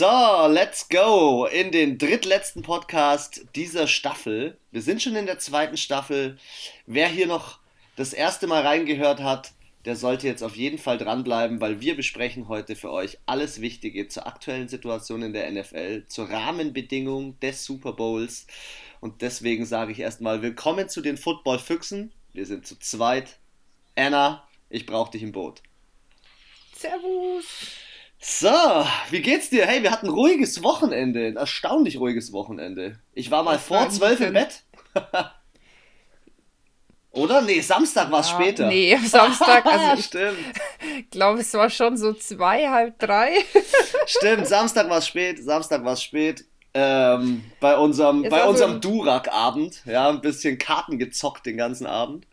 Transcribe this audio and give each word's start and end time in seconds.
So, 0.00 0.46
let's 0.48 0.88
go 0.88 1.44
in 1.44 1.72
den 1.72 1.98
drittletzten 1.98 2.62
Podcast 2.62 3.44
dieser 3.54 3.86
Staffel. 3.86 4.56
Wir 4.70 4.80
sind 4.80 5.02
schon 5.02 5.14
in 5.14 5.26
der 5.26 5.38
zweiten 5.38 5.76
Staffel. 5.76 6.38
Wer 6.86 7.06
hier 7.06 7.26
noch 7.26 7.58
das 7.96 8.14
erste 8.14 8.46
Mal 8.46 8.62
reingehört 8.62 9.20
hat, 9.20 9.52
der 9.84 9.96
sollte 9.96 10.26
jetzt 10.26 10.42
auf 10.42 10.56
jeden 10.56 10.78
Fall 10.78 10.96
dranbleiben, 10.96 11.60
weil 11.60 11.82
wir 11.82 11.96
besprechen 11.96 12.48
heute 12.48 12.76
für 12.76 12.90
euch 12.90 13.18
alles 13.26 13.60
Wichtige 13.60 14.08
zur 14.08 14.26
aktuellen 14.26 14.68
Situation 14.68 15.20
in 15.20 15.34
der 15.34 15.50
NFL, 15.50 16.06
zur 16.08 16.30
Rahmenbedingung 16.30 17.38
des 17.40 17.66
Super 17.66 17.92
Bowls. 17.92 18.46
Und 19.00 19.20
deswegen 19.20 19.66
sage 19.66 19.92
ich 19.92 20.00
erstmal 20.00 20.40
willkommen 20.40 20.88
zu 20.88 21.02
den 21.02 21.18
Football-Füchsen. 21.18 22.10
Wir 22.32 22.46
sind 22.46 22.66
zu 22.66 22.78
zweit. 22.78 23.38
Anna, 23.96 24.48
ich 24.70 24.86
brauche 24.86 25.10
dich 25.10 25.22
im 25.22 25.32
Boot. 25.32 25.60
Servus. 26.74 27.89
So, 28.22 28.48
wie 29.08 29.22
geht's 29.22 29.48
dir? 29.48 29.64
Hey, 29.64 29.82
wir 29.82 29.90
hatten 29.90 30.08
ein 30.08 30.12
ruhiges 30.12 30.62
Wochenende, 30.62 31.26
ein 31.26 31.36
erstaunlich 31.36 31.98
ruhiges 31.98 32.34
Wochenende. 32.34 32.98
Ich 33.14 33.30
war 33.30 33.42
mal 33.42 33.54
Was 33.54 33.64
vor 33.64 33.88
zwölf 33.88 34.20
im 34.20 34.34
Bett. 34.34 34.62
Oder? 37.12 37.40
Nee, 37.40 37.60
Samstag 37.60 38.10
war 38.10 38.20
es 38.20 38.28
ja, 38.28 38.34
später. 38.34 38.66
Nee, 38.68 38.94
Samstag, 38.98 39.64
also 39.64 40.02
ich 40.98 41.10
glaube, 41.10 41.40
es 41.40 41.54
war 41.54 41.70
schon 41.70 41.96
so 41.96 42.12
zwei, 42.12 42.68
halb 42.68 42.98
drei. 42.98 43.32
Stimmt, 44.06 44.46
Samstag 44.46 44.90
war 44.90 44.98
es 44.98 45.06
spät, 45.06 45.42
Samstag 45.42 45.82
war 45.82 45.94
es 45.94 46.02
spät. 46.02 46.44
Ähm, 46.74 47.42
bei 47.58 47.76
unserem, 47.76 48.22
bei 48.28 48.44
unserem 48.44 48.82
Durak-Abend, 48.82 49.82
ja, 49.86 50.10
ein 50.10 50.20
bisschen 50.20 50.58
Karten 50.58 50.98
gezockt 50.98 51.46
den 51.46 51.56
ganzen 51.56 51.86
Abend. 51.86 52.26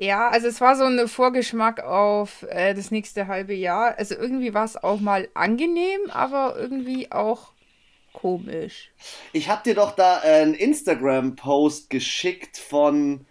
Ja, 0.00 0.30
also 0.30 0.48
es 0.48 0.62
war 0.62 0.76
so 0.76 0.84
ein 0.84 1.08
Vorgeschmack 1.08 1.84
auf 1.84 2.46
äh, 2.48 2.72
das 2.72 2.90
nächste 2.90 3.26
halbe 3.26 3.52
Jahr. 3.52 3.98
Also 3.98 4.14
irgendwie 4.14 4.54
war 4.54 4.64
es 4.64 4.82
auch 4.82 4.98
mal 4.98 5.28
angenehm, 5.34 6.00
aber 6.08 6.56
irgendwie 6.58 7.12
auch 7.12 7.52
komisch. 8.14 8.92
Ich 9.34 9.50
habe 9.50 9.62
dir 9.62 9.74
doch 9.74 9.94
da 9.94 10.20
einen 10.20 10.54
Instagram-Post 10.54 11.90
geschickt 11.90 12.56
von, 12.56 13.26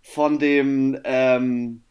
von 0.00 0.38
dem 0.38 0.98
ähm, 1.04 1.82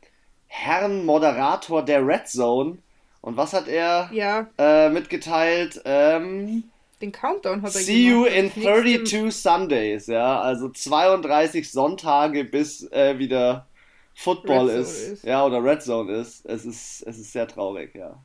Herrn 0.48 1.06
Moderator 1.06 1.86
der 1.86 2.06
Red 2.06 2.28
Zone. 2.28 2.80
Und 3.22 3.38
was 3.38 3.54
hat 3.54 3.68
er 3.68 4.10
ja. 4.12 4.48
äh, 4.58 4.90
mitgeteilt? 4.90 5.80
Ähm, 5.86 6.64
Den 7.04 7.12
Countdown 7.12 7.62
hat 7.62 7.76
er 7.76 7.82
See 7.82 8.10
gemacht. 8.10 8.32
you 8.32 8.40
in 8.40 8.52
32 8.52 9.32
Sundays, 9.32 10.08
ja. 10.08 10.42
Also 10.42 10.70
32 10.70 11.72
Sonntage 11.72 12.46
bis 12.46 12.92
äh, 12.92 13.20
wieder 13.20 13.68
Football 14.16 14.70
ist, 14.70 15.00
ist, 15.00 15.24
Ja, 15.24 15.46
oder 15.46 15.64
Red 15.64 15.82
Zone 15.82 16.14
ist. 16.14 16.46
Es 16.46 16.66
ist, 16.66 17.02
es 17.06 17.18
ist 17.18 17.32
sehr 17.32 17.48
traurig, 17.48 17.96
ja. 17.96 18.18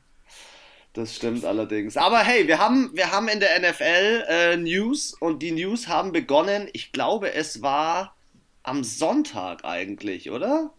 Das 0.93 1.15
stimmt 1.15 1.45
allerdings. 1.45 1.97
Aber 1.97 2.19
hey, 2.19 2.47
wir 2.47 2.57
haben, 2.57 2.91
wir 2.93 3.11
haben 3.11 3.27
in 3.27 3.39
der 3.39 3.59
NFL 3.59 4.25
äh, 4.27 4.57
News 4.57 5.15
und 5.19 5.39
die 5.39 5.51
News 5.51 5.87
haben 5.87 6.11
begonnen. 6.11 6.67
Ich 6.73 6.91
glaube, 6.91 7.33
es 7.33 7.61
war 7.61 8.15
am 8.63 8.83
Sonntag 8.83 9.63
eigentlich, 9.65 10.31
oder? 10.31 10.71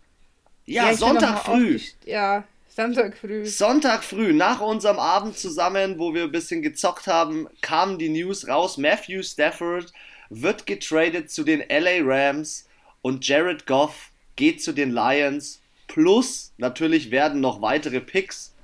Ja, 0.66 0.88
ja 0.88 0.94
Sonntag 0.94 1.44
früh. 1.44 1.78
Ja, 2.04 2.44
Sonntag 2.68 3.16
früh. 3.16 3.46
Sonntag 3.46 4.04
früh, 4.04 4.32
nach 4.32 4.60
unserem 4.60 4.98
Abend 4.98 5.38
zusammen, 5.38 5.98
wo 5.98 6.12
wir 6.12 6.24
ein 6.24 6.32
bisschen 6.32 6.62
gezockt 6.62 7.06
haben, 7.06 7.48
kamen 7.60 7.98
die 7.98 8.08
News 8.08 8.48
raus. 8.48 8.78
Matthew 8.78 9.22
Stafford 9.22 9.92
wird 10.28 10.66
getradet 10.66 11.30
zu 11.30 11.44
den 11.44 11.60
LA 11.68 12.00
Rams 12.02 12.66
und 13.02 13.26
Jared 13.26 13.66
Goff 13.66 14.09
geht 14.40 14.62
zu 14.62 14.72
den 14.72 14.90
Lions. 14.90 15.60
Plus 15.86 16.52
natürlich 16.56 17.10
werden 17.10 17.40
noch 17.40 17.62
weitere 17.62 18.00
Picks 18.00 18.54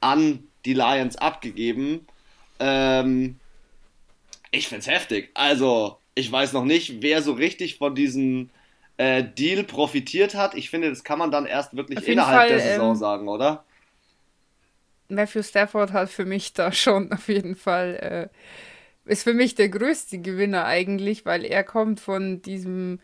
an 0.00 0.44
die 0.64 0.74
Lions 0.74 1.16
abgegeben. 1.16 2.06
Ähm, 2.58 3.36
ich 4.50 4.68
find's 4.68 4.88
heftig. 4.88 5.30
Also, 5.34 5.98
ich 6.14 6.30
weiß 6.30 6.52
noch 6.52 6.64
nicht, 6.64 7.00
wer 7.00 7.22
so 7.22 7.32
richtig 7.32 7.78
von 7.78 7.94
diesem 7.94 8.50
äh, 8.96 9.22
Deal 9.22 9.62
profitiert 9.62 10.34
hat. 10.34 10.54
Ich 10.54 10.68
finde, 10.68 10.90
das 10.90 11.04
kann 11.04 11.18
man 11.18 11.30
dann 11.30 11.46
erst 11.46 11.76
wirklich 11.76 12.06
innerhalb 12.06 12.40
Fall, 12.40 12.48
der 12.48 12.60
Saison 12.60 12.90
ähm, 12.90 12.96
sagen, 12.96 13.28
oder? 13.28 13.64
Matthew 15.08 15.42
Stafford 15.42 15.92
hat 15.92 16.10
für 16.10 16.24
mich 16.24 16.52
da 16.52 16.72
schon 16.72 17.12
auf 17.12 17.28
jeden 17.28 17.54
Fall, 17.54 18.30
äh, 19.06 19.10
ist 19.10 19.22
für 19.22 19.34
mich 19.34 19.54
der 19.54 19.68
größte 19.68 20.18
Gewinner 20.18 20.64
eigentlich, 20.64 21.24
weil 21.24 21.44
er 21.44 21.62
kommt 21.64 22.00
von 22.00 22.42
diesem, 22.42 23.00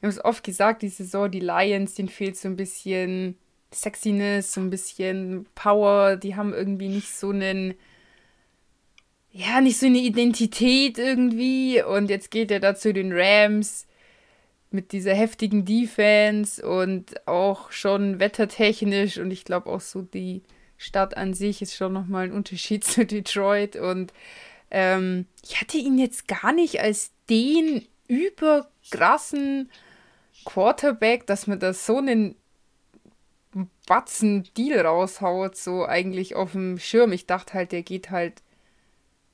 wir 0.00 0.06
haben 0.06 0.16
es 0.16 0.24
oft 0.24 0.44
gesagt, 0.44 0.82
die 0.82 0.88
Saison, 0.88 1.30
die 1.30 1.40
Lions, 1.40 1.94
denen 1.94 2.08
fehlt 2.08 2.36
so 2.36 2.48
ein 2.48 2.56
bisschen 2.56 3.36
Sexiness, 3.72 4.54
so 4.54 4.60
ein 4.60 4.70
bisschen 4.70 5.46
Power. 5.54 6.16
Die 6.16 6.36
haben 6.36 6.54
irgendwie 6.54 6.88
nicht 6.88 7.14
so 7.14 7.30
einen, 7.30 7.74
ja, 9.30 9.60
nicht 9.60 9.78
so 9.78 9.86
eine 9.86 9.98
Identität 9.98 10.98
irgendwie. 10.98 11.82
Und 11.82 12.08
jetzt 12.08 12.30
geht 12.30 12.50
er 12.50 12.60
da 12.60 12.74
zu 12.74 12.94
den 12.94 13.12
Rams 13.12 13.86
mit 14.70 14.92
dieser 14.92 15.14
heftigen 15.14 15.66
Defense 15.66 16.66
und 16.66 17.26
auch 17.28 17.70
schon 17.70 18.20
wettertechnisch. 18.20 19.18
Und 19.18 19.30
ich 19.30 19.44
glaube 19.44 19.68
auch 19.68 19.82
so 19.82 20.00
die 20.00 20.42
Stadt 20.78 21.14
an 21.14 21.34
sich 21.34 21.60
ist 21.60 21.74
schon 21.74 21.92
nochmal 21.92 22.24
ein 22.24 22.32
Unterschied 22.32 22.84
zu 22.84 23.04
Detroit. 23.04 23.76
Und 23.76 24.14
ähm, 24.70 25.26
ich 25.44 25.60
hatte 25.60 25.76
ihn 25.76 25.98
jetzt 25.98 26.26
gar 26.26 26.54
nicht 26.54 26.80
als 26.80 27.12
den 27.28 27.86
überkrassen 28.08 29.70
Quarterback, 30.44 31.26
dass 31.26 31.46
man 31.46 31.58
da 31.58 31.72
so 31.72 31.98
einen 31.98 32.36
Batzen 33.86 34.48
Deal 34.56 34.86
raushaut, 34.86 35.56
so 35.56 35.84
eigentlich 35.84 36.36
auf 36.36 36.52
dem 36.52 36.78
Schirm. 36.78 37.12
Ich 37.12 37.26
dachte 37.26 37.54
halt, 37.54 37.72
der 37.72 37.82
geht 37.82 38.10
halt 38.10 38.42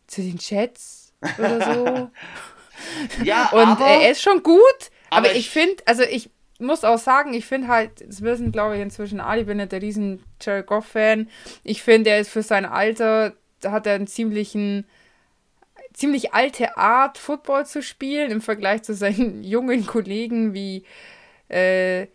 zu 0.07 0.23
den 0.23 0.39
Chats 0.39 1.13
oder 1.39 1.75
so. 1.75 2.11
ja, 3.25 3.51
und 3.51 3.61
aber, 3.61 3.87
er 3.87 4.11
ist 4.11 4.23
schon 4.23 4.43
gut, 4.43 4.61
aber, 5.11 5.29
aber 5.29 5.33
ich, 5.33 5.39
ich 5.39 5.51
finde, 5.51 5.83
also 5.87 6.03
ich 6.03 6.31
muss 6.59 6.85
auch 6.85 6.99
sagen, 6.99 7.35
ich 7.35 7.45
finde 7.45 7.69
halt, 7.69 8.03
das 8.07 8.23
wissen 8.23 8.53
glaube 8.53 8.77
ich 8.77 8.83
inzwischen 8.83 9.21
alle, 9.21 9.43
ich 9.43 9.47
bin 9.47 9.59
nicht 9.59 9.73
der 9.73 9.83
riesen 9.83 10.25
Jared 10.41 10.67
Goff-Fan. 10.67 11.29
Ich 11.65 11.83
finde, 11.83 12.11
er 12.11 12.21
ist 12.21 12.31
für 12.31 12.43
sein 12.43 12.65
Alter, 12.65 13.35
da 13.61 13.73
hat 13.73 13.87
er 13.87 13.95
einen 13.95 14.07
ziemlichen, 14.07 14.87
ziemlich 15.97 16.35
alte 16.35 16.77
Art, 16.77 17.17
Football 17.17 17.65
zu 17.65 17.83
spielen 17.83 18.31
im 18.31 18.43
Vergleich 18.43 18.83
zu 18.83 18.95
seinen 18.95 19.43
jungen 19.43 19.87
Kollegen 19.87 20.53
wie 20.53 20.85
äh, 21.49 22.07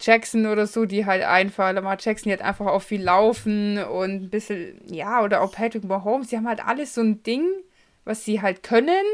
Jackson 0.00 0.46
oder 0.46 0.66
so, 0.66 0.84
die 0.84 1.06
halt 1.06 1.22
einfach, 1.22 1.72
Lamar 1.72 1.96
Jackson, 2.00 2.24
die 2.24 2.30
halt 2.32 2.42
einfach 2.42 2.66
auch 2.66 2.82
viel 2.82 3.02
laufen 3.02 3.78
und 3.78 4.24
ein 4.24 4.30
bisschen, 4.30 4.80
ja, 4.92 5.22
oder 5.22 5.42
auch 5.42 5.52
Patrick 5.52 5.84
Mahomes, 5.84 6.28
die 6.28 6.36
haben 6.36 6.48
halt 6.48 6.66
alles 6.66 6.94
so 6.94 7.02
ein 7.02 7.22
Ding, 7.22 7.46
was 8.04 8.24
sie 8.24 8.42
halt 8.42 8.64
können. 8.64 9.04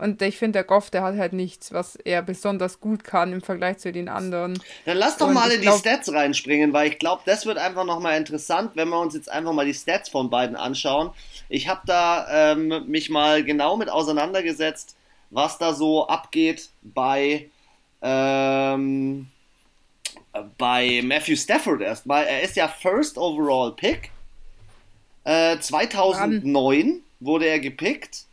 Und 0.00 0.22
ich 0.22 0.38
finde, 0.38 0.58
der 0.58 0.64
Goff, 0.64 0.88
der 0.88 1.02
hat 1.02 1.16
halt 1.16 1.34
nichts, 1.34 1.74
was 1.74 1.96
er 1.96 2.22
besonders 2.22 2.80
gut 2.80 3.04
kann 3.04 3.34
im 3.34 3.42
Vergleich 3.42 3.78
zu 3.78 3.92
den 3.92 4.08
anderen. 4.08 4.58
Dann 4.86 4.96
lass 4.96 5.18
doch 5.18 5.28
und 5.28 5.34
mal 5.34 5.50
in 5.50 5.60
glaub, 5.60 5.74
die 5.74 5.80
Stats 5.80 6.10
reinspringen, 6.10 6.72
weil 6.72 6.88
ich 6.88 6.98
glaube, 6.98 7.20
das 7.26 7.44
wird 7.44 7.58
einfach 7.58 7.84
nochmal 7.84 8.16
interessant, 8.16 8.72
wenn 8.76 8.88
wir 8.88 8.98
uns 8.98 9.14
jetzt 9.14 9.30
einfach 9.30 9.52
mal 9.52 9.66
die 9.66 9.74
Stats 9.74 10.08
von 10.08 10.30
beiden 10.30 10.56
anschauen. 10.56 11.10
Ich 11.50 11.68
habe 11.68 11.82
da 11.84 12.52
ähm, 12.52 12.86
mich 12.86 13.10
mal 13.10 13.44
genau 13.44 13.76
mit 13.76 13.90
auseinandergesetzt, 13.90 14.96
was 15.28 15.58
da 15.58 15.74
so 15.74 16.08
abgeht 16.08 16.70
bei 16.82 17.50
ähm, 18.00 19.28
bei 20.56 21.02
Matthew 21.04 21.36
Stafford 21.36 21.82
erstmal. 21.82 22.24
Er 22.24 22.40
ist 22.40 22.56
ja 22.56 22.68
First 22.68 23.18
Overall 23.18 23.72
Pick. 23.72 24.10
Äh, 25.24 25.58
2009 25.58 26.86
Mann. 26.86 27.00
wurde 27.20 27.46
er 27.46 27.60
gepickt 27.60 28.24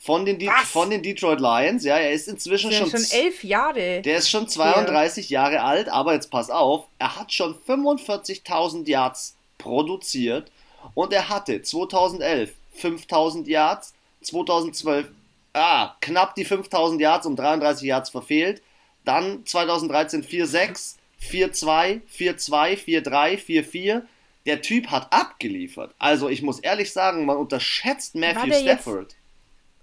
von 0.00 0.24
den, 0.24 0.40
von 0.64 0.88
den 0.90 1.02
Detroit 1.02 1.40
Lions. 1.40 1.84
Ja, 1.84 1.96
er 1.98 2.12
ist 2.12 2.26
inzwischen 2.26 2.72
schon, 2.72 2.90
schon 2.90 3.04
elf 3.10 3.44
Jahre. 3.44 4.00
Der 4.00 4.16
ist 4.16 4.30
schon 4.30 4.48
32 4.48 5.26
hier. 5.26 5.34
Jahre 5.34 5.62
alt, 5.62 5.88
aber 5.88 6.14
jetzt 6.14 6.30
pass 6.30 6.50
auf, 6.50 6.86
er 6.98 7.16
hat 7.16 7.32
schon 7.32 7.54
45.000 7.54 8.88
Yards 8.88 9.36
produziert 9.58 10.50
und 10.94 11.12
er 11.12 11.28
hatte 11.28 11.62
2011 11.62 12.54
5.000 12.80 13.46
Yards, 13.46 13.92
2012 14.22 15.08
ah, 15.52 15.96
knapp 16.00 16.34
die 16.34 16.46
5.000 16.46 16.98
Yards 16.98 17.26
um 17.26 17.36
33 17.36 17.86
Yards 17.86 18.10
verfehlt, 18.10 18.62
dann 19.04 19.44
2013 19.44 20.24
4,6, 20.24 20.96
4-2, 21.22 22.00
4-2, 22.10 23.02
4-3, 23.02 23.38
4-4. 23.38 24.02
Der 24.46 24.62
Typ 24.62 24.86
hat 24.86 25.12
abgeliefert. 25.12 25.94
Also 25.98 26.30
ich 26.30 26.40
muss 26.40 26.60
ehrlich 26.60 26.92
sagen, 26.92 27.26
man 27.26 27.36
unterschätzt 27.36 28.14
Matthew 28.14 28.54
Stafford. 28.54 29.12
Jetzt, 29.12 29.19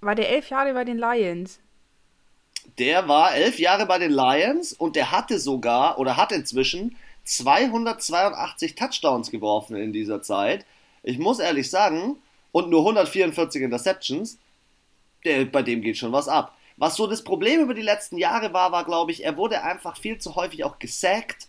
war 0.01 0.15
der 0.15 0.29
elf 0.29 0.49
Jahre 0.49 0.73
bei 0.73 0.83
den 0.83 0.97
Lions? 0.97 1.59
Der 2.77 3.07
war 3.07 3.33
elf 3.33 3.59
Jahre 3.59 3.85
bei 3.85 3.97
den 3.97 4.11
Lions 4.11 4.73
und 4.73 4.95
der 4.95 5.11
hatte 5.11 5.39
sogar 5.39 5.99
oder 5.99 6.17
hat 6.17 6.31
inzwischen 6.31 6.95
282 7.23 8.75
Touchdowns 8.75 9.31
geworfen 9.31 9.75
in 9.75 9.93
dieser 9.93 10.21
Zeit. 10.21 10.65
Ich 11.03 11.17
muss 11.17 11.39
ehrlich 11.39 11.69
sagen, 11.69 12.17
und 12.51 12.69
nur 12.69 12.81
144 12.81 13.61
Interceptions, 13.61 14.39
der, 15.25 15.45
bei 15.45 15.61
dem 15.61 15.81
geht 15.81 15.97
schon 15.97 16.11
was 16.11 16.27
ab. 16.27 16.55
Was 16.77 16.95
so 16.95 17.07
das 17.07 17.23
Problem 17.23 17.61
über 17.61 17.73
die 17.73 17.81
letzten 17.81 18.17
Jahre 18.17 18.53
war, 18.53 18.71
war, 18.71 18.85
glaube 18.85 19.11
ich, 19.11 19.23
er 19.23 19.35
wurde 19.35 19.63
einfach 19.63 19.97
viel 19.97 20.19
zu 20.19 20.35
häufig 20.35 20.63
auch 20.63 20.79
gesackt 20.79 21.47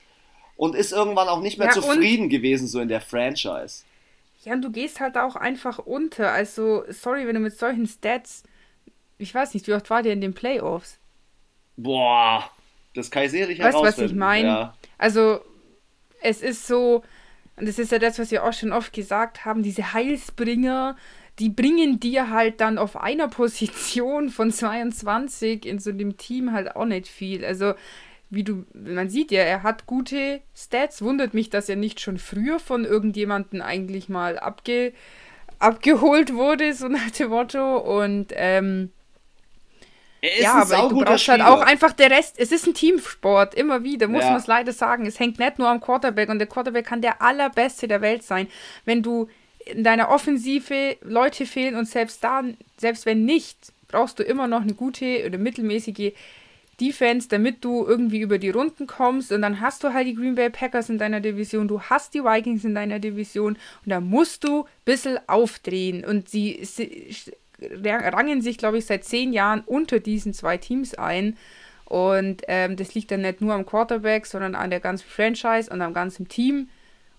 und 0.56 0.74
ist 0.74 0.92
irgendwann 0.92 1.28
auch 1.28 1.40
nicht 1.40 1.58
mehr 1.58 1.68
ja, 1.68 1.72
zufrieden 1.72 2.28
gewesen, 2.28 2.66
so 2.66 2.80
in 2.80 2.88
der 2.88 3.00
Franchise. 3.00 3.84
Ja, 4.48 4.54
und 4.54 4.62
du 4.62 4.70
gehst 4.70 4.98
halt 4.98 5.18
auch 5.18 5.36
einfach 5.36 5.78
unter. 5.78 6.32
Also, 6.32 6.82
sorry, 6.88 7.26
wenn 7.26 7.34
du 7.34 7.40
mit 7.40 7.52
solchen 7.52 7.86
Stats, 7.86 8.44
ich 9.18 9.34
weiß 9.34 9.52
nicht, 9.52 9.66
wie 9.66 9.74
oft 9.74 9.90
war 9.90 10.02
der 10.02 10.14
in 10.14 10.22
den 10.22 10.32
Playoffs? 10.32 10.98
Boah, 11.76 12.50
das 12.94 13.10
kann 13.10 13.24
ich 13.24 13.32
sicherlich 13.32 13.58
Weißt 13.58 13.76
du, 13.76 13.82
was 13.82 13.98
ich 13.98 14.14
meine? 14.14 14.48
Ja. 14.48 14.74
Also, 14.96 15.40
es 16.22 16.40
ist 16.40 16.66
so, 16.66 17.02
und 17.56 17.68
das 17.68 17.78
ist 17.78 17.92
ja 17.92 17.98
das, 17.98 18.18
was 18.18 18.30
wir 18.30 18.42
auch 18.42 18.54
schon 18.54 18.72
oft 18.72 18.94
gesagt 18.94 19.44
haben, 19.44 19.62
diese 19.62 19.92
Heilsbringer, 19.92 20.96
die 21.38 21.50
bringen 21.50 22.00
dir 22.00 22.30
halt 22.30 22.62
dann 22.62 22.78
auf 22.78 22.96
einer 22.96 23.28
Position 23.28 24.30
von 24.30 24.50
22 24.50 25.66
in 25.66 25.78
so 25.78 25.90
einem 25.90 26.16
Team 26.16 26.52
halt 26.52 26.74
auch 26.74 26.86
nicht 26.86 27.08
viel. 27.08 27.44
Also, 27.44 27.74
wie 28.30 28.44
du, 28.44 28.64
man 28.74 29.08
sieht 29.08 29.30
ja, 29.30 29.40
er 29.40 29.62
hat 29.62 29.86
gute 29.86 30.40
Stats. 30.54 31.02
Wundert 31.02 31.34
mich, 31.34 31.50
dass 31.50 31.68
er 31.68 31.76
nicht 31.76 32.00
schon 32.00 32.18
früher 32.18 32.58
von 32.58 32.84
irgendjemandem 32.84 33.62
eigentlich 33.62 34.08
mal 34.08 34.38
abge, 34.38 34.92
abgeholt 35.58 36.34
wurde, 36.34 36.74
so 36.74 36.88
nach 36.88 37.10
dem 37.10 37.30
Motto. 37.30 37.78
Und 37.78 38.32
ähm, 38.36 38.90
ja, 40.40 40.54
aber 40.54 40.88
du 40.88 41.00
brauchst 41.00 41.28
halt 41.28 41.42
auch 41.42 41.62
einfach 41.62 41.92
der 41.92 42.10
Rest. 42.10 42.38
Es 42.38 42.52
ist 42.52 42.66
ein 42.66 42.74
Teamsport, 42.74 43.54
immer 43.54 43.84
wieder, 43.84 44.08
muss 44.08 44.24
ja. 44.24 44.30
man 44.30 44.40
es 44.40 44.46
leider 44.46 44.72
sagen. 44.72 45.06
Es 45.06 45.20
hängt 45.20 45.38
nicht 45.38 45.58
nur 45.58 45.68
am 45.68 45.80
Quarterback 45.80 46.28
und 46.28 46.38
der 46.38 46.48
Quarterback 46.48 46.86
kann 46.86 47.00
der 47.00 47.22
allerbeste 47.22 47.88
der 47.88 48.00
Welt 48.00 48.24
sein. 48.24 48.48
Wenn 48.84 49.02
du 49.02 49.28
in 49.64 49.84
deiner 49.84 50.10
Offensive 50.10 50.96
Leute 51.02 51.46
fehlen 51.46 51.76
und 51.76 51.86
selbst 51.86 52.24
da, 52.24 52.42
selbst 52.76 53.06
wenn 53.06 53.24
nicht, 53.24 53.72
brauchst 53.86 54.18
du 54.18 54.22
immer 54.22 54.48
noch 54.48 54.62
eine 54.62 54.74
gute 54.74 55.24
oder 55.26 55.38
mittelmäßige 55.38 56.12
Defense, 56.80 57.28
damit 57.28 57.64
du 57.64 57.84
irgendwie 57.86 58.20
über 58.20 58.38
die 58.38 58.50
Runden 58.50 58.86
kommst. 58.86 59.32
Und 59.32 59.42
dann 59.42 59.60
hast 59.60 59.84
du 59.84 59.92
halt 59.92 60.06
die 60.06 60.14
Green 60.14 60.34
Bay 60.34 60.50
Packers 60.50 60.88
in 60.88 60.98
deiner 60.98 61.20
Division, 61.20 61.68
du 61.68 61.80
hast 61.80 62.14
die 62.14 62.22
Vikings 62.22 62.64
in 62.64 62.74
deiner 62.74 62.98
Division 62.98 63.54
und 63.84 63.90
da 63.90 64.00
musst 64.00 64.44
du 64.44 64.62
ein 64.62 64.68
bisschen 64.84 65.18
aufdrehen. 65.26 66.04
Und 66.04 66.28
sie, 66.28 66.60
sie 66.62 67.14
rangen 67.82 68.42
sich, 68.42 68.58
glaube 68.58 68.78
ich, 68.78 68.86
seit 68.86 69.04
zehn 69.04 69.32
Jahren 69.32 69.62
unter 69.66 70.00
diesen 70.00 70.32
zwei 70.34 70.56
Teams 70.56 70.94
ein. 70.94 71.36
Und 71.84 72.42
ähm, 72.48 72.76
das 72.76 72.94
liegt 72.94 73.10
dann 73.10 73.22
nicht 73.22 73.40
nur 73.40 73.54
am 73.54 73.64
Quarterback, 73.64 74.26
sondern 74.26 74.54
an 74.54 74.70
der 74.70 74.80
ganzen 74.80 75.08
Franchise 75.08 75.70
und 75.70 75.80
am 75.80 75.94
ganzen 75.94 76.28
Team. 76.28 76.68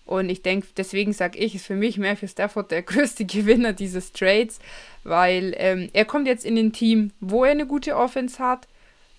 Und 0.06 0.28
ich 0.28 0.42
denke, 0.42 0.66
deswegen 0.76 1.12
sage 1.12 1.38
ich, 1.38 1.54
ist 1.54 1.66
für 1.66 1.76
mich 1.76 1.98
Matthew 1.98 2.28
Stafford 2.28 2.70
der 2.70 2.82
größte 2.84 3.24
Gewinner 3.24 3.72
dieses 3.72 4.12
Trades, 4.12 4.58
weil 5.04 5.54
ähm, 5.56 5.90
er 5.92 6.04
kommt 6.04 6.26
jetzt 6.26 6.44
in 6.44 6.56
ein 6.56 6.72
Team, 6.72 7.12
wo 7.20 7.44
er 7.44 7.52
eine 7.52 7.66
gute 7.66 7.96
Offense 7.96 8.38
hat, 8.38 8.66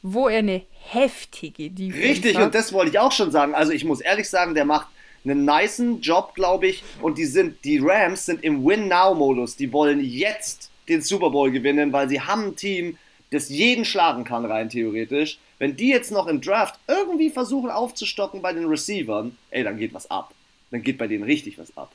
wo 0.01 0.27
er 0.27 0.39
eine 0.39 0.63
heftige 0.89 1.69
Defense 1.69 2.03
Richtig, 2.03 2.37
hat. 2.37 2.45
und 2.45 2.55
das 2.55 2.73
wollte 2.73 2.91
ich 2.91 2.99
auch 2.99 3.11
schon 3.11 3.31
sagen. 3.31 3.53
Also 3.53 3.71
ich 3.71 3.85
muss 3.85 4.01
ehrlich 4.01 4.29
sagen, 4.29 4.55
der 4.55 4.65
macht 4.65 4.87
einen 5.23 5.45
niceen 5.45 6.01
Job, 6.01 6.33
glaube 6.33 6.67
ich. 6.67 6.83
Und 7.01 7.17
die 7.17 7.25
sind, 7.25 7.63
die 7.63 7.79
Rams 7.79 8.25
sind 8.25 8.43
im 8.43 8.65
Win-Now-Modus. 8.65 9.55
Die 9.55 9.71
wollen 9.71 10.03
jetzt 10.03 10.71
den 10.89 11.01
Super 11.01 11.29
Bowl 11.29 11.51
gewinnen, 11.51 11.93
weil 11.93 12.09
sie 12.09 12.21
haben 12.21 12.45
ein 12.45 12.55
Team, 12.55 12.97
das 13.29 13.49
jeden 13.49 13.85
schlagen 13.85 14.23
kann, 14.23 14.45
rein 14.45 14.69
theoretisch. 14.69 15.37
Wenn 15.59 15.75
die 15.75 15.89
jetzt 15.89 16.11
noch 16.11 16.27
im 16.27 16.41
Draft 16.41 16.79
irgendwie 16.87 17.29
versuchen 17.29 17.69
aufzustocken 17.69 18.41
bei 18.41 18.51
den 18.51 18.65
Receivern, 18.65 19.37
ey, 19.51 19.63
dann 19.63 19.77
geht 19.77 19.93
was 19.93 20.09
ab. 20.09 20.33
Dann 20.71 20.81
geht 20.81 20.97
bei 20.97 21.07
denen 21.07 21.23
richtig 21.23 21.57
was 21.59 21.75
ab. 21.77 21.91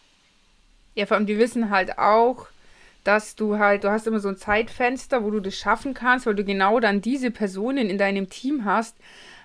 Ja, 0.95 1.05
vor 1.05 1.17
allem, 1.17 1.27
die 1.27 1.39
wissen 1.39 1.69
halt 1.71 1.99
auch, 1.99 2.47
dass 3.07 3.37
du 3.37 3.59
halt, 3.59 3.85
du 3.85 3.91
hast 3.91 4.07
immer 4.07 4.21
so 4.21 4.29
ein 4.29 4.37
Zeitfenster, 4.37 5.23
wo 5.23 5.31
du 5.31 5.41
das 5.41 5.55
schaffen 5.55 5.95
kannst, 5.95 6.27
weil 6.27 6.35
du 6.35 6.45
genau 6.45 6.81
dann 6.81 7.01
diese 7.01 7.31
Personen 7.31 7.89
in 7.89 7.99
deinem 7.99 8.29
Team 8.29 8.65
hast, 8.65 8.97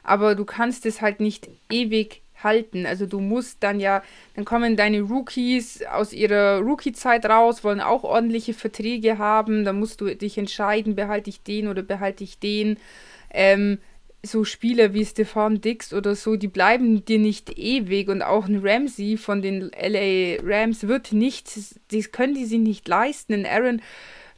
aber 0.03 0.35
du 0.35 0.45
kannst 0.45 0.85
es 0.85 1.01
halt 1.01 1.19
nicht 1.19 1.49
ewig 1.69 2.21
halten. 2.43 2.85
Also 2.85 3.05
du 3.05 3.19
musst 3.19 3.61
dann 3.61 3.79
ja, 3.79 4.01
dann 4.35 4.45
kommen 4.45 4.75
deine 4.75 5.01
Rookies 5.01 5.83
aus 5.83 6.13
ihrer 6.13 6.59
Rookie-Zeit 6.59 7.25
raus, 7.25 7.63
wollen 7.63 7.81
auch 7.81 8.03
ordentliche 8.03 8.53
Verträge 8.53 9.17
haben, 9.17 9.63
dann 9.63 9.79
musst 9.79 10.01
du 10.01 10.15
dich 10.15 10.37
entscheiden, 10.37 10.95
behalte 10.95 11.29
ich 11.29 11.43
den 11.43 11.67
oder 11.67 11.83
behalte 11.83 12.23
ich 12.23 12.39
den. 12.39 12.77
Ähm, 13.31 13.79
so 14.23 14.43
Spieler 14.43 14.93
wie 14.93 15.05
Stefan 15.05 15.61
Dix 15.61 15.93
oder 15.93 16.15
so, 16.15 16.35
die 16.35 16.47
bleiben 16.47 17.03
dir 17.05 17.19
nicht 17.19 17.57
ewig 17.57 18.07
und 18.09 18.21
auch 18.21 18.45
ein 18.45 18.61
Ramsey 18.63 19.17
von 19.17 19.41
den 19.41 19.71
LA 19.71 20.41
Rams 20.43 20.87
wird 20.87 21.11
nicht, 21.11 21.49
das 21.91 22.11
können 22.11 22.35
die 22.35 22.45
sich 22.45 22.59
nicht 22.59 22.87
leisten. 22.87 23.33
Ein 23.33 23.45
Aaron 23.45 23.81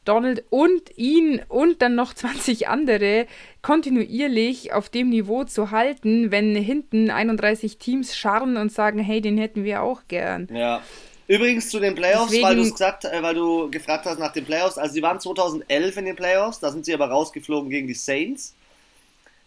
Donald 0.06 0.44
und 0.50 0.98
ihn 0.98 1.42
und 1.48 1.82
dann 1.82 1.96
noch 1.96 2.14
20 2.16 2.68
andere 2.68 3.28
kontinuierlich 3.62 4.74
auf 4.74 4.90
dem 4.90 5.10
Niveau 5.10 5.44
zu 5.44 5.72
halten, 5.72 6.32
wenn 6.32 6.56
hinten 6.56 7.10
31 7.10 7.78
Teams 7.78 8.16
scharren 8.16 8.58
und 8.58 8.72
sagen, 8.72 9.00
hey, 9.00 9.22
den 9.22 9.38
hätten 9.38 9.64
wir 9.64 9.82
auch 9.82 10.02
gern. 10.08 10.48
Ja. 10.54 10.82
Übrigens 11.26 11.70
zu 11.70 11.80
den 11.80 11.96
Playoffs, 11.96 12.32
Deswegen, 12.32 12.44
weil, 12.44 12.56
gesagt, 12.58 13.06
äh, 13.06 13.24
weil 13.24 13.34
du 13.34 13.72
gefragt 13.72 14.06
hast 14.06 14.20
nach 14.20 14.34
den 14.34 14.44
Playoffs. 14.44 14.78
Also 14.78 14.94
sie 14.94 15.02
waren 15.02 15.22
2011 15.22 15.98
in 15.98 16.06
den 16.06 16.16
Playoffs, 16.18 16.60
da 16.60 16.70
sind 16.70 16.84
sie 16.84 16.94
aber 16.94 17.08
rausgeflogen 17.08 17.70
gegen 17.70 17.88
die 17.88 17.94
Saints. 17.94 18.56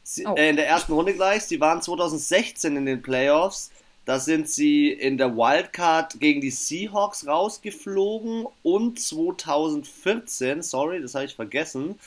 Sie, 0.08 0.24
oh. 0.24 0.36
äh, 0.36 0.50
in 0.50 0.56
der 0.56 0.68
ersten 0.68 0.92
Runde 0.92 1.14
gleich. 1.14 1.42
Sie 1.42 1.60
waren 1.60 1.82
2016 1.82 2.76
in 2.76 2.86
den 2.86 3.02
Playoffs. 3.02 3.72
Da 4.04 4.20
sind 4.20 4.48
sie 4.48 4.92
in 4.92 5.18
der 5.18 5.36
Wildcard 5.36 6.20
gegen 6.20 6.40
die 6.40 6.52
Seahawks 6.52 7.26
rausgeflogen 7.26 8.46
und 8.62 9.00
2014, 9.00 10.62
sorry, 10.62 11.02
das 11.02 11.16
habe 11.16 11.24
ich 11.24 11.34
vergessen, 11.34 11.98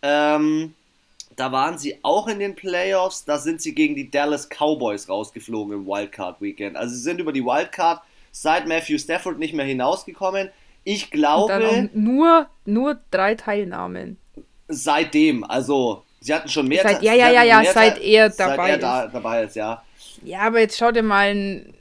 ähm, 0.00 0.72
da 1.36 1.52
waren 1.52 1.76
sie 1.76 1.98
auch 2.02 2.28
in 2.28 2.38
den 2.38 2.54
Playoffs. 2.54 3.26
Da 3.26 3.36
sind 3.36 3.60
sie 3.60 3.74
gegen 3.74 3.94
die 3.94 4.10
Dallas 4.10 4.48
Cowboys 4.48 5.10
rausgeflogen 5.10 5.74
im 5.74 5.86
Wildcard 5.86 6.40
Weekend. 6.40 6.76
Also 6.76 6.94
sie 6.94 7.02
sind 7.02 7.20
über 7.20 7.32
die 7.32 7.44
Wildcard 7.44 8.00
seit 8.32 8.66
Matthew 8.66 8.96
Stafford 8.96 9.38
nicht 9.38 9.52
mehr 9.52 9.66
hinausgekommen. 9.66 10.48
Ich 10.82 11.10
glaube. 11.10 11.90
nur, 11.92 12.46
nur 12.64 13.00
drei 13.10 13.34
Teilnahmen. 13.34 14.16
Seitdem, 14.68 15.44
also 15.44 16.03
Sie 16.24 16.32
hatten 16.32 16.48
schon 16.48 16.66
mehr. 16.68 16.82
Seit, 16.82 17.02
ja, 17.02 17.12
ja, 17.12 17.30
ja, 17.30 17.42
ja, 17.42 17.62
seit 17.70 18.00
er 18.00 18.30
dabei 18.30 18.56
seit 18.56 18.70
er 18.70 18.78
da, 18.78 19.06
dabei 19.08 19.42
ist, 19.42 19.56
ja. 19.56 19.82
Ja, 20.22 20.38
aber 20.40 20.60
jetzt 20.60 20.78
schau 20.78 20.90
dir 20.90 21.02
mal 21.02 21.28
einen 21.28 21.74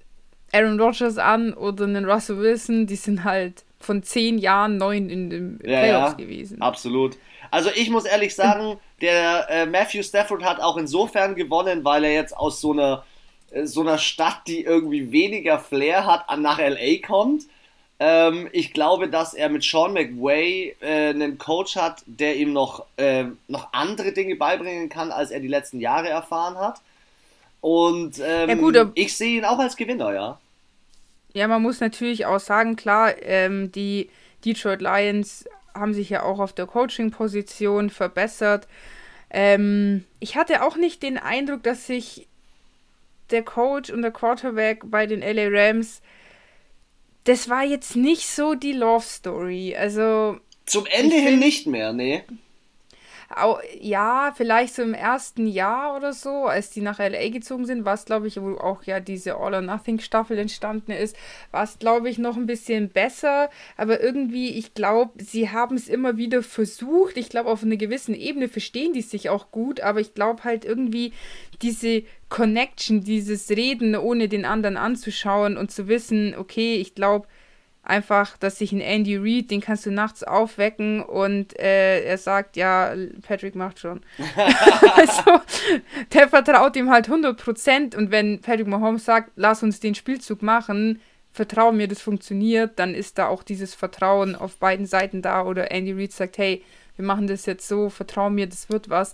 Aaron 0.51 0.78
Rodgers 0.78 1.18
an 1.18 1.54
oder 1.54 1.86
einen 1.86 2.04
Russell 2.04 2.40
Wilson, 2.40 2.86
die 2.86 2.98
sind 2.98 3.24
halt 3.24 3.63
von 3.80 4.04
zehn 4.04 4.38
Jahren 4.38 4.75
neun 4.75 5.10
in 5.10 5.30
den 5.30 5.60
ja, 5.63 5.80
Playoffs 5.80 6.12
ja, 6.12 6.18
gewesen. 6.18 6.62
Absolut. 6.62 7.16
Also 7.51 7.69
ich 7.74 7.90
muss 7.90 8.04
ehrlich 8.04 8.36
sagen, 8.36 8.78
der 9.00 9.50
äh, 9.50 9.66
Matthew 9.66 10.04
Stafford 10.04 10.44
hat 10.44 10.60
auch 10.60 10.75
insofern 10.75 11.36
gewonnen, 11.36 11.86
weil 11.86 12.04
er 12.04 12.13
jetzt 12.13 12.36
aus 12.36 12.60
so 12.60 12.74
einer 12.74 13.06
äh, 13.51 13.66
so 13.66 13.80
einer 13.80 13.98
Stadt, 13.98 14.42
die 14.48 14.62
irgendwie 14.66 15.13
weniger 15.13 15.57
Flair 15.57 16.06
hat, 16.06 16.25
nach 16.38 16.60
LA 16.60 16.98
kommt 17.07 17.44
ähm, 18.05 18.50
ich 18.51 18.73
glaube, 18.73 19.07
dass 19.07 19.33
er 19.33 19.47
mit 19.47 19.63
Sean 19.63 19.94
McWay 19.94 20.75
äh, 20.81 21.11
einen 21.11 21.38
Coach 21.38 21.77
hat, 21.77 22.03
der 22.05 22.36
ihm 22.36 22.51
noch, 22.51 22.86
äh, 22.98 23.27
noch 23.48 23.72
andere 23.72 24.12
Dinge 24.12 24.36
beibringen 24.36 24.89
kann, 24.89 25.10
als 25.10 25.31
er 25.31 25.39
die 25.39 25.48
letzten 25.48 25.79
Jahre 25.79 26.10
erfahren 26.10 26.57
hat. 26.57 26.81
Und 27.62 28.19
ähm, 28.22 28.50
ja, 28.50 28.55
gut, 28.55 28.91
ich 28.95 29.15
sehe 29.15 29.38
ihn 29.38 29.45
auch 29.45 29.57
als 29.57 29.77
Gewinner, 29.77 30.13
ja. 30.13 30.38
Ja, 31.33 31.48
man 31.48 31.62
muss 31.62 31.79
natürlich 31.79 32.25
auch 32.25 32.41
sagen, 32.41 32.75
klar, 32.75 33.13
ähm, 33.22 33.72
die 33.72 34.10
Detroit 34.43 34.81
Lions 34.81 35.45
haben 35.74 35.93
sich 35.93 36.10
ja 36.10 36.24
auch 36.24 36.39
auf 36.39 36.51
der 36.51 36.65
Coaching-Position 36.65 37.89
verbessert. 37.89 38.67
Ähm, 39.29 40.03
ich 40.19 40.36
hatte 40.36 40.63
auch 40.63 40.75
nicht 40.75 41.03
den 41.03 41.17
Eindruck, 41.17 41.63
dass 41.63 41.88
sich 41.88 42.27
der 43.31 43.43
Coach 43.43 43.91
und 43.91 44.01
der 44.01 44.12
Quarterback 44.12 44.81
bei 44.83 45.05
den 45.05 45.22
LA 45.22 45.48
Rams 45.48 46.01
das 47.24 47.50
war 47.50 47.63
jetzt 47.63 47.96
nicht 47.96 48.27
so 48.27 48.56
die 48.56 48.74
Love 48.74 49.06
Story. 49.06 49.75
Also. 49.75 50.38
Zum 50.65 50.86
Ende 50.86 51.15
hin 51.15 51.39
nicht 51.39 51.68
mehr, 51.68 51.94
nee. 51.94 52.24
Ja, 53.80 54.34
vielleicht 54.36 54.75
so 54.75 54.82
im 54.82 54.94
ersten 54.94 55.48
Jahr 55.48 55.96
oder 55.96 56.13
so, 56.13 56.46
als 56.46 56.70
die 56.70 56.82
nach 56.82 57.00
LA 57.00 57.30
gezogen 57.30 57.65
sind, 57.65 57.86
war 57.86 57.96
es, 57.96 58.06
glaube 58.06 58.27
ich, 58.27 58.39
wo 58.39 58.58
auch 58.58 58.84
ja 58.84 59.00
diese 59.00 59.36
All 59.36 59.53
or 59.53 59.62
Nothing 59.62 60.00
Staffel 60.00 60.38
entstanden 60.38 60.92
ist, 60.92 61.15
war 61.51 61.63
es, 61.63 61.80
glaube 61.80 62.10
ich, 62.10 62.18
noch 62.18 62.38
ein 62.38 62.46
bisschen 62.46 62.89
besser. 62.89 63.50
Aber 63.77 64.01
irgendwie, 64.01 64.50
ich 64.50 64.74
glaube, 64.74 65.24
sie 65.24 65.50
haben 65.50 65.75
es 65.75 65.88
immer 65.88 66.18
wieder 66.18 66.44
versucht. 66.44 67.18
Ich 67.18 67.30
glaube, 67.30 67.50
auf 67.50 67.63
einer 67.63 67.77
gewissen 67.77 68.15
Ebene 68.15 68.48
verstehen 68.48 68.94
die 68.94 69.01
sich 69.01 69.30
auch 69.30 69.51
gut, 69.51 69.82
aber 69.82 70.00
ich 70.00 70.13
glaube 70.13 70.44
halt 70.44 70.65
irgendwie 70.65 71.13
diese 71.62 72.03
Connection, 72.30 73.03
dieses 73.03 73.50
Reden, 73.50 73.96
ohne 73.96 74.27
den 74.27 74.46
anderen 74.46 74.77
anzuschauen 74.77 75.58
und 75.58 75.72
zu 75.72 75.88
wissen, 75.88 76.36
okay, 76.38 76.75
ich 76.75 76.96
glaube, 76.96 77.27
einfach, 77.84 78.38
dass 78.38 78.58
sich 78.58 78.72
ein 78.72 78.80
Andy 78.80 79.18
Reid, 79.18 79.52
den 79.52 79.62
kannst 79.62 79.86
du 79.86 79.92
nachts 79.92 80.24
aufwecken 80.24 81.04
und 81.04 81.60
äh, 81.60 82.04
er 82.04 82.18
sagt, 82.18 82.56
ja, 82.56 82.94
Patrick 83.22 83.56
macht 83.56 83.80
schon. 83.80 84.02
also, 84.96 85.42
der 86.13 86.30
vertraut 86.30 86.75
ihm 86.78 86.90
halt 86.90 87.10
100% 87.10 87.96
und 87.96 88.10
wenn 88.10 88.40
Patrick 88.40 88.68
Mahomes 88.68 89.04
sagt, 89.04 89.32
lass 89.36 89.63
uns 89.63 89.82
den 89.82 89.96
Spielzug 89.96 90.42
machen, 90.42 91.02
vertrau 91.32 91.72
mir, 91.74 91.88
das 91.88 92.02
funktioniert, 92.02 92.80
dann 92.80 92.96
ist 92.96 93.18
da 93.18 93.28
auch 93.28 93.44
dieses 93.44 93.75
Vertrauen 93.75 94.36
auf 94.36 94.58
beiden 94.58 94.86
Seiten 94.86 95.22
da 95.22 95.44
oder 95.44 95.72
Andy 95.72 95.92
Reid 95.92 96.13
sagt, 96.13 96.38
hey, 96.38 96.63
wir 96.96 97.06
machen 97.06 97.28
das 97.28 97.46
jetzt 97.46 97.68
so, 97.68 97.90
vertrau 97.90 98.30
mir, 98.30 98.48
das 98.48 98.70
wird 98.70 98.90
was. 98.90 99.12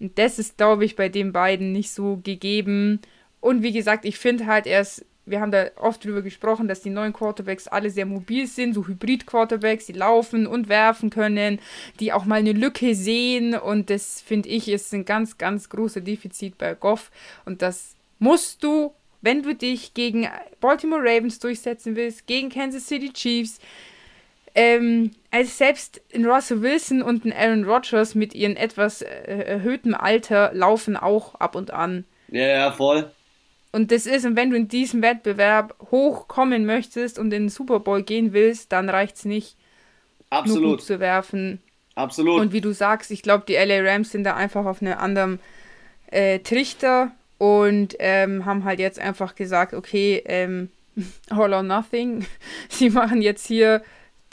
Und 0.00 0.18
das 0.18 0.38
ist, 0.38 0.58
glaube 0.58 0.84
ich, 0.84 0.96
bei 0.96 1.08
den 1.08 1.32
beiden 1.32 1.72
nicht 1.72 1.92
so 1.92 2.20
gegeben. 2.22 3.00
Und 3.40 3.62
wie 3.62 3.72
gesagt, 3.72 4.04
ich 4.04 4.18
finde 4.18 4.46
halt, 4.46 4.66
er 4.66 4.80
ist 4.80 5.06
wir 5.24 5.40
haben 5.40 5.52
da 5.52 5.66
oft 5.76 6.04
drüber 6.04 6.22
gesprochen, 6.22 6.66
dass 6.66 6.80
die 6.80 6.90
neuen 6.90 7.12
Quarterbacks 7.12 7.68
alle 7.68 7.90
sehr 7.90 8.06
mobil 8.06 8.46
sind, 8.46 8.74
so 8.74 8.86
Hybrid-Quarterbacks, 8.86 9.86
die 9.86 9.92
laufen 9.92 10.46
und 10.46 10.68
werfen 10.68 11.10
können, 11.10 11.60
die 12.00 12.12
auch 12.12 12.24
mal 12.24 12.40
eine 12.40 12.52
Lücke 12.52 12.94
sehen. 12.94 13.54
Und 13.54 13.90
das 13.90 14.20
finde 14.20 14.48
ich 14.48 14.68
ist 14.68 14.92
ein 14.92 15.04
ganz, 15.04 15.38
ganz 15.38 15.68
großer 15.68 16.00
Defizit 16.00 16.58
bei 16.58 16.74
Goff. 16.74 17.10
Und 17.44 17.62
das 17.62 17.94
musst 18.18 18.64
du, 18.64 18.92
wenn 19.20 19.42
du 19.42 19.54
dich 19.54 19.94
gegen 19.94 20.28
Baltimore 20.60 21.02
Ravens 21.02 21.38
durchsetzen 21.38 21.94
willst, 21.94 22.26
gegen 22.26 22.48
Kansas 22.48 22.88
City 22.88 23.12
Chiefs, 23.12 23.60
ähm, 24.54 25.12
als 25.30 25.56
selbst 25.56 26.02
ein 26.14 26.26
Russell 26.26 26.62
Wilson 26.62 27.00
und 27.00 27.24
ein 27.24 27.32
Aaron 27.32 27.64
Rodgers 27.64 28.14
mit 28.14 28.34
ihrem 28.34 28.56
etwas 28.56 29.00
äh, 29.02 29.06
erhöhtem 29.06 29.94
Alter 29.94 30.50
laufen 30.52 30.96
auch 30.96 31.36
ab 31.36 31.54
und 31.54 31.70
an. 31.70 32.04
Ja, 32.28 32.46
ja, 32.46 32.72
voll. 32.72 33.10
Und 33.72 33.90
das 33.90 34.04
ist, 34.04 34.26
und 34.26 34.36
wenn 34.36 34.50
du 34.50 34.56
in 34.56 34.68
diesem 34.68 35.00
Wettbewerb 35.00 35.74
hochkommen 35.90 36.66
möchtest 36.66 37.18
und 37.18 37.26
in 37.32 37.44
den 37.44 37.48
Super 37.48 37.80
Bowl 37.80 38.02
gehen 38.02 38.34
willst, 38.34 38.70
dann 38.70 38.90
reicht 38.90 39.16
es 39.16 39.24
nicht, 39.24 39.56
Absolut. 40.28 40.62
nur 40.62 40.70
gut 40.72 40.82
zu 40.82 41.00
werfen. 41.00 41.60
Absolut. 41.94 42.40
Und 42.40 42.52
wie 42.52 42.60
du 42.60 42.72
sagst, 42.72 43.10
ich 43.10 43.22
glaube, 43.22 43.44
die 43.48 43.54
LA 43.54 43.80
Rams 43.80 44.10
sind 44.10 44.24
da 44.24 44.34
einfach 44.36 44.66
auf 44.66 44.82
einem 44.82 44.98
anderen 44.98 45.40
äh, 46.10 46.38
Trichter 46.40 47.12
und 47.38 47.96
ähm, 47.98 48.44
haben 48.44 48.64
halt 48.64 48.78
jetzt 48.78 48.98
einfach 48.98 49.34
gesagt, 49.34 49.74
okay, 49.74 50.22
ähm, 50.26 50.70
all 51.30 51.52
or 51.52 51.62
nothing. 51.62 52.26
Sie 52.68 52.90
machen 52.90 53.22
jetzt 53.22 53.46
hier 53.46 53.82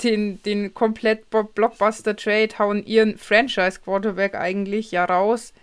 den, 0.03 0.41
den 0.43 0.74
komplett 0.74 1.29
Blockbuster-Trade, 1.29 2.60
hauen 2.60 2.86
ihren 2.86 3.17
Franchise-Quarterback 3.17 4.36
eigentlich 4.36 4.91
ja 4.91 5.05
raus. 5.05 5.53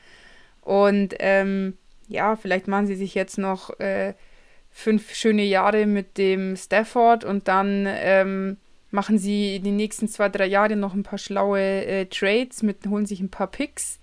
Und 0.63 1.15
ähm, 1.21 1.79
ja, 2.09 2.37
vielleicht 2.37 2.69
machen 2.69 2.87
sie 2.87 2.97
sich 2.97 3.15
jetzt 3.15 3.39
noch 3.39 3.79
äh, 3.81 4.15
fünf 4.71 5.15
schöne 5.15 5.43
Jahre 5.43 5.87
mit 5.87 6.19
dem 6.19 6.57
Stafford 6.57 7.25
und 7.25 7.49
dann 7.49 7.87
ähm, 7.89 8.57
machen 8.91 9.19
sie 9.19 9.61
die 9.61 9.73
nächsten 9.73 10.09
zwei, 10.09 10.29
drei 10.29 10.47
Jahre 10.47 10.77
noch 10.77 10.95
ein 10.95 11.03
paar 11.03 11.19
schlaue 11.19 11.61
äh, 11.61 12.07
Trades, 12.07 12.63
mit, 12.63 12.87
holen 12.87 13.07
sich 13.07 13.21
ein 13.21 13.31
paar 13.31 13.49
Picks 13.49 13.99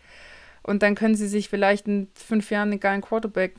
und 0.63 0.83
dann 0.83 0.95
können 0.95 1.15
sie 1.15 1.27
sich 1.27 1.49
vielleicht 1.49 1.87
in 1.87 2.07
fünf 2.15 2.51
Jahren 2.51 2.71
einen 2.71 2.79
geilen 2.79 3.01
Quarterback 3.01 3.55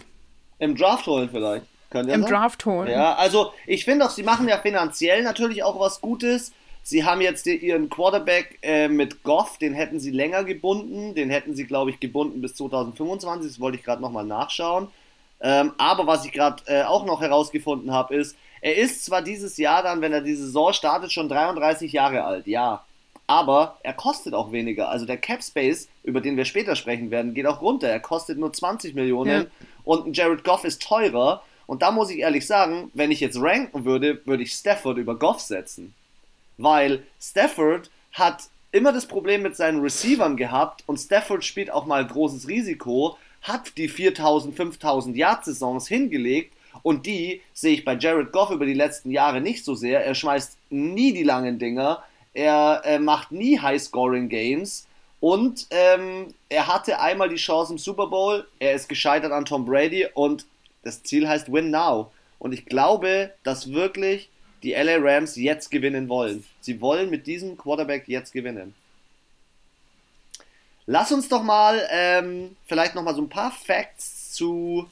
im 0.59 0.77
Draft 0.77 1.07
holen 1.07 1.29
vielleicht. 1.31 1.67
Im 1.93 2.07
sein? 2.09 2.23
Draft 2.23 2.67
holen. 2.67 2.91
Ja, 2.91 3.15
also 3.15 3.53
ich 3.67 3.85
finde 3.85 4.05
auch, 4.05 4.11
sie 4.11 4.25
machen 4.25 4.49
ja 4.49 4.59
finanziell 4.59 5.23
natürlich 5.23 5.63
auch 5.63 5.79
was 5.79 6.01
Gutes. 6.01 6.53
Sie 6.87 7.03
haben 7.03 7.23
jetzt 7.23 7.47
ihren 7.47 7.89
Quarterback 7.89 8.59
äh, 8.61 8.89
mit 8.89 9.23
Goff, 9.23 9.57
den 9.57 9.73
hätten 9.73 10.01
sie 10.01 10.11
länger 10.11 10.45
gebunden. 10.45 11.15
Den 11.15 11.31
hätten 11.31 11.57
sie, 11.57 11.65
glaube 11.65 11.91
ich, 11.91 11.99
gebunden 11.99 12.43
bis 12.43 12.57
2025. 12.57 13.53
Das 13.53 13.61
wollte 13.61 13.79
ich 13.79 13.85
gerade 13.85 14.03
nochmal 14.03 14.27
nachschauen. 14.27 14.89
Ähm, 15.41 15.73
aber 15.79 16.07
was 16.07 16.27
ich 16.27 16.33
gerade 16.33 16.63
äh, 16.67 16.83
auch 16.83 17.07
noch 17.07 17.23
herausgefunden 17.23 17.91
habe, 17.91 18.15
ist, 18.15 18.37
er 18.61 18.77
ist 18.77 19.03
zwar 19.03 19.23
dieses 19.23 19.57
Jahr 19.57 19.83
dann, 19.83 20.03
wenn 20.03 20.13
er 20.13 20.21
die 20.21 20.35
Saison 20.35 20.75
startet, 20.75 21.11
schon 21.11 21.31
33 21.31 21.91
Jahre 21.91 22.25
alt, 22.25 22.47
ja. 22.47 22.85
Aber 23.27 23.79
er 23.83 23.95
kostet 23.95 24.35
auch 24.35 24.53
weniger. 24.53 24.91
Also 24.91 25.07
der 25.07 25.17
Cap 25.17 25.43
Space, 25.43 25.89
über 26.03 26.21
den 26.21 26.37
wir 26.37 26.45
später 26.45 26.77
sprechen 26.77 27.11
werden, 27.11 27.33
geht 27.33 27.47
auch 27.47 27.63
runter. 27.63 27.89
Er 27.89 28.01
kostet 28.01 28.37
nur 28.37 28.53
20 28.53 28.95
Millionen 28.95 29.45
ja. 29.45 29.67
und 29.85 30.07
ein 30.07 30.13
Jared 30.13 30.45
Goff 30.45 30.65
ist 30.65 30.83
teurer. 30.83 31.43
Und 31.67 31.81
da 31.81 31.91
muss 31.91 32.11
ich 32.11 32.19
ehrlich 32.19 32.47
sagen, 32.47 32.91
wenn 32.93 33.11
ich 33.11 33.21
jetzt 33.21 33.41
ranken 33.41 33.87
würde, 33.87 34.21
würde 34.27 34.43
ich 34.43 34.53
Stafford 34.53 34.99
über 34.99 35.19
Goff 35.19 35.41
setzen 35.41 35.95
weil 36.59 37.03
Stafford 37.21 37.91
hat 38.13 38.45
immer 38.73 38.93
das 38.93 39.07
Problem 39.07 39.43
mit 39.43 39.57
seinen 39.57 39.81
Receivern 39.81 40.37
gehabt 40.37 40.83
und 40.87 40.99
Stafford 40.99 41.45
spielt 41.45 41.71
auch 41.71 41.87
mal 41.87 42.07
großes 42.07 42.49
Risiko, 42.49 43.17
hat 43.43 43.77
die 43.77 43.89
4000, 43.89 44.57
5000 44.57 45.17
Yard-Saisons 45.17 45.87
hingelegt 45.87 46.53
und 46.83 47.07
die 47.07 47.41
sehe 47.53 47.75
ich 47.75 47.85
bei 47.85 47.95
Jared 47.95 48.33
Goff 48.33 48.51
über 48.51 48.67
die 48.67 48.75
letzten 48.75 49.11
Jahre 49.11 49.41
nicht 49.41 49.65
so 49.65 49.75
sehr. 49.75 50.05
Er 50.05 50.15
schmeißt 50.15 50.57
nie 50.71 51.13
die 51.13 51.23
langen 51.23 51.59
Dinger, 51.59 52.03
er 52.33 52.83
äh, 52.85 52.99
macht 52.99 53.31
nie 53.31 53.61
High-Scoring-Games 53.61 54.87
und 55.21 55.67
ähm, 55.71 56.35
er 56.49 56.67
hatte 56.67 57.01
einmal 57.01 57.29
die 57.29 57.37
Chance 57.37 57.73
im 57.73 57.79
Super 57.79 58.09
Bowl, 58.09 58.47
er 58.59 58.75
ist 58.75 58.89
gescheitert 58.89 59.33
an 59.33 59.45
Tom 59.45 59.65
Brady 59.65 60.07
und 60.15 60.47
das 60.83 61.03
Ziel 61.03 61.29
heißt 61.29 61.51
Win 61.53 61.71
Now. 61.71 62.11
Und 62.39 62.53
ich 62.53 62.67
glaube, 62.67 63.33
dass 63.43 63.73
wirklich 63.73 64.29
die 64.65 64.73
LA 64.73 64.97
Rams 64.99 65.37
jetzt 65.37 65.71
gewinnen 65.71 66.09
wollen. 66.09 66.45
Sie 66.61 66.81
wollen 66.81 67.11
mit 67.11 67.27
diesem 67.27 67.57
Quarterback 67.57 68.09
jetzt 68.09 68.33
gewinnen. 68.33 68.75
Lass 70.87 71.13
uns 71.13 71.29
doch 71.29 71.43
mal 71.43 71.87
ähm, 71.91 72.57
vielleicht 72.67 72.95
noch 72.95 73.03
mal 73.03 73.15
so 73.15 73.23
ein 73.23 73.29
paar 73.29 73.53
Facts 73.53 74.33
zu, 74.33 74.89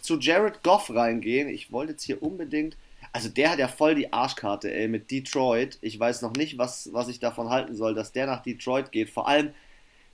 zu 0.00 0.18
Jared 0.18 0.62
Goff 0.62 0.90
reingehen. 0.90 1.48
Ich 1.48 1.70
wollte 1.72 1.92
jetzt 1.92 2.04
hier 2.04 2.22
unbedingt. 2.22 2.76
Also 3.12 3.28
der 3.28 3.50
hat 3.50 3.58
ja 3.58 3.68
voll 3.68 3.94
die 3.94 4.12
Arschkarte, 4.12 4.72
ey, 4.72 4.88
mit 4.88 5.10
Detroit. 5.10 5.78
Ich 5.80 5.98
weiß 5.98 6.22
noch 6.22 6.32
nicht, 6.32 6.56
was, 6.58 6.90
was 6.92 7.08
ich 7.08 7.20
davon 7.20 7.50
halten 7.50 7.74
soll, 7.74 7.94
dass 7.94 8.12
der 8.12 8.26
nach 8.26 8.42
Detroit 8.42 8.92
geht. 8.92 9.10
Vor 9.10 9.28
allem 9.28 9.52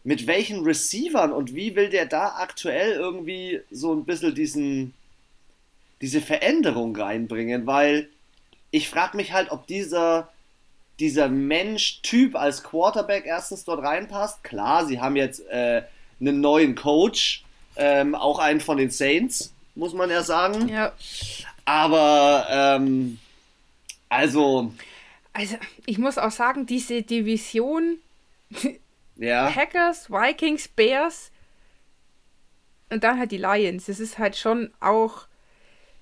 mit 0.04 0.26
welchen 0.26 0.62
Receivern 0.64 1.32
und 1.32 1.54
wie 1.54 1.74
will 1.76 1.88
der 1.88 2.06
da 2.06 2.36
aktuell 2.38 2.92
irgendwie 2.92 3.60
so 3.70 3.92
ein 3.92 4.04
bisschen 4.04 4.34
diesen, 4.34 4.94
diese 6.00 6.20
Veränderung 6.20 6.94
reinbringen, 6.94 7.66
weil 7.66 8.08
ich 8.74 8.88
frage 8.88 9.16
mich 9.16 9.32
halt, 9.32 9.52
ob 9.52 9.68
dieser, 9.68 10.32
dieser 10.98 11.28
Mensch-Typ 11.28 12.34
als 12.34 12.64
Quarterback 12.64 13.24
erstens 13.24 13.64
dort 13.64 13.84
reinpasst. 13.84 14.42
Klar, 14.42 14.84
sie 14.84 15.00
haben 15.00 15.14
jetzt 15.14 15.46
äh, 15.48 15.82
einen 16.20 16.40
neuen 16.40 16.74
Coach, 16.74 17.44
ähm, 17.76 18.16
auch 18.16 18.40
einen 18.40 18.60
von 18.60 18.76
den 18.76 18.90
Saints, 18.90 19.54
muss 19.76 19.94
man 19.94 20.10
ja 20.10 20.24
sagen. 20.24 20.68
Ja. 20.68 20.92
Aber, 21.64 22.48
ähm, 22.50 23.20
also. 24.08 24.72
Also, 25.32 25.56
ich 25.86 25.98
muss 25.98 26.18
auch 26.18 26.32
sagen, 26.32 26.66
diese 26.66 27.02
Division 27.02 27.98
ja. 29.16 29.50
Packers, 29.50 30.10
Vikings, 30.10 30.66
Bears 30.66 31.30
und 32.90 33.04
dann 33.04 33.20
halt 33.20 33.30
die 33.30 33.38
Lions. 33.38 33.86
Das 33.86 34.00
ist 34.00 34.18
halt 34.18 34.36
schon 34.36 34.72
auch 34.80 35.28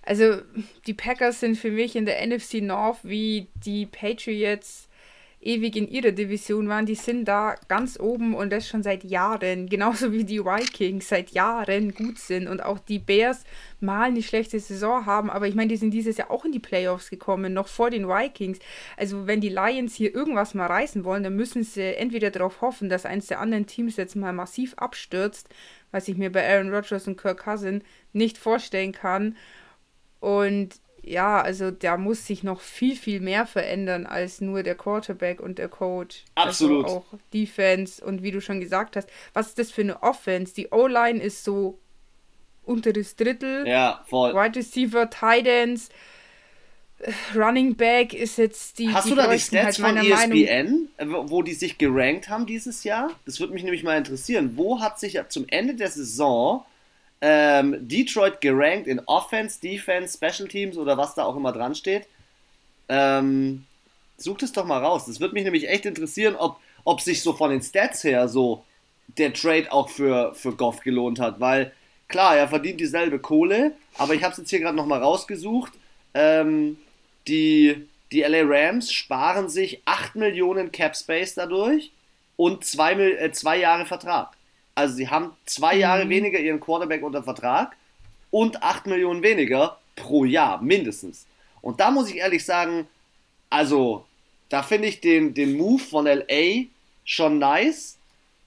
also 0.03 0.43
die 0.87 0.95
Packers 0.95 1.41
sind 1.41 1.57
für 1.57 1.71
mich 1.71 1.97
in 1.97 2.07
der 2.07 2.27
NFC 2.27 2.55
North 2.55 2.99
wie 3.03 3.49
die 3.55 3.87
Patriots 3.87 4.89
ewig 5.43 5.77
in 5.77 5.89
ihrer 5.89 6.13
Division 6.13 6.69
waren. 6.69 6.87
Die 6.87 6.95
sind 6.95 7.27
da 7.27 7.57
ganz 7.69 7.99
oben 7.99 8.35
und 8.35 8.51
das 8.51 8.69
schon 8.69 8.83
seit 8.83 9.05
Jahren. 9.05 9.67
Genauso 9.69 10.13
wie 10.13 10.25
die 10.25 10.45
Vikings 10.45 11.09
seit 11.09 11.31
Jahren 11.31 11.95
gut 11.95 12.19
sind 12.19 12.49
und 12.49 12.63
auch 12.63 12.79
die 12.79 12.99
Bears 12.99 13.45
mal 13.81 14.05
eine 14.05 14.23
schlechte 14.23 14.59
Saison 14.61 15.05
haben. 15.05 15.31
Aber 15.31 15.49
ich 15.49 15.55
meine, 15.55 15.69
die 15.69 15.77
sind 15.77 15.93
dieses 15.93 16.17
Jahr 16.17 16.31
auch 16.31 16.45
in 16.45 16.53
die 16.53 16.61
Playoffs 16.61 17.11
gekommen, 17.11 17.53
noch 17.53 17.69
vor 17.69 17.91
den 17.91 18.09
Vikings. 18.09 18.59
Also 18.97 19.27
wenn 19.27 19.41
die 19.41 19.49
Lions 19.49 19.95
hier 19.95 20.15
irgendwas 20.15 20.55
mal 20.55 20.67
reißen 20.67 21.05
wollen, 21.05 21.25
dann 21.25 21.37
müssen 21.37 21.65
sie 21.65 21.97
entweder 21.97 22.31
darauf 22.31 22.61
hoffen, 22.61 22.89
dass 22.89 23.07
eins 23.07 23.27
der 23.27 23.41
anderen 23.41 23.67
Teams 23.67 23.97
jetzt 23.97 24.17
mal 24.17 24.33
massiv 24.33 24.75
abstürzt, 24.75 25.49
was 25.91 26.09
ich 26.09 26.17
mir 26.17 26.31
bei 26.31 26.49
Aaron 26.49 26.73
Rodgers 26.73 27.09
und 27.09 27.21
Kirk 27.21 27.39
Cousin 27.45 27.83
nicht 28.13 28.39
vorstellen 28.39 28.93
kann. 28.93 29.37
Und 30.23 30.77
ja, 31.03 31.41
also 31.41 31.73
da 31.73 31.97
muss 31.97 32.29
sich 32.29 32.45
noch 32.45 32.61
viel, 32.61 32.95
viel 32.95 33.19
mehr 33.19 33.45
verändern 33.45 34.07
als 34.07 34.41
nur 34.41 34.63
der 34.63 34.77
Quarterback 34.77 35.41
und 35.41 35.59
der 35.59 35.69
Coach. 35.69 36.23
Also 36.37 36.49
Absolut. 36.49 36.85
Also 36.85 36.97
auch 36.99 37.19
Defense 37.35 38.05
und 38.05 38.23
wie 38.23 38.31
du 38.31 38.41
schon 38.41 38.61
gesagt 38.61 38.95
hast, 38.95 39.09
was 39.33 39.49
ist 39.49 39.59
das 39.59 39.73
für 39.73 39.81
eine 39.81 40.01
Offense? 40.05 40.55
Die 40.55 40.69
O-Line 40.71 41.21
ist 41.21 41.43
so 41.43 41.81
unteres 42.63 43.17
Drittel. 43.17 43.67
Ja, 43.67 44.05
voll. 44.07 44.33
Wide 44.33 44.55
Receiver, 44.55 45.11
Tight 45.11 45.49
Ends, 45.49 45.89
Running 47.35 47.75
Back 47.75 48.15
ist 48.15 48.39
jetzt 48.39 48.79
die. 48.79 48.89
Hast 48.91 49.07
die 49.07 49.11
du 49.11 49.17
da 49.17 49.27
die 49.27 49.41
Stats 49.41 49.83
halt 49.83 49.97
von 49.97 49.97
ESPN, 49.97 50.89
Meinung, 50.99 51.31
wo 51.31 51.43
die 51.43 51.55
sich 51.55 51.79
gerankt 51.79 52.29
haben 52.29 52.47
dieses 52.47 52.85
Jahr? 52.85 53.11
Das 53.27 53.41
würde 53.41 53.55
mich 53.55 53.65
nämlich 53.65 53.83
mal 53.83 53.99
interessieren. 53.99 54.53
Wo 54.55 54.81
hat 54.81 55.01
sich 55.01 55.21
zum 55.31 55.47
Ende 55.49 55.75
der 55.75 55.91
Saison 55.91 56.65
ähm, 57.25 57.89
Detroit 57.89 58.41
gerankt 58.41 58.89
in 58.89 59.01
Offense, 59.07 59.61
Defense, 59.61 60.19
Special 60.19 60.49
Teams 60.49 60.77
oder 60.77 60.99
was 60.99 61.15
da 61.15 61.25
auch 61.25 61.37
immer 61.37 61.53
dran 61.53 61.75
steht. 61.77 62.09
Ähm, 62.89 63.65
sucht 64.17 64.43
es 64.43 64.53
doch 64.53 64.65
mal 64.65 64.85
raus. 64.85 65.07
Das 65.07 65.21
würde 65.21 65.35
mich 65.35 65.45
nämlich 65.45 65.69
echt 65.69 65.87
interessieren, 65.87 66.35
ob, 66.35 66.59
ob 66.85 67.01
sich 67.01 67.23
so 67.23 67.33
von 67.33 67.51
den 67.51 67.63
Stats 67.63 68.03
her 68.03 68.29
so 68.29 68.65
der 69.19 69.33
Trade 69.33 69.71
auch 69.71 69.89
für, 69.89 70.35
für 70.35 70.55
Goff 70.57 70.81
gelohnt 70.81 71.21
hat, 71.21 71.39
weil 71.39 71.73
klar, 72.09 72.37
er 72.37 72.49
verdient 72.49 72.81
dieselbe 72.81 73.21
Kohle, 73.21 73.73
aber 73.99 74.15
ich 74.15 74.25
habe 74.25 74.33
es 74.33 74.39
jetzt 74.39 74.51
hier 74.51 74.61
gerade 74.61 74.77
nochmal 74.77 75.01
rausgesucht. 75.01 75.73
Ähm, 76.15 76.77
die, 77.29 77.87
die 78.11 78.23
LA 78.23 78.43
Rams 78.45 78.93
sparen 78.93 79.49
sich 79.49 79.81
8 79.85 80.17
Millionen 80.17 80.73
Cap 80.73 80.97
Space 80.97 81.35
dadurch 81.35 81.93
und 82.37 82.65
2 82.65 82.93
äh, 82.95 83.33
zwei 83.33 83.59
Jahre 83.59 83.87
Vertrag. 83.87 84.35
Also 84.75 84.95
sie 84.95 85.09
haben 85.09 85.33
zwei 85.45 85.77
Jahre 85.77 86.05
mhm. 86.05 86.11
weniger 86.11 86.39
ihren 86.39 86.61
Quarterback 86.61 87.03
unter 87.03 87.23
Vertrag 87.23 87.77
und 88.31 88.63
8 88.63 88.87
Millionen 88.87 89.23
weniger 89.23 89.79
pro 89.97 90.25
Jahr, 90.25 90.63
mindestens. 90.63 91.27
Und 91.61 91.81
da 91.81 91.91
muss 91.91 92.09
ich 92.11 92.17
ehrlich 92.17 92.45
sagen, 92.45 92.89
also 93.51 94.07
da 94.49 94.63
finde 94.63 94.89
ich 94.89 95.01
den, 95.01 95.35
den 95.35 95.57
Move 95.57 95.83
von 95.83 96.07
LA 96.07 96.65
schon 97.05 97.39
nice. 97.39 97.99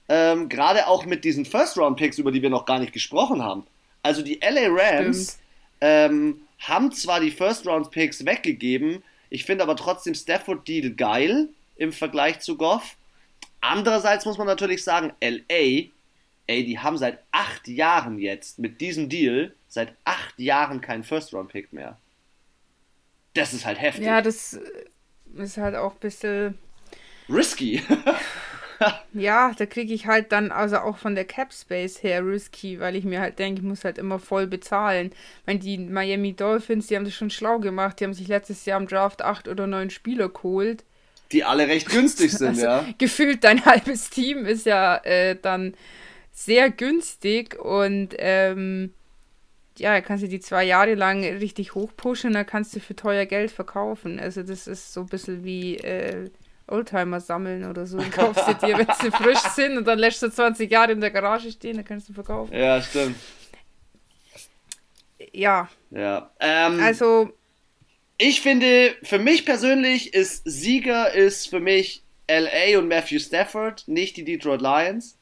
Ähm, 0.08 0.48
Gerade 0.48 0.86
auch 0.86 1.04
mit 1.04 1.24
diesen 1.24 1.44
First-Round-Picks, 1.44 2.18
über 2.18 2.32
die 2.32 2.42
wir 2.42 2.50
noch 2.50 2.64
gar 2.64 2.78
nicht 2.78 2.92
gesprochen 2.92 3.42
haben. 3.42 3.66
Also 4.02 4.22
die 4.22 4.40
LA 4.40 4.68
Rams 4.68 5.38
ähm, 5.80 6.40
haben 6.60 6.92
zwar 6.92 7.20
die 7.20 7.30
First-Round-Picks 7.30 8.24
weggegeben, 8.24 9.02
ich 9.30 9.44
finde 9.44 9.64
aber 9.64 9.76
trotzdem 9.76 10.14
Stafford-Deal 10.14 10.90
geil 10.90 11.48
im 11.76 11.92
Vergleich 11.92 12.40
zu 12.40 12.56
Goff. 12.56 12.96
Andererseits 13.60 14.24
muss 14.24 14.38
man 14.38 14.46
natürlich 14.46 14.84
sagen, 14.84 15.12
LA, 15.20 15.88
ey, 16.46 16.64
die 16.64 16.78
haben 16.78 16.98
seit 16.98 17.18
acht 17.32 17.68
Jahren 17.68 18.18
jetzt 18.18 18.58
mit 18.58 18.80
diesem 18.80 19.08
Deal, 19.08 19.54
seit 19.68 19.94
acht 20.04 20.38
Jahren 20.38 20.80
keinen 20.80 21.04
First-Round-Pick 21.04 21.72
mehr. 21.72 21.98
Das 23.34 23.52
ist 23.52 23.66
halt 23.66 23.80
heftig. 23.80 24.06
Ja, 24.06 24.22
das 24.22 24.58
ist 25.34 25.56
halt 25.58 25.74
auch 25.74 25.92
ein 25.94 26.00
bisschen. 26.00 26.58
Risky. 27.28 27.82
ja, 29.12 29.52
da 29.56 29.66
kriege 29.66 29.92
ich 29.92 30.06
halt 30.06 30.32
dann 30.32 30.52
also 30.52 30.78
auch 30.78 30.96
von 30.96 31.14
der 31.14 31.24
Cap 31.24 31.52
Space 31.52 32.02
her 32.02 32.24
risky, 32.24 32.80
weil 32.80 32.96
ich 32.96 33.04
mir 33.04 33.20
halt 33.20 33.38
denke, 33.38 33.60
ich 33.60 33.66
muss 33.66 33.84
halt 33.84 33.98
immer 33.98 34.18
voll 34.18 34.46
bezahlen. 34.46 35.12
Wenn 35.44 35.60
die 35.60 35.78
Miami 35.78 36.34
Dolphins, 36.34 36.86
die 36.86 36.96
haben 36.96 37.04
das 37.04 37.14
schon 37.14 37.30
schlau 37.30 37.58
gemacht, 37.58 38.00
die 38.00 38.04
haben 38.04 38.14
sich 38.14 38.28
letztes 38.28 38.64
Jahr 38.64 38.80
im 38.80 38.86
Draft 38.86 39.22
acht 39.22 39.48
oder 39.48 39.66
neun 39.66 39.90
Spieler 39.90 40.28
geholt. 40.28 40.84
Die 41.32 41.42
alle 41.42 41.66
recht 41.66 41.90
günstig 41.90 42.32
sind, 42.32 42.48
also, 42.48 42.62
ja. 42.62 42.84
Gefühlt 42.98 43.42
dein 43.42 43.64
halbes 43.64 44.10
Team 44.10 44.46
ist 44.46 44.64
ja 44.64 44.96
äh, 44.98 45.36
dann 45.40 45.74
sehr 46.36 46.70
günstig 46.70 47.58
und 47.58 48.14
ähm, 48.18 48.92
ja, 49.78 49.98
kannst 50.02 50.22
du 50.22 50.28
die 50.28 50.38
zwei 50.38 50.64
Jahre 50.64 50.94
lang 50.94 51.24
richtig 51.24 51.74
hochpushen, 51.74 52.34
dann 52.34 52.44
kannst 52.44 52.76
du 52.76 52.80
für 52.80 52.94
teuer 52.94 53.24
Geld 53.24 53.50
verkaufen. 53.50 54.20
Also 54.20 54.42
das 54.42 54.66
ist 54.66 54.92
so 54.92 55.00
ein 55.00 55.06
bisschen 55.06 55.44
wie 55.44 55.78
äh, 55.78 56.30
Oldtimer 56.66 57.20
sammeln 57.20 57.64
oder 57.64 57.86
so. 57.86 57.96
Dann 57.96 58.10
kaufst 58.10 58.46
du 58.46 58.66
dir, 58.66 58.76
wenn 58.76 58.94
sie 59.00 59.10
frisch 59.10 59.38
sind 59.54 59.78
und 59.78 59.86
dann 59.86 59.98
lässt 59.98 60.22
du 60.22 60.30
20 60.30 60.70
Jahre 60.70 60.92
in 60.92 61.00
der 61.00 61.10
Garage 61.10 61.50
stehen, 61.50 61.76
dann 61.76 61.86
kannst 61.86 62.10
du 62.10 62.12
verkaufen. 62.12 62.54
Ja, 62.54 62.82
stimmt. 62.82 63.16
Ja. 65.32 65.70
Ja. 65.90 66.30
Ähm, 66.38 66.80
also. 66.82 67.32
Ich 68.18 68.42
finde, 68.42 68.94
für 69.02 69.18
mich 69.18 69.46
persönlich 69.46 70.12
ist 70.14 70.42
Sieger 70.44 71.12
ist 71.12 71.48
für 71.48 71.60
mich 71.60 72.02
LA 72.30 72.78
und 72.78 72.88
Matthew 72.88 73.20
Stafford, 73.20 73.88
nicht 73.88 74.16
die 74.18 74.24
Detroit 74.24 74.60
Lions. 74.60 75.15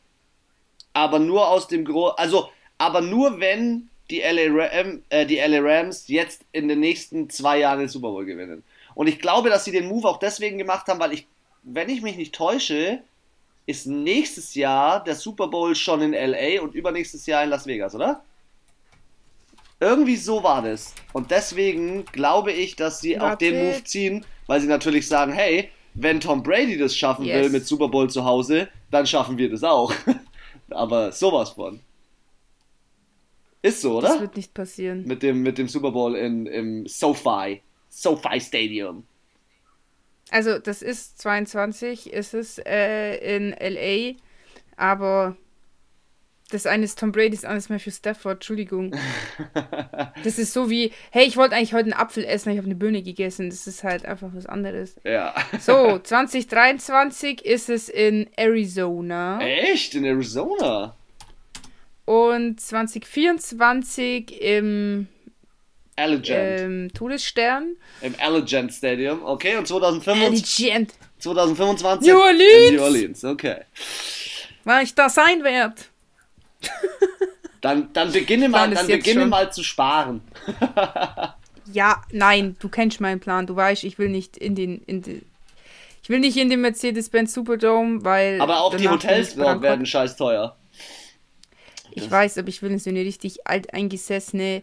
Aber 0.94 1.18
nur 1.18 1.48
aus 1.48 1.68
dem 1.68 1.84
Grund, 1.84 2.18
also, 2.18 2.48
aber 2.78 3.02
nur 3.02 3.40
wenn 3.40 3.90
die 4.10 4.20
LA, 4.20 4.46
Ram, 4.48 5.02
äh, 5.10 5.26
die 5.26 5.36
LA 5.36 5.60
Rams 5.60 6.08
jetzt 6.08 6.42
in 6.52 6.68
den 6.68 6.80
nächsten 6.80 7.28
zwei 7.28 7.58
Jahren 7.58 7.80
den 7.80 7.88
Super 7.88 8.08
Bowl 8.08 8.24
gewinnen. 8.24 8.64
Und 8.94 9.08
ich 9.08 9.18
glaube, 9.18 9.50
dass 9.50 9.64
sie 9.64 9.72
den 9.72 9.88
Move 9.88 10.08
auch 10.08 10.18
deswegen 10.18 10.56
gemacht 10.56 10.86
haben, 10.86 11.00
weil 11.00 11.12
ich 11.12 11.26
wenn 11.64 11.88
ich 11.88 12.02
mich 12.02 12.16
nicht 12.16 12.34
täusche, 12.34 13.00
ist 13.66 13.86
nächstes 13.86 14.54
Jahr 14.54 15.02
der 15.02 15.14
Super 15.14 15.48
Bowl 15.48 15.74
schon 15.74 16.02
in 16.02 16.12
LA 16.12 16.62
und 16.62 16.74
übernächstes 16.74 17.26
Jahr 17.26 17.42
in 17.44 17.50
Las 17.50 17.66
Vegas, 17.66 17.94
oder? 17.94 18.22
Irgendwie 19.80 20.16
so 20.16 20.42
war 20.42 20.62
das. 20.62 20.94
Und 21.12 21.30
deswegen 21.30 22.04
glaube 22.06 22.52
ich, 22.52 22.76
dass 22.76 23.00
sie 23.00 23.18
Warte. 23.18 23.26
auch 23.26 23.38
den 23.38 23.64
Move 23.64 23.84
ziehen, 23.84 24.24
weil 24.46 24.60
sie 24.60 24.66
natürlich 24.66 25.08
sagen, 25.08 25.32
hey, 25.32 25.70
wenn 25.94 26.20
Tom 26.20 26.42
Brady 26.42 26.76
das 26.76 26.94
schaffen 26.94 27.24
yes. 27.24 27.42
will 27.42 27.50
mit 27.50 27.66
Super 27.66 27.88
Bowl 27.88 28.08
zu 28.10 28.24
Hause, 28.24 28.68
dann 28.90 29.06
schaffen 29.06 29.38
wir 29.38 29.50
das 29.50 29.64
auch. 29.64 29.92
Aber 30.71 31.12
sowas 31.12 31.50
von. 31.50 31.80
Ist 33.62 33.80
so, 33.80 33.99
oder? 33.99 34.09
Das 34.09 34.21
wird 34.21 34.37
nicht 34.37 34.52
passieren. 34.52 35.06
Mit 35.06 35.23
dem, 35.23 35.42
mit 35.42 35.56
dem 35.56 35.68
Super 35.68 35.90
Bowl 35.90 36.14
in, 36.16 36.47
im 36.47 36.87
SoFi. 36.87 37.62
SoFi 37.88 38.40
Stadium. 38.40 39.04
Also 40.30 40.59
das 40.59 40.83
ist 40.83 41.18
22, 41.18 42.12
ist 42.12 42.35
es 42.35 42.59
äh, 42.59 43.37
in 43.37 43.54
LA, 43.59 44.18
aber 44.76 45.37
das 46.50 46.66
eine 46.66 46.84
ist 46.84 46.98
Tom 46.98 47.10
Brady, 47.10 47.30
das 47.30 47.44
andere 47.44 47.58
ist 47.58 47.70
Matthew 47.70 47.90
Stafford, 47.90 48.34
Entschuldigung. 48.34 48.94
das 50.24 50.38
ist 50.38 50.52
so 50.52 50.68
wie, 50.68 50.92
hey, 51.10 51.26
ich 51.26 51.36
wollte 51.36 51.56
eigentlich 51.56 51.72
heute 51.72 51.84
einen 51.84 51.94
Apfel 51.94 52.24
essen, 52.24 52.50
ich 52.50 52.58
habe 52.58 52.66
eine 52.66 52.74
Birne 52.74 53.02
gegessen. 53.02 53.48
Das 53.48 53.66
ist 53.66 53.82
halt 53.82 54.04
einfach 54.04 54.28
was 54.34 54.46
anderes. 54.46 54.96
Ja. 55.04 55.34
so, 55.58 55.98
2023 55.98 57.44
ist 57.44 57.70
es 57.70 57.88
in 57.88 58.28
Arizona. 58.36 59.40
Echt? 59.40 59.94
In 59.94 60.04
Arizona? 60.04 60.94
Und 62.04 62.61
2024 62.61 64.40
im 64.42 65.09
Allegiant. 65.96 66.61
Ähm, 66.61 66.90
Todesstern. 66.92 67.76
Im 68.02 68.14
Allegiant 68.18 68.72
Stadium, 68.72 69.24
okay. 69.24 69.57
Und 69.57 69.66
2025, 69.66 70.61
Allegiant. 70.68 70.92
2025 71.20 72.12
New 72.12 72.18
Orleans. 72.20 72.72
New 72.72 72.83
Orleans, 72.83 73.24
okay. 73.24 73.61
Weil 74.64 74.85
ich 74.85 74.94
da 74.94 75.09
sein 75.09 75.42
werde. 75.44 75.76
Dann, 77.61 77.92
dann 77.94 78.12
beginne 78.12 78.50
mal, 78.50 78.70
dann 78.70 78.87
beginne 78.87 79.24
mal 79.24 79.50
zu 79.50 79.62
sparen. 79.62 80.20
ja, 81.72 82.03
nein, 82.12 82.57
du 82.59 82.68
kennst 82.68 83.00
meinen 83.00 83.20
Plan. 83.20 83.46
Du 83.46 83.57
weißt, 83.57 83.85
ich 83.85 83.98
will 83.98 84.11
nicht 84.11 84.37
in 84.37 84.55
den, 84.55 84.83
in 84.83 85.00
den 85.00 85.24
ich 86.03 86.11
will 86.11 86.20
nicht 86.20 86.37
in 86.37 86.50
den 86.50 86.61
Mercedes-Benz 86.61 87.33
Superdome, 87.33 88.05
weil. 88.05 88.38
Aber 88.38 88.61
auch 88.61 88.74
die 88.77 88.90
Hotels 88.90 89.38
werden 89.38 89.87
scheiß 89.87 90.18
teuer. 90.18 90.55
Ich 91.92 92.03
das 92.03 92.11
weiß, 92.11 92.38
aber 92.38 92.48
ich 92.48 92.61
will 92.61 92.79
so 92.79 92.90
eine 92.90 93.00
richtig 93.00 93.46
alteingesessene 93.46 94.62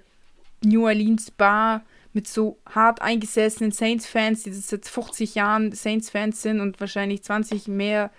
New 0.63 0.85
Orleans 0.85 1.31
Bar 1.31 1.83
mit 2.13 2.27
so 2.27 2.59
hart 2.69 3.01
eingesessenen 3.01 3.71
Saints-Fans, 3.71 4.43
die 4.43 4.51
seit 4.51 4.85
50 4.85 5.33
Jahren 5.33 5.71
Saints-Fans 5.71 6.43
sind 6.43 6.59
und 6.59 6.79
wahrscheinlich 6.79 7.23
20 7.23 7.67
mehr, 7.67 8.11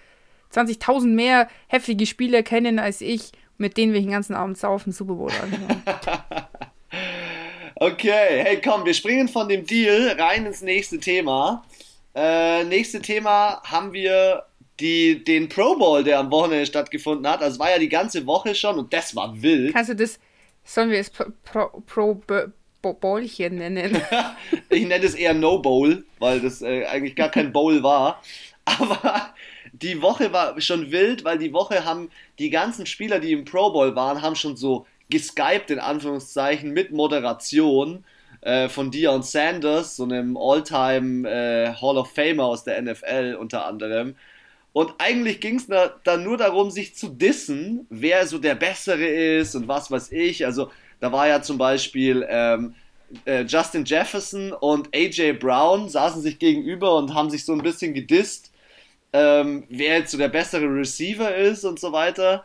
20.000 0.52 1.06
mehr 1.06 1.48
heftige 1.68 2.06
Spieler 2.06 2.42
kennen 2.42 2.80
als 2.80 3.00
ich, 3.02 3.30
mit 3.58 3.76
denen 3.76 3.92
wir 3.92 4.00
den 4.00 4.10
ganzen 4.10 4.34
Abend 4.34 4.58
saufen 4.58 4.92
Super 4.92 5.14
Bowl 5.14 5.30
anschauen. 5.30 5.82
okay, 7.76 8.42
hey 8.42 8.60
komm, 8.60 8.84
wir 8.84 8.94
springen 8.94 9.28
von 9.28 9.48
dem 9.48 9.66
Deal 9.66 10.16
rein 10.18 10.46
ins 10.46 10.62
nächste 10.62 10.98
Thema. 10.98 11.64
Äh, 12.14 12.64
nächste 12.64 13.00
Thema 13.00 13.62
haben 13.64 13.92
wir 13.92 14.44
die, 14.80 15.22
den 15.22 15.48
Pro 15.48 15.76
Bowl, 15.76 16.02
der 16.04 16.18
am 16.18 16.30
Wochenende 16.30 16.66
stattgefunden 16.66 17.26
hat. 17.30 17.42
Also 17.42 17.58
war 17.58 17.70
ja 17.70 17.78
die 17.78 17.88
ganze 17.88 18.26
Woche 18.26 18.54
schon 18.54 18.78
und 18.78 18.92
das 18.92 19.14
war 19.14 19.40
wild. 19.40 19.72
Kannst 19.72 19.90
du 19.90 19.96
das, 19.96 20.18
Sollen 20.64 20.90
wir 20.90 20.98
es 20.98 21.10
Pro, 21.10 21.24
Pro, 21.86 22.14
Pro 22.14 22.92
Bowlchen 22.94 23.56
nennen? 23.56 24.00
ich 24.68 24.86
nenne 24.86 25.04
es 25.04 25.14
eher 25.14 25.34
No 25.34 25.58
Bowl, 25.58 26.04
weil 26.18 26.40
das 26.40 26.62
äh, 26.62 26.84
eigentlich 26.86 27.16
gar 27.16 27.30
kein 27.30 27.52
Bowl 27.52 27.82
war. 27.82 28.22
Aber 28.64 29.34
die 29.82 30.00
Woche 30.02 30.32
war 30.32 30.60
schon 30.60 30.90
wild, 30.92 31.24
weil 31.24 31.38
die 31.38 31.52
Woche 31.52 31.84
haben 31.84 32.10
die 32.38 32.50
ganzen 32.50 32.86
Spieler, 32.86 33.18
die 33.18 33.32
im 33.32 33.44
Pro 33.44 33.72
Bowl 33.72 33.94
waren, 33.96 34.22
haben 34.22 34.36
schon 34.36 34.56
so 34.56 34.86
geskypt 35.10 35.70
in 35.70 35.78
Anführungszeichen 35.78 36.72
mit 36.72 36.92
Moderation 36.92 38.04
äh, 38.40 38.68
von 38.68 38.90
Dion 38.90 39.22
Sanders, 39.22 39.96
so 39.96 40.04
einem 40.04 40.36
All-Time 40.36 41.28
äh, 41.28 41.74
Hall 41.74 41.98
of 41.98 42.12
Famer 42.12 42.44
aus 42.44 42.64
der 42.64 42.80
NFL 42.80 43.36
unter 43.38 43.66
anderem. 43.66 44.14
Und 44.72 44.94
eigentlich 44.98 45.40
ging 45.40 45.56
es 45.56 45.66
da, 45.66 45.94
dann 46.04 46.24
nur 46.24 46.38
darum, 46.38 46.70
sich 46.70 46.94
zu 46.94 47.08
dissen, 47.08 47.86
wer 47.90 48.26
so 48.26 48.38
der 48.38 48.54
Bessere 48.54 49.06
ist 49.06 49.54
und 49.54 49.68
was 49.68 49.90
weiß 49.90 50.12
ich. 50.12 50.46
Also 50.46 50.70
da 51.00 51.12
war 51.12 51.28
ja 51.28 51.42
zum 51.42 51.58
Beispiel 51.58 52.26
ähm, 52.28 52.74
äh, 53.26 53.42
Justin 53.42 53.84
Jefferson 53.84 54.52
und 54.52 54.88
AJ 54.94 55.34
Brown 55.34 55.88
saßen 55.88 56.22
sich 56.22 56.38
gegenüber 56.38 56.96
und 56.96 57.12
haben 57.12 57.28
sich 57.28 57.44
so 57.44 57.52
ein 57.52 57.62
bisschen 57.62 57.92
gedisst, 57.92 58.51
ähm, 59.12 59.64
wer 59.68 59.98
jetzt 59.98 60.10
so 60.12 60.18
der 60.18 60.28
bessere 60.28 60.66
Receiver 60.66 61.34
ist 61.34 61.64
und 61.64 61.78
so 61.78 61.92
weiter. 61.92 62.44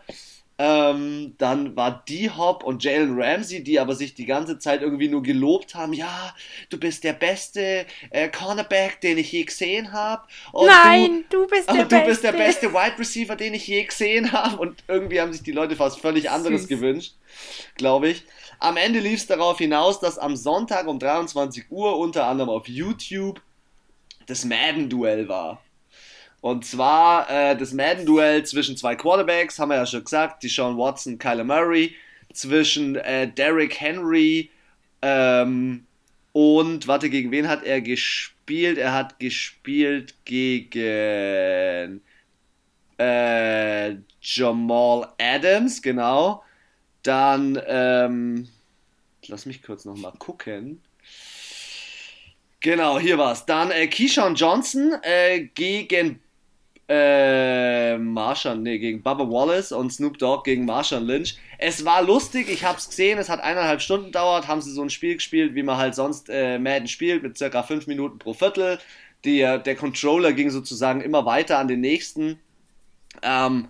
Ähm, 0.59 1.35
dann 1.37 1.75
war 1.75 2.03
D-Hop 2.09 2.63
und 2.63 2.83
Jalen 2.83 3.21
Ramsey, 3.21 3.63
die 3.63 3.79
aber 3.79 3.93
sich 3.93 4.15
die 4.15 4.25
ganze 4.25 4.57
Zeit 4.57 4.81
irgendwie 4.81 5.07
nur 5.07 5.21
gelobt 5.21 5.75
haben. 5.75 5.93
Ja, 5.93 6.33
du 6.69 6.79
bist 6.79 7.03
der 7.03 7.13
beste 7.13 7.85
äh, 8.09 8.27
Cornerback, 8.29 8.99
den 9.01 9.19
ich 9.19 9.31
je 9.31 9.43
gesehen 9.43 9.91
habe. 9.91 10.23
Nein, 10.53 11.25
du, 11.29 11.41
du 11.43 11.47
bist 11.47 11.69
der 11.69 11.83
du 11.85 11.89
beste. 11.89 12.05
bist 12.07 12.23
der 12.23 12.31
beste 12.31 12.73
Wide 12.73 12.97
Receiver, 12.97 13.35
den 13.35 13.53
ich 13.53 13.67
je 13.67 13.83
gesehen 13.83 14.31
habe. 14.31 14.57
Und 14.57 14.83
irgendwie 14.87 15.21
haben 15.21 15.31
sich 15.31 15.43
die 15.43 15.51
Leute 15.51 15.75
fast 15.75 15.99
völlig 15.99 16.31
anderes 16.31 16.61
Süß. 16.61 16.69
gewünscht, 16.69 17.13
glaube 17.75 18.09
ich. 18.09 18.23
Am 18.59 18.77
Ende 18.77 18.99
lief 18.99 19.19
es 19.19 19.27
darauf 19.27 19.59
hinaus, 19.59 19.99
dass 19.99 20.17
am 20.17 20.35
Sonntag 20.35 20.87
um 20.87 20.97
23 20.97 21.65
Uhr 21.69 21.99
unter 21.99 22.25
anderem 22.25 22.49
auf 22.49 22.67
YouTube 22.67 23.41
das 24.25 24.43
Madden-Duell 24.43 25.27
war. 25.27 25.61
Und 26.47 26.63
zwar 26.63 27.29
äh, 27.29 27.57
das 27.57 27.73
Madden-Duell 27.73 28.45
zwischen 28.45 28.77
zwei 28.77 28.95
Quarterbacks, 28.95 29.59
haben 29.59 29.67
wir 29.67 29.75
ja 29.75 29.85
schon 29.85 30.05
gesagt, 30.05 30.43
die 30.43 30.47
Sean 30.47 30.77
Watson, 30.77 31.17
Kyler 31.17 31.43
Murray, 31.43 31.93
zwischen 32.31 32.95
äh, 32.95 33.29
Derrick 33.29 33.81
Henry 33.81 34.49
ähm, 35.01 35.85
und, 36.31 36.87
warte, 36.87 37.09
gegen 37.09 37.31
wen 37.31 37.49
hat 37.49 37.65
er 37.65 37.81
gespielt? 37.81 38.77
Er 38.77 38.93
hat 38.93 39.19
gespielt 39.19 40.15
gegen 40.23 41.99
äh, 42.97 43.95
Jamal 44.21 45.09
Adams, 45.19 45.81
genau. 45.81 46.45
Dann, 47.03 47.61
ähm, 47.67 48.47
lass 49.27 49.45
mich 49.45 49.61
kurz 49.61 49.83
nochmal 49.83 50.13
gucken. 50.17 50.81
Genau, 52.61 52.99
hier 52.99 53.17
war's. 53.17 53.45
Dann 53.45 53.69
äh, 53.69 53.87
Keyshawn 53.87 54.35
Johnson 54.35 54.93
äh, 55.01 55.41
gegen 55.53 56.21
äh, 56.89 57.97
Marshall, 57.97 58.57
nee, 58.57 58.77
gegen 58.77 59.01
Bubba 59.01 59.29
Wallace 59.29 59.71
und 59.73 59.91
Snoop 59.91 60.17
Dogg 60.17 60.43
gegen 60.45 60.65
Marshall 60.65 61.03
Lynch. 61.03 61.37
Es 61.57 61.83
war 61.83 62.01
lustig, 62.01 62.49
ich 62.49 62.63
hab's 62.63 62.89
gesehen, 62.89 63.17
es 63.19 63.29
hat 63.29 63.41
eineinhalb 63.41 63.81
Stunden 63.81 64.07
gedauert, 64.07 64.47
haben 64.47 64.61
sie 64.61 64.71
so 64.71 64.81
ein 64.83 64.89
Spiel 64.89 65.15
gespielt, 65.15 65.55
wie 65.55 65.63
man 65.63 65.77
halt 65.77 65.95
sonst 65.95 66.29
äh, 66.29 66.57
Madden 66.59 66.87
spielt, 66.87 67.23
mit 67.23 67.37
circa 67.37 67.63
fünf 67.63 67.87
Minuten 67.87 68.19
pro 68.19 68.33
Viertel. 68.33 68.79
Die, 69.25 69.39
der 69.39 69.75
Controller 69.75 70.31
ging 70.31 70.49
sozusagen 70.49 71.01
immer 71.01 71.25
weiter 71.25 71.57
an 71.57 71.67
den 71.67 71.81
nächsten. 71.81 72.39
Ähm, 73.23 73.67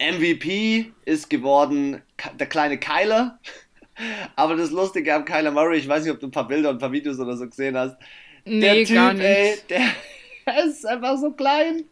MVP 0.00 0.92
ist 1.04 1.30
geworden 1.30 2.02
der 2.38 2.46
kleine 2.46 2.78
Kyler. 2.78 3.38
Aber 4.36 4.56
das 4.56 4.70
Lustige 4.70 5.14
am 5.14 5.24
Kyler 5.24 5.50
Murray, 5.50 5.78
ich 5.78 5.86
weiß 5.88 6.02
nicht, 6.02 6.12
ob 6.12 6.18
du 6.18 6.26
ein 6.26 6.32
paar 6.32 6.48
Bilder 6.48 6.70
und 6.70 6.76
ein 6.76 6.80
paar 6.80 6.92
Videos 6.92 7.18
oder 7.18 7.36
so 7.36 7.46
gesehen 7.46 7.76
hast. 7.76 7.96
Nee, 8.44 8.60
der 8.60 8.84
Typ, 8.84 8.94
gar 8.96 9.12
nicht. 9.12 9.24
ey, 9.24 9.58
der 9.68 10.64
ist 10.64 10.84
einfach 10.86 11.18
so 11.18 11.30
klein. 11.32 11.84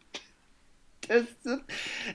Der, 1.10 1.26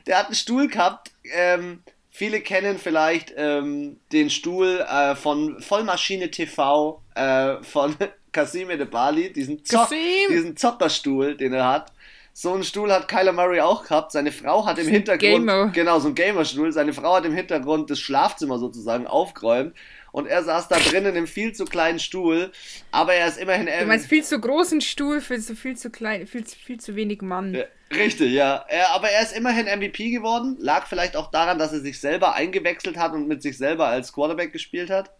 der 0.07 0.17
hat 0.17 0.27
einen 0.27 0.35
Stuhl 0.35 0.67
gehabt. 0.67 1.11
Ähm, 1.33 1.83
viele 2.09 2.39
kennen 2.41 2.79
vielleicht 2.79 3.33
ähm, 3.35 3.99
den 4.11 4.29
Stuhl 4.29 4.79
äh, 4.89 5.15
von 5.15 5.59
Vollmaschine 5.59 6.31
TV 6.31 7.03
äh, 7.13 7.61
von 7.61 7.95
Kasime 8.31 8.77
de 8.77 8.87
Bali, 8.87 9.31
diesen, 9.31 9.63
Zock, 9.63 9.89
diesen 10.29 10.57
Zockerstuhl, 10.57 11.37
den 11.37 11.53
er 11.53 11.67
hat. 11.67 11.93
So 12.37 12.53
einen 12.53 12.65
Stuhl 12.65 12.91
hat 12.91 13.07
Kyler 13.07 13.31
Murray 13.31 13.61
auch 13.61 13.83
gehabt. 13.83 14.11
Seine 14.11 14.33
Frau 14.33 14.65
hat 14.65 14.77
im 14.77 14.89
Hintergrund. 14.89 15.21
Gamer. 15.21 15.67
Genau, 15.67 15.99
so 15.99 16.09
ein 16.09 16.15
Gamerstuhl. 16.15 16.73
Seine 16.73 16.91
Frau 16.91 17.15
hat 17.15 17.23
im 17.23 17.33
Hintergrund 17.33 17.89
das 17.89 17.99
Schlafzimmer 17.99 18.59
sozusagen 18.59 19.07
aufgeräumt. 19.07 19.73
Und 20.15 20.27
er 20.27 20.45
saß 20.45 20.69
da 20.69 20.77
drinnen 20.79 21.07
in 21.07 21.17
einem 21.17 21.27
viel 21.27 21.51
zu 21.51 21.65
kleinen 21.65 21.99
Stuhl. 21.99 22.49
Aber 22.89 23.13
er 23.13 23.27
ist 23.27 23.37
immerhin. 23.37 23.65
Du 23.65 23.85
meinst 23.85 24.07
viel 24.07 24.23
zu 24.23 24.39
großen 24.39 24.79
Stuhl 24.79 25.19
für 25.19 25.41
so 25.41 25.55
viel 25.55 25.75
zu 25.75 25.89
klein, 25.89 26.25
viel, 26.25 26.45
viel 26.45 26.79
zu 26.79 26.95
wenig 26.95 27.21
Mann. 27.21 27.53
Ja, 27.53 27.65
richtig, 27.93 28.31
ja. 28.31 28.63
Er, 28.69 28.91
aber 28.91 29.09
er 29.09 29.23
ist 29.23 29.35
immerhin 29.35 29.65
MVP 29.65 30.11
geworden. 30.11 30.55
Lag 30.57 30.87
vielleicht 30.87 31.17
auch 31.17 31.31
daran, 31.31 31.59
dass 31.59 31.73
er 31.73 31.81
sich 31.81 31.99
selber 31.99 32.33
eingewechselt 32.33 32.95
hat 32.95 33.11
und 33.11 33.27
mit 33.27 33.41
sich 33.41 33.57
selber 33.57 33.87
als 33.87 34.13
Quarterback 34.13 34.53
gespielt 34.53 34.89
hat. 34.89 35.11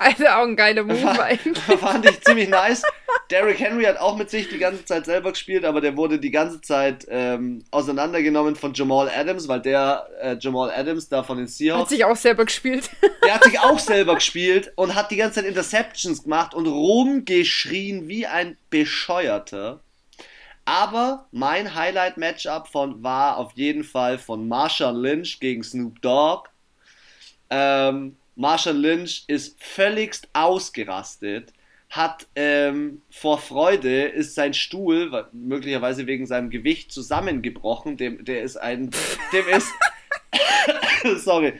Also 0.00 0.24
auch 0.28 0.44
ein 0.44 0.56
geiler 0.56 0.82
Move 0.82 1.02
war, 1.02 1.24
eigentlich. 1.24 1.58
Fand 1.78 2.08
ich 2.08 2.22
ziemlich 2.22 2.48
nice. 2.48 2.82
Derrick 3.30 3.60
Henry 3.60 3.84
hat 3.84 3.98
auch 3.98 4.16
mit 4.16 4.30
sich 4.30 4.48
die 4.48 4.56
ganze 4.56 4.82
Zeit 4.86 5.04
selber 5.04 5.32
gespielt, 5.32 5.62
aber 5.62 5.82
der 5.82 5.94
wurde 5.94 6.18
die 6.18 6.30
ganze 6.30 6.62
Zeit 6.62 7.06
ähm, 7.10 7.62
auseinandergenommen 7.70 8.56
von 8.56 8.72
Jamal 8.72 9.10
Adams, 9.10 9.46
weil 9.46 9.60
der 9.60 10.08
äh, 10.22 10.36
Jamal 10.40 10.70
Adams 10.70 11.10
da 11.10 11.22
von 11.22 11.36
den 11.36 11.48
Seahawks. 11.48 11.82
Hat 11.82 11.88
sich 11.90 12.04
auch 12.06 12.16
selber 12.16 12.46
gespielt. 12.46 12.88
Der 13.22 13.34
hat 13.34 13.44
sich 13.44 13.60
auch 13.60 13.78
selber 13.78 14.14
gespielt 14.14 14.72
und 14.74 14.94
hat 14.94 15.10
die 15.10 15.16
ganze 15.16 15.40
Zeit 15.40 15.44
Interceptions 15.44 16.22
gemacht 16.22 16.54
und 16.54 16.66
rumgeschrien 16.66 18.08
wie 18.08 18.26
ein 18.26 18.56
Bescheuerter. 18.70 19.80
Aber 20.64 21.26
mein 21.30 21.74
Highlight-Matchup 21.74 22.68
von 22.68 23.02
war 23.02 23.36
auf 23.36 23.52
jeden 23.54 23.84
Fall 23.84 24.16
von 24.16 24.48
Marshall 24.48 24.96
Lynch 24.96 25.40
gegen 25.40 25.62
Snoop 25.62 26.00
Dogg. 26.00 26.48
Ähm, 27.50 28.16
Marshall 28.40 28.78
Lynch 28.78 29.24
ist 29.26 29.62
völligst 29.62 30.28
ausgerastet, 30.32 31.52
hat 31.90 32.26
ähm, 32.34 33.02
vor 33.10 33.38
Freude, 33.38 34.04
ist 34.04 34.34
sein 34.34 34.54
Stuhl, 34.54 35.26
möglicherweise 35.32 36.06
wegen 36.06 36.26
seinem 36.26 36.48
Gewicht, 36.48 36.90
zusammengebrochen. 36.90 37.98
Dem, 37.98 38.24
der 38.24 38.42
ist 38.42 38.56
ein, 38.56 38.92
dem 39.34 39.46
ist, 39.48 39.68
sorry, 41.22 41.52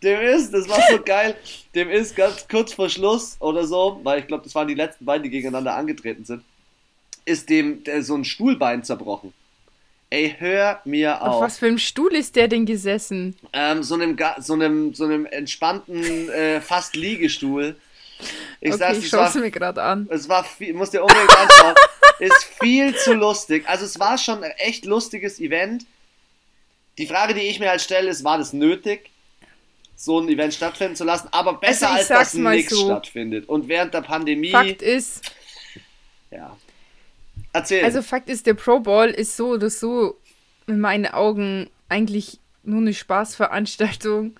dem 0.00 0.20
ist, 0.20 0.54
das 0.54 0.68
war 0.68 0.80
so 0.88 1.02
geil, 1.02 1.34
dem 1.74 1.90
ist 1.90 2.14
ganz 2.14 2.46
kurz 2.46 2.72
vor 2.72 2.88
Schluss 2.88 3.36
oder 3.40 3.66
so, 3.66 3.98
weil 4.04 4.20
ich 4.20 4.28
glaube, 4.28 4.44
das 4.44 4.54
waren 4.54 4.68
die 4.68 4.74
letzten 4.74 5.06
beiden, 5.06 5.24
die 5.24 5.30
gegeneinander 5.30 5.74
angetreten 5.74 6.24
sind, 6.24 6.44
ist 7.24 7.50
dem 7.50 7.82
so 8.00 8.14
ein 8.14 8.24
Stuhlbein 8.24 8.84
zerbrochen. 8.84 9.34
Ey, 10.10 10.34
hör 10.38 10.80
mir 10.84 11.20
auf. 11.20 11.34
Auf 11.34 11.42
was 11.42 11.58
für 11.58 11.66
einem 11.66 11.78
Stuhl 11.78 12.14
ist 12.14 12.34
der 12.36 12.48
denn 12.48 12.64
gesessen? 12.64 13.36
Ähm, 13.52 13.82
so 13.82 13.94
einem, 13.94 14.16
so 14.38 14.54
einem, 14.54 14.94
so 14.94 15.04
einem 15.04 15.26
entspannten, 15.26 16.30
äh, 16.30 16.60
fast 16.62 16.96
Liegestuhl. 16.96 17.76
Ich 18.60 18.70
okay, 18.70 18.78
sag's, 18.78 18.98
ich 18.98 19.08
schau's 19.08 19.34
war, 19.34 19.42
mir 19.42 19.50
gerade 19.50 19.82
an. 19.82 20.08
Es 20.10 20.28
war 20.28 20.44
viel, 20.44 20.72
muss 20.72 20.90
dir 20.90 21.02
unbedingt 21.02 21.36
anschauen. 21.36 21.74
ist 22.18 22.44
viel 22.60 22.96
zu 22.96 23.12
lustig. 23.12 23.68
Also 23.68 23.84
es 23.84 24.00
war 24.00 24.16
schon 24.16 24.42
ein 24.42 24.50
echt 24.52 24.86
lustiges 24.86 25.38
Event. 25.40 25.84
Die 26.96 27.06
Frage, 27.06 27.34
die 27.34 27.42
ich 27.42 27.60
mir 27.60 27.68
halt 27.68 27.80
stelle, 27.80 28.08
ist, 28.08 28.24
war 28.24 28.38
das 28.38 28.52
nötig, 28.52 29.10
so 29.94 30.20
ein 30.20 30.28
Event 30.28 30.54
stattfinden 30.54 30.96
zu 30.96 31.04
lassen? 31.04 31.28
Aber 31.32 31.54
besser 31.54 31.90
also 31.90 32.14
als 32.14 32.32
dass 32.32 32.34
nichts 32.34 32.74
so. 32.74 32.86
stattfindet. 32.86 33.48
Und 33.48 33.68
während 33.68 33.92
der 33.94 34.02
Pandemie. 34.02 34.50
Fakt 34.50 34.82
ist. 34.82 35.32
Ja. 36.30 36.56
Erzähl. 37.58 37.84
Also 37.84 38.02
Fakt 38.02 38.28
ist, 38.28 38.46
der 38.46 38.54
Pro 38.54 38.80
Bowl 38.80 39.06
ist 39.06 39.36
so 39.36 39.50
oder 39.50 39.70
so 39.70 40.16
in 40.66 40.80
meinen 40.80 41.06
Augen 41.06 41.68
eigentlich 41.88 42.40
nur 42.62 42.80
eine 42.80 42.94
Spaßveranstaltung. 42.94 44.34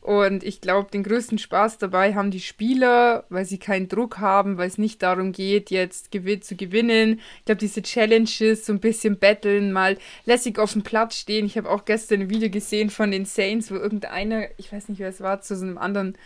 Und 0.00 0.44
ich 0.44 0.60
glaube, 0.60 0.88
den 0.88 1.02
größten 1.02 1.36
Spaß 1.36 1.78
dabei 1.78 2.14
haben 2.14 2.30
die 2.30 2.40
Spieler, 2.40 3.24
weil 3.28 3.44
sie 3.44 3.58
keinen 3.58 3.88
Druck 3.88 4.18
haben, 4.18 4.56
weil 4.56 4.68
es 4.68 4.78
nicht 4.78 5.02
darum 5.02 5.32
geht, 5.32 5.70
jetzt 5.70 6.12
gewin 6.12 6.42
zu 6.42 6.54
gewinnen. 6.54 7.20
Ich 7.40 7.44
glaube, 7.46 7.58
diese 7.58 7.82
Challenges, 7.82 8.66
so 8.66 8.72
ein 8.72 8.78
bisschen 8.78 9.18
betteln, 9.18 9.72
mal 9.72 9.98
lässig 10.24 10.60
auf 10.60 10.74
dem 10.74 10.82
Platz 10.82 11.16
stehen. 11.16 11.44
Ich 11.44 11.58
habe 11.58 11.68
auch 11.68 11.84
gestern 11.84 12.20
ein 12.20 12.30
Video 12.30 12.48
gesehen 12.50 12.90
von 12.90 13.10
den 13.10 13.24
Saints, 13.24 13.72
wo 13.72 13.74
irgendeiner, 13.74 14.44
ich 14.58 14.72
weiß 14.72 14.88
nicht, 14.90 15.00
wer 15.00 15.08
es 15.08 15.20
war, 15.20 15.40
zu 15.40 15.56
so 15.56 15.64
einem 15.64 15.76
anderen 15.76 16.16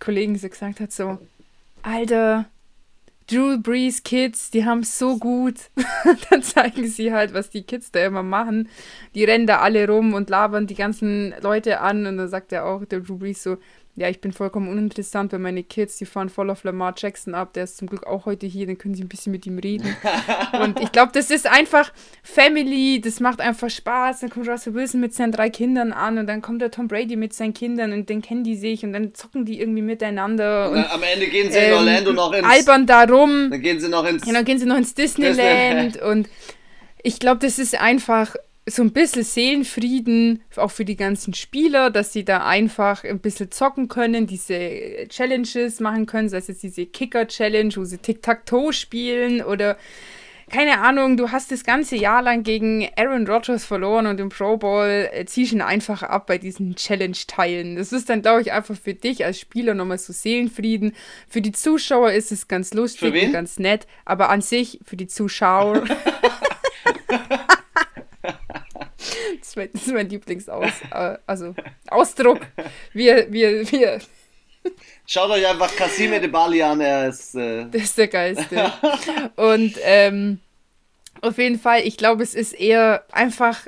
Kollegen 0.00 0.38
so 0.38 0.48
gesagt 0.48 0.80
hat, 0.80 0.90
so, 0.90 1.18
Alter, 1.82 2.46
Drew 3.30 3.58
Brees 3.58 4.02
Kids, 4.02 4.50
die 4.50 4.64
haben 4.64 4.80
es 4.80 4.98
so 4.98 5.18
gut. 5.18 5.70
dann 6.30 6.42
zeigen 6.42 6.86
sie 6.86 7.12
halt, 7.12 7.34
was 7.34 7.50
die 7.50 7.62
Kids 7.62 7.90
da 7.90 8.04
immer 8.04 8.22
machen. 8.22 8.68
Die 9.14 9.24
rennen 9.24 9.46
da 9.46 9.60
alle 9.60 9.86
rum 9.88 10.14
und 10.14 10.30
labern 10.30 10.66
die 10.66 10.74
ganzen 10.74 11.34
Leute 11.40 11.80
an. 11.80 12.06
Und 12.06 12.18
dann 12.18 12.28
sagt 12.28 12.52
er 12.52 12.66
auch, 12.66 12.84
der 12.84 13.00
Drew 13.00 13.18
Brees 13.18 13.42
so, 13.42 13.58
ja, 13.94 14.08
ich 14.08 14.22
bin 14.22 14.32
vollkommen 14.32 14.68
uninteressant, 14.68 15.32
weil 15.32 15.38
meine 15.38 15.62
Kids, 15.62 15.98
die 15.98 16.06
fahren 16.06 16.30
voll 16.30 16.48
auf 16.48 16.64
Lamar 16.64 16.94
Jackson 16.96 17.34
ab. 17.34 17.52
Der 17.52 17.64
ist 17.64 17.76
zum 17.76 17.88
Glück 17.88 18.06
auch 18.06 18.24
heute 18.24 18.46
hier, 18.46 18.66
dann 18.66 18.78
können 18.78 18.94
sie 18.94 19.02
ein 19.04 19.08
bisschen 19.08 19.32
mit 19.32 19.44
ihm 19.46 19.58
reden. 19.58 19.94
und 20.62 20.80
ich 20.80 20.92
glaube, 20.92 21.12
das 21.12 21.30
ist 21.30 21.46
einfach 21.46 21.92
Family, 22.22 23.02
das 23.02 23.20
macht 23.20 23.42
einfach 23.42 23.68
Spaß. 23.68 24.20
Dann 24.20 24.30
kommt 24.30 24.48
Russell 24.48 24.72
Wilson 24.72 24.98
mit 24.98 25.12
seinen 25.12 25.32
drei 25.32 25.50
Kindern 25.50 25.92
an 25.92 26.16
und 26.16 26.26
dann 26.26 26.40
kommt 26.40 26.62
der 26.62 26.70
Tom 26.70 26.88
Brady 26.88 27.16
mit 27.16 27.34
seinen 27.34 27.52
Kindern 27.52 27.92
und 27.92 28.08
dann 28.08 28.22
kennen 28.22 28.44
die 28.44 28.56
sich 28.56 28.82
und 28.82 28.94
dann 28.94 29.14
zocken 29.14 29.44
die 29.44 29.60
irgendwie 29.60 29.82
miteinander. 29.82 30.70
Und, 30.70 30.78
und 30.78 30.90
am 30.90 31.02
Ende 31.02 31.26
gehen 31.26 31.52
sie 31.52 31.58
ähm, 31.58 31.72
in 31.72 31.78
Orlando 31.78 32.12
noch 32.14 32.32
ins. 32.32 32.48
Albern 32.48 32.86
darum. 32.86 33.50
Dann 33.50 33.60
gehen 33.60 33.78
sie 33.78 33.90
noch 33.90 34.06
ins. 34.06 34.22
Genau, 34.22 34.42
gehen 34.42 34.58
sie 34.58 34.66
noch 34.66 34.78
ins 34.78 34.94
Disneyland 34.94 35.96
Disney. 35.96 36.08
und 36.08 36.30
ich 37.02 37.18
glaube, 37.18 37.40
das 37.40 37.58
ist 37.58 37.78
einfach 37.78 38.36
so 38.66 38.82
ein 38.82 38.92
bisschen 38.92 39.24
Seelenfrieden, 39.24 40.42
auch 40.56 40.70
für 40.70 40.84
die 40.84 40.96
ganzen 40.96 41.34
Spieler, 41.34 41.90
dass 41.90 42.12
sie 42.12 42.24
da 42.24 42.46
einfach 42.46 43.02
ein 43.02 43.18
bisschen 43.18 43.50
zocken 43.50 43.88
können, 43.88 44.26
diese 44.26 45.08
Challenges 45.08 45.80
machen 45.80 46.06
können, 46.06 46.28
sei 46.28 46.38
es 46.38 46.46
jetzt 46.46 46.62
diese 46.62 46.86
Kicker-Challenge, 46.86 47.74
wo 47.76 47.84
sie 47.84 47.98
Tic-Tac-Toe 47.98 48.72
spielen 48.72 49.42
oder 49.42 49.76
keine 50.48 50.80
Ahnung, 50.80 51.16
du 51.16 51.30
hast 51.30 51.50
das 51.50 51.64
ganze 51.64 51.96
Jahr 51.96 52.20
lang 52.20 52.42
gegen 52.42 52.86
Aaron 52.96 53.26
Rodgers 53.26 53.64
verloren 53.64 54.06
und 54.06 54.20
im 54.20 54.28
Pro 54.28 54.58
Bowl 54.58 55.08
äh, 55.10 55.24
ziehst 55.24 55.52
ihn 55.52 55.62
einfach 55.62 56.02
ab 56.02 56.26
bei 56.26 56.36
diesen 56.36 56.76
Challenge-Teilen. 56.76 57.76
Das 57.76 57.90
ist 57.90 58.10
dann, 58.10 58.20
glaube 58.20 58.42
ich, 58.42 58.52
einfach 58.52 58.76
für 58.76 58.92
dich 58.92 59.24
als 59.24 59.40
Spieler 59.40 59.72
nochmal 59.72 59.98
so 59.98 60.12
Seelenfrieden. 60.12 60.94
Für 61.26 61.40
die 61.40 61.52
Zuschauer 61.52 62.12
ist 62.12 62.32
es 62.32 62.48
ganz 62.48 62.74
lustig 62.74 63.24
und 63.24 63.32
ganz 63.32 63.58
nett, 63.58 63.86
aber 64.04 64.28
an 64.28 64.42
sich 64.42 64.78
für 64.84 64.96
die 64.96 65.06
Zuschauer. 65.06 65.84
Das 69.40 69.56
ist 69.56 69.92
mein, 69.92 70.08
Lieblingsaus, 70.08 70.70
äh, 70.90 71.16
also 71.26 71.54
Ausdruck. 71.88 72.40
Wir, 72.92 73.32
wir, 73.32 73.70
wir. 73.70 74.00
Schaut 75.06 75.30
euch 75.30 75.46
einfach 75.46 75.74
Cassime 75.74 76.20
de 76.20 76.28
Bali 76.28 76.62
an, 76.62 76.80
er 76.80 77.08
ist. 77.08 77.34
Äh 77.34 77.66
das 77.70 77.82
ist 77.82 77.98
der 77.98 78.08
Geiste. 78.08 78.72
Und 79.36 79.74
ähm, 79.82 80.40
auf 81.20 81.38
jeden 81.38 81.58
Fall, 81.58 81.82
ich 81.84 81.96
glaube, 81.96 82.22
es 82.22 82.34
ist 82.34 82.52
eher 82.52 83.04
einfach 83.12 83.66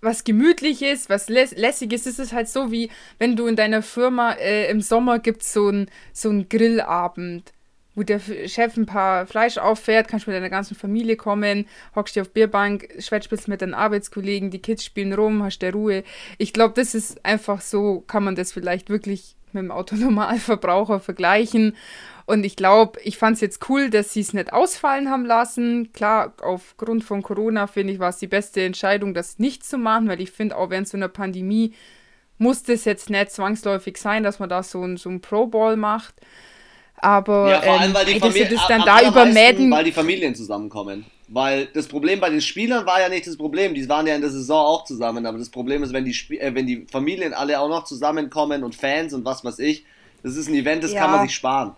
was 0.00 0.24
Gemütliches, 0.24 1.08
was 1.08 1.28
lä 1.28 1.46
Lässiges. 1.54 2.06
Es 2.06 2.18
ist 2.18 2.32
halt 2.32 2.48
so, 2.48 2.70
wie 2.72 2.90
wenn 3.18 3.36
du 3.36 3.46
in 3.46 3.56
deiner 3.56 3.82
Firma 3.82 4.32
äh, 4.32 4.70
im 4.70 4.80
Sommer 4.80 5.18
gibt 5.18 5.42
so 5.42 5.68
ein 5.68 5.90
so 6.12 6.30
einen 6.30 6.48
Grillabend 6.48 7.52
wo 7.94 8.02
der 8.02 8.20
Chef 8.20 8.76
ein 8.76 8.86
paar 8.86 9.26
Fleisch 9.26 9.58
auffährt, 9.58 10.08
kannst 10.08 10.26
du 10.26 10.30
mit 10.30 10.36
deiner 10.36 10.50
ganzen 10.50 10.76
Familie 10.76 11.16
kommen, 11.16 11.66
hockst 11.94 12.16
dir 12.16 12.22
auf 12.22 12.30
Bierbank, 12.30 12.88
schwätzt 12.98 13.48
mit 13.48 13.62
deinen 13.62 13.74
Arbeitskollegen, 13.74 14.50
die 14.50 14.62
Kids 14.62 14.84
spielen 14.84 15.12
rum, 15.12 15.42
hast 15.42 15.60
der 15.60 15.72
Ruhe. 15.72 16.04
Ich 16.38 16.52
glaube, 16.52 16.74
das 16.74 16.94
ist 16.94 17.24
einfach 17.24 17.60
so, 17.60 18.00
kann 18.06 18.24
man 18.24 18.36
das 18.36 18.52
vielleicht 18.52 18.90
wirklich 18.90 19.36
mit 19.52 19.64
dem 19.64 19.70
Autonormalverbraucher 19.70 21.00
vergleichen. 21.00 21.76
Und 22.26 22.44
ich 22.44 22.54
glaube, 22.54 23.00
ich 23.02 23.18
fand 23.18 23.34
es 23.34 23.40
jetzt 23.40 23.68
cool, 23.68 23.90
dass 23.90 24.12
sie 24.12 24.20
es 24.20 24.32
nicht 24.32 24.52
ausfallen 24.52 25.10
haben 25.10 25.24
lassen. 25.24 25.92
Klar, 25.92 26.34
aufgrund 26.40 27.02
von 27.02 27.22
Corona 27.22 27.66
finde 27.66 27.92
ich, 27.92 27.98
war 27.98 28.10
es 28.10 28.18
die 28.18 28.28
beste 28.28 28.62
Entscheidung, 28.62 29.14
das 29.14 29.40
nicht 29.40 29.64
zu 29.64 29.78
machen, 29.78 30.08
weil 30.08 30.20
ich 30.20 30.30
finde, 30.30 30.56
auch 30.56 30.70
während 30.70 30.86
so 30.86 30.96
einer 30.96 31.08
Pandemie 31.08 31.74
muss 32.38 32.62
das 32.62 32.84
jetzt 32.84 33.10
nicht 33.10 33.32
zwangsläufig 33.32 33.96
sein, 33.98 34.22
dass 34.22 34.38
man 34.38 34.48
da 34.48 34.62
so 34.62 34.82
ein, 34.82 34.96
so 34.96 35.10
ein 35.10 35.20
Pro-Ball 35.20 35.76
macht. 35.76 36.14
Aber 37.02 37.50
ja, 37.50 37.62
vor 37.62 37.80
allem, 37.80 37.94
weil 37.94 38.04
die, 38.04 38.12
ähm, 38.12 38.20
Familie, 38.20 38.48
das 38.48 38.66
dann 38.68 38.82
da 38.82 39.00
über 39.00 39.24
Madden. 39.24 39.70
Weil 39.70 39.84
die 39.84 39.92
Familien 39.92 40.34
zusammenkommen. 40.34 41.06
Weil 41.28 41.66
das 41.66 41.86
Problem 41.86 42.20
bei 42.20 42.28
den 42.28 42.40
Spielern 42.40 42.84
war 42.86 43.00
ja 43.00 43.08
nicht 43.08 43.26
das 43.26 43.36
Problem, 43.36 43.72
die 43.74 43.88
waren 43.88 44.06
ja 44.06 44.14
in 44.16 44.20
der 44.20 44.30
Saison 44.30 44.66
auch 44.66 44.84
zusammen, 44.84 45.24
aber 45.26 45.38
das 45.38 45.48
Problem 45.48 45.82
ist, 45.82 45.92
wenn 45.92 46.04
die, 46.04 46.10
Sp 46.12 46.36
äh, 46.36 46.54
wenn 46.54 46.66
die 46.66 46.86
Familien 46.90 47.32
alle 47.32 47.60
auch 47.60 47.68
noch 47.68 47.84
zusammenkommen 47.84 48.64
und 48.64 48.74
Fans 48.74 49.14
und 49.14 49.24
was 49.24 49.44
weiß 49.44 49.60
ich, 49.60 49.84
das 50.22 50.36
ist 50.36 50.48
ein 50.48 50.54
Event, 50.54 50.82
das 50.82 50.92
ja. 50.92 51.00
kann 51.00 51.12
man 51.12 51.22
sich 51.22 51.34
sparen. 51.34 51.76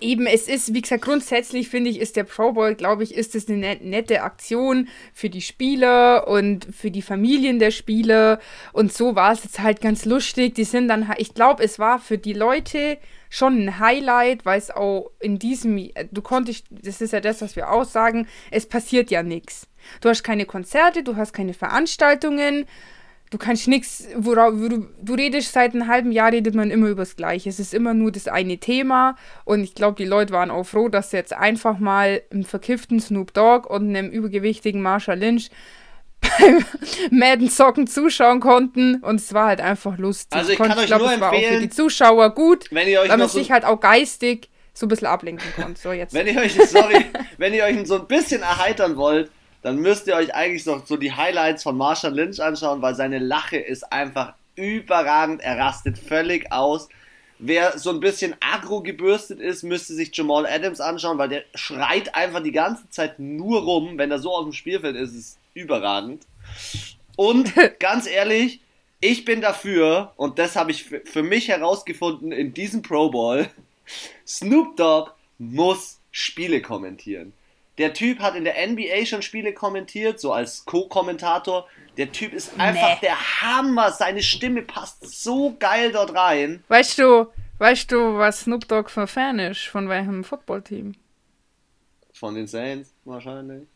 Eben, 0.00 0.26
es 0.26 0.46
ist, 0.46 0.74
wie 0.74 0.82
gesagt, 0.82 1.04
grundsätzlich 1.04 1.68
finde 1.68 1.88
ich, 1.88 1.98
ist 1.98 2.16
der 2.16 2.24
Pro 2.24 2.52
Bowl, 2.52 2.74
glaube 2.74 3.02
ich, 3.02 3.14
ist 3.14 3.34
es 3.34 3.48
eine 3.48 3.76
nette 3.76 4.22
Aktion 4.22 4.88
für 5.14 5.30
die 5.30 5.40
Spieler 5.40 6.28
und 6.28 6.66
für 6.70 6.90
die 6.90 7.00
Familien 7.00 7.58
der 7.58 7.70
Spieler. 7.70 8.38
Und 8.74 8.92
so 8.92 9.14
war 9.14 9.32
es 9.32 9.44
jetzt 9.44 9.60
halt 9.60 9.80
ganz 9.80 10.04
lustig. 10.04 10.54
Die 10.54 10.64
sind 10.64 10.88
dann, 10.88 11.10
ich 11.16 11.32
glaube, 11.32 11.62
es 11.62 11.78
war 11.78 11.98
für 11.98 12.18
die 12.18 12.34
Leute 12.34 12.98
schon 13.30 13.64
ein 13.64 13.78
Highlight, 13.78 14.44
weil 14.44 14.58
es 14.58 14.70
auch 14.70 15.10
in 15.20 15.38
diesem, 15.38 15.90
du 16.10 16.22
konntest, 16.22 16.66
das 16.70 17.00
ist 17.00 17.12
ja 17.12 17.20
das, 17.20 17.42
was 17.42 17.56
wir 17.56 17.70
aussagen, 17.70 18.26
es 18.50 18.66
passiert 18.66 19.10
ja 19.10 19.22
nichts. 19.22 19.68
Du 20.00 20.08
hast 20.08 20.22
keine 20.22 20.46
Konzerte, 20.46 21.02
du 21.02 21.16
hast 21.16 21.32
keine 21.32 21.54
Veranstaltungen, 21.54 22.66
du 23.30 23.38
kannst 23.38 23.68
nichts, 23.68 24.08
worauf 24.16 24.54
du, 24.54 24.88
du 25.00 25.14
redest 25.14 25.52
seit 25.52 25.74
einem 25.74 25.88
halben 25.88 26.12
Jahr, 26.12 26.32
redet 26.32 26.54
man 26.54 26.70
immer 26.70 26.88
über 26.88 27.02
das 27.02 27.16
Gleiche. 27.16 27.48
Es 27.48 27.58
ist 27.58 27.74
immer 27.74 27.94
nur 27.94 28.12
das 28.12 28.28
eine 28.28 28.58
Thema 28.58 29.16
und 29.44 29.62
ich 29.62 29.74
glaube, 29.74 29.96
die 29.96 30.04
Leute 30.04 30.32
waren 30.32 30.50
auch 30.50 30.64
froh, 30.64 30.88
dass 30.88 31.12
jetzt 31.12 31.32
einfach 31.32 31.78
mal 31.78 32.22
einen 32.30 32.44
verkifften 32.44 33.00
Snoop 33.00 33.34
Dogg 33.34 33.68
und 33.68 33.88
einem 33.88 34.10
übergewichtigen 34.10 34.82
Marshall 34.82 35.18
Lynch 35.18 35.50
beim 36.38 36.64
Madden 37.10 37.48
Socken 37.48 37.86
zuschauen 37.86 38.40
konnten 38.40 38.96
und 39.02 39.16
es 39.16 39.32
war 39.32 39.46
halt 39.46 39.60
einfach 39.60 39.98
lustig. 39.98 40.38
Also 40.38 40.52
ich 40.52 40.58
kann 40.58 40.78
euch 40.78 40.86
glaub, 40.86 41.00
nur 41.00 41.12
empfehlen, 41.12 41.20
war 41.20 41.32
auch 41.32 41.54
für 41.54 41.60
die 41.60 41.70
Zuschauer 41.70 42.30
gut, 42.34 42.66
wenn 42.70 42.88
ihr 42.88 43.00
euch 43.00 43.08
weil 43.08 43.18
man 43.18 43.28
so 43.28 43.38
sich 43.38 43.50
halt 43.50 43.64
auch 43.64 43.80
geistig 43.80 44.48
so 44.76 44.86
ein 44.86 44.88
bisschen 44.88 45.06
ablenken 45.06 45.50
konnte. 45.56 45.80
So 45.80 45.92
jetzt. 45.92 46.12
wenn 46.12 46.26
ihr 46.26 46.40
euch, 46.40 46.54
sorry, 46.68 47.06
wenn 47.38 47.54
ihr 47.54 47.64
euch 47.64 47.86
so 47.86 47.96
ein 47.96 48.06
bisschen 48.06 48.42
erheitern 48.42 48.96
wollt, 48.96 49.30
dann 49.62 49.76
müsst 49.78 50.06
ihr 50.06 50.14
euch 50.14 50.34
eigentlich 50.34 50.66
noch 50.66 50.86
so 50.86 50.96
die 50.96 51.12
Highlights 51.12 51.62
von 51.62 51.76
Marshall 51.76 52.14
Lynch 52.14 52.40
anschauen, 52.40 52.82
weil 52.82 52.94
seine 52.94 53.18
Lache 53.18 53.56
ist 53.56 53.90
einfach 53.92 54.34
überragend. 54.54 55.40
Er 55.42 55.58
rastet 55.58 55.98
völlig 55.98 56.52
aus. 56.52 56.88
Wer 57.38 57.78
so 57.78 57.90
ein 57.90 58.00
bisschen 58.00 58.34
aggro 58.40 58.82
gebürstet 58.82 59.40
ist, 59.40 59.62
müsste 59.62 59.94
sich 59.94 60.16
Jamal 60.16 60.46
Adams 60.46 60.80
anschauen, 60.80 61.18
weil 61.18 61.28
der 61.28 61.42
schreit 61.54 62.14
einfach 62.14 62.42
die 62.42 62.52
ganze 62.52 62.88
Zeit 62.90 63.18
nur 63.18 63.62
rum. 63.62 63.98
Wenn 63.98 64.10
er 64.10 64.18
so 64.18 64.34
auf 64.34 64.44
dem 64.44 64.52
Spielfeld 64.52 64.96
ist, 64.96 65.14
ist 65.14 65.38
überragend. 65.56 66.26
Und 67.16 67.52
ganz 67.80 68.06
ehrlich, 68.06 68.60
ich 69.00 69.24
bin 69.24 69.40
dafür, 69.40 70.12
und 70.16 70.38
das 70.38 70.56
habe 70.56 70.70
ich 70.70 70.84
für 70.84 71.22
mich 71.22 71.48
herausgefunden 71.48 72.32
in 72.32 72.54
diesem 72.54 72.82
Pro 72.82 73.10
Bowl, 73.10 73.48
Snoop 74.26 74.76
Dogg 74.76 75.12
muss 75.38 76.00
Spiele 76.10 76.62
kommentieren. 76.62 77.32
Der 77.78 77.92
Typ 77.92 78.20
hat 78.20 78.34
in 78.36 78.44
der 78.44 78.54
NBA 78.66 79.04
schon 79.04 79.20
Spiele 79.20 79.52
kommentiert, 79.52 80.18
so 80.18 80.32
als 80.32 80.64
Co-Kommentator. 80.64 81.68
Der 81.98 82.10
Typ 82.10 82.32
ist 82.32 82.58
einfach 82.58 82.94
nee. 82.94 83.00
der 83.02 83.42
Hammer. 83.42 83.90
Seine 83.90 84.22
Stimme 84.22 84.62
passt 84.62 85.06
so 85.22 85.54
geil 85.58 85.92
dort 85.92 86.14
rein. 86.14 86.64
Weißt 86.68 86.98
du, 86.98 87.26
weißt 87.58 87.92
du, 87.92 88.16
was 88.16 88.40
Snoop 88.40 88.66
Dogg 88.66 88.90
für 88.90 89.06
Fan 89.06 89.38
ist? 89.38 89.66
Von 89.66 89.90
welchem 89.90 90.24
Footballteam? 90.24 90.94
Von 92.12 92.34
den 92.34 92.46
Saints 92.46 92.94
wahrscheinlich. 93.04 93.68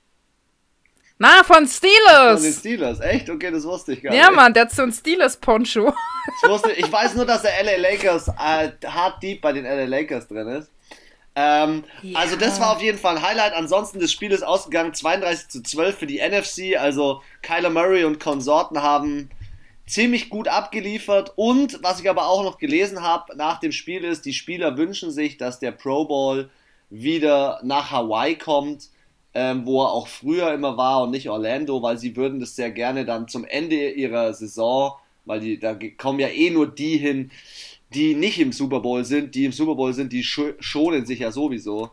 Na, 1.22 1.44
von 1.44 1.68
Steelers. 1.68 2.40
Von 2.40 2.42
den 2.42 2.52
Steelers, 2.54 3.00
echt? 3.00 3.28
Okay, 3.28 3.50
das 3.50 3.64
wusste 3.64 3.92
ich 3.92 4.02
gar 4.02 4.10
nicht. 4.10 4.18
Ja, 4.18 4.30
Mann, 4.30 4.54
der 4.54 4.62
hat 4.62 4.70
so 4.70 4.80
ein 4.80 4.90
Steelers-Poncho. 4.90 5.92
Ich, 6.42 6.78
ich 6.78 6.90
weiß 6.90 7.14
nur, 7.14 7.26
dass 7.26 7.42
der 7.42 7.52
LA 7.62 7.76
Lakers 7.76 8.28
äh, 8.28 8.70
hart 8.86 9.22
deep 9.22 9.42
bei 9.42 9.52
den 9.52 9.64
LA 9.64 9.84
Lakers 9.84 10.28
drin 10.28 10.48
ist. 10.48 10.70
Ähm, 11.34 11.84
ja. 12.00 12.18
Also 12.18 12.36
das 12.36 12.58
war 12.58 12.74
auf 12.74 12.80
jeden 12.80 12.96
Fall 12.96 13.18
ein 13.18 13.22
Highlight. 13.22 13.52
Ansonsten 13.52 14.00
das 14.00 14.10
Spiel 14.10 14.32
ist 14.32 14.42
ausgegangen 14.42 14.94
32 14.94 15.48
zu 15.48 15.62
12 15.62 15.98
für 15.98 16.06
die 16.06 16.26
NFC. 16.26 16.78
Also 16.78 17.22
Kyler 17.42 17.68
Murray 17.70 18.04
und 18.04 18.18
Konsorten 18.18 18.82
haben 18.82 19.28
ziemlich 19.86 20.30
gut 20.30 20.48
abgeliefert. 20.48 21.34
Und 21.36 21.82
was 21.82 22.00
ich 22.00 22.08
aber 22.08 22.28
auch 22.28 22.44
noch 22.44 22.56
gelesen 22.56 23.02
habe 23.02 23.36
nach 23.36 23.60
dem 23.60 23.72
Spiel 23.72 24.04
ist, 24.04 24.24
die 24.24 24.32
Spieler 24.32 24.78
wünschen 24.78 25.10
sich, 25.10 25.36
dass 25.36 25.58
der 25.58 25.72
Pro 25.72 26.06
Bowl 26.06 26.48
wieder 26.88 27.60
nach 27.62 27.90
Hawaii 27.90 28.36
kommt, 28.36 28.88
ähm, 29.34 29.64
wo 29.64 29.82
er 29.82 29.92
auch 29.92 30.08
früher 30.08 30.52
immer 30.52 30.76
war 30.76 31.02
und 31.02 31.10
nicht 31.10 31.30
Orlando, 31.30 31.82
weil 31.82 31.98
sie 31.98 32.16
würden 32.16 32.40
das 32.40 32.56
sehr 32.56 32.70
gerne 32.70 33.04
dann 33.04 33.28
zum 33.28 33.44
Ende 33.44 33.90
ihrer 33.90 34.32
Saison, 34.34 34.94
weil 35.24 35.40
die, 35.40 35.58
da 35.58 35.78
kommen 35.96 36.18
ja 36.18 36.28
eh 36.28 36.50
nur 36.50 36.66
die 36.66 36.96
hin, 36.96 37.30
die 37.94 38.14
nicht 38.14 38.38
im 38.38 38.52
Super 38.52 38.80
Bowl 38.80 39.04
sind, 39.04 39.34
die 39.34 39.44
im 39.44 39.52
Super 39.52 39.74
Bowl 39.74 39.92
sind, 39.92 40.12
die 40.12 40.24
schonen 40.24 41.06
sich 41.06 41.20
ja 41.20 41.30
sowieso. 41.30 41.90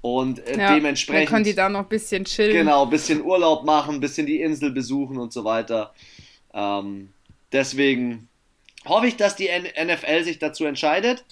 Und 0.00 0.46
äh, 0.46 0.58
ja, 0.58 0.74
dementsprechend. 0.74 1.26
Dann 1.26 1.34
können 1.34 1.44
die 1.44 1.54
da 1.54 1.68
noch 1.68 1.80
ein 1.80 1.88
bisschen 1.88 2.24
chillen. 2.24 2.52
Genau, 2.52 2.84
ein 2.84 2.90
bisschen 2.90 3.22
Urlaub 3.22 3.64
machen, 3.64 3.96
ein 3.96 4.00
bisschen 4.00 4.26
die 4.26 4.40
Insel 4.40 4.70
besuchen 4.70 5.18
und 5.18 5.32
so 5.32 5.44
weiter. 5.44 5.92
Ähm, 6.54 7.10
deswegen 7.52 8.28
hoffe 8.86 9.08
ich, 9.08 9.16
dass 9.16 9.34
die 9.34 9.48
NFL 9.48 10.22
sich 10.22 10.38
dazu 10.38 10.64
entscheidet. 10.64 11.24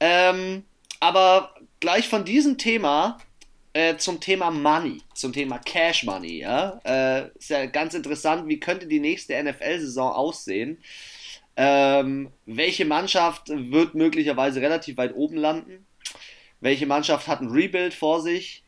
Ähm, 0.00 0.64
aber 1.00 1.54
gleich 1.80 2.08
von 2.08 2.24
diesem 2.24 2.56
Thema 2.56 3.18
äh, 3.72 3.96
zum 3.96 4.20
Thema 4.20 4.50
Money, 4.50 5.02
zum 5.14 5.32
Thema 5.32 5.58
Cash 5.58 6.04
Money. 6.04 6.38
Ja? 6.38 6.80
Äh, 6.84 7.28
ist 7.38 7.50
ja 7.50 7.66
ganz 7.66 7.94
interessant, 7.94 8.48
wie 8.48 8.60
könnte 8.60 8.86
die 8.86 9.00
nächste 9.00 9.42
NFL-Saison 9.42 10.12
aussehen? 10.12 10.78
Ähm, 11.56 12.30
welche 12.46 12.84
Mannschaft 12.84 13.48
wird 13.48 13.94
möglicherweise 13.94 14.60
relativ 14.60 14.96
weit 14.96 15.14
oben 15.14 15.36
landen? 15.36 15.86
Welche 16.60 16.86
Mannschaft 16.86 17.28
hat 17.28 17.40
ein 17.40 17.50
Rebuild 17.50 17.94
vor 17.94 18.20
sich? 18.20 18.62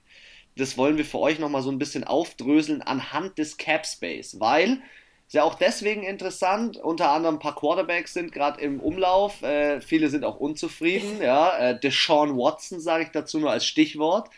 Das 0.57 0.77
wollen 0.77 0.97
wir 0.97 1.05
für 1.05 1.19
euch 1.19 1.39
nochmal 1.39 1.63
so 1.63 1.71
ein 1.71 1.79
bisschen 1.79 2.05
aufdröseln 2.05 2.83
anhand 2.83 3.39
des 3.39 3.57
Cap 3.57 3.87
Space, 3.87 4.39
weil 4.39 4.83
ist 5.27 5.35
ja 5.35 5.43
auch 5.43 5.55
deswegen 5.55 6.03
interessant. 6.03 6.77
Unter 6.77 7.11
anderem 7.11 7.37
ein 7.37 7.41
paar 7.41 7.55
Quarterbacks 7.55 8.13
sind 8.13 8.31
gerade 8.31 8.61
im 8.61 8.79
Umlauf. 8.79 9.43
Äh, 9.43 9.81
viele 9.81 10.11
sind 10.11 10.25
auch 10.25 10.37
unzufrieden. 10.37 11.23
Ja, 11.23 11.57
äh, 11.57 11.81
Deshaun 11.81 12.37
Watson 12.37 12.79
sage 12.79 13.05
ich 13.05 13.11
dazu 13.11 13.41
nur 13.41 13.51
als 13.51 13.65
Stichwort. 13.65 14.29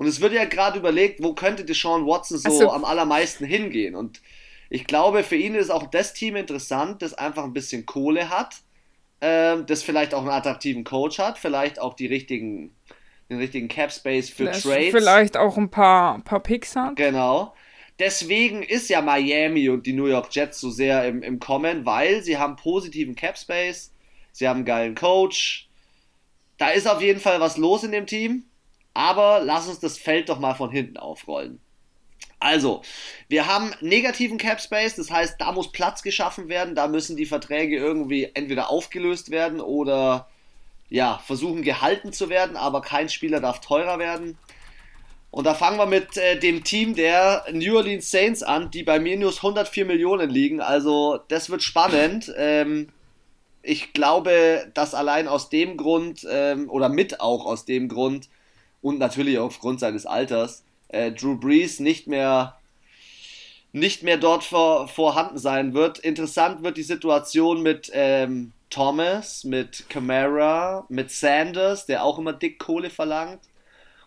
Und 0.00 0.06
es 0.06 0.22
wird 0.22 0.32
ja 0.32 0.46
gerade 0.46 0.78
überlegt, 0.78 1.22
wo 1.22 1.34
könnte 1.34 1.62
Deshaun 1.62 2.06
Watson 2.06 2.38
so, 2.38 2.48
so, 2.48 2.70
am 2.70 2.86
allermeisten 2.86 3.44
hingehen. 3.44 3.94
Und 3.94 4.22
ich 4.70 4.86
glaube, 4.86 5.22
für 5.22 5.36
ihn 5.36 5.54
ist 5.54 5.68
auch 5.68 5.90
das 5.90 6.14
Team 6.14 6.36
interessant, 6.36 7.02
das 7.02 7.12
einfach 7.12 7.44
ein 7.44 7.52
bisschen 7.52 7.84
Kohle 7.84 8.30
hat, 8.30 8.62
ähm, 9.20 9.66
das 9.66 9.82
vielleicht 9.82 10.14
auch 10.14 10.22
einen 10.22 10.30
attraktiven 10.30 10.84
Coach 10.84 11.18
hat, 11.18 11.36
vielleicht 11.36 11.78
auch 11.78 11.92
die 11.92 12.06
richtigen, 12.06 12.74
den 13.28 13.36
richtigen 13.36 13.68
Cap 13.68 13.92
Space 13.92 14.30
für 14.30 14.46
das 14.46 14.62
Trades. 14.62 14.90
Vielleicht 14.90 15.36
auch 15.36 15.58
ein 15.58 15.70
paar, 15.70 16.20
paar 16.20 16.40
Picks 16.40 16.74
hat. 16.76 16.96
Genau. 16.96 17.52
Deswegen 17.98 18.62
ist 18.62 18.88
ja 18.88 19.02
Miami 19.02 19.68
und 19.68 19.84
die 19.84 19.92
New 19.92 20.06
York 20.06 20.34
Jets 20.34 20.62
so 20.62 20.70
sehr 20.70 21.06
im, 21.06 21.22
im 21.22 21.40
Kommen, 21.40 21.84
weil 21.84 22.22
sie 22.22 22.38
haben 22.38 22.56
positiven 22.56 23.14
Cap 23.14 23.36
Space, 23.36 23.92
sie 24.32 24.48
haben 24.48 24.60
einen 24.60 24.64
geilen 24.64 24.94
Coach. 24.94 25.68
Da 26.56 26.70
ist 26.70 26.88
auf 26.88 27.02
jeden 27.02 27.20
Fall 27.20 27.38
was 27.38 27.58
los 27.58 27.84
in 27.84 27.92
dem 27.92 28.06
Team. 28.06 28.44
Aber 28.94 29.40
lass 29.44 29.68
uns 29.68 29.80
das 29.80 29.98
Feld 29.98 30.28
doch 30.28 30.38
mal 30.38 30.54
von 30.54 30.70
hinten 30.70 30.96
aufrollen. 30.96 31.60
Also, 32.38 32.80
wir 33.28 33.46
haben 33.46 33.74
negativen 33.80 34.38
Cap 34.38 34.60
Space, 34.60 34.96
das 34.96 35.10
heißt, 35.10 35.36
da 35.38 35.52
muss 35.52 35.72
Platz 35.72 36.02
geschaffen 36.02 36.48
werden, 36.48 36.74
da 36.74 36.88
müssen 36.88 37.16
die 37.16 37.26
Verträge 37.26 37.76
irgendwie 37.76 38.30
entweder 38.32 38.70
aufgelöst 38.70 39.30
werden 39.30 39.60
oder 39.60 40.28
ja, 40.88 41.20
versuchen 41.24 41.62
gehalten 41.62 42.12
zu 42.12 42.30
werden, 42.30 42.56
aber 42.56 42.80
kein 42.80 43.10
Spieler 43.10 43.40
darf 43.40 43.60
teurer 43.60 43.98
werden. 43.98 44.38
Und 45.30 45.44
da 45.44 45.54
fangen 45.54 45.78
wir 45.78 45.86
mit 45.86 46.16
äh, 46.16 46.38
dem 46.38 46.64
Team 46.64 46.94
der 46.94 47.44
New 47.52 47.76
Orleans 47.76 48.10
Saints 48.10 48.42
an, 48.42 48.70
die 48.70 48.82
bei 48.82 48.98
minus 48.98 49.36
104 49.36 49.84
Millionen 49.84 50.28
liegen. 50.28 50.60
Also, 50.60 51.20
das 51.28 51.50
wird 51.50 51.62
spannend. 51.62 52.32
Ähm, 52.36 52.88
ich 53.62 53.92
glaube, 53.92 54.68
dass 54.74 54.94
allein 54.94 55.28
aus 55.28 55.50
dem 55.50 55.76
Grund 55.76 56.26
ähm, 56.28 56.68
oder 56.68 56.88
mit 56.88 57.20
auch 57.20 57.46
aus 57.46 57.64
dem 57.64 57.88
Grund 57.88 58.28
und 58.82 58.98
natürlich 58.98 59.38
aufgrund 59.38 59.80
seines 59.80 60.06
Alters 60.06 60.64
äh, 60.88 61.12
Drew 61.12 61.36
Brees 61.36 61.80
nicht 61.80 62.06
mehr 62.06 62.56
nicht 63.72 64.02
mehr 64.02 64.16
dort 64.16 64.42
vor, 64.42 64.88
vorhanden 64.88 65.38
sein 65.38 65.74
wird. 65.74 66.00
Interessant 66.00 66.64
wird 66.64 66.76
die 66.76 66.82
Situation 66.82 67.62
mit 67.62 67.90
ähm, 67.94 68.52
Thomas, 68.68 69.44
mit 69.44 69.88
Camara, 69.88 70.86
mit 70.88 71.10
Sanders, 71.10 71.86
der 71.86 72.04
auch 72.04 72.18
immer 72.18 72.32
dick 72.32 72.58
Kohle 72.58 72.90
verlangt. 72.90 73.40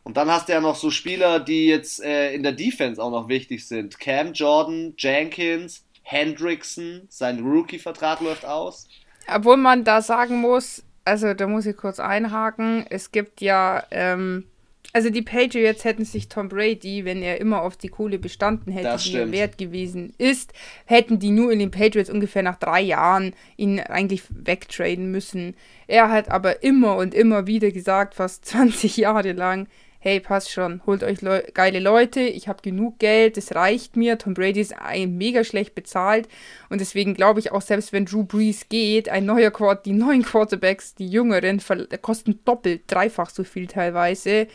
Und 0.04 0.18
dann 0.18 0.30
hast 0.30 0.50
du 0.50 0.54
ja 0.54 0.60
noch 0.60 0.76
so 0.76 0.92
Spieler, 0.92 1.40
die 1.40 1.68
jetzt 1.68 2.04
äh, 2.04 2.34
in 2.34 2.44
der 2.44 2.52
Defense 2.52 3.02
auch 3.02 3.12
noch 3.12 3.30
wichtig 3.30 3.66
sind. 3.66 4.00
Cam 4.00 4.34
Jordan, 4.34 4.96
Jenkins, 4.98 5.86
Hendrickson, 6.02 7.04
sein 7.08 7.40
Rookie-Vertrag 7.40 8.20
läuft 8.20 8.46
aus. 8.46 8.90
Obwohl 9.34 9.56
man 9.56 9.86
da 9.86 10.02
sagen 10.02 10.42
muss, 10.42 10.84
also 11.06 11.34
da 11.34 11.48
muss 11.48 11.66
ich 11.66 11.78
kurz 11.78 12.02
einhaken, 12.02 12.86
es 12.90 13.12
gibt 13.12 13.40
ja 13.40 13.84
ähm, 13.92 14.46
also 14.94 15.10
die 15.10 15.24
Patriots 15.24 15.84
hätten 15.84 16.06
sich 16.06 16.30
Tom 16.30 16.50
Brady, 16.50 17.04
wenn 17.04 17.24
er 17.24 17.42
immer 17.42 17.64
auf 17.64 17.76
die 17.76 17.88
Kohle 17.88 18.20
bestanden 18.20 18.72
hätte, 18.72 18.96
die 19.04 19.16
er 19.16 19.32
wert 19.32 19.58
gewesen 19.58 20.14
ist, 20.20 20.54
hätten 20.86 21.18
die 21.18 21.32
nur 21.32 21.52
in 21.52 21.58
den 21.58 21.72
Patriots 21.72 22.12
ungefähr 22.12 22.44
nach 22.44 22.60
drei 22.60 22.82
Jahren 22.82 23.34
ihn 23.58 23.80
eigentlich 23.80 24.22
wegtraden 24.30 25.10
müssen. 25.10 25.56
Er 25.88 26.12
hat 26.12 26.30
aber 26.30 26.62
immer 26.62 26.96
und 26.98 27.16
immer 27.16 27.48
wieder 27.48 27.72
gesagt, 27.72 28.14
fast 28.14 28.46
20 28.46 28.98
Jahre 28.98 29.32
lang, 29.32 29.68
hey, 30.04 30.20
passt 30.20 30.52
schon, 30.52 30.82
holt 30.86 31.02
euch 31.02 31.22
Leu 31.22 31.42
geile 31.54 31.80
Leute, 31.80 32.20
ich 32.20 32.50
habe 32.50 32.62
genug 32.62 33.00
Geld, 33.00 33.38
das 33.38 33.56
reicht 33.56 33.96
mir. 33.96 34.18
Tom 34.18 34.34
Brady 34.34 34.60
ist 34.60 34.78
ein 34.78 35.18
mega 35.18 35.46
schlecht 35.46 35.76
bezahlt 35.76 36.28
und 36.68 36.82
deswegen 36.82 37.14
glaube 37.14 37.40
ich 37.40 37.54
auch, 37.54 37.62
selbst 37.62 37.94
wenn 37.94 38.04
Drew 38.04 38.26
Brees 38.26 38.68
geht, 38.68 39.08
ein 39.08 39.26
neuer 39.26 39.50
Quad, 39.50 39.86
die 39.86 39.94
neuen 39.94 40.24
Quarterbacks, 40.24 40.94
die 40.96 41.08
jüngeren, 41.08 41.62
kosten 42.02 42.38
doppelt, 42.44 42.82
dreifach 42.88 43.30
so 43.30 43.46
viel 43.46 43.66
teilweise. 43.68 44.48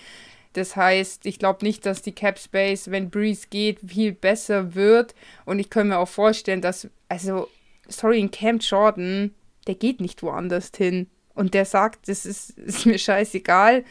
Das 0.53 0.77
heißt, 0.77 1.25
ich 1.25 1.39
glaube 1.39 1.65
nicht, 1.65 1.87
dass 1.87 2.03
die 2.03 2.13
Cap 2.13 2.39
Space, 2.39 2.91
wenn 2.91 3.09
Breeze 3.09 3.47
geht, 3.49 3.79
viel 3.81 4.13
besser 4.13 4.75
wird. 4.75 5.15
Und 5.47 5.61
ich 5.61 5.71
kann 5.71 5.89
mir 5.89 5.99
auch 5.99 6.09
vorstellen, 6.09 6.61
dass, 6.61 6.89
also, 7.09 7.49
sorry, 7.87 8.21
in 8.21 8.31
Camp 8.31 8.63
Jordan, 8.63 9.35
der 9.67 9.77
geht 9.77 10.01
nicht 10.01 10.23
woanders 10.23 10.73
hin. 10.77 11.07
Und 11.35 11.55
der 11.55 11.65
sagt, 11.65 12.09
das 12.09 12.27
ist, 12.27 12.51
ist 12.59 12.85
mir 12.85 12.99
scheißegal 12.99 13.85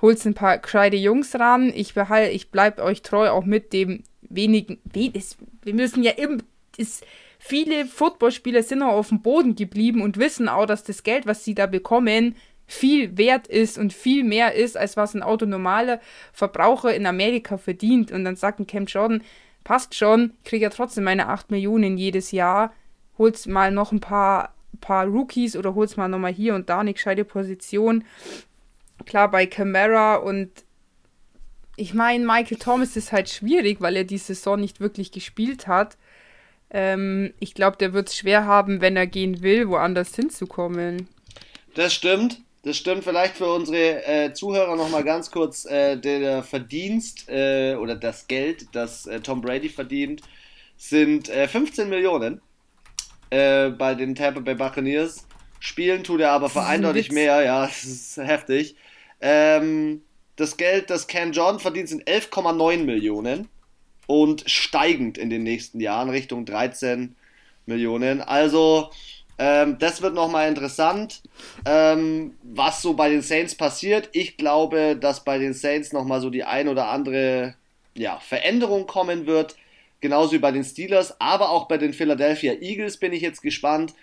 holt 0.00 0.24
ein 0.24 0.34
paar 0.34 0.58
gescheite 0.58 0.96
Jungs 0.96 1.34
ran. 1.34 1.72
Ich 1.74 1.94
behalte, 1.94 2.30
ich 2.30 2.50
bleibe 2.50 2.82
euch 2.82 3.02
treu, 3.02 3.30
auch 3.30 3.44
mit 3.44 3.72
dem 3.72 4.02
wenigen. 4.22 4.78
Wir 4.92 5.74
müssen 5.74 6.02
ja 6.02 6.12
immer. 6.12 6.38
Ist, 6.76 7.04
viele 7.40 7.86
Footballspieler 7.86 8.62
sind 8.62 8.82
auch 8.82 8.92
auf 8.92 9.08
dem 9.08 9.20
Boden 9.20 9.56
geblieben 9.56 10.00
und 10.00 10.16
wissen 10.16 10.48
auch, 10.48 10.66
dass 10.66 10.84
das 10.84 11.02
Geld, 11.02 11.26
was 11.26 11.44
sie 11.44 11.54
da 11.54 11.66
bekommen, 11.66 12.36
viel 12.66 13.16
wert 13.16 13.48
ist 13.48 13.78
und 13.78 13.92
viel 13.92 14.22
mehr 14.22 14.54
ist, 14.54 14.76
als 14.76 14.96
was 14.96 15.14
ein 15.14 15.22
autonomaler 15.22 16.00
Verbraucher 16.32 16.94
in 16.94 17.06
Amerika 17.06 17.56
verdient. 17.56 18.12
Und 18.12 18.24
dann 18.24 18.36
sagt 18.36 18.60
ein 18.60 18.66
Camp 18.66 18.90
Jordan, 18.90 19.22
passt 19.64 19.94
schon, 19.94 20.34
ich 20.44 20.50
kriege 20.50 20.64
ja 20.64 20.70
trotzdem 20.70 21.04
meine 21.04 21.28
8 21.28 21.50
Millionen 21.50 21.96
jedes 21.96 22.30
Jahr, 22.30 22.72
holst 23.16 23.48
mal 23.48 23.72
noch 23.72 23.90
ein 23.90 24.00
paar, 24.00 24.54
paar 24.80 25.06
Rookies 25.06 25.56
oder 25.56 25.74
holst 25.74 25.96
mal 25.96 26.08
nochmal 26.08 26.32
hier 26.32 26.54
und 26.54 26.68
da 26.68 26.80
eine 26.80 26.92
gescheite 26.92 27.24
Position 27.24 28.04
klar 29.06 29.30
bei 29.30 29.46
Camara 29.46 30.16
und 30.16 30.50
ich 31.76 31.94
meine, 31.94 32.26
Michael 32.26 32.58
Thomas 32.58 32.96
ist 32.96 33.12
halt 33.12 33.28
schwierig, 33.28 33.80
weil 33.80 33.96
er 33.96 34.04
die 34.04 34.18
Saison 34.18 34.58
nicht 34.58 34.80
wirklich 34.80 35.12
gespielt 35.12 35.68
hat. 35.68 35.96
Ähm, 36.70 37.32
ich 37.38 37.54
glaube, 37.54 37.76
der 37.76 37.92
wird 37.92 38.08
es 38.08 38.16
schwer 38.16 38.44
haben, 38.46 38.80
wenn 38.80 38.96
er 38.96 39.06
gehen 39.06 39.42
will, 39.42 39.68
woanders 39.68 40.14
hinzukommen. 40.14 41.08
Das 41.74 41.94
stimmt. 41.94 42.40
Das 42.64 42.76
stimmt 42.76 43.04
vielleicht 43.04 43.36
für 43.36 43.46
unsere 43.46 44.04
äh, 44.04 44.32
Zuhörer 44.34 44.74
nochmal 44.74 45.04
ganz 45.04 45.30
kurz. 45.30 45.64
Äh, 45.64 45.96
der 45.96 46.42
Verdienst 46.42 47.28
äh, 47.28 47.76
oder 47.76 47.94
das 47.94 48.26
Geld, 48.26 48.66
das 48.72 49.06
äh, 49.06 49.20
Tom 49.20 49.40
Brady 49.40 49.68
verdient, 49.68 50.22
sind 50.76 51.28
15 51.28 51.86
äh, 51.86 51.88
Millionen 51.88 52.40
äh, 53.30 53.70
bei 53.70 53.94
den 53.94 54.14
Tampa 54.14 54.40
Bay 54.40 54.56
Buccaneers. 54.56 55.26
Spielen 55.60 56.04
tut 56.04 56.20
er 56.20 56.32
aber 56.32 56.50
für 56.50 56.64
eindeutig 56.64 57.12
mehr, 57.12 57.42
ja, 57.42 57.62
das 57.66 57.84
ist 57.84 58.16
heftig. 58.16 58.74
Ähm, 59.20 60.02
das 60.36 60.56
Geld, 60.56 60.90
das 60.90 61.06
Cam 61.06 61.32
Jordan 61.32 61.60
verdient, 61.60 61.88
sind 61.88 62.04
11,9 62.08 62.84
Millionen 62.84 63.48
und 64.06 64.48
steigend 64.48 65.18
in 65.18 65.30
den 65.30 65.42
nächsten 65.42 65.80
Jahren 65.80 66.10
Richtung 66.10 66.44
13 66.44 67.16
Millionen. 67.66 68.20
Also, 68.20 68.90
ähm, 69.38 69.76
das 69.78 70.02
wird 70.02 70.14
nochmal 70.14 70.48
interessant, 70.48 71.22
ähm, 71.64 72.34
was 72.42 72.82
so 72.82 72.94
bei 72.94 73.08
den 73.08 73.22
Saints 73.22 73.54
passiert. 73.54 74.08
Ich 74.12 74.36
glaube, 74.36 74.96
dass 74.96 75.24
bei 75.24 75.38
den 75.38 75.54
Saints 75.54 75.92
nochmal 75.92 76.20
so 76.20 76.30
die 76.30 76.44
ein 76.44 76.68
oder 76.68 76.88
andere 76.88 77.54
ja, 77.94 78.18
Veränderung 78.18 78.86
kommen 78.86 79.26
wird. 79.26 79.56
Genauso 80.00 80.32
wie 80.32 80.38
bei 80.38 80.52
den 80.52 80.64
Steelers, 80.64 81.20
aber 81.20 81.50
auch 81.50 81.66
bei 81.66 81.76
den 81.76 81.92
Philadelphia 81.92 82.54
Eagles 82.54 82.98
bin 82.98 83.12
ich 83.12 83.20
jetzt 83.20 83.42
gespannt. 83.42 83.94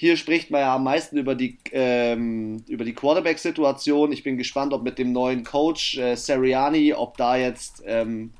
Hier 0.00 0.16
spricht 0.16 0.50
man 0.50 0.62
ja 0.62 0.76
am 0.76 0.84
meisten 0.84 1.18
über 1.18 1.34
die, 1.34 1.58
ähm, 1.72 2.64
die 2.66 2.94
Quarterback-Situation. 2.94 4.12
Ich 4.12 4.22
bin 4.22 4.38
gespannt, 4.38 4.72
ob 4.72 4.82
mit 4.82 4.98
dem 4.98 5.12
neuen 5.12 5.44
Coach 5.44 5.98
äh, 5.98 6.16
Seriani, 6.16 6.94
ob 6.94 7.18
da 7.18 7.36
jetzt 7.36 7.82
ähm, 7.84 8.32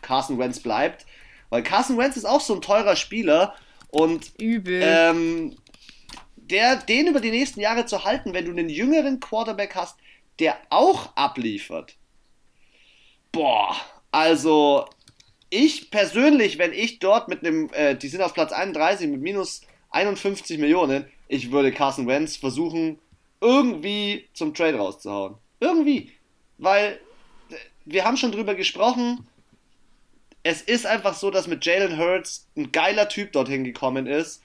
Carson 0.00 0.38
Wentz 0.38 0.60
bleibt. 0.60 1.04
Weil 1.50 1.62
Carson 1.62 1.98
Wentz 1.98 2.16
ist 2.16 2.24
auch 2.24 2.40
so 2.40 2.54
ein 2.54 2.62
teurer 2.62 2.96
Spieler 2.96 3.54
und 3.88 4.32
Übel. 4.38 4.80
Ähm, 4.82 5.56
der, 6.36 6.76
den 6.76 7.08
über 7.08 7.20
die 7.20 7.32
nächsten 7.32 7.60
Jahre 7.60 7.84
zu 7.84 8.04
halten, 8.04 8.32
wenn 8.32 8.46
du 8.46 8.52
einen 8.52 8.70
jüngeren 8.70 9.20
Quarterback 9.20 9.74
hast, 9.74 9.98
der 10.38 10.56
auch 10.70 11.14
abliefert. 11.16 11.96
Boah, 13.30 13.76
also 14.10 14.86
ich 15.50 15.90
persönlich, 15.90 16.56
wenn 16.56 16.72
ich 16.72 16.98
dort 16.98 17.28
mit 17.28 17.44
einem, 17.44 17.68
äh, 17.74 17.94
die 17.94 18.08
sind 18.08 18.22
auf 18.22 18.32
Platz 18.32 18.52
31 18.52 19.10
mit 19.10 19.20
minus 19.20 19.60
51 19.94 20.58
Millionen. 20.58 21.06
Ich 21.28 21.50
würde 21.50 21.72
Carson 21.72 22.06
Wentz 22.06 22.36
versuchen, 22.36 22.98
irgendwie 23.40 24.28
zum 24.34 24.54
Trade 24.54 24.76
rauszuhauen. 24.76 25.36
Irgendwie. 25.60 26.12
Weil 26.58 27.00
wir 27.84 28.04
haben 28.04 28.16
schon 28.16 28.32
drüber 28.32 28.54
gesprochen. 28.54 29.26
Es 30.42 30.60
ist 30.60 30.86
einfach 30.86 31.14
so, 31.14 31.30
dass 31.30 31.46
mit 31.46 31.64
Jalen 31.64 31.98
Hurts 31.98 32.46
ein 32.56 32.72
geiler 32.72 33.08
Typ 33.08 33.32
dorthin 33.32 33.64
gekommen 33.64 34.06
ist. 34.06 34.42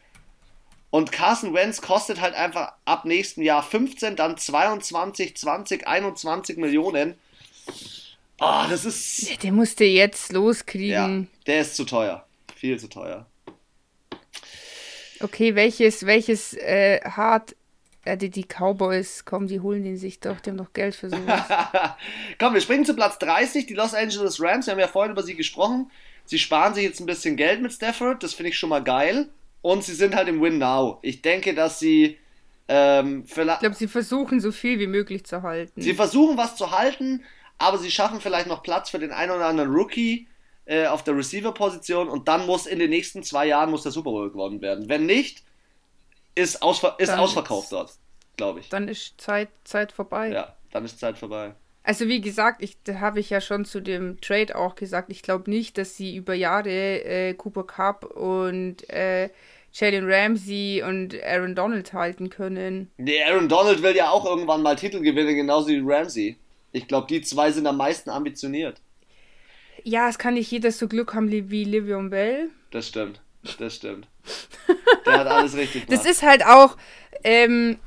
Und 0.92 1.12
Carson 1.12 1.54
Wentz 1.54 1.82
kostet 1.82 2.20
halt 2.20 2.34
einfach 2.34 2.74
ab 2.86 3.06
nächsten 3.06 3.44
Jahr 3.44 3.62
15, 3.62 4.16
dann 4.16 4.38
22, 4.38 5.38
20, 5.38 5.88
21 5.88 6.58
Millionen. 6.58 7.16
Ah, 8.40 8.66
oh, 8.66 8.70
das 8.70 8.86
ist. 8.86 9.44
Der 9.44 9.52
musste 9.52 9.84
jetzt 9.84 10.32
loskriegen. 10.32 10.90
Ja, 11.24 11.44
der 11.46 11.62
ist 11.62 11.76
zu 11.76 11.84
teuer. 11.84 12.26
Viel 12.56 12.80
zu 12.80 12.88
teuer. 12.88 13.26
Okay, 15.22 15.56
welches, 15.56 16.06
welches 16.06 16.54
äh, 16.54 17.02
hart 17.02 17.56
äh, 18.06 18.18
die, 18.18 18.30
die 18.30 18.46
Cowboys, 18.46 19.26
komm, 19.26 19.48
die 19.48 19.60
holen 19.60 19.84
den 19.84 19.98
sich 19.98 20.20
doch, 20.20 20.40
die 20.40 20.50
haben 20.50 20.58
doch 20.58 20.74
Geld 20.74 20.96
für 20.96 21.10
sowas. 21.10 21.42
komm, 22.40 22.54
wir 22.54 22.62
springen 22.62 22.86
zu 22.86 22.96
Platz 22.96 23.20
30, 23.20 23.68
die 23.68 23.74
Los 23.74 23.94
Angeles 23.94 24.42
Rams, 24.42 24.68
wir 24.68 24.72
haben 24.72 24.80
ja 24.80 24.88
vorhin 24.88 25.12
über 25.12 25.24
sie 25.24 25.36
gesprochen. 25.36 25.92
Sie 26.26 26.40
sparen 26.40 26.74
sich 26.74 26.84
jetzt 26.84 27.00
ein 27.00 27.06
bisschen 27.06 27.36
Geld 27.36 27.62
mit 27.62 27.74
Stafford, 27.74 28.24
das 28.24 28.34
finde 28.34 28.50
ich 28.50 28.58
schon 28.58 28.70
mal 28.70 28.84
geil. 28.84 29.30
Und 29.62 29.84
sie 29.84 29.94
sind 29.94 30.16
halt 30.16 30.28
im 30.30 30.42
Win 30.42 30.58
Now. 30.58 31.00
Ich 31.02 31.22
denke, 31.22 31.54
dass 31.54 31.80
sie 31.80 32.18
ähm, 32.70 33.26
Ich 33.28 33.34
glaube, 33.34 33.74
sie 33.74 33.88
versuchen 33.88 34.40
so 34.40 34.52
viel 34.52 34.80
wie 34.80 34.88
möglich 34.88 35.26
zu 35.26 35.42
halten. 35.42 35.82
Sie 35.82 35.94
versuchen 35.94 36.38
was 36.38 36.56
zu 36.56 36.72
halten, 36.72 37.24
aber 37.58 37.78
sie 37.78 37.92
schaffen 37.92 38.22
vielleicht 38.22 38.48
noch 38.48 38.64
Platz 38.64 38.90
für 38.90 39.00
den 39.00 39.12
einen 39.12 39.32
oder 39.32 39.48
anderen 39.48 39.72
Rookie 39.72 40.28
äh, 40.70 40.86
auf 40.86 41.04
der 41.04 41.18
Receiver-Position 41.18 42.08
und 42.10 42.28
dann 42.28 42.46
muss 42.46 42.68
in 42.68 42.78
den 42.78 42.92
nächsten 42.92 43.24
zwei 43.24 43.48
Jahren 43.48 43.72
muss 43.72 43.82
der 43.82 43.92
Super 43.92 44.12
Bowl 44.12 44.30
gewonnen 44.30 44.62
werden. 44.62 44.88
Wenn 44.88 45.08
nicht, 45.08 45.42
ist, 46.36 46.62
ausver 46.62 46.96
ist 47.00 47.10
ausverkauft 47.10 47.72
dort, 47.72 47.94
glaube 48.38 48.60
ich. 48.60 48.70
Dann 48.70 48.88
ist 48.88 49.20
Zeit, 49.20 49.50
Zeit 49.64 49.92
vorbei. 49.92 50.30
Ja, 50.30 50.56
dann 50.72 50.86
ist 50.86 51.00
Zeit 51.00 51.18
vorbei. 51.18 51.56
Also 51.82 52.08
wie 52.08 52.22
gesagt, 52.22 52.62
ich 52.62 52.78
habe 52.88 53.20
ich 53.20 53.32
ja 53.32 53.42
schon 53.42 53.66
zu 53.66 53.82
dem 53.82 54.22
Trade 54.22 54.56
auch 54.56 54.76
gesagt, 54.76 55.12
ich 55.12 55.24
glaube 55.24 55.50
nicht, 55.50 55.80
dass 55.80 55.98
sie 55.98 56.16
über 56.16 56.36
Jahre 56.36 56.70
äh, 56.70 57.34
Cooper 57.34 57.64
Cup 57.64 58.04
und 58.04 58.88
äh, 58.92 59.30
Jalen 59.74 60.06
Ramsey 60.08 60.84
und 60.86 61.16
Aaron 61.24 61.56
Donald 61.56 61.94
halten 61.94 62.30
können. 62.30 62.92
Nee, 62.98 63.24
Aaron 63.24 63.50
Donald 63.50 63.82
will 63.82 63.96
ja 63.96 64.12
auch 64.12 64.26
irgendwann 64.26 64.62
mal 64.62 64.76
Titel 64.76 65.00
gewinnen, 65.00 65.36
genauso 65.36 65.70
wie 65.70 65.82
Ramsey. 65.84 66.38
Ich 66.72 66.88
glaube, 66.88 67.08
die 67.08 67.22
zwei 67.22 67.52
sind 67.52 67.66
am 67.66 67.78
meisten 67.78 68.12
ambitioniert. 68.12 68.80
Ja, 69.84 70.10
es 70.10 70.18
kann 70.18 70.36
nicht 70.36 70.52
jeder 70.52 70.72
so 70.72 70.88
Glück 70.88 71.14
haben 71.14 71.32
wie 71.32 71.64
Livion 71.64 72.10
Bell. 72.10 72.50
Das 72.72 72.88
stimmt. 72.88 73.22
Das 73.58 73.76
stimmt. 73.76 74.08
Der 75.06 75.20
hat 75.20 75.28
alles 75.28 75.56
richtig 75.56 75.86
gemacht. 75.86 76.06
Das 76.06 76.10
ist 76.10 76.24
halt 76.24 76.46
auch, 76.46 76.78
ähm, 77.24 77.78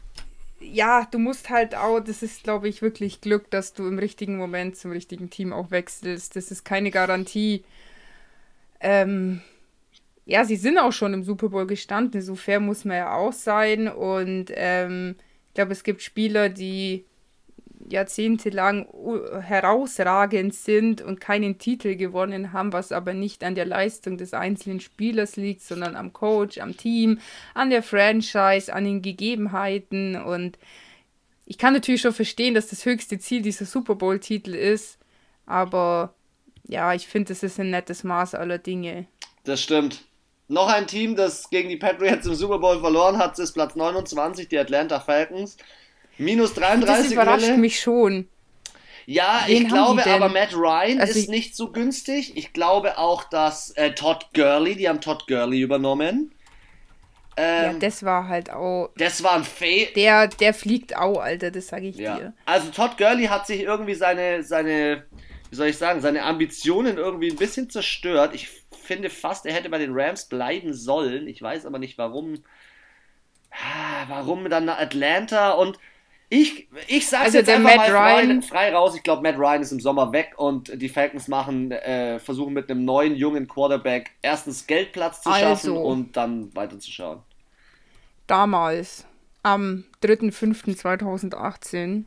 ja, 0.60 1.06
du 1.10 1.18
musst 1.18 1.50
halt 1.50 1.74
auch, 1.74 2.00
das 2.00 2.22
ist, 2.22 2.44
glaube 2.44 2.68
ich, 2.68 2.82
wirklich 2.82 3.20
Glück, 3.20 3.50
dass 3.50 3.74
du 3.74 3.86
im 3.86 3.98
richtigen 3.98 4.36
Moment 4.36 4.76
zum 4.76 4.92
richtigen 4.92 5.30
Team 5.30 5.52
auch 5.52 5.70
wechselst. 5.70 6.36
Das 6.36 6.50
ist 6.50 6.64
keine 6.64 6.90
Garantie. 6.90 7.64
Ähm, 8.80 9.42
ja, 10.24 10.44
sie 10.44 10.56
sind 10.56 10.78
auch 10.78 10.92
schon 10.92 11.14
im 11.14 11.24
Super 11.24 11.48
Bowl 11.48 11.66
gestanden, 11.66 12.22
so 12.22 12.34
fair 12.34 12.60
muss 12.60 12.84
man 12.84 12.96
ja 12.96 13.14
auch 13.14 13.32
sein. 13.32 13.88
Und 13.88 14.46
ähm, 14.54 15.16
ich 15.48 15.54
glaube, 15.54 15.72
es 15.72 15.82
gibt 15.82 16.02
Spieler, 16.02 16.48
die 16.48 17.04
jahrzehntelang 17.92 18.88
herausragend 19.40 20.54
sind 20.54 21.00
und 21.00 21.20
keinen 21.20 21.58
Titel 21.58 21.94
gewonnen 21.94 22.52
haben, 22.52 22.72
was 22.72 22.90
aber 22.90 23.14
nicht 23.14 23.44
an 23.44 23.54
der 23.54 23.66
Leistung 23.66 24.16
des 24.16 24.34
einzelnen 24.34 24.80
Spielers 24.80 25.36
liegt, 25.36 25.62
sondern 25.62 25.94
am 25.94 26.12
Coach, 26.12 26.58
am 26.58 26.76
Team, 26.76 27.20
an 27.54 27.70
der 27.70 27.82
Franchise, 27.82 28.72
an 28.72 28.84
den 28.84 29.02
Gegebenheiten. 29.02 30.20
Und 30.20 30.58
ich 31.46 31.58
kann 31.58 31.74
natürlich 31.74 32.00
schon 32.00 32.12
verstehen, 32.12 32.54
dass 32.54 32.68
das 32.68 32.84
höchste 32.84 33.18
Ziel 33.18 33.42
dieser 33.42 33.66
Super 33.66 33.94
Bowl-Titel 33.94 34.54
ist, 34.54 34.98
aber 35.46 36.14
ja, 36.66 36.94
ich 36.94 37.06
finde, 37.06 37.28
das 37.28 37.42
ist 37.42 37.60
ein 37.60 37.70
nettes 37.70 38.04
Maß 38.04 38.34
aller 38.34 38.58
Dinge. 38.58 39.06
Das 39.44 39.60
stimmt. 39.60 40.02
Noch 40.48 40.68
ein 40.68 40.86
Team, 40.86 41.16
das 41.16 41.48
gegen 41.50 41.68
die 41.68 41.76
Patriots 41.76 42.26
im 42.26 42.34
Super 42.34 42.58
Bowl 42.58 42.80
verloren 42.80 43.18
hat, 43.18 43.38
ist 43.38 43.52
Platz 43.52 43.74
29, 43.74 44.48
die 44.48 44.58
Atlanta 44.58 45.00
Falcons. 45.00 45.56
Minus 46.18 46.54
33 46.54 47.04
Das 47.04 47.12
überrascht 47.12 47.46
Wille. 47.46 47.58
mich 47.58 47.80
schon. 47.80 48.28
Ja, 49.06 49.42
Wen 49.46 49.62
ich 49.62 49.68
glaube 49.68 50.06
aber 50.06 50.28
Matt 50.28 50.54
Ryan 50.54 51.00
also 51.00 51.18
ist 51.18 51.28
nicht 51.28 51.56
so 51.56 51.72
günstig. 51.72 52.36
Ich 52.36 52.52
glaube 52.52 52.98
auch, 52.98 53.24
dass 53.24 53.70
äh, 53.70 53.92
Todd 53.92 54.28
Gurley, 54.34 54.76
die 54.76 54.88
haben 54.88 55.00
Todd 55.00 55.26
Gurley 55.26 55.60
übernommen. 55.60 56.32
Ähm, 57.36 57.72
ja, 57.72 57.78
das 57.78 58.04
war 58.04 58.28
halt 58.28 58.50
auch. 58.50 58.90
Das 58.96 59.22
war 59.22 59.34
ein 59.34 59.44
Fail. 59.44 59.88
Der, 59.96 60.28
der 60.28 60.54
fliegt 60.54 60.96
auch, 60.96 61.18
Alter, 61.18 61.50
das 61.50 61.68
sage 61.68 61.88
ich 61.88 61.96
ja. 61.96 62.16
dir. 62.16 62.34
Also 62.44 62.70
Todd 62.70 62.98
Gurley 62.98 63.24
hat 63.24 63.46
sich 63.46 63.62
irgendwie 63.62 63.94
seine, 63.94 64.44
seine 64.44 65.04
wie 65.50 65.56
soll 65.56 65.68
ich 65.68 65.78
sagen, 65.78 66.00
seine 66.00 66.22
Ambitionen 66.22 66.96
irgendwie 66.96 67.30
ein 67.30 67.36
bisschen 67.36 67.70
zerstört. 67.70 68.34
Ich 68.34 68.48
finde 68.70 69.10
fast, 69.10 69.46
er 69.46 69.54
hätte 69.54 69.68
bei 69.68 69.78
den 69.78 69.92
Rams 69.92 70.26
bleiben 70.26 70.74
sollen. 70.74 71.26
Ich 71.26 71.42
weiß 71.42 71.66
aber 71.66 71.78
nicht, 71.78 71.98
warum. 71.98 72.42
Ah, 73.50 74.06
warum 74.08 74.48
dann 74.48 74.68
Atlanta 74.70 75.50
und 75.50 75.78
ich, 76.32 76.66
ich 76.88 77.06
sag's 77.06 77.26
also 77.26 77.38
jetzt 77.38 77.50
einfach 77.50 77.76
Matt 77.76 77.78
mal 77.90 77.90
frei, 77.90 78.40
frei, 78.40 78.74
raus. 78.74 78.96
Ich 78.96 79.02
glaube, 79.02 79.20
Matt 79.20 79.36
Ryan 79.36 79.60
ist 79.60 79.70
im 79.70 79.80
Sommer 79.80 80.12
weg 80.12 80.32
und 80.38 80.80
die 80.80 80.88
Falcons 80.88 81.28
machen, 81.28 81.72
äh, 81.72 82.18
versuchen 82.18 82.54
mit 82.54 82.70
einem 82.70 82.86
neuen 82.86 83.16
jungen 83.16 83.46
Quarterback 83.46 84.12
erstens 84.22 84.66
Geldplatz 84.66 85.20
zu 85.20 85.28
also, 85.28 85.44
schaffen 85.44 85.76
und 85.76 86.16
dann 86.16 86.56
weiterzuschauen. 86.56 87.20
Damals, 88.26 89.04
am 89.42 89.84
3.5.2018, 90.02 92.04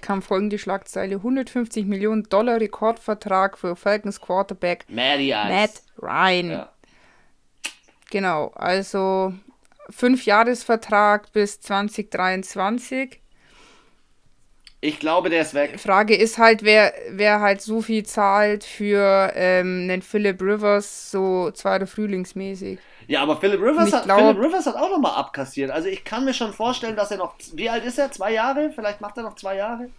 kam 0.00 0.22
folgende 0.22 0.58
Schlagzeile: 0.58 1.16
150 1.16 1.86
Millionen 1.86 2.22
Dollar 2.22 2.60
Rekordvertrag 2.60 3.58
für 3.58 3.74
Falcons 3.74 4.20
Quarterback 4.20 4.84
Matt 4.88 5.82
Ryan. 6.00 6.50
Ja. 6.50 6.72
Genau, 8.10 8.52
also 8.54 9.34
fünf 9.90 10.24
Jahresvertrag 10.24 11.32
bis 11.32 11.60
2023. 11.62 13.22
Ich 14.86 15.00
glaube, 15.00 15.30
der 15.30 15.42
ist 15.42 15.52
weg. 15.52 15.80
Frage 15.80 16.14
ist 16.14 16.38
halt, 16.38 16.62
wer, 16.62 16.94
wer 17.10 17.40
halt 17.40 17.60
so 17.60 17.82
viel 17.82 18.06
zahlt 18.06 18.62
für 18.62 19.32
ähm, 19.34 19.88
einen 19.90 20.00
Philip 20.00 20.40
Rivers, 20.40 21.10
so 21.10 21.50
zweiter 21.50 21.88
Frühlingsmäßig. 21.88 22.78
Ja, 23.08 23.20
aber 23.22 23.36
Philip 23.36 23.60
Rivers, 23.60 23.92
hat, 23.92 24.04
glaub, 24.04 24.20
Philip 24.20 24.38
Rivers 24.38 24.66
hat 24.66 24.76
auch 24.76 24.90
nochmal 24.90 25.16
abkassiert. 25.16 25.72
Also 25.72 25.88
ich 25.88 26.04
kann 26.04 26.24
mir 26.24 26.34
schon 26.34 26.52
vorstellen, 26.52 26.94
dass 26.94 27.10
er 27.10 27.16
noch. 27.16 27.34
Wie 27.54 27.68
alt 27.68 27.84
ist 27.84 27.98
er? 27.98 28.12
Zwei 28.12 28.32
Jahre? 28.32 28.70
Vielleicht 28.72 29.00
macht 29.00 29.16
er 29.16 29.24
noch 29.24 29.34
zwei 29.34 29.56
Jahre? 29.56 29.90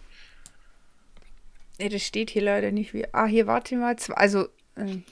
Nee, 1.78 1.90
das 1.90 2.00
steht 2.00 2.30
hier 2.30 2.42
leider 2.42 2.70
nicht. 2.70 2.94
Wie, 2.94 3.04
ah, 3.12 3.26
hier 3.26 3.46
warte 3.46 3.76
mal. 3.76 3.94
Also. 4.14 4.44
Äh, 4.74 5.02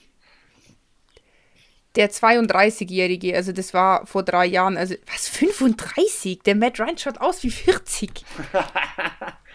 der 1.95 2.11
32-Jährige, 2.11 3.35
also 3.35 3.51
das 3.51 3.73
war 3.73 4.05
vor 4.05 4.21
drei 4.21 4.45
Jahren, 4.45 4.77
also 4.77 4.93
was, 5.11 5.27
35? 5.29 6.39
Der 6.43 6.55
Matt 6.55 6.79
Ryan 6.79 6.97
schaut 6.97 7.19
aus 7.19 7.43
wie 7.43 7.49
40. 7.49 8.23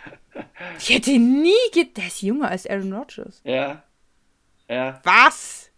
Ich 0.79 0.91
hätte 0.91 1.19
nie 1.19 1.53
gedacht, 1.73 1.97
der 1.97 2.07
ist 2.07 2.23
jünger 2.23 2.51
als 2.51 2.67
Aaron 2.67 2.93
Rodgers. 2.93 3.41
Ja. 3.45 3.83
Ja. 4.69 5.01
Was? 5.05 5.71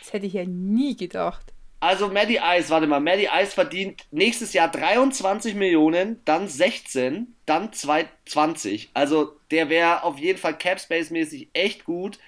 Das 0.00 0.12
hätte 0.12 0.26
ich 0.26 0.34
ja 0.34 0.44
nie 0.44 0.96
gedacht. 0.96 1.52
Also 1.80 2.08
Maddie 2.08 2.40
Ice, 2.42 2.70
warte 2.70 2.86
mal, 2.86 3.00
Maddie 3.00 3.28
Ice 3.32 3.52
verdient 3.52 4.06
nächstes 4.10 4.54
Jahr 4.54 4.70
23 4.70 5.54
Millionen, 5.54 6.22
dann 6.24 6.48
16, 6.48 7.36
dann 7.44 7.72
20. 7.72 8.90
Also 8.94 9.36
der 9.50 9.68
wäre 9.68 10.02
auf 10.02 10.18
jeden 10.18 10.38
Fall 10.38 10.54
Capspace-mäßig 10.54 11.48
echt 11.52 11.84
gut. 11.84 12.18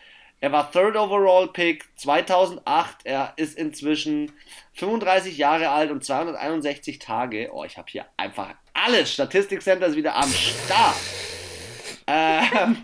Er 0.40 0.52
war 0.52 0.70
Third 0.70 0.96
Overall 0.96 1.48
Pick 1.48 1.86
2008. 1.96 2.98
Er 3.04 3.32
ist 3.36 3.59
inzwischen 3.59 4.32
35 4.74 5.36
Jahre 5.36 5.70
alt 5.70 5.90
und 5.90 6.04
261 6.04 7.00
Tage. 7.00 7.50
Oh, 7.52 7.64
ich 7.64 7.76
habe 7.76 7.90
hier 7.90 8.06
einfach 8.16 8.54
alles. 8.74 9.12
Statistik 9.12 9.62
Center 9.62 9.86
ist 9.86 9.96
wieder 9.96 10.14
am 10.14 10.30
Start. 10.30 10.94
Ähm, 12.09 12.78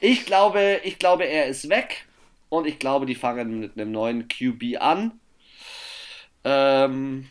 ich, 0.00 0.26
glaube, 0.26 0.80
ich 0.84 0.98
glaube, 0.98 1.24
er 1.24 1.46
ist 1.46 1.68
weg. 1.68 2.06
Und 2.48 2.66
ich 2.66 2.78
glaube, 2.78 3.06
die 3.06 3.14
fangen 3.14 3.60
mit 3.60 3.78
einem 3.78 3.92
neuen 3.92 4.28
QB 4.28 4.76
an. 4.78 5.18
Ähm, 6.44 7.28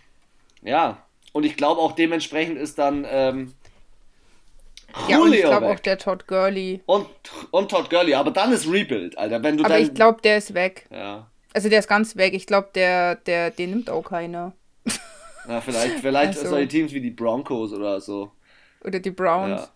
ja. 0.64 1.06
Und 1.32 1.46
ich 1.46 1.56
glaube 1.56 1.80
auch 1.80 1.94
dementsprechend 1.94 2.58
ist 2.58 2.78
dann. 2.80 3.06
Ähm, 3.10 3.54
ja, 5.08 5.20
und 5.20 5.32
ich 5.32 5.42
glaube 5.42 5.70
auch 5.70 5.80
der 5.80 5.98
Todd 5.98 6.28
Gurley. 6.28 6.82
Und, 6.86 7.08
und 7.52 7.72
Todd 7.72 7.90
Gurley, 7.90 8.14
aber 8.14 8.32
dann 8.32 8.52
ist 8.52 8.68
Rebuild, 8.68 9.18
Alter. 9.18 9.42
Wenn 9.42 9.58
du 9.58 9.64
aber 9.64 9.76
dein... 9.76 9.84
ich 9.84 9.94
glaube, 9.94 10.22
der 10.22 10.38
ist 10.38 10.54
weg. 10.54 10.88
Ja. 10.90 11.28
Also 11.54 11.70
der 11.70 11.80
ist 11.80 11.88
ganz 11.88 12.16
weg. 12.16 12.34
Ich 12.34 12.46
glaube, 12.46 12.70
der, 12.76 13.16
der, 13.16 13.52
den 13.52 13.70
nimmt 13.70 13.90
auch 13.90 14.04
keiner. 14.04 14.54
Ja, 15.48 15.60
vielleicht, 15.60 16.02
vielleicht 16.02 16.38
also. 16.38 16.52
solche 16.52 16.68
Teams 16.68 16.94
wie 16.94 17.02
die 17.02 17.10
Broncos 17.10 17.74
oder 17.74 18.00
so. 18.00 18.32
Oder 18.84 19.00
die 19.00 19.10
Browns. 19.10 19.72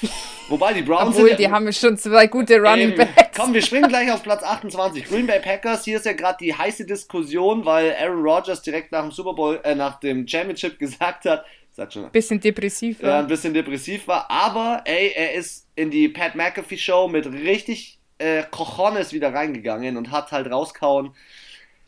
Ja. 0.00 0.08
Wobei 0.48 0.72
die 0.72 0.82
Browns 0.82 1.10
Obwohl, 1.14 1.28
sind. 1.28 1.40
die 1.40 1.50
haben 1.50 1.70
schon 1.72 1.96
zwei 1.98 2.26
gute 2.26 2.58
Running 2.58 2.96
Backs. 2.96 3.36
Komm, 3.36 3.52
wir 3.52 3.62
springen 3.62 3.88
gleich 3.88 4.10
auf 4.10 4.22
Platz 4.22 4.42
28. 4.42 5.04
Green 5.04 5.26
Bay 5.26 5.40
Packers. 5.40 5.84
Hier 5.84 5.98
ist 5.98 6.06
ja 6.06 6.12
gerade 6.12 6.38
die 6.40 6.54
heiße 6.54 6.86
Diskussion, 6.86 7.64
weil 7.64 7.94
Aaron 8.00 8.22
Rodgers 8.22 8.62
direkt 8.62 8.90
nach 8.92 9.02
dem 9.02 9.10
Super 9.10 9.34
Bowl, 9.34 9.60
äh, 9.62 9.74
nach 9.74 10.00
dem 10.00 10.26
Championship 10.26 10.78
gesagt 10.78 11.26
hat, 11.26 11.44
sag 11.70 11.92
schon. 11.92 12.10
Bisschen 12.10 12.40
depressiv 12.40 13.02
war. 13.02 13.10
Ja, 13.10 13.18
ein 13.20 13.26
bisschen 13.26 13.52
depressiv 13.52 14.08
war. 14.08 14.30
Aber, 14.30 14.82
ey, 14.84 15.12
er 15.14 15.34
ist 15.34 15.66
in 15.76 15.90
die 15.90 16.08
Pat 16.08 16.34
McAfee 16.34 16.78
Show 16.78 17.08
mit 17.08 17.26
richtig 17.26 17.98
äh, 18.18 18.42
Cojones 18.50 19.12
wieder 19.12 19.32
reingegangen 19.32 19.96
und 19.96 20.10
hat 20.10 20.32
halt 20.32 20.50
rauskauen 20.50 21.14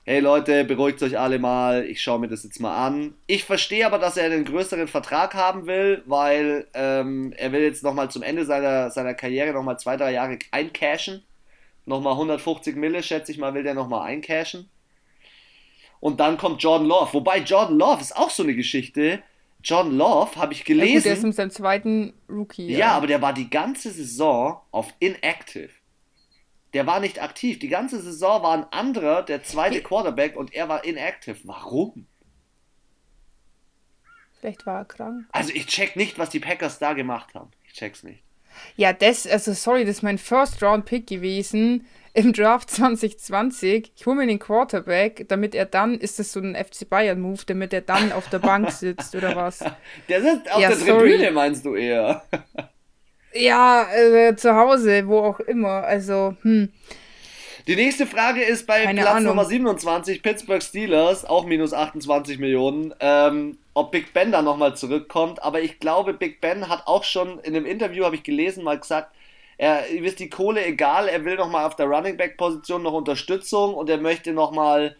hey 0.05 0.21
Leute, 0.21 0.65
beruhigt 0.65 1.03
euch 1.03 1.19
alle 1.19 1.39
mal, 1.39 1.85
ich 1.85 2.03
schaue 2.03 2.19
mir 2.19 2.29
das 2.29 2.45
jetzt 2.45 2.61
mal 2.61 2.87
an. 2.87 3.15
Ich 3.27 3.45
verstehe 3.45 3.87
aber, 3.87 3.99
dass 3.99 4.17
er 4.17 4.27
einen 4.27 4.45
größeren 4.45 4.89
Vertrag 4.89 5.35
haben 5.35 5.67
will, 5.67 6.03
weil 6.07 6.67
ähm, 6.75 7.33
er 7.37 7.53
will 7.53 7.63
jetzt 7.63 7.83
nochmal 7.83 8.11
zum 8.11 8.23
Ende 8.23 8.45
seiner, 8.45 8.91
seiner 8.91 9.15
Karriere 9.15 9.53
nochmal 9.53 9.79
zwei, 9.79 9.97
drei 9.97 10.13
Jahre 10.13 10.39
eincashen. 10.51 11.23
Nochmal 11.87 12.15
150 12.15 12.77
Mille, 12.77 13.03
schätze 13.03 13.33
ich 13.33 13.39
mal, 13.39 13.55
will 13.55 13.63
der 13.63 13.75
nochmal 13.75 14.07
eincashen. 14.07 14.69
Und 16.01 16.19
dann 16.21 16.39
kommt 16.39 16.63
Jordan 16.63 16.89
Love. 16.89 17.13
Wobei 17.13 17.39
Jordan 17.39 17.79
Love 17.79 18.01
ist 18.01 18.17
auch 18.17 18.31
so 18.31 18.43
eine 18.43 18.55
Geschichte. 18.55 19.23
Jordan 19.63 19.97
Love, 19.97 20.37
habe 20.37 20.55
ich 20.55 20.65
gelesen. 20.65 20.89
Ja, 20.89 20.97
gut, 20.97 21.05
der 21.05 21.13
ist 21.13 21.23
mit 21.23 21.35
seinem 21.35 21.51
zweiten 21.51 22.15
Rookie. 22.29 22.69
Ja. 22.69 22.79
ja, 22.79 22.93
aber 22.93 23.07
der 23.07 23.21
war 23.21 23.35
die 23.35 23.51
ganze 23.51 23.91
Saison 23.91 24.61
auf 24.71 24.95
inactive. 24.99 25.71
Der 26.73 26.87
war 26.87 27.01
nicht 27.01 27.21
aktiv. 27.21 27.59
Die 27.59 27.69
ganze 27.69 28.01
Saison 28.01 28.43
war 28.43 28.53
ein 28.53 28.73
anderer, 28.73 29.23
der 29.23 29.43
zweite 29.43 29.83
Quarterback, 29.83 30.37
und 30.37 30.55
er 30.55 30.69
war 30.69 30.85
inactive. 30.85 31.39
Warum? 31.45 32.07
Vielleicht 34.39 34.65
war 34.67 34.81
er 34.81 34.85
krank. 34.85 35.27
Also 35.33 35.53
ich 35.53 35.67
check 35.67 35.97
nicht, 35.97 36.19
was 36.19 36.31
die 36.31 36.41
Packers 36.41 36.79
da 36.79 36.95
gemacht 36.95 37.35
haben. 37.35 37.51
Ich 37.67 37.75
check's 37.75 38.03
nicht. 38.03 38.23
Ja, 38.77 38.93
das, 38.93 39.27
also 39.27 39.53
sorry, 39.53 39.85
das 39.85 39.97
ist 39.97 40.03
mein 40.03 40.19
First-Round-Pick 40.19 41.07
gewesen 41.07 41.87
im 42.15 42.33
Draft 42.33 42.71
2020. 42.71 43.93
Ich 43.95 44.07
hole 44.07 44.17
mir 44.17 44.27
den 44.27 44.39
Quarterback, 44.39 45.27
damit 45.29 45.55
er 45.55 45.67
dann, 45.67 45.95
ist 45.99 46.19
das 46.19 46.33
so 46.33 46.41
ein 46.41 46.57
FC 46.57 46.89
Bayern-Move, 46.89 47.43
damit 47.47 47.73
er 47.73 47.83
dann 47.83 48.13
auf 48.13 48.29
der 48.29 48.41
Bank 48.41 48.71
sitzt 48.73 49.15
oder 49.15 49.37
was? 49.37 49.65
Der 50.09 50.23
sitzt 50.23 50.51
auf 50.51 50.61
ja, 50.61 50.69
der 50.69 50.79
sorry. 50.79 51.11
Tribüne, 51.11 51.31
meinst 51.31 51.65
du 51.65 51.75
eher? 51.75 52.25
Ja, 53.33 53.87
äh, 53.93 54.37
zu 54.37 54.55
Hause, 54.55 55.07
wo 55.07 55.19
auch 55.19 55.41
immer. 55.41 55.85
Also, 55.85 56.37
hm. 56.43 56.71
Die 57.67 57.77
nächste 57.77 58.07
Frage 58.07 58.43
ist 58.43 58.67
bei 58.67 58.83
Keine 58.83 59.03
Platz 59.03 59.17
Ahnung. 59.17 59.29
Nummer 59.29 59.45
27, 59.45 60.23
Pittsburgh 60.23 60.63
Steelers, 60.63 61.25
auch 61.25 61.45
minus 61.45 61.73
28 61.73 62.39
Millionen, 62.39 62.95
ähm, 63.01 63.59
ob 63.75 63.93
Big 63.93 64.13
Ben 64.13 64.33
da 64.33 64.43
nochmal 64.43 64.77
zurückkommt. 64.77 65.43
Aber 65.43 65.61
ich 65.61 65.79
glaube, 65.79 66.15
Big 66.15 66.41
Ben 66.41 66.69
hat 66.69 66.87
auch 66.87 67.05
schon 67.05 67.39
in 67.41 67.55
einem 67.55 67.67
Interview, 67.67 68.05
habe 68.05 68.17
ich 68.17 68.23
gelesen, 68.23 68.65
mal 68.65 68.79
gesagt, 68.79 69.15
er 69.59 69.87
ist 69.89 70.21
die 70.21 70.31
Kohle 70.31 70.65
egal, 70.65 71.07
er 71.07 71.25
will 71.25 71.37
nochmal 71.37 71.67
auf 71.67 71.77
der 71.77 71.87
Running 71.87 72.17
Back 72.17 72.39
Position 72.39 72.83
noch 72.83 72.95
Unterstützung 72.95 73.75
und 73.75 73.91
er 73.91 73.99
möchte 73.99 74.33
nochmal 74.33 74.97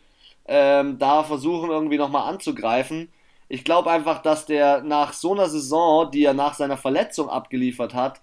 ähm, 0.47 0.99
da 0.99 1.23
versuchen, 1.25 1.71
irgendwie 1.71 1.97
nochmal 1.97 2.29
anzugreifen. 2.29 3.09
Ich 3.53 3.65
glaube 3.65 3.91
einfach, 3.91 4.23
dass 4.23 4.47
der 4.47 4.81
nach 4.83 5.13
so 5.13 5.35
einer 5.35 5.49
Saison, 5.49 6.09
die 6.09 6.23
er 6.23 6.35
nach 6.35 6.55
seiner 6.55 6.77
Verletzung 6.77 7.29
abgeliefert 7.29 7.95
hat, 7.95 8.21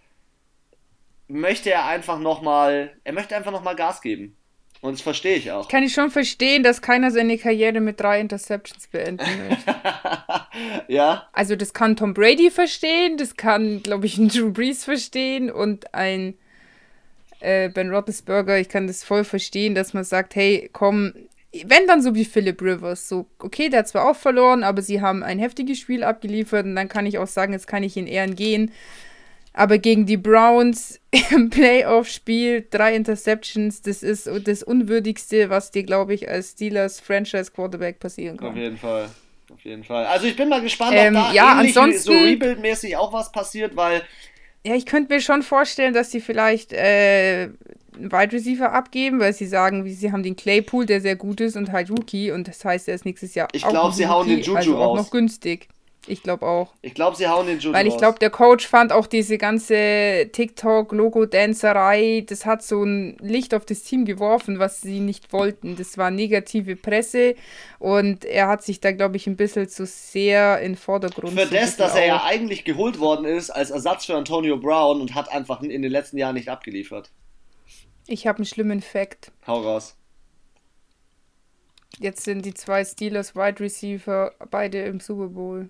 möchte 1.28 1.70
er 1.70 1.86
einfach 1.86 2.18
nochmal, 2.18 2.96
er 3.04 3.12
möchte 3.12 3.36
einfach 3.36 3.52
nochmal 3.52 3.76
Gas 3.76 4.02
geben. 4.02 4.38
Und 4.80 4.94
das 4.94 5.02
verstehe 5.02 5.36
ich 5.36 5.52
auch. 5.52 5.68
Kann 5.68 5.84
ich 5.84 5.94
schon 5.94 6.12
verstehen, 6.12 6.64
dass 6.64 6.82
keiner 6.82 7.12
seine 7.12 7.38
Karriere 7.38 7.82
mit 7.82 8.00
drei 8.00 8.22
Interceptions 8.22 8.88
beenden 8.88 9.26
möchte. 9.50 9.76
ja. 10.88 11.28
Also 11.34 11.58
das 11.58 11.74
kann 11.74 11.98
Tom 11.98 12.14
Brady 12.14 12.50
verstehen, 12.50 13.18
das 13.18 13.36
kann, 13.36 13.84
glaube 13.84 14.06
ich, 14.06 14.18
ein 14.18 14.30
Drew 14.30 14.54
Brees 14.54 14.86
verstehen 14.86 15.52
und 15.52 15.94
ein 15.94 16.36
äh, 17.42 17.68
Ben 17.68 17.94
Roethlisberger. 17.94 18.60
Ich 18.60 18.70
kann 18.70 18.88
das 18.88 19.04
voll 19.04 19.26
verstehen, 19.26 19.76
dass 19.76 19.94
man 19.94 20.06
sagt, 20.06 20.36
hey, 20.36 20.70
komm, 20.72 21.12
wenn 21.66 21.88
dann 21.88 22.02
so 22.02 22.14
wie 22.14 22.26
Philip 22.26 22.62
Rivers, 22.62 23.08
so, 23.08 23.28
okay, 23.40 23.70
der 23.70 23.80
hat 23.80 23.88
zwar 23.88 24.10
auch 24.10 24.16
verloren, 24.16 24.64
aber 24.64 24.82
sie 24.82 25.02
haben 25.02 25.24
ein 25.24 25.40
heftiges 25.40 25.80
Spiel 25.80 26.04
abgeliefert 26.04 26.66
und 26.66 26.76
dann 26.76 26.90
kann 26.90 27.06
ich 27.06 27.18
auch 27.18 27.28
sagen, 27.28 27.54
jetzt 27.54 27.68
kann 27.68 27.84
ich 27.84 27.98
in 27.98 28.08
Ehren 28.08 28.36
gehen. 28.36 28.72
Aber 29.54 29.80
gegen 29.80 30.06
die 30.06 30.18
Browns 30.18 31.00
im 31.32 31.50
Playoff-Spiel 31.50 32.68
drei 32.70 32.96
Interceptions, 32.96 33.82
das 33.82 34.04
ist 34.04 34.30
das 34.44 34.62
Unwürdigste, 34.62 35.50
was 35.50 35.72
dir, 35.72 35.84
glaube 35.84 36.14
ich, 36.14 36.30
als 36.30 36.52
Steelers 36.52 37.00
Franchise-Quarterback 37.00 38.00
passieren 38.00 38.38
kann. 38.38 38.50
Auf 38.50 38.56
jeden 38.56 38.78
Fall. 38.78 39.10
Auf 39.52 39.64
jeden 39.64 39.84
Fall. 39.84 40.06
Also 40.06 40.28
ich 40.28 40.36
bin 40.36 40.50
mal 40.50 40.62
gespannt, 40.62 40.94
ähm, 40.96 41.16
ob 41.16 41.24
da 41.24 41.34
ja, 41.34 41.54
ähnlich 41.54 41.78
ansonsten, 41.78 42.04
so 42.04 42.12
Rebuild-mäßig 42.12 42.98
auch 42.98 43.14
was 43.14 43.32
passiert, 43.32 43.76
weil. 43.76 44.04
Ja, 44.66 44.76
ich 44.76 44.86
könnte 44.86 45.14
mir 45.14 45.22
schon 45.22 45.44
vorstellen, 45.44 45.94
dass 45.94 46.12
sie 46.12 46.20
vielleicht 46.20 46.74
äh, 46.74 47.50
Wide 47.98 48.32
Receiver 48.32 48.72
abgeben, 48.74 49.20
weil 49.20 49.34
sie 49.34 49.46
sagen, 49.46 49.88
sie 49.88 50.12
haben 50.12 50.24
den 50.24 50.36
Claypool, 50.36 50.86
der 50.86 51.02
sehr 51.02 51.16
gut 51.16 51.42
ist 51.42 51.56
und 51.56 51.72
halt 51.72 51.90
Rookie 51.90 52.32
und 52.32 52.48
das 52.48 52.64
heißt, 52.64 52.88
er 52.88 52.96
ist 52.96 53.06
nächstes 53.06 53.36
Jahr 53.36 53.48
Ich 53.54 53.66
glaube, 53.66 53.94
sie 53.94 54.08
hauen 54.08 54.28
den 54.28 54.40
Juju 54.40 54.56
also 54.56 54.78
auch 54.78 54.96
noch 54.96 55.10
günstig. 55.10 55.70
Ich 56.08 56.24
glaube 56.24 56.46
auch. 56.46 56.74
Ich 56.82 56.94
glaube, 56.94 57.18
sie 57.18 57.28
hauen 57.28 57.48
den 57.48 57.60
Jude 57.60 57.78
Weil 57.78 57.88
ich 57.88 57.98
glaube, 57.98 58.20
der 58.20 58.30
Coach 58.30 58.68
fand 58.68 58.92
auch 58.92 59.08
diese 59.08 59.38
ganze 59.38 60.30
TikTok-Logo-Dancerei, 60.32 62.26
das 62.28 62.46
hat 62.46 62.64
so 62.64 62.84
ein 62.84 63.18
Licht 63.20 63.54
auf 63.54 63.66
das 63.66 63.84
Team 63.84 64.06
geworfen, 64.06 64.60
was 64.60 64.82
sie 64.82 65.00
nicht 65.00 65.34
wollten. 65.34 65.76
Das 65.76 65.98
war 65.98 66.12
negative 66.12 66.76
Presse 66.76 67.36
und 67.80 68.26
er 68.26 68.48
hat 68.48 68.64
sich 68.64 68.80
da, 68.80 68.92
glaube 68.92 69.18
ich, 69.18 69.28
ein 69.28 69.38
bisschen 69.38 69.68
zu 69.68 69.86
sehr 69.86 70.60
in 70.62 70.74
den 70.74 70.78
Vordergrund 70.78 71.40
Für 71.40 71.46
das, 71.46 71.78
dass 71.78 71.96
er 71.96 72.06
ja 72.06 72.24
eigentlich 72.24 72.64
geholt 72.64 73.00
worden 73.00 73.26
ist 73.26 73.50
als 73.50 73.70
Ersatz 73.70 74.06
für 74.06 74.16
Antonio 74.16 74.58
Brown 74.58 75.02
und 75.02 75.16
hat 75.16 75.32
einfach 75.32 75.62
in 75.62 75.82
den 75.82 75.92
letzten 75.92 76.18
Jahren 76.18 76.36
nicht 76.36 76.50
abgeliefert. 76.50 77.12
Ich 78.08 78.26
habe 78.26 78.38
einen 78.38 78.46
schlimmen 78.46 78.82
Fact. 78.82 79.32
Hau 79.46 79.62
raus. 79.62 79.98
Jetzt 82.00 82.24
sind 82.24 82.46
die 82.46 82.54
zwei 82.54 82.86
Steelers 82.86 83.36
Wide 83.36 83.60
Receiver 83.60 84.32
beide 84.52 84.84
im 84.84 85.00
Super 85.00 85.28
Bowl. 85.28 85.70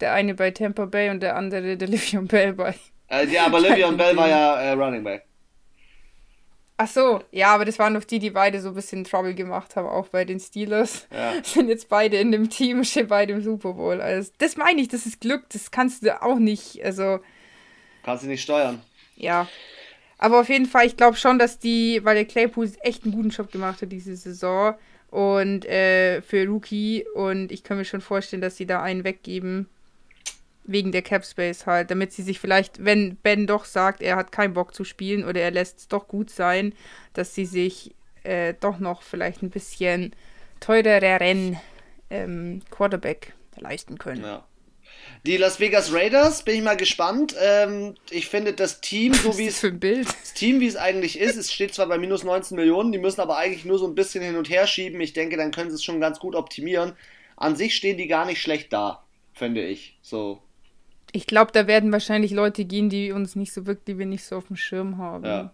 Der 0.00 0.12
eine 0.12 0.34
bei 0.34 0.50
Tampa 0.50 0.84
Bay 0.84 1.10
und 1.10 1.20
der 1.20 1.36
andere 1.36 1.76
der 1.76 1.88
Livion 1.88 2.26
Bell 2.26 2.52
bei. 2.52 2.74
Äh, 3.08 3.26
ja, 3.28 3.46
aber 3.46 3.60
Livion 3.60 3.96
Bell 3.96 4.16
war 4.16 4.28
ja 4.28 4.60
äh, 4.60 4.72
Running 4.72 5.04
Back. 5.04 5.26
Ach 6.78 6.88
so, 6.88 7.22
ja, 7.30 7.54
aber 7.54 7.64
das 7.64 7.78
waren 7.78 7.94
doch 7.94 8.04
die, 8.04 8.18
die 8.18 8.30
beide 8.30 8.60
so 8.60 8.68
ein 8.68 8.74
bisschen 8.74 9.04
Trouble 9.04 9.34
gemacht 9.34 9.76
haben, 9.76 9.88
auch 9.88 10.08
bei 10.08 10.26
den 10.26 10.38
Steelers. 10.38 11.06
Ja. 11.10 11.32
Sind 11.42 11.68
jetzt 11.68 11.88
beide 11.88 12.18
in 12.18 12.32
dem 12.32 12.50
Team, 12.50 12.84
stehen 12.84 13.08
beide 13.08 13.32
im 13.32 13.42
Super 13.42 13.72
Bowl. 13.72 14.00
Also, 14.00 14.30
das 14.38 14.56
meine 14.56 14.82
ich, 14.82 14.88
das 14.88 15.06
ist 15.06 15.20
Glück, 15.20 15.44
das 15.50 15.70
kannst 15.70 16.02
du 16.02 16.22
auch 16.22 16.38
nicht, 16.38 16.84
also. 16.84 17.20
Kannst 18.02 18.24
du 18.24 18.28
nicht 18.28 18.42
steuern. 18.42 18.82
Ja. 19.16 19.48
Aber 20.18 20.40
auf 20.40 20.48
jeden 20.48 20.66
Fall, 20.66 20.86
ich 20.86 20.96
glaube 20.96 21.16
schon, 21.16 21.38
dass 21.38 21.58
die, 21.58 22.00
weil 22.04 22.14
der 22.14 22.24
Claypool 22.24 22.70
echt 22.80 23.04
einen 23.04 23.12
guten 23.12 23.30
Job 23.30 23.52
gemacht 23.52 23.82
hat 23.82 23.92
diese 23.92 24.16
Saison 24.16 24.74
und 25.10 25.64
äh, 25.66 26.22
für 26.22 26.46
Rookie 26.46 27.06
und 27.14 27.52
ich 27.52 27.62
kann 27.62 27.76
mir 27.76 27.84
schon 27.84 28.00
vorstellen, 28.00 28.42
dass 28.42 28.56
sie 28.56 28.66
da 28.66 28.82
einen 28.82 29.04
weggeben 29.04 29.68
wegen 30.66 30.92
der 30.92 31.02
Cap 31.02 31.24
Space 31.24 31.66
halt, 31.66 31.90
damit 31.90 32.12
sie 32.12 32.22
sich 32.22 32.40
vielleicht, 32.40 32.84
wenn 32.84 33.16
Ben 33.16 33.46
doch 33.46 33.64
sagt, 33.64 34.02
er 34.02 34.16
hat 34.16 34.32
keinen 34.32 34.54
Bock 34.54 34.74
zu 34.74 34.84
spielen 34.84 35.24
oder 35.24 35.40
er 35.40 35.50
lässt 35.50 35.78
es 35.78 35.88
doch 35.88 36.08
gut 36.08 36.30
sein, 36.30 36.74
dass 37.12 37.34
sie 37.34 37.46
sich 37.46 37.94
äh, 38.24 38.54
doch 38.58 38.78
noch 38.78 39.02
vielleicht 39.02 39.42
ein 39.42 39.50
bisschen 39.50 40.14
teureren 40.60 41.58
ähm, 42.10 42.62
Quarterback 42.70 43.34
leisten 43.58 43.98
können. 43.98 44.22
Ja. 44.22 44.44
Die 45.24 45.36
Las 45.36 45.60
Vegas 45.60 45.92
Raiders, 45.92 46.42
bin 46.42 46.56
ich 46.56 46.62
mal 46.62 46.76
gespannt. 46.76 47.34
Ähm, 47.40 47.94
ich 48.10 48.28
finde 48.28 48.52
das 48.52 48.80
Team, 48.80 49.12
so 49.14 49.36
wie 49.38 49.46
es 49.46 49.60
das 49.60 50.34
Team, 50.34 50.60
wie 50.60 50.66
es 50.66 50.76
eigentlich 50.76 51.18
ist, 51.18 51.36
es 51.36 51.52
steht 51.52 51.74
zwar 51.74 51.86
bei 51.86 51.98
minus 51.98 52.22
19 52.22 52.56
Millionen, 52.56 52.92
die 52.92 52.98
müssen 52.98 53.20
aber 53.20 53.36
eigentlich 53.36 53.64
nur 53.64 53.78
so 53.78 53.86
ein 53.86 53.94
bisschen 53.94 54.22
hin 54.22 54.36
und 54.36 54.48
her 54.48 54.66
schieben. 54.66 55.00
Ich 55.00 55.12
denke, 55.12 55.36
dann 55.36 55.50
können 55.50 55.70
sie 55.70 55.76
es 55.76 55.84
schon 55.84 56.00
ganz 56.00 56.18
gut 56.18 56.34
optimieren. 56.34 56.92
An 57.36 57.56
sich 57.56 57.74
stehen 57.74 57.98
die 57.98 58.06
gar 58.06 58.24
nicht 58.24 58.40
schlecht 58.40 58.72
da, 58.72 59.04
finde 59.34 59.64
ich. 59.64 59.98
So 60.00 60.40
ich 61.16 61.26
glaube, 61.26 61.50
da 61.52 61.66
werden 61.66 61.92
wahrscheinlich 61.92 62.30
Leute 62.30 62.64
gehen, 62.64 62.90
die 62.90 63.10
uns 63.10 63.36
nicht 63.36 63.52
so 63.52 63.66
wirklich, 63.66 63.84
die 63.86 63.98
wir 63.98 64.06
nicht 64.06 64.24
so 64.24 64.36
auf 64.36 64.48
dem 64.48 64.56
Schirm 64.56 64.98
haben. 64.98 65.24
Ja. 65.24 65.52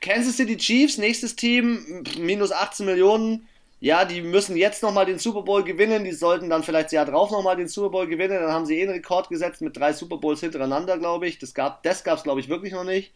Kansas 0.00 0.36
City 0.36 0.56
Chiefs, 0.56 0.98
nächstes 0.98 1.36
Team, 1.36 2.04
minus 2.18 2.50
18 2.52 2.84
Millionen. 2.84 3.46
Ja, 3.78 4.04
die 4.04 4.20
müssen 4.20 4.56
jetzt 4.56 4.82
nochmal 4.82 5.06
den 5.06 5.18
Super 5.18 5.42
Bowl 5.42 5.62
gewinnen. 5.62 6.04
Die 6.04 6.12
sollten 6.12 6.50
dann 6.50 6.62
vielleicht 6.62 6.86
das 6.86 6.92
Jahr 6.92 7.04
drauf 7.04 7.30
nochmal 7.30 7.56
den 7.56 7.68
Super 7.68 7.90
Bowl 7.90 8.06
gewinnen. 8.06 8.40
Dann 8.40 8.52
haben 8.52 8.66
sie 8.66 8.78
eh 8.78 8.82
einen 8.82 8.92
Rekord 8.92 9.28
gesetzt 9.28 9.60
mit 9.60 9.76
drei 9.76 9.92
Super 9.92 10.16
Bowls 10.16 10.40
hintereinander, 10.40 10.98
glaube 10.98 11.28
ich. 11.28 11.38
Das 11.38 11.54
gab 11.54 11.84
es, 11.84 12.02
das 12.02 12.24
glaube 12.24 12.40
ich, 12.40 12.48
wirklich 12.48 12.72
noch 12.72 12.84
nicht. 12.84 13.12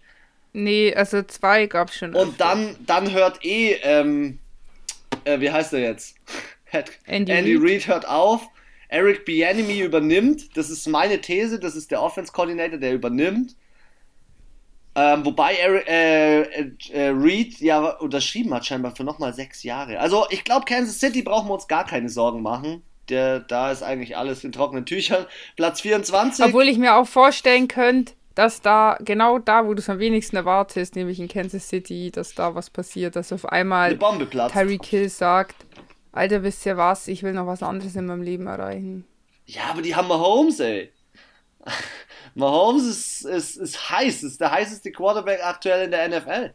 Nee, 0.53 0.95
also 0.95 1.22
zwei 1.22 1.66
gab 1.66 1.88
es 1.88 1.97
schon. 1.97 2.14
Und 2.14 2.41
dann, 2.41 2.76
dann 2.86 3.12
hört 3.12 3.45
eh, 3.45 3.74
ähm, 3.82 4.38
äh, 5.24 5.41
wie 5.41 5.51
heißt 5.51 5.72
er 5.72 5.80
jetzt? 5.80 6.16
Andy, 7.07 7.32
Andy 7.32 7.57
Reid 7.57 7.88
hört 7.88 8.07
auf. 8.07 8.43
Eric 8.91 9.24
Bianemi 9.24 9.80
übernimmt. 9.80 10.57
Das 10.57 10.68
ist 10.68 10.86
meine 10.88 11.20
These. 11.20 11.61
Das 11.61 11.76
ist 11.76 11.91
der 11.91 12.03
Offense 12.03 12.32
Coordinator, 12.32 12.78
der 12.78 12.93
übernimmt. 12.93 13.57
Ähm, 14.97 15.24
wobei 15.24 15.55
Eric, 15.55 15.88
äh, 15.88 16.41
äh, 16.43 16.72
äh, 16.93 17.09
Reed 17.11 17.61
ja 17.61 17.91
unterschrieben 17.91 18.53
hat 18.53 18.66
scheinbar 18.66 18.95
für 18.97 19.05
nochmal 19.05 19.32
sechs 19.32 19.62
Jahre. 19.62 20.01
Also 20.01 20.26
ich 20.30 20.43
glaube, 20.43 20.64
Kansas 20.64 20.99
City 20.99 21.22
brauchen 21.22 21.49
wir 21.49 21.55
uns 21.55 21.68
gar 21.68 21.86
keine 21.86 22.09
Sorgen 22.09 22.43
machen. 22.43 22.82
Der, 23.09 23.38
da 23.38 23.70
ist 23.70 23.82
eigentlich 23.82 24.16
alles 24.16 24.43
in 24.43 24.51
trockenen 24.51 24.86
Tüchern. 24.86 25.26
Platz 25.57 25.80
24. 25.80 26.45
Obwohl 26.45 26.68
ich 26.68 26.76
mir 26.76 26.97
auch 26.97 27.07
vorstellen 27.07 27.68
könnte, 27.68 28.14
dass 28.34 28.62
da, 28.62 28.99
genau 29.01 29.38
da, 29.38 29.66
wo 29.66 29.74
du 29.74 29.80
es 29.80 29.88
am 29.88 30.01
wenigsten 30.01 30.36
erwartest, 30.36 30.97
nämlich 30.97 31.20
in 31.20 31.28
Kansas 31.28 31.68
City, 31.68 32.11
dass 32.11 32.34
da 32.34 32.55
was 32.55 32.70
passiert, 32.70 33.14
dass 33.14 33.32
auf 33.32 33.47
einmal 33.47 33.97
Tyreek 33.97 34.86
Hill 34.86 35.09
sagt, 35.09 35.55
Alter, 36.12 36.42
wisst 36.42 36.66
ihr 36.66 36.76
was? 36.76 37.08
Ich 37.08 37.22
will 37.22 37.32
noch 37.32 37.46
was 37.46 37.62
anderes 37.62 37.94
in 37.96 38.06
meinem 38.06 38.22
Leben 38.22 38.46
erreichen. 38.46 39.04
Ja, 39.46 39.64
aber 39.70 39.82
die 39.82 39.94
haben 39.94 40.08
Mahomes, 40.08 40.61
ey. 40.61 40.92
Mahomes 42.34 42.84
ist, 42.84 43.24
ist, 43.24 43.56
ist 43.56 43.90
heiß, 43.90 44.22
ist 44.22 44.40
der 44.40 44.50
heißeste 44.50 44.92
Quarterback 44.92 45.44
aktuell 45.44 45.84
in 45.84 45.90
der 45.90 46.08
NFL. 46.08 46.54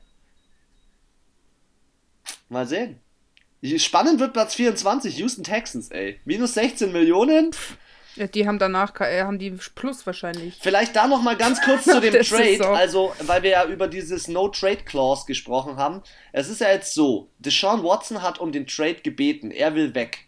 Mal 2.49 2.67
sehen. 2.67 2.99
Spannend 3.77 4.19
wird 4.19 4.33
Platz 4.33 4.55
24, 4.55 5.17
Houston 5.17 5.43
Texans, 5.43 5.89
ey. 5.89 6.19
Minus 6.25 6.53
16 6.53 6.91
Millionen. 6.91 7.51
Ja, 8.15 8.27
die 8.27 8.47
haben 8.47 8.59
danach, 8.59 8.99
äh, 9.01 9.23
haben 9.23 9.39
die 9.39 9.51
Plus 9.51 10.05
wahrscheinlich. 10.05 10.57
Vielleicht 10.61 10.95
da 10.95 11.07
nochmal 11.07 11.35
ganz 11.35 11.61
kurz 11.61 11.83
zu 11.85 11.99
dem 11.99 12.13
Trade, 12.13 12.57
so. 12.57 12.65
also, 12.65 13.13
weil 13.21 13.43
wir 13.43 13.49
ja 13.51 13.65
über 13.65 13.87
dieses 13.87 14.27
No-Trade-Clause 14.27 15.25
gesprochen 15.25 15.75
haben. 15.77 16.01
Es 16.31 16.49
ist 16.49 16.61
ja 16.61 16.71
jetzt 16.71 16.93
so, 16.93 17.29
Deshaun 17.39 17.83
Watson 17.83 18.21
hat 18.21 18.39
um 18.39 18.51
den 18.51 18.67
Trade 18.67 19.01
gebeten, 19.03 19.51
er 19.51 19.75
will 19.75 19.93
weg. 19.93 20.19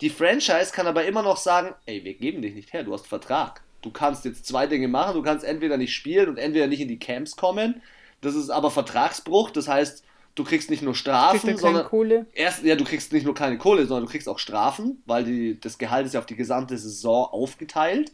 Die 0.00 0.10
Franchise 0.10 0.72
kann 0.72 0.86
aber 0.86 1.04
immer 1.04 1.22
noch 1.22 1.36
sagen, 1.36 1.74
ey, 1.86 2.04
wir 2.04 2.14
geben 2.14 2.42
dich 2.42 2.54
nicht 2.54 2.72
her, 2.72 2.84
du 2.84 2.92
hast 2.92 3.06
Vertrag. 3.06 3.62
Du 3.82 3.90
kannst 3.90 4.24
jetzt 4.24 4.46
zwei 4.46 4.66
Dinge 4.66 4.88
machen, 4.88 5.14
du 5.14 5.22
kannst 5.22 5.44
entweder 5.44 5.76
nicht 5.76 5.94
spielen 5.94 6.28
und 6.28 6.38
entweder 6.38 6.68
nicht 6.68 6.80
in 6.80 6.88
die 6.88 6.98
Camps 6.98 7.36
kommen. 7.36 7.82
Das 8.20 8.36
ist 8.36 8.50
aber 8.50 8.70
Vertragsbruch, 8.70 9.50
das 9.50 9.66
heißt, 9.66 10.04
du 10.34 10.44
kriegst 10.44 10.70
nicht 10.70 10.82
nur 10.82 10.94
Strafen, 10.94 11.56
sondern 11.56 11.86
Kohle. 11.86 12.26
erst 12.32 12.62
ja, 12.62 12.76
du 12.76 12.84
kriegst 12.84 13.12
nicht 13.12 13.24
nur 13.24 13.34
keine 13.34 13.58
Kohle, 13.58 13.86
sondern 13.86 14.06
du 14.06 14.10
kriegst 14.10 14.28
auch 14.28 14.38
Strafen, 14.38 15.02
weil 15.06 15.24
die, 15.24 15.60
das 15.60 15.78
Gehalt 15.78 16.06
ist 16.06 16.14
ja 16.14 16.20
auf 16.20 16.26
die 16.26 16.36
gesamte 16.36 16.76
Saison 16.78 17.26
aufgeteilt. 17.26 18.12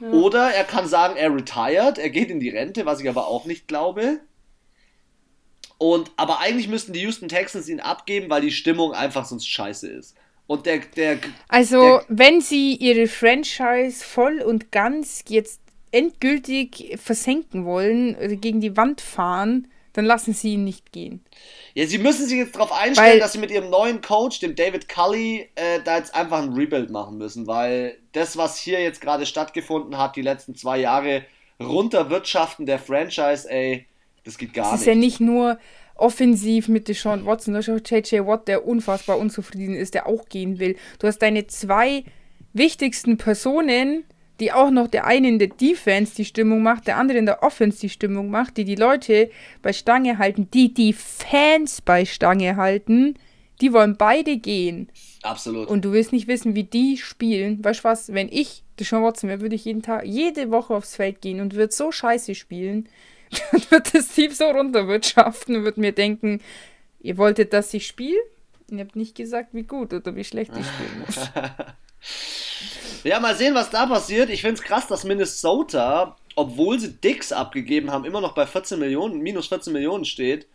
Ja. 0.00 0.10
Oder 0.10 0.50
er 0.52 0.64
kann 0.64 0.86
sagen, 0.86 1.16
er 1.16 1.34
retired, 1.34 1.98
er 1.98 2.10
geht 2.10 2.30
in 2.30 2.40
die 2.40 2.48
Rente, 2.48 2.86
was 2.86 3.00
ich 3.00 3.08
aber 3.08 3.26
auch 3.26 3.44
nicht 3.44 3.68
glaube. 3.68 4.20
Und 5.78 6.10
aber 6.16 6.40
eigentlich 6.40 6.68
müssten 6.68 6.92
die 6.92 7.00
Houston 7.00 7.28
Texans 7.28 7.68
ihn 7.68 7.80
abgeben, 7.80 8.30
weil 8.30 8.42
die 8.42 8.52
Stimmung 8.52 8.92
einfach 8.92 9.24
sonst 9.24 9.48
scheiße 9.48 9.88
ist. 9.88 10.16
Und 10.46 10.66
der, 10.66 10.80
der 10.80 11.18
Also, 11.48 11.80
der, 11.80 12.04
wenn 12.08 12.40
sie 12.40 12.74
ihre 12.74 13.06
Franchise 13.06 14.04
voll 14.04 14.40
und 14.40 14.72
ganz 14.72 15.24
jetzt 15.28 15.60
endgültig 15.92 16.98
versenken 17.02 17.64
wollen, 17.64 18.40
gegen 18.40 18.60
die 18.60 18.76
Wand 18.76 19.00
fahren, 19.00 19.68
dann 19.92 20.04
lassen 20.04 20.34
sie 20.34 20.54
ihn 20.54 20.64
nicht 20.64 20.92
gehen. 20.92 21.24
Ja, 21.74 21.86
sie 21.86 21.98
müssen 21.98 22.26
sich 22.26 22.38
jetzt 22.38 22.54
darauf 22.54 22.72
einstellen, 22.72 23.12
weil, 23.12 23.18
dass 23.18 23.32
sie 23.32 23.38
mit 23.38 23.50
ihrem 23.50 23.70
neuen 23.70 24.00
Coach, 24.00 24.40
dem 24.40 24.54
David 24.54 24.88
Cully, 24.88 25.48
äh, 25.54 25.80
da 25.84 25.98
jetzt 25.98 26.14
einfach 26.14 26.42
ein 26.42 26.52
Rebuild 26.52 26.90
machen 26.90 27.18
müssen, 27.18 27.46
weil 27.46 27.98
das, 28.12 28.36
was 28.36 28.58
hier 28.58 28.80
jetzt 28.80 29.00
gerade 29.00 29.26
stattgefunden 29.26 29.98
hat, 29.98 30.16
die 30.16 30.22
letzten 30.22 30.54
zwei 30.54 30.78
Jahre, 30.78 31.24
runterwirtschaften 31.60 32.66
der 32.66 32.78
Franchise, 32.78 33.50
ey, 33.50 33.86
das 34.24 34.38
geht 34.38 34.54
gar 34.54 34.64
nicht. 34.64 34.74
Es 34.74 34.80
ist 34.80 34.86
ja 34.86 34.94
nicht 34.94 35.20
nur 35.20 35.58
offensiv 35.94 36.68
mit 36.68 36.88
Deshaun 36.88 37.26
Watson, 37.26 37.54
da 37.54 37.60
ist 37.60 37.68
auch 37.68 37.78
JJ 37.84 38.26
Watt, 38.26 38.48
der 38.48 38.66
unfassbar 38.66 39.18
unzufrieden 39.18 39.74
ist, 39.74 39.94
der 39.94 40.06
auch 40.06 40.28
gehen 40.28 40.58
will. 40.58 40.76
Du 40.98 41.06
hast 41.06 41.18
deine 41.18 41.46
zwei 41.46 42.04
wichtigsten 42.52 43.18
Personen, 43.18 44.04
die 44.40 44.52
auch 44.52 44.70
noch 44.70 44.88
der 44.88 45.06
eine 45.06 45.28
in 45.28 45.38
der 45.38 45.48
Defense 45.48 46.14
die 46.16 46.24
Stimmung 46.24 46.62
macht, 46.62 46.86
der 46.86 46.96
andere 46.96 47.18
in 47.18 47.26
der 47.26 47.42
Offense 47.42 47.80
die 47.80 47.90
Stimmung 47.90 48.30
macht, 48.30 48.56
die 48.56 48.64
die 48.64 48.74
Leute 48.74 49.30
bei 49.62 49.72
Stange 49.72 50.18
halten, 50.18 50.50
die 50.50 50.72
die 50.72 50.92
Fans 50.92 51.82
bei 51.82 52.04
Stange 52.04 52.56
halten, 52.56 53.14
die 53.60 53.72
wollen 53.72 53.96
beide 53.96 54.38
gehen. 54.38 54.88
Absolut. 55.22 55.68
Und 55.68 55.84
du 55.84 55.92
willst 55.92 56.12
nicht 56.12 56.28
wissen, 56.28 56.54
wie 56.54 56.64
die 56.64 56.96
spielen. 56.96 57.62
Weißt 57.62 57.80
du 57.80 57.84
was, 57.84 58.12
wenn 58.14 58.28
ich 58.28 58.64
Deshaun 58.78 59.02
Watson 59.02 59.28
wäre, 59.28 59.42
würde 59.42 59.56
ich 59.56 59.66
jeden 59.66 59.82
Tag, 59.82 60.06
jede 60.06 60.50
Woche 60.50 60.74
aufs 60.74 60.96
Feld 60.96 61.20
gehen 61.20 61.40
und 61.40 61.54
würde 61.54 61.74
so 61.74 61.92
scheiße 61.92 62.34
spielen 62.34 62.88
und 63.52 63.70
würde 63.70 63.90
das 63.92 64.08
Team 64.08 64.32
so 64.32 64.44
runterwirtschaften 64.44 65.56
und 65.56 65.64
würde 65.64 65.80
mir 65.80 65.92
denken, 65.92 66.40
ihr 67.00 67.18
wolltet, 67.18 67.52
dass 67.52 67.74
ich 67.74 67.86
spiele? 67.86 68.18
Ihr 68.70 68.78
habt 68.78 68.96
nicht 68.96 69.16
gesagt, 69.16 69.52
wie 69.52 69.64
gut 69.64 69.92
oder 69.92 70.16
wie 70.16 70.24
schlecht 70.24 70.52
ich 70.56 70.66
spielen 70.66 71.04
muss. 71.04 71.30
Ja, 73.04 73.20
mal 73.20 73.34
sehen, 73.34 73.54
was 73.54 73.70
da 73.70 73.86
passiert. 73.86 74.30
Ich 74.30 74.42
finde 74.42 74.60
es 74.60 74.62
krass, 74.62 74.86
dass 74.86 75.04
Minnesota, 75.04 76.16
obwohl 76.36 76.78
sie 76.78 76.92
Dicks 76.92 77.32
abgegeben 77.32 77.90
haben, 77.90 78.04
immer 78.04 78.20
noch 78.20 78.32
bei 78.32 78.46
14 78.46 78.78
Millionen, 78.78 79.20
minus 79.20 79.48
14 79.48 79.72
Millionen 79.72 80.04
steht. 80.04 80.46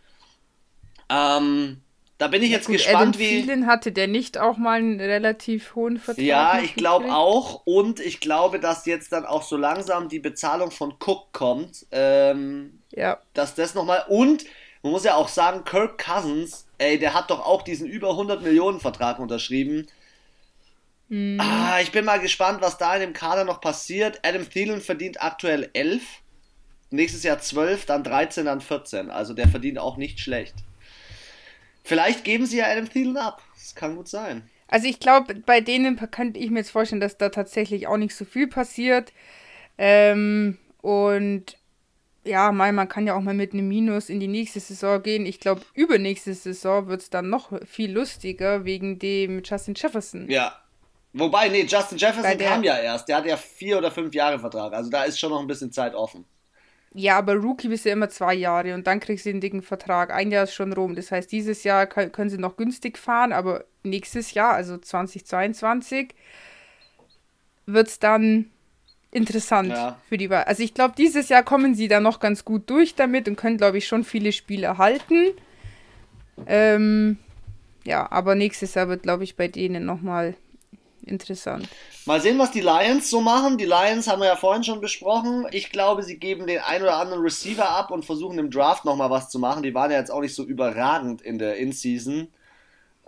Ähm, 1.08 1.80
da 2.18 2.28
bin 2.28 2.42
ich 2.42 2.50
jetzt 2.50 2.66
gut, 2.66 2.76
gespannt, 2.76 2.96
Adam 2.96 3.18
wie. 3.18 3.42
Thielen 3.42 3.66
hatte 3.66 3.92
der 3.92 4.08
nicht 4.08 4.38
auch 4.38 4.56
mal 4.56 4.78
einen 4.78 5.00
relativ 5.00 5.74
hohen 5.74 5.98
Vertrag? 5.98 6.24
Ja, 6.24 6.60
ich 6.60 6.74
glaube 6.74 7.14
auch. 7.14 7.62
Und 7.64 8.00
ich 8.00 8.20
glaube, 8.20 8.58
dass 8.58 8.86
jetzt 8.86 9.12
dann 9.12 9.26
auch 9.26 9.42
so 9.42 9.56
langsam 9.56 10.08
die 10.08 10.18
Bezahlung 10.18 10.70
von 10.70 10.94
Cook 11.04 11.32
kommt. 11.32 11.86
Ähm, 11.90 12.80
ja. 12.92 13.18
Dass 13.34 13.54
das 13.54 13.74
nochmal. 13.74 14.04
Und 14.08 14.44
man 14.82 14.92
muss 14.92 15.04
ja 15.04 15.16
auch 15.16 15.28
sagen, 15.28 15.64
Kirk 15.64 16.02
Cousins, 16.02 16.66
ey, 16.78 16.98
der 16.98 17.12
hat 17.12 17.30
doch 17.30 17.44
auch 17.44 17.62
diesen 17.62 17.86
über 17.86 18.10
100 18.10 18.42
Millionen 18.42 18.80
Vertrag 18.80 19.18
unterschrieben 19.18 19.86
Mhm. 21.08 21.38
Ah, 21.40 21.80
ich 21.80 21.92
bin 21.92 22.04
mal 22.04 22.20
gespannt, 22.20 22.60
was 22.60 22.78
da 22.78 22.94
in 22.94 23.00
dem 23.00 23.12
Kader 23.12 23.44
noch 23.44 23.60
passiert. 23.60 24.20
Adam 24.24 24.48
Thielen 24.48 24.80
verdient 24.80 25.22
aktuell 25.22 25.70
11, 25.72 26.02
nächstes 26.90 27.22
Jahr 27.22 27.38
12, 27.38 27.86
dann 27.86 28.02
13, 28.02 28.46
dann 28.46 28.60
14. 28.60 29.10
Also 29.10 29.34
der 29.34 29.48
verdient 29.48 29.78
auch 29.78 29.96
nicht 29.96 30.20
schlecht. 30.20 30.54
Vielleicht 31.84 32.24
geben 32.24 32.46
sie 32.46 32.58
ja 32.58 32.66
Adam 32.66 32.90
Thielen 32.90 33.16
ab. 33.16 33.42
Das 33.54 33.74
kann 33.74 33.96
gut 33.96 34.08
sein. 34.08 34.48
Also 34.68 34.88
ich 34.88 34.98
glaube, 34.98 35.34
bei 35.34 35.60
denen 35.60 35.96
könnte 36.10 36.40
ich 36.40 36.50
mir 36.50 36.58
jetzt 36.58 36.70
vorstellen, 36.70 37.00
dass 37.00 37.16
da 37.16 37.28
tatsächlich 37.28 37.86
auch 37.86 37.96
nicht 37.96 38.14
so 38.14 38.24
viel 38.24 38.48
passiert. 38.48 39.12
Ähm, 39.78 40.58
und 40.82 41.56
ja, 42.24 42.50
mal, 42.50 42.72
man 42.72 42.88
kann 42.88 43.06
ja 43.06 43.14
auch 43.16 43.20
mal 43.20 43.34
mit 43.34 43.52
einem 43.52 43.68
Minus 43.68 44.08
in 44.08 44.18
die 44.18 44.26
nächste 44.26 44.58
Saison 44.58 45.00
gehen. 45.00 45.26
Ich 45.26 45.38
glaube, 45.38 45.62
übernächste 45.74 46.34
Saison 46.34 46.88
wird 46.88 47.02
es 47.02 47.10
dann 47.10 47.30
noch 47.30 47.52
viel 47.64 47.92
lustiger 47.92 48.64
wegen 48.64 48.98
dem 48.98 49.42
Justin 49.44 49.74
Jefferson. 49.76 50.28
Ja. 50.28 50.58
Wobei, 51.18 51.48
nee, 51.48 51.62
Justin 51.62 51.96
Jefferson 51.96 52.38
kam 52.38 52.62
ja 52.62 52.76
erst. 52.76 53.08
Der 53.08 53.16
hat 53.16 53.26
ja 53.26 53.36
vier 53.36 53.78
oder 53.78 53.90
fünf 53.90 54.14
Jahre 54.14 54.38
Vertrag. 54.38 54.74
Also 54.74 54.90
da 54.90 55.04
ist 55.04 55.18
schon 55.18 55.30
noch 55.30 55.40
ein 55.40 55.46
bisschen 55.46 55.72
Zeit 55.72 55.94
offen. 55.94 56.26
Ja, 56.92 57.18
aber 57.18 57.34
Rookie 57.34 57.68
bist 57.68 57.84
ja 57.84 57.92
immer 57.92 58.08
zwei 58.08 58.34
Jahre 58.34 58.74
und 58.74 58.86
dann 58.86 59.00
kriegst 59.00 59.26
du 59.26 59.30
den 59.30 59.40
dicken 59.40 59.62
Vertrag. 59.62 60.10
Ein 60.10 60.30
Jahr 60.30 60.44
ist 60.44 60.54
schon 60.54 60.72
rum. 60.72 60.94
Das 60.94 61.10
heißt, 61.10 61.30
dieses 61.32 61.64
Jahr 61.64 61.86
können 61.86 62.30
sie 62.30 62.38
noch 62.38 62.56
günstig 62.56 62.98
fahren, 62.98 63.32
aber 63.32 63.64
nächstes 63.82 64.34
Jahr, 64.34 64.54
also 64.54 64.76
2022, 64.76 66.14
wird 67.66 67.88
es 67.88 67.98
dann 67.98 68.50
interessant 69.10 69.70
ja. 69.70 69.98
für 70.08 70.18
die 70.18 70.30
Wahl. 70.30 70.44
Also 70.44 70.62
ich 70.62 70.74
glaube, 70.74 70.94
dieses 70.96 71.28
Jahr 71.28 71.42
kommen 71.42 71.74
sie 71.74 71.88
da 71.88 72.00
noch 72.00 72.20
ganz 72.20 72.44
gut 72.44 72.68
durch 72.68 72.94
damit 72.94 73.28
und 73.28 73.36
können, 73.36 73.56
glaube 73.56 73.78
ich, 73.78 73.86
schon 73.86 74.04
viele 74.04 74.32
Spiele 74.32 74.78
halten. 74.78 75.32
Ähm, 76.46 77.18
ja, 77.84 78.10
aber 78.10 78.34
nächstes 78.34 78.74
Jahr 78.74 78.88
wird, 78.88 79.02
glaube 79.02 79.24
ich, 79.24 79.36
bei 79.36 79.48
denen 79.48 79.86
nochmal 79.86 80.34
interessant. 81.06 81.68
Mal 82.04 82.20
sehen, 82.20 82.38
was 82.38 82.50
die 82.50 82.60
Lions 82.60 83.10
so 83.10 83.20
machen. 83.20 83.58
Die 83.58 83.64
Lions 83.64 84.08
haben 84.08 84.20
wir 84.20 84.28
ja 84.28 84.36
vorhin 84.36 84.64
schon 84.64 84.80
besprochen. 84.80 85.46
Ich 85.50 85.70
glaube, 85.70 86.02
sie 86.02 86.18
geben 86.18 86.46
den 86.46 86.60
ein 86.60 86.82
oder 86.82 86.96
anderen 86.96 87.22
Receiver 87.22 87.68
ab 87.68 87.90
und 87.90 88.04
versuchen 88.04 88.38
im 88.38 88.50
Draft 88.50 88.84
nochmal 88.84 89.10
was 89.10 89.28
zu 89.28 89.38
machen. 89.38 89.62
Die 89.62 89.74
waren 89.74 89.90
ja 89.90 89.98
jetzt 89.98 90.10
auch 90.10 90.20
nicht 90.20 90.34
so 90.34 90.44
überragend 90.44 91.22
in 91.22 91.38
der 91.38 91.56
In-Season. 91.56 92.28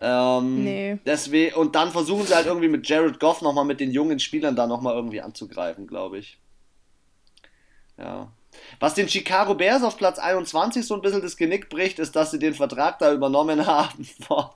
Ähm, 0.01 0.65
nee. 0.65 0.99
Deswegen, 1.05 1.57
und 1.57 1.75
dann 1.75 1.91
versuchen 1.91 2.27
sie 2.27 2.35
halt 2.35 2.47
irgendwie 2.47 2.69
mit 2.69 2.89
Jared 2.89 3.19
Goff 3.19 3.43
nochmal 3.43 3.65
mit 3.65 3.81
den 3.81 3.91
jungen 3.91 4.21
Spielern 4.21 4.55
da 4.55 4.67
nochmal 4.67 4.95
irgendwie 4.95 5.21
anzugreifen, 5.21 5.87
glaube 5.87 6.19
ich. 6.19 6.39
Ja. 7.97 8.31
Was 8.81 8.95
den 8.95 9.09
Chicago 9.09 9.55
Bears 9.55 9.83
auf 9.83 9.97
Platz 9.97 10.19
21 10.19 10.87
so 10.87 10.95
ein 10.95 11.03
bisschen 11.03 11.23
das 11.23 11.37
Genick 11.37 11.69
bricht, 11.69 11.99
ist, 11.99 12.15
dass 12.15 12.31
sie 12.31 12.39
den 12.39 12.55
Vertrag 12.55 12.99
da 12.99 13.13
übernommen 13.13 13.67
haben 13.67 14.05
von, 14.05 14.47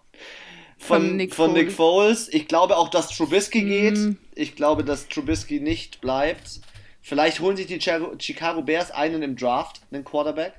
von, 0.82 1.16
Nick, 1.16 1.34
von 1.34 1.52
Nick, 1.52 1.72
Foles. 1.72 2.28
Ich 2.28 2.48
glaube 2.48 2.76
auch, 2.76 2.88
dass 2.88 3.08
Trubisky 3.08 3.62
mhm. 3.62 3.68
geht. 3.68 4.16
Ich 4.34 4.56
glaube, 4.56 4.84
dass 4.84 5.08
Trubisky 5.08 5.60
nicht 5.60 6.00
bleibt. 6.00 6.60
Vielleicht 7.00 7.40
holen 7.40 7.56
sich 7.56 7.66
die 7.66 7.80
Chicago 7.80 8.62
Bears 8.62 8.90
einen 8.90 9.22
im 9.22 9.36
Draft, 9.36 9.80
einen 9.90 10.04
Quarterback. 10.04 10.54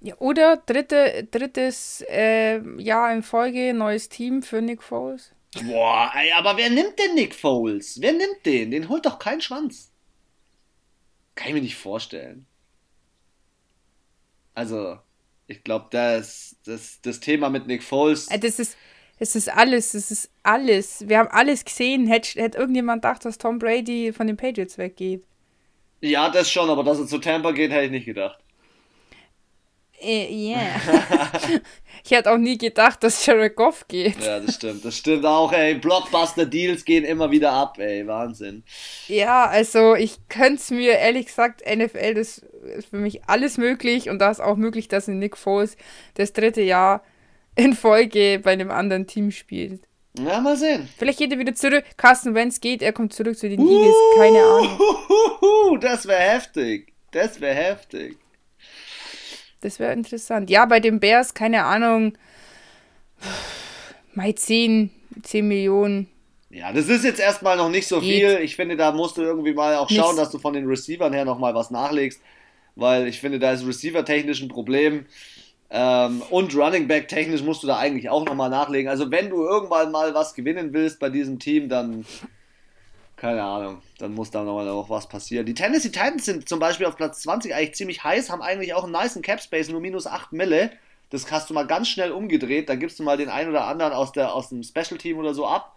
Ja, 0.00 0.14
oder 0.18 0.56
dritte, 0.58 1.26
drittes 1.30 2.04
äh, 2.08 2.60
Jahr 2.80 3.12
in 3.12 3.22
Folge, 3.22 3.72
neues 3.72 4.08
Team 4.08 4.42
für 4.42 4.60
Nick 4.60 4.82
Foles. 4.82 5.32
Boah, 5.64 6.10
ey, 6.14 6.32
aber 6.32 6.56
wer 6.56 6.68
nimmt 6.68 6.98
denn 6.98 7.14
Nick 7.14 7.34
Foles? 7.34 8.00
Wer 8.00 8.12
nimmt 8.12 8.44
den? 8.44 8.70
Den 8.70 8.88
holt 8.88 9.06
doch 9.06 9.18
kein 9.18 9.40
Schwanz. 9.40 9.90
Kann 11.34 11.48
ich 11.48 11.54
mir 11.54 11.62
nicht 11.62 11.76
vorstellen. 11.76 12.46
Also, 14.54 14.98
ich 15.46 15.64
glaube, 15.64 15.86
das, 15.90 16.56
das, 16.64 17.00
das 17.02 17.20
Thema 17.20 17.48
mit 17.48 17.66
Nick 17.66 17.82
Foles. 17.82 18.28
Äh, 18.28 18.38
das 18.38 18.58
ist, 18.58 18.76
es 19.18 19.34
ist 19.34 19.48
alles, 19.48 19.94
es 19.94 20.10
ist 20.10 20.30
alles. 20.42 21.08
Wir 21.08 21.18
haben 21.18 21.30
alles 21.30 21.64
gesehen. 21.64 22.06
Hätte, 22.06 22.40
hätte 22.40 22.58
irgendjemand 22.58 23.02
gedacht, 23.02 23.24
dass 23.24 23.38
Tom 23.38 23.58
Brady 23.58 24.12
von 24.12 24.26
den 24.26 24.36
Patriots 24.36 24.78
weggeht? 24.78 25.24
Ja, 26.00 26.28
das 26.28 26.50
schon, 26.50 26.68
aber 26.68 26.84
dass 26.84 26.98
er 26.98 27.06
zu 27.06 27.18
Tampa 27.18 27.52
geht, 27.52 27.70
hätte 27.70 27.86
ich 27.86 27.90
nicht 27.90 28.04
gedacht. 28.04 28.38
Äh, 29.98 30.30
yeah. 30.30 30.78
ich 32.04 32.10
hätte 32.10 32.30
auch 32.30 32.36
nie 32.36 32.58
gedacht, 32.58 33.02
dass 33.02 33.24
Jared 33.24 33.56
Goff 33.56 33.88
geht. 33.88 34.22
Ja, 34.22 34.40
das 34.40 34.56
stimmt. 34.56 34.84
Das 34.84 34.96
stimmt 34.96 35.24
auch, 35.24 35.52
ey. 35.52 35.74
Blockbuster-Deals 35.76 36.84
gehen 36.84 37.04
immer 37.04 37.30
wieder 37.30 37.52
ab, 37.52 37.78
ey. 37.78 38.06
Wahnsinn. 38.06 38.62
Ja, 39.08 39.46
also 39.46 39.94
ich 39.94 40.18
könnte 40.28 40.56
es 40.56 40.70
mir 40.70 40.98
ehrlich 40.98 41.26
gesagt, 41.26 41.62
NFL, 41.66 42.12
das 42.12 42.44
ist 42.76 42.90
für 42.90 42.98
mich 42.98 43.24
alles 43.24 43.56
möglich 43.56 44.10
und 44.10 44.18
da 44.18 44.30
ist 44.30 44.40
auch 44.40 44.56
möglich, 44.56 44.88
dass 44.88 45.08
ein 45.08 45.18
Nick 45.18 45.38
Foles 45.38 45.78
das 46.14 46.34
dritte 46.34 46.60
Jahr 46.62 47.02
in 47.56 47.74
Folge 47.74 48.40
bei 48.42 48.52
einem 48.52 48.70
anderen 48.70 49.06
Team 49.06 49.30
spielt. 49.30 49.82
Na, 50.18 50.40
mal 50.40 50.56
sehen. 50.56 50.88
Vielleicht 50.96 51.18
geht 51.18 51.32
er 51.32 51.38
wieder 51.38 51.54
zurück. 51.54 51.84
Carsten 51.96 52.34
Wentz 52.34 52.60
geht, 52.60 52.80
er 52.80 52.92
kommt 52.92 53.12
zurück 53.12 53.36
zu 53.36 53.48
den 53.48 53.60
Eagles. 53.60 53.94
Keine 54.16 54.38
Ahnung. 54.42 55.80
Das 55.80 56.06
wäre 56.06 56.20
heftig. 56.20 56.92
Das 57.10 57.40
wäre 57.40 57.54
heftig. 57.54 58.16
Das 59.60 59.78
wäre 59.78 59.92
interessant. 59.92 60.48
Ja, 60.48 60.64
bei 60.64 60.80
den 60.80 61.00
Bears, 61.00 61.34
keine 61.34 61.64
Ahnung. 61.64 62.16
Mal 64.14 64.34
10, 64.34 64.90
10 65.22 65.48
Millionen. 65.48 66.08
Ja, 66.50 66.72
das 66.72 66.88
ist 66.88 67.04
jetzt 67.04 67.20
erstmal 67.20 67.56
noch 67.56 67.68
nicht 67.68 67.86
so 67.86 68.00
Geht. 68.00 68.14
viel. 68.14 68.38
Ich 68.42 68.56
finde, 68.56 68.76
da 68.76 68.92
musst 68.92 69.18
du 69.18 69.22
irgendwie 69.22 69.52
mal 69.52 69.76
auch 69.76 69.90
schauen, 69.90 70.14
Nichts. 70.14 70.16
dass 70.16 70.30
du 70.30 70.38
von 70.38 70.54
den 70.54 70.66
Receivern 70.66 71.12
her 71.12 71.24
nochmal 71.24 71.54
was 71.54 71.70
nachlegst. 71.70 72.20
Weil 72.74 73.06
ich 73.08 73.20
finde, 73.20 73.38
da 73.38 73.52
ist 73.52 73.66
Receiver-technisch 73.66 74.40
ein 74.42 74.48
Problem. 74.48 75.06
Ähm, 75.68 76.22
und 76.30 76.54
Running 76.54 76.86
Back 76.86 77.08
technisch 77.08 77.42
musst 77.42 77.62
du 77.62 77.66
da 77.66 77.78
eigentlich 77.78 78.08
auch 78.08 78.24
nochmal 78.24 78.50
nachlegen. 78.50 78.88
Also 78.88 79.10
wenn 79.10 79.30
du 79.30 79.44
irgendwann 79.44 79.90
mal 79.90 80.14
was 80.14 80.34
gewinnen 80.34 80.72
willst 80.72 81.00
bei 81.00 81.10
diesem 81.10 81.38
Team, 81.38 81.68
dann 81.68 82.04
keine 83.16 83.42
Ahnung, 83.42 83.80
dann 83.98 84.14
muss 84.14 84.30
da 84.30 84.44
nochmal 84.44 84.66
noch 84.66 84.90
was 84.90 85.08
passieren. 85.08 85.46
Die 85.46 85.54
Tennessee 85.54 85.88
Titans 85.88 86.26
sind 86.26 86.48
zum 86.48 86.58
Beispiel 86.58 86.86
auf 86.86 86.96
Platz 86.96 87.22
20 87.22 87.54
eigentlich 87.54 87.74
ziemlich 87.74 88.04
heiß, 88.04 88.30
haben 88.30 88.42
eigentlich 88.42 88.74
auch 88.74 88.84
einen 88.84 88.92
nice 88.92 89.18
Cap 89.22 89.40
Space, 89.40 89.70
nur 89.70 89.80
minus 89.80 90.06
8 90.06 90.32
Mille. 90.32 90.70
Das 91.08 91.30
hast 91.30 91.48
du 91.48 91.54
mal 91.54 91.66
ganz 91.66 91.88
schnell 91.88 92.12
umgedreht, 92.12 92.68
da 92.68 92.74
gibst 92.74 92.98
du 92.98 93.02
mal 93.02 93.16
den 93.16 93.30
einen 93.30 93.50
oder 93.50 93.64
anderen 93.66 93.92
aus, 93.92 94.12
der, 94.12 94.34
aus 94.34 94.50
dem 94.50 94.62
Special 94.62 94.98
Team 94.98 95.18
oder 95.18 95.32
so 95.32 95.46
ab. 95.46 95.75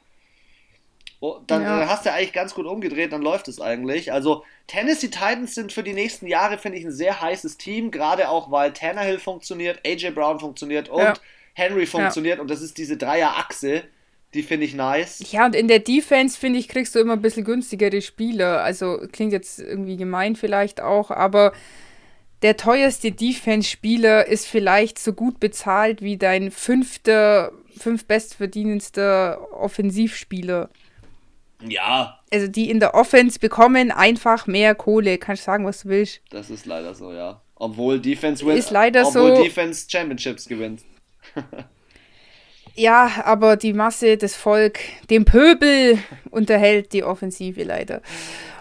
Dann 1.47 1.63
ja. 1.63 1.87
hast 1.87 2.05
du 2.05 2.13
eigentlich 2.13 2.31
ganz 2.31 2.53
gut 2.53 2.65
umgedreht, 2.65 3.11
dann 3.11 3.21
läuft 3.21 3.47
es 3.49 3.59
eigentlich. 3.59 4.13
Also 4.13 4.45
Tennessee 4.67 5.09
Titans 5.09 5.53
sind 5.53 5.73
für 5.73 5.83
die 5.83 5.93
nächsten 5.93 6.27
Jahre, 6.27 6.57
finde 6.57 6.77
ich, 6.77 6.85
ein 6.85 6.91
sehr 6.91 7.19
heißes 7.19 7.57
Team, 7.57 7.91
gerade 7.91 8.29
auch 8.29 8.51
weil 8.51 8.71
Tannehill 8.71 9.19
funktioniert, 9.19 9.79
AJ 9.85 10.11
Brown 10.11 10.39
funktioniert 10.39 10.87
und 10.87 11.01
ja. 11.01 11.13
Henry 11.53 11.85
funktioniert 11.85 12.37
ja. 12.37 12.41
und 12.41 12.49
das 12.49 12.61
ist 12.61 12.77
diese 12.77 12.95
Dreierachse 12.95 13.83
die 14.33 14.43
finde 14.43 14.65
ich 14.65 14.75
nice. 14.75 15.23
Ja, 15.31 15.45
und 15.45 15.55
in 15.55 15.67
der 15.67 15.79
Defense, 15.79 16.37
finde 16.37 16.59
ich, 16.59 16.67
kriegst 16.67 16.93
du 16.93 16.99
immer 16.99 17.13
ein 17.13 17.21
bisschen 17.21 17.43
günstigere 17.43 18.01
Spieler. 18.01 18.61
Also 18.61 18.99
klingt 19.11 19.33
jetzt 19.33 19.59
irgendwie 19.59 19.97
gemein 19.97 20.35
vielleicht 20.35 20.81
auch, 20.81 21.09
aber 21.09 21.53
der 22.41 22.55
teuerste 22.55 23.11
Defense-Spieler 23.11 24.27
ist 24.27 24.45
vielleicht 24.47 24.99
so 24.99 25.13
gut 25.13 25.39
bezahlt 25.39 26.01
wie 26.01 26.17
dein 26.17 26.51
fünfter, 26.51 27.51
fünf 27.77 28.05
bestverdienendster 28.05 29.51
Offensivspieler. 29.51 30.69
Ja. 31.61 32.19
Also 32.31 32.47
die 32.47 32.69
in 32.69 32.79
der 32.79 32.93
Offense 32.95 33.39
bekommen 33.39 33.91
einfach 33.91 34.47
mehr 34.47 34.75
Kohle. 34.75 35.17
Kannst 35.17 35.43
du 35.43 35.45
sagen, 35.45 35.65
was 35.65 35.81
du 35.81 35.89
willst. 35.89 36.21
Das 36.29 36.49
ist 36.49 36.65
leider 36.65 36.93
so, 36.93 37.11
ja. 37.11 37.41
Obwohl 37.55 37.99
Defense 37.99 38.45
win 38.45 38.57
ist 38.57 38.71
leider 38.71 39.05
obwohl 39.05 39.35
so. 39.35 39.43
Defense 39.43 39.85
Championships 39.89 40.47
gewinnt. 40.47 40.81
Ja, 42.75 43.23
aber 43.25 43.57
die 43.57 43.73
Masse, 43.73 44.15
das 44.15 44.35
Volk, 44.35 44.79
dem 45.09 45.25
Pöbel 45.25 45.97
unterhält 46.31 46.93
die 46.93 47.03
Offensive 47.03 47.63
leider. 47.63 48.01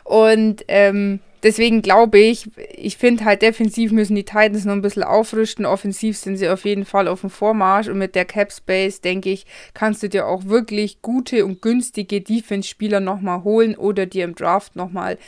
Und 0.02 0.64
ähm, 0.66 1.20
deswegen 1.42 1.82
glaube 1.82 2.18
ich, 2.18 2.48
ich 2.74 2.96
finde 2.96 3.24
halt 3.24 3.42
defensiv 3.42 3.92
müssen 3.92 4.14
die 4.14 4.24
Titans 4.24 4.64
noch 4.64 4.72
ein 4.72 4.82
bisschen 4.82 5.02
aufrüsten. 5.02 5.66
Offensiv 5.66 6.16
sind 6.16 6.36
sie 6.36 6.48
auf 6.48 6.64
jeden 6.64 6.84
Fall 6.84 7.08
auf 7.08 7.20
dem 7.20 7.30
Vormarsch 7.30 7.88
und 7.88 7.98
mit 7.98 8.14
der 8.14 8.24
Cap 8.24 8.52
Space, 8.52 9.00
denke 9.00 9.30
ich, 9.30 9.46
kannst 9.74 10.02
du 10.02 10.08
dir 10.08 10.26
auch 10.26 10.46
wirklich 10.46 11.02
gute 11.02 11.44
und 11.44 11.62
günstige 11.62 12.20
Defense-Spieler 12.20 13.00
nochmal 13.00 13.44
holen 13.44 13.76
oder 13.76 14.06
dir 14.06 14.24
im 14.24 14.34
Draft 14.34 14.76
nochmal 14.76 15.18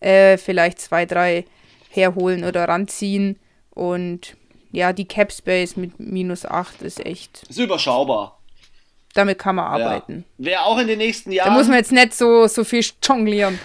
äh, 0.00 0.36
vielleicht 0.36 0.80
zwei, 0.80 1.06
drei 1.06 1.44
herholen 1.90 2.44
oder 2.44 2.68
ranziehen. 2.68 3.38
Und 3.70 4.36
ja, 4.72 4.92
die 4.92 5.06
Cap 5.06 5.32
Space 5.32 5.76
mit 5.76 5.98
minus 5.98 6.44
8 6.44 6.82
ist 6.82 7.04
echt. 7.04 7.44
Ist 7.48 7.58
überschaubar 7.58 8.37
damit 9.14 9.38
kann 9.38 9.56
man 9.56 9.64
arbeiten. 9.64 10.24
Ja. 10.38 10.46
Wer 10.46 10.66
auch 10.66 10.78
in 10.78 10.86
den 10.86 10.98
nächsten 10.98 11.32
Jahren. 11.32 11.48
Da 11.48 11.54
muss 11.54 11.66
man 11.66 11.78
jetzt 11.78 11.92
nicht 11.92 12.14
so, 12.14 12.46
so 12.46 12.62
viel 12.62 12.84
jonglieren. 13.02 13.58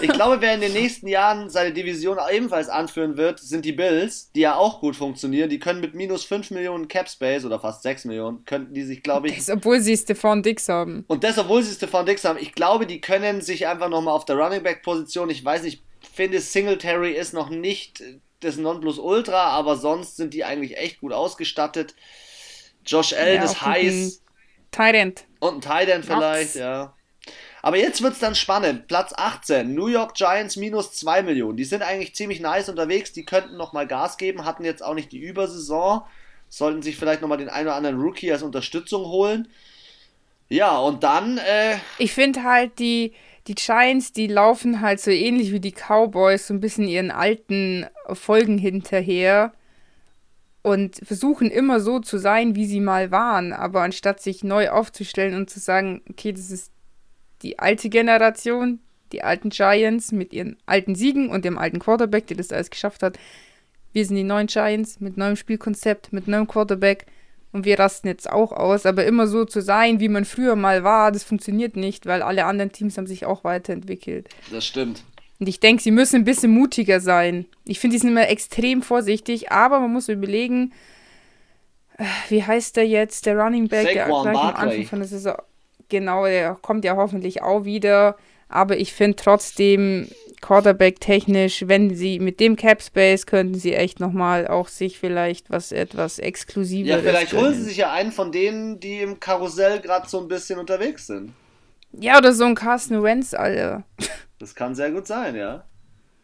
ich 0.00 0.12
glaube, 0.12 0.40
wer 0.40 0.54
in 0.54 0.60
den 0.60 0.72
nächsten 0.72 1.08
Jahren 1.08 1.48
seine 1.50 1.72
Division 1.72 2.18
ebenfalls 2.30 2.68
anführen 2.68 3.16
wird, 3.16 3.40
sind 3.40 3.64
die 3.64 3.72
Bills, 3.72 4.30
die 4.32 4.40
ja 4.40 4.54
auch 4.54 4.80
gut 4.80 4.94
funktionieren. 4.94 5.48
Die 5.50 5.58
können 5.58 5.80
mit 5.80 5.94
minus 5.94 6.24
5 6.24 6.50
Millionen 6.50 6.88
Cap 6.88 7.08
Space 7.08 7.44
oder 7.44 7.58
fast 7.58 7.82
6 7.82 8.04
Millionen, 8.04 8.44
könnten 8.44 8.74
die 8.74 8.84
sich, 8.84 9.02
glaube 9.02 9.28
ich. 9.28 9.36
Das, 9.36 9.50
obwohl 9.50 9.80
sie 9.80 9.96
Stefan 9.96 10.42
Dix 10.42 10.68
haben. 10.68 11.04
Und 11.08 11.24
das, 11.24 11.38
obwohl 11.38 11.62
sie 11.62 11.74
Stefan 11.74 12.06
Dix 12.06 12.24
haben. 12.24 12.38
Ich 12.38 12.54
glaube, 12.54 12.86
die 12.86 13.00
können 13.00 13.40
sich 13.40 13.66
einfach 13.66 13.88
nochmal 13.88 14.14
auf 14.14 14.24
der 14.24 14.36
Running 14.36 14.62
Back 14.62 14.82
Position, 14.82 15.30
ich 15.30 15.44
weiß 15.44 15.62
nicht, 15.62 15.82
finde 16.14 16.40
Singletary 16.40 17.12
ist 17.12 17.32
noch 17.32 17.48
nicht 17.48 18.02
das 18.40 18.56
Nonplusultra, 18.56 19.48
aber 19.50 19.76
sonst 19.76 20.16
sind 20.16 20.34
die 20.34 20.44
eigentlich 20.44 20.76
echt 20.76 21.00
gut 21.00 21.12
ausgestattet. 21.12 21.94
Josh 22.84 23.12
Allen 23.12 23.36
ja, 23.36 23.44
ist 23.44 23.62
heiß. 23.62 24.22
Tident. 24.72 25.24
Und 25.38 25.64
ein 25.66 25.80
Tident 25.80 26.04
vielleicht, 26.04 26.56
ja. 26.56 26.94
Aber 27.62 27.76
jetzt 27.76 28.02
wird 28.02 28.14
es 28.14 28.18
dann 28.18 28.34
spannend. 28.34 28.88
Platz 28.88 29.12
18, 29.16 29.72
New 29.72 29.86
York 29.86 30.14
Giants 30.14 30.56
minus 30.56 30.92
2 30.94 31.22
Millionen. 31.22 31.56
Die 31.56 31.64
sind 31.64 31.82
eigentlich 31.82 32.14
ziemlich 32.14 32.40
nice 32.40 32.68
unterwegs. 32.68 33.12
Die 33.12 33.24
könnten 33.24 33.56
nochmal 33.56 33.86
Gas 33.86 34.16
geben, 34.16 34.44
hatten 34.44 34.64
jetzt 34.64 34.82
auch 34.82 34.94
nicht 34.94 35.12
die 35.12 35.20
Übersaison. 35.20 36.02
Sollten 36.48 36.82
sich 36.82 36.96
vielleicht 36.96 37.22
nochmal 37.22 37.38
den 37.38 37.48
einen 37.48 37.68
oder 37.68 37.76
anderen 37.76 38.00
Rookie 38.00 38.32
als 38.32 38.42
Unterstützung 38.42 39.04
holen. 39.04 39.48
Ja, 40.48 40.76
und 40.78 41.04
dann. 41.04 41.38
Äh 41.38 41.76
ich 41.98 42.12
finde 42.12 42.42
halt, 42.42 42.80
die, 42.80 43.12
die 43.46 43.54
Giants, 43.54 44.12
die 44.12 44.26
laufen 44.26 44.80
halt 44.80 45.00
so 45.00 45.12
ähnlich 45.12 45.52
wie 45.52 45.60
die 45.60 45.72
Cowboys, 45.72 46.48
so 46.48 46.54
ein 46.54 46.60
bisschen 46.60 46.88
ihren 46.88 47.12
alten 47.12 47.86
Folgen 48.12 48.58
hinterher 48.58 49.52
und 50.62 50.96
versuchen 51.04 51.50
immer 51.50 51.80
so 51.80 51.98
zu 51.98 52.18
sein, 52.18 52.54
wie 52.54 52.66
sie 52.66 52.80
mal 52.80 53.10
waren. 53.10 53.52
Aber 53.52 53.82
anstatt 53.82 54.20
sich 54.20 54.44
neu 54.44 54.70
aufzustellen 54.70 55.34
und 55.34 55.50
zu 55.50 55.60
sagen, 55.60 56.02
okay, 56.08 56.32
das 56.32 56.50
ist 56.50 56.70
die 57.42 57.58
alte 57.58 57.88
Generation, 57.88 58.78
die 59.10 59.22
alten 59.22 59.50
Giants 59.50 60.12
mit 60.12 60.32
ihren 60.32 60.56
alten 60.64 60.94
Siegen 60.94 61.28
und 61.28 61.44
dem 61.44 61.58
alten 61.58 61.80
Quarterback, 61.80 62.28
der 62.28 62.36
das 62.36 62.52
alles 62.52 62.70
geschafft 62.70 63.02
hat. 63.02 63.18
Wir 63.92 64.06
sind 64.06 64.16
die 64.16 64.22
neuen 64.22 64.46
Giants 64.46 65.00
mit 65.00 65.16
neuem 65.16 65.36
Spielkonzept, 65.36 66.12
mit 66.12 66.28
neuem 66.28 66.46
Quarterback 66.46 67.06
und 67.50 67.64
wir 67.64 67.78
rasten 67.78 68.08
jetzt 68.08 68.30
auch 68.30 68.52
aus. 68.52 68.86
Aber 68.86 69.04
immer 69.04 69.26
so 69.26 69.44
zu 69.44 69.60
sein, 69.60 70.00
wie 70.00 70.08
man 70.08 70.24
früher 70.24 70.56
mal 70.56 70.84
war, 70.84 71.12
das 71.12 71.24
funktioniert 71.24 71.76
nicht, 71.76 72.06
weil 72.06 72.22
alle 72.22 72.46
anderen 72.46 72.72
Teams 72.72 72.96
haben 72.96 73.06
sich 73.06 73.26
auch 73.26 73.44
weiterentwickelt. 73.44 74.28
Das 74.50 74.64
stimmt. 74.64 75.04
Und 75.42 75.48
ich 75.48 75.58
denke, 75.58 75.82
sie 75.82 75.90
müssen 75.90 76.20
ein 76.20 76.24
bisschen 76.24 76.52
mutiger 76.52 77.00
sein. 77.00 77.46
Ich 77.64 77.80
finde, 77.80 77.96
die 77.96 77.98
sind 77.98 78.10
immer 78.10 78.28
extrem 78.28 78.80
vorsichtig, 78.80 79.50
aber 79.50 79.80
man 79.80 79.92
muss 79.92 80.08
überlegen, 80.08 80.72
äh, 81.98 82.04
wie 82.28 82.44
heißt 82.44 82.76
der 82.76 82.86
jetzt, 82.86 83.26
der 83.26 83.36
Running 83.36 83.66
Back, 83.66 83.88
Saquon 83.88 84.22
der 84.22 84.32
gleich 84.34 84.44
am 84.44 84.54
Anfang 84.54 84.84
von 84.84 84.98
der 85.00 85.08
Saison 85.08 85.34
genau, 85.88 86.26
der 86.26 86.54
kommt 86.62 86.84
ja 86.84 86.94
hoffentlich 86.94 87.42
auch 87.42 87.64
wieder. 87.64 88.14
Aber 88.48 88.76
ich 88.76 88.92
finde 88.92 89.16
trotzdem, 89.16 90.06
Quarterback-technisch, 90.42 91.64
wenn 91.66 91.92
sie 91.92 92.20
mit 92.20 92.38
dem 92.38 92.54
Cap 92.54 92.80
Space 92.80 93.26
könnten 93.26 93.56
sie 93.56 93.74
echt 93.74 93.98
nochmal 93.98 94.46
auch 94.46 94.68
sich 94.68 95.00
vielleicht 95.00 95.50
was 95.50 95.72
etwas 95.72 96.20
exklusiver. 96.20 96.90
Ja, 96.90 96.98
vielleicht 96.98 97.32
holen 97.32 97.54
sie 97.54 97.62
sich 97.62 97.78
ja 97.78 97.90
einen 97.90 98.12
von 98.12 98.30
denen, 98.30 98.78
die 98.78 99.00
im 99.00 99.18
Karussell 99.18 99.80
gerade 99.80 100.08
so 100.08 100.20
ein 100.20 100.28
bisschen 100.28 100.60
unterwegs 100.60 101.08
sind. 101.08 101.32
Ja, 101.98 102.18
oder 102.18 102.32
so 102.32 102.44
ein 102.44 102.54
Carsten 102.54 103.02
Wentz, 103.02 103.34
Alter. 103.34 103.82
Das 104.42 104.56
kann 104.56 104.74
sehr 104.74 104.90
gut 104.90 105.06
sein, 105.06 105.36
ja. 105.36 105.62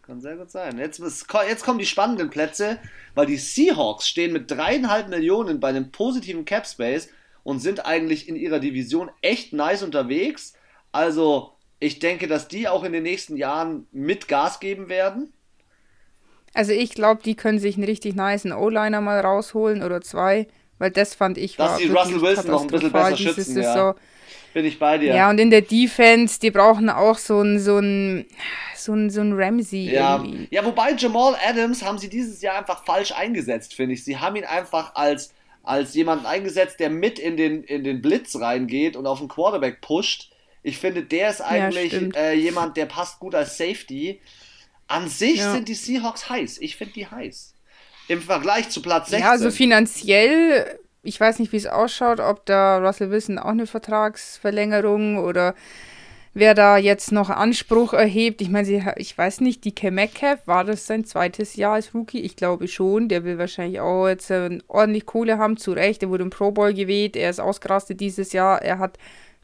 Kann 0.02 0.20
sehr 0.20 0.36
gut 0.36 0.50
sein. 0.50 0.76
Jetzt, 0.76 0.98
jetzt 0.98 1.64
kommen 1.64 1.78
die 1.78 1.86
spannenden 1.86 2.30
Plätze, 2.30 2.80
weil 3.14 3.26
die 3.26 3.36
Seahawks 3.36 4.08
stehen 4.08 4.32
mit 4.32 4.50
dreieinhalb 4.50 5.06
Millionen 5.08 5.60
bei 5.60 5.68
einem 5.68 5.92
positiven 5.92 6.44
Cap 6.44 6.66
Space 6.66 7.10
und 7.44 7.60
sind 7.60 7.86
eigentlich 7.86 8.28
in 8.28 8.34
ihrer 8.34 8.58
Division 8.58 9.08
echt 9.22 9.52
nice 9.52 9.84
unterwegs. 9.84 10.54
Also 10.90 11.52
ich 11.78 12.00
denke, 12.00 12.26
dass 12.26 12.48
die 12.48 12.66
auch 12.66 12.82
in 12.82 12.92
den 12.92 13.04
nächsten 13.04 13.36
Jahren 13.36 13.86
mit 13.92 14.26
Gas 14.26 14.58
geben 14.58 14.88
werden. 14.88 15.32
Also 16.54 16.72
ich 16.72 16.94
glaube, 16.94 17.22
die 17.22 17.36
können 17.36 17.60
sich 17.60 17.76
einen 17.76 17.84
richtig 17.84 18.16
nice 18.16 18.46
O-Liner 18.46 19.00
mal 19.00 19.20
rausholen 19.20 19.84
oder 19.84 20.00
zwei, 20.00 20.48
weil 20.78 20.90
das 20.90 21.14
fand 21.14 21.38
ich 21.38 21.54
Dass 21.54 21.70
war 21.70 21.78
die 21.78 21.86
Russell 21.86 22.20
Wilson 22.20 22.50
noch 22.50 22.62
ein 22.62 22.66
bisschen 22.66 22.90
besser 22.90 23.16
schützen, 23.16 23.62
ja. 23.62 23.94
Bin 24.54 24.64
ich 24.64 24.78
bei 24.78 24.98
dir. 24.98 25.14
Ja, 25.14 25.30
und 25.30 25.38
in 25.38 25.50
der 25.50 25.62
Defense, 25.62 26.40
die 26.40 26.50
brauchen 26.50 26.88
auch 26.90 27.18
so 27.18 27.40
ein, 27.40 27.58
so 27.58 27.78
ein, 27.78 28.26
so 28.74 28.92
ein, 28.92 29.10
so 29.10 29.20
ein 29.20 29.32
Ramsey 29.34 29.90
ja. 29.90 30.16
irgendwie. 30.16 30.48
Ja, 30.50 30.64
wobei 30.64 30.92
Jamal 30.92 31.36
Adams 31.46 31.82
haben 31.82 31.98
sie 31.98 32.08
dieses 32.08 32.40
Jahr 32.40 32.56
einfach 32.56 32.84
falsch 32.84 33.12
eingesetzt, 33.12 33.74
finde 33.74 33.94
ich. 33.94 34.04
Sie 34.04 34.16
haben 34.16 34.36
ihn 34.36 34.44
einfach 34.44 34.94
als 34.94 35.34
als 35.68 35.94
jemanden 35.94 36.24
eingesetzt, 36.24 36.80
der 36.80 36.88
mit 36.88 37.18
in 37.18 37.36
den, 37.36 37.62
in 37.62 37.84
den 37.84 38.00
Blitz 38.00 38.36
reingeht 38.36 38.96
und 38.96 39.06
auf 39.06 39.18
den 39.18 39.28
Quarterback 39.28 39.82
pusht. 39.82 40.30
Ich 40.62 40.78
finde, 40.78 41.02
der 41.02 41.28
ist 41.28 41.42
eigentlich 41.42 41.92
ja, 41.92 42.08
äh, 42.16 42.34
jemand, 42.34 42.78
der 42.78 42.86
passt 42.86 43.20
gut 43.20 43.34
als 43.34 43.58
Safety. 43.58 44.20
An 44.86 45.08
sich 45.08 45.36
ja. 45.36 45.52
sind 45.52 45.68
die 45.68 45.74
Seahawks 45.74 46.30
heiß. 46.30 46.58
Ich 46.58 46.76
finde 46.76 46.94
die 46.94 47.06
heiß. 47.06 47.54
Im 48.08 48.22
Vergleich 48.22 48.70
zu 48.70 48.80
Platz 48.80 49.10
16. 49.10 49.20
Ja, 49.20 49.30
also 49.30 49.50
finanziell, 49.50 50.78
ich 51.02 51.20
weiß 51.20 51.38
nicht, 51.38 51.52
wie 51.52 51.56
es 51.56 51.66
ausschaut, 51.66 52.20
ob 52.20 52.44
da 52.46 52.78
Russell 52.78 53.10
Wilson 53.10 53.38
auch 53.38 53.46
eine 53.46 53.66
Vertragsverlängerung 53.66 55.18
oder 55.18 55.54
wer 56.34 56.54
da 56.54 56.76
jetzt 56.76 57.12
noch 57.12 57.30
Anspruch 57.30 57.92
erhebt. 57.92 58.40
Ich 58.40 58.50
meine, 58.50 58.94
ich 58.96 59.16
weiß 59.16 59.40
nicht, 59.40 59.64
die 59.64 59.74
K. 59.74 59.90
Metcalf, 59.90 60.46
war 60.46 60.64
das 60.64 60.86
sein 60.86 61.04
zweites 61.04 61.56
Jahr 61.56 61.74
als 61.74 61.94
Rookie? 61.94 62.20
Ich 62.20 62.36
glaube 62.36 62.68
schon. 62.68 63.08
Der 63.08 63.24
will 63.24 63.38
wahrscheinlich 63.38 63.80
auch 63.80 64.08
jetzt 64.08 64.30
äh, 64.30 64.58
ordentlich 64.68 65.06
Kohle 65.06 65.38
haben, 65.38 65.56
zu 65.56 65.72
Recht. 65.72 66.02
Er 66.02 66.10
wurde 66.10 66.24
im 66.24 66.30
Pro 66.30 66.50
Bowl 66.50 66.72
gewählt, 66.74 67.16
er 67.16 67.30
ist 67.30 67.40
ausgerastet 67.40 68.00
dieses 68.00 68.32
Jahr. 68.32 68.62
Er 68.62 68.78
hat 68.78 68.98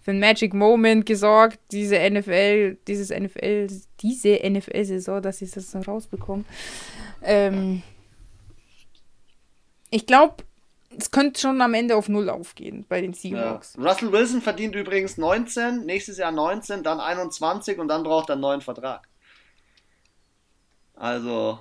für 0.05 0.11
einen 0.11 0.20
Magic 0.20 0.52
Moment 0.52 1.07
gesorgt, 1.07 1.59
diese 1.72 1.96
NFL, 1.98 2.76
dieses 2.86 3.09
NFL, 3.09 3.68
diese 4.00 4.38
NFL-Saison, 4.44 5.22
dass 5.22 5.40
ich 5.40 5.50
das 5.50 5.72
noch 5.72 5.88
rausbekomme. 5.88 6.44
Ähm, 7.22 7.82
ich 9.90 10.07
glaube, 10.07 10.44
es 10.99 11.11
könnte 11.11 11.40
schon 11.40 11.61
am 11.61 11.74
Ende 11.74 11.97
auf 11.97 12.09
Null 12.09 12.28
aufgehen 12.30 12.84
bei 12.88 13.01
den 13.01 13.14
Seahawks. 13.14 13.74
Ja. 13.78 13.88
Russell 13.88 14.12
Wilson 14.12 14.42
verdient 14.42 14.74
übrigens 14.74 15.16
19, 15.18 15.84
nächstes 15.84 16.18
Jahr 16.18 16.32
19, 16.32 16.82
dann 16.82 17.01
21 17.01 17.78
und 17.78 17.88
dann 17.88 18.03
braucht 18.03 18.28
er 18.28 18.34
einen 18.34 18.42
neuen 18.42 18.61
Vertrag. 18.61 19.09
Also. 20.97 21.59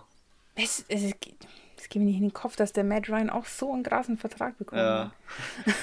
Es, 0.56 0.86
es, 0.88 1.04
es 1.04 1.90
geht 1.90 2.02
mir 2.02 2.08
nicht 2.08 2.18
in 2.18 2.28
den 2.30 2.34
Kopf, 2.34 2.56
dass 2.56 2.74
der 2.74 2.84
Matt 2.84 3.10
Ryan 3.10 3.30
auch 3.30 3.46
so 3.46 3.74
einen 3.74 3.84
krassen 3.84 4.18
Vertrag 4.18 4.58
bekommt. 4.58 4.82
Ja. 4.82 5.12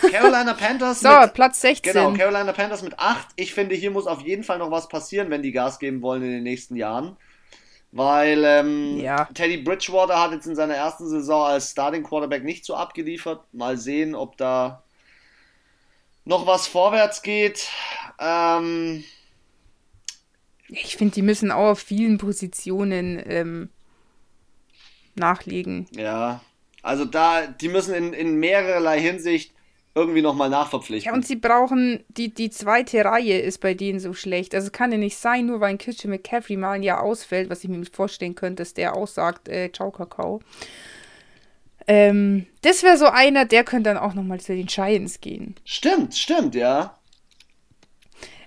Carolina 0.10 0.54
Panthers. 0.54 1.00
so, 1.00 1.08
mit, 1.08 1.34
Platz 1.34 1.60
16. 1.60 1.92
Genau, 1.92 2.12
Carolina 2.12 2.52
Panthers 2.52 2.82
mit 2.82 2.98
8. 2.98 3.28
Ich 3.36 3.54
finde, 3.54 3.74
hier 3.74 3.90
muss 3.90 4.06
auf 4.06 4.20
jeden 4.22 4.44
Fall 4.44 4.58
noch 4.58 4.70
was 4.70 4.88
passieren, 4.88 5.30
wenn 5.30 5.42
die 5.42 5.52
Gas 5.52 5.78
geben 5.78 6.02
wollen 6.02 6.22
in 6.22 6.30
den 6.30 6.42
nächsten 6.42 6.76
Jahren. 6.76 7.16
Weil 7.92 8.44
ähm, 8.44 8.98
ja. 8.98 9.24
Teddy 9.34 9.56
Bridgewater 9.58 10.20
hat 10.20 10.32
jetzt 10.32 10.46
in 10.46 10.54
seiner 10.54 10.76
ersten 10.76 11.08
Saison 11.08 11.46
als 11.46 11.70
Starting 11.70 12.04
Quarterback 12.04 12.44
nicht 12.44 12.64
so 12.64 12.74
abgeliefert. 12.74 13.42
Mal 13.52 13.76
sehen, 13.78 14.14
ob 14.14 14.36
da 14.36 14.84
noch 16.24 16.46
was 16.46 16.68
vorwärts 16.68 17.22
geht. 17.22 17.68
Ähm, 18.20 19.02
ich 20.68 20.96
finde, 20.96 21.14
die 21.14 21.22
müssen 21.22 21.50
auch 21.50 21.70
auf 21.70 21.80
vielen 21.80 22.18
Positionen 22.18 23.20
ähm, 23.26 23.70
nachlegen. 25.16 25.88
Ja, 25.92 26.40
also 26.82 27.04
da, 27.04 27.46
die 27.48 27.68
müssen 27.68 27.94
in, 27.94 28.12
in 28.12 28.36
mehrerlei 28.36 29.00
Hinsicht 29.00 29.52
irgendwie 30.00 30.22
nochmal 30.22 30.50
nachverpflichten. 30.50 31.10
Ja, 31.10 31.14
und 31.14 31.26
sie 31.26 31.36
brauchen, 31.36 32.02
die, 32.08 32.34
die 32.34 32.50
zweite 32.50 33.04
Reihe 33.04 33.38
ist 33.38 33.58
bei 33.60 33.74
denen 33.74 34.00
so 34.00 34.12
schlecht. 34.12 34.54
Also 34.54 34.70
kann 34.70 34.92
ja 34.92 34.98
nicht 34.98 35.16
sein, 35.16 35.46
nur 35.46 35.60
weil 35.60 35.70
ein 35.70 35.78
Christian 35.78 36.10
McCaffrey 36.10 36.56
mal 36.56 36.72
ein 36.72 36.82
Jahr 36.82 37.02
ausfällt, 37.02 37.50
was 37.50 37.62
ich 37.62 37.70
mir 37.70 37.84
vorstellen 37.84 38.34
könnte, 38.34 38.62
dass 38.62 38.74
der 38.74 38.96
aussagt, 38.96 39.48
äh, 39.48 39.70
ciao 39.72 39.90
Kakao. 39.90 40.40
Ähm, 41.86 42.46
das 42.62 42.82
wäre 42.82 42.96
so 42.96 43.06
einer, 43.06 43.44
der 43.44 43.64
könnte 43.64 43.90
dann 43.90 43.98
auch 43.98 44.14
nochmal 44.14 44.40
zu 44.40 44.54
den 44.54 44.66
Giants 44.66 45.20
gehen. 45.20 45.54
Stimmt, 45.64 46.14
stimmt, 46.14 46.54
ja. 46.54 46.99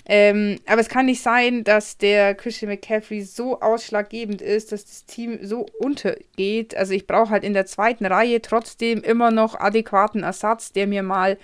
Ähm, 0.06 0.60
aber 0.66 0.82
es 0.82 0.90
kann 0.90 1.06
nicht 1.06 1.22
sein, 1.22 1.64
dass 1.64 1.98
der 1.98 2.36
Christian 2.36 2.72
McCaffrey 2.72 3.22
so 3.22 3.62
ausschlaggebend 3.62 4.42
ist, 4.42 4.72
dass 4.74 4.84
das 4.86 5.06
Team 5.06 5.40
so 5.42 5.66
untergeht. 5.80 6.76
Also 6.76 6.94
ich 6.94 7.08
brauche 7.08 7.30
halt 7.30 7.44
in 7.44 7.54
der 7.54 7.66
zweiten 7.66 8.06
Reihe 8.06 8.42
trotzdem 8.42 9.02
immer 9.02 9.32
noch 9.32 9.58
adäquaten 9.60 10.24
Ersatz, 10.24 10.74
der 10.74 10.88
mir 10.88 11.04
mal 11.04 11.38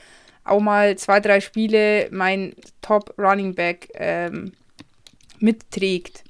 auch 0.44 0.60
mal 0.60 0.98
zwei, 0.98 1.20
drei 1.20 1.40
Spiele 1.40 2.10
mein 2.12 2.54
Top 2.82 3.14
Running 3.18 3.56
Back 3.56 3.90
ähm, 3.94 4.52
mitträgt. 5.40 6.24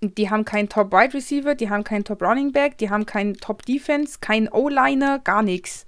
Die 0.00 0.30
haben 0.30 0.44
keinen 0.44 0.68
Top 0.68 0.92
Wide 0.92 1.14
Receiver, 1.14 1.54
die 1.54 1.68
haben 1.68 1.84
keinen 1.84 2.04
Top 2.04 2.22
Running 2.22 2.52
Back, 2.52 2.78
die 2.78 2.90
haben 2.90 3.06
keinen 3.06 3.34
Top 3.34 3.64
Defense, 3.64 4.18
keinen 4.20 4.48
O-Liner, 4.48 5.18
gar 5.18 5.42
nichts. 5.42 5.86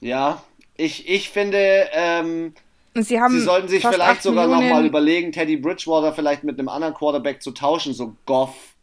Ja, 0.00 0.42
ich, 0.76 1.08
ich 1.08 1.30
finde, 1.30 1.88
ähm, 1.92 2.54
Sie, 3.02 3.18
Sie 3.28 3.40
sollten 3.40 3.68
sich 3.68 3.86
vielleicht 3.86 4.22
sogar 4.22 4.46
nochmal 4.46 4.86
überlegen, 4.86 5.32
Teddy 5.32 5.56
Bridgewater 5.56 6.12
vielleicht 6.12 6.44
mit 6.44 6.58
einem 6.58 6.68
anderen 6.68 6.94
Quarterback 6.94 7.42
zu 7.42 7.50
tauschen, 7.52 7.92
so 7.94 8.16
Goff 8.26 8.74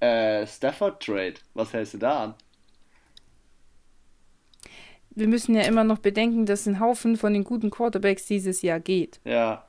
äh, 0.00 0.46
Stafford 0.46 1.02
Trade. 1.02 1.34
Was 1.54 1.72
hältst 1.72 1.94
du 1.94 1.98
da 1.98 2.24
an? 2.24 2.34
Wir 5.14 5.28
müssen 5.28 5.54
ja 5.54 5.62
immer 5.62 5.84
noch 5.84 5.98
bedenken, 5.98 6.46
dass 6.46 6.66
ein 6.66 6.80
Haufen 6.80 7.16
von 7.16 7.32
den 7.32 7.44
guten 7.44 7.70
Quarterbacks 7.70 8.26
dieses 8.26 8.62
Jahr 8.62 8.80
geht. 8.80 9.20
Ja. 9.24 9.66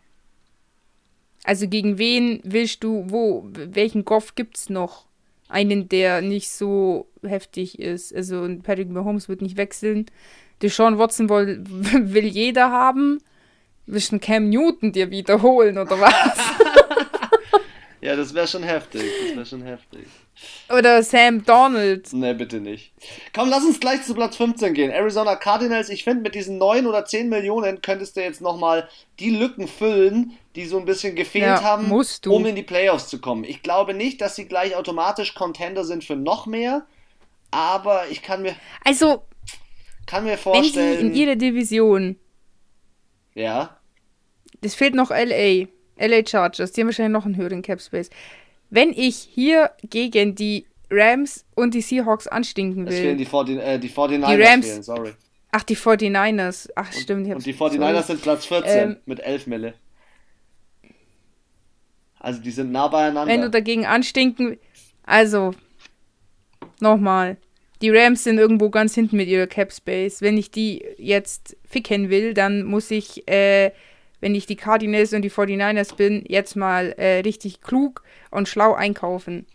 Also 1.43 1.67
gegen 1.67 1.97
wen 1.97 2.39
willst 2.43 2.83
du, 2.83 3.05
wo, 3.09 3.43
welchen 3.51 4.05
Goff 4.05 4.35
gibt's 4.35 4.69
noch? 4.69 5.05
Einen, 5.49 5.89
der 5.89 6.21
nicht 6.21 6.49
so 6.49 7.07
heftig 7.21 7.77
ist. 7.77 8.15
Also 8.15 8.47
Patrick 8.63 8.89
Mahomes 8.89 9.27
wird 9.27 9.41
nicht 9.41 9.57
wechseln. 9.57 10.05
Deshaun 10.61 10.97
Watson 10.97 11.29
will, 11.29 11.61
will 11.67 12.25
jeder 12.25 12.71
haben. 12.71 13.19
Willst 13.85 14.11
du 14.11 14.19
Cam 14.19 14.49
Newton 14.49 14.91
dir 14.91 15.09
wiederholen 15.11 15.77
oder 15.77 15.99
was? 15.99 16.13
Ja, 18.03 18.17
das 18.17 18.33
wäre 18.33 18.49
schon 18.49 18.63
heftig. 18.63 19.09
Das 19.27 19.35
wäre 19.35 19.45
schon 19.45 19.61
heftig. 19.61 20.07
Oder 20.69 21.01
Sam 21.03 21.45
Donald. 21.45 22.11
Ne, 22.11 22.35
bitte 22.35 22.59
nicht. 22.59 22.91
Komm, 23.33 23.47
lass 23.47 23.63
uns 23.63 23.79
gleich 23.79 24.03
zu 24.03 24.13
Platz 24.13 24.35
15 24.35 24.73
gehen. 24.73 24.91
Arizona 24.91 25.37
Cardinals, 25.37 25.87
ich 25.87 26.03
finde, 26.03 26.23
mit 26.23 26.35
diesen 26.35 26.57
9 26.57 26.85
oder 26.85 27.05
10 27.05 27.29
Millionen 27.29 27.81
könntest 27.81 28.17
du 28.17 28.21
jetzt 28.21 28.41
nochmal 28.41 28.89
die 29.21 29.29
Lücken 29.29 29.69
füllen, 29.69 30.33
die 30.57 30.65
so 30.65 30.79
ein 30.79 30.83
bisschen 30.83 31.15
gefehlt 31.15 31.45
ja, 31.45 31.63
haben, 31.63 31.89
um 32.27 32.45
in 32.45 32.55
die 32.55 32.63
Playoffs 32.63 33.07
zu 33.07 33.21
kommen. 33.21 33.45
Ich 33.45 33.63
glaube 33.63 33.93
nicht, 33.93 34.19
dass 34.19 34.35
sie 34.35 34.49
gleich 34.49 34.75
automatisch 34.75 35.33
Contender 35.33 35.85
sind 35.85 36.03
für 36.03 36.17
noch 36.17 36.45
mehr, 36.45 36.85
aber 37.51 38.09
ich 38.09 38.21
kann 38.21 38.41
mir. 38.41 38.53
Also. 38.83 39.23
Kann 40.07 40.25
mir 40.25 40.37
vorstellen. 40.37 40.99
Wenn 40.99 41.13
sie 41.13 41.21
in 41.21 41.27
ihrer 41.27 41.35
Division. 41.37 42.17
Ja. 43.35 43.77
Es 44.61 44.75
fehlt 44.75 44.95
noch 44.95 45.09
LA. 45.09 45.67
LA 45.97 46.25
Chargers, 46.25 46.71
die 46.71 46.81
haben 46.81 46.87
wahrscheinlich 46.87 47.13
noch 47.13 47.25
einen 47.25 47.37
höheren 47.37 47.61
Cap 47.61 47.81
Space. 47.81 48.09
Wenn 48.69 48.91
ich 48.93 49.17
hier 49.17 49.71
gegen 49.83 50.35
die 50.35 50.65
Rams 50.89 51.45
und 51.55 51.73
die 51.73 51.81
Seahawks 51.81 52.27
anstinken 52.27 52.85
will. 52.85 52.93
Es 52.93 52.99
fehlen 52.99 53.17
die, 53.17 53.25
40, 53.25 53.57
äh, 53.59 53.79
die 53.79 53.89
49ers 53.89 54.35
die 54.35 54.41
Rams, 54.41 54.67
fehlen, 54.67 54.83
sorry. 54.83 55.13
Ach, 55.51 55.63
die 55.63 55.77
49ers. 55.77 56.69
Ach, 56.75 56.87
und, 56.87 56.99
stimmt. 56.99 57.27
Und 57.35 57.45
die 57.45 57.53
49ers 57.53 57.77
sorry. 57.77 58.03
sind 58.03 58.21
Platz 58.21 58.45
14 58.45 58.71
ähm, 58.71 58.97
mit 59.05 59.19
11 59.19 59.47
Mille. 59.47 59.73
Also 62.19 62.41
die 62.41 62.51
sind 62.51 62.71
nah 62.71 62.87
beieinander. 62.87 63.31
Wenn 63.31 63.41
du 63.41 63.49
dagegen 63.49 63.85
anstinken. 63.85 64.57
Also, 65.03 65.53
nochmal. 66.79 67.37
Die 67.83 67.91
Rams 67.91 68.23
sind 68.23 68.39
irgendwo 68.39 68.71
ganz 68.71 68.95
hinten 68.95 69.17
mit 69.17 69.27
ihrer 69.27 69.45
Cap 69.45 69.71
Space. 69.71 70.21
Wenn 70.21 70.37
ich 70.37 70.49
die 70.49 70.83
jetzt 70.97 71.55
ficken 71.69 72.09
will, 72.09 72.33
dann 72.33 72.63
muss 72.63 72.89
ich 72.89 73.27
äh, 73.27 73.71
wenn 74.23 74.35
ich 74.35 74.45
die 74.45 74.55
Cardinals 74.55 75.11
und 75.11 75.21
die 75.21 75.29
49ers 75.29 75.95
bin, 75.95 76.23
jetzt 76.25 76.55
mal 76.55 76.93
äh, 76.93 77.19
richtig 77.19 77.59
klug 77.59 78.03
und 78.31 78.47
schlau 78.47 78.73
einkaufen. 78.73 79.45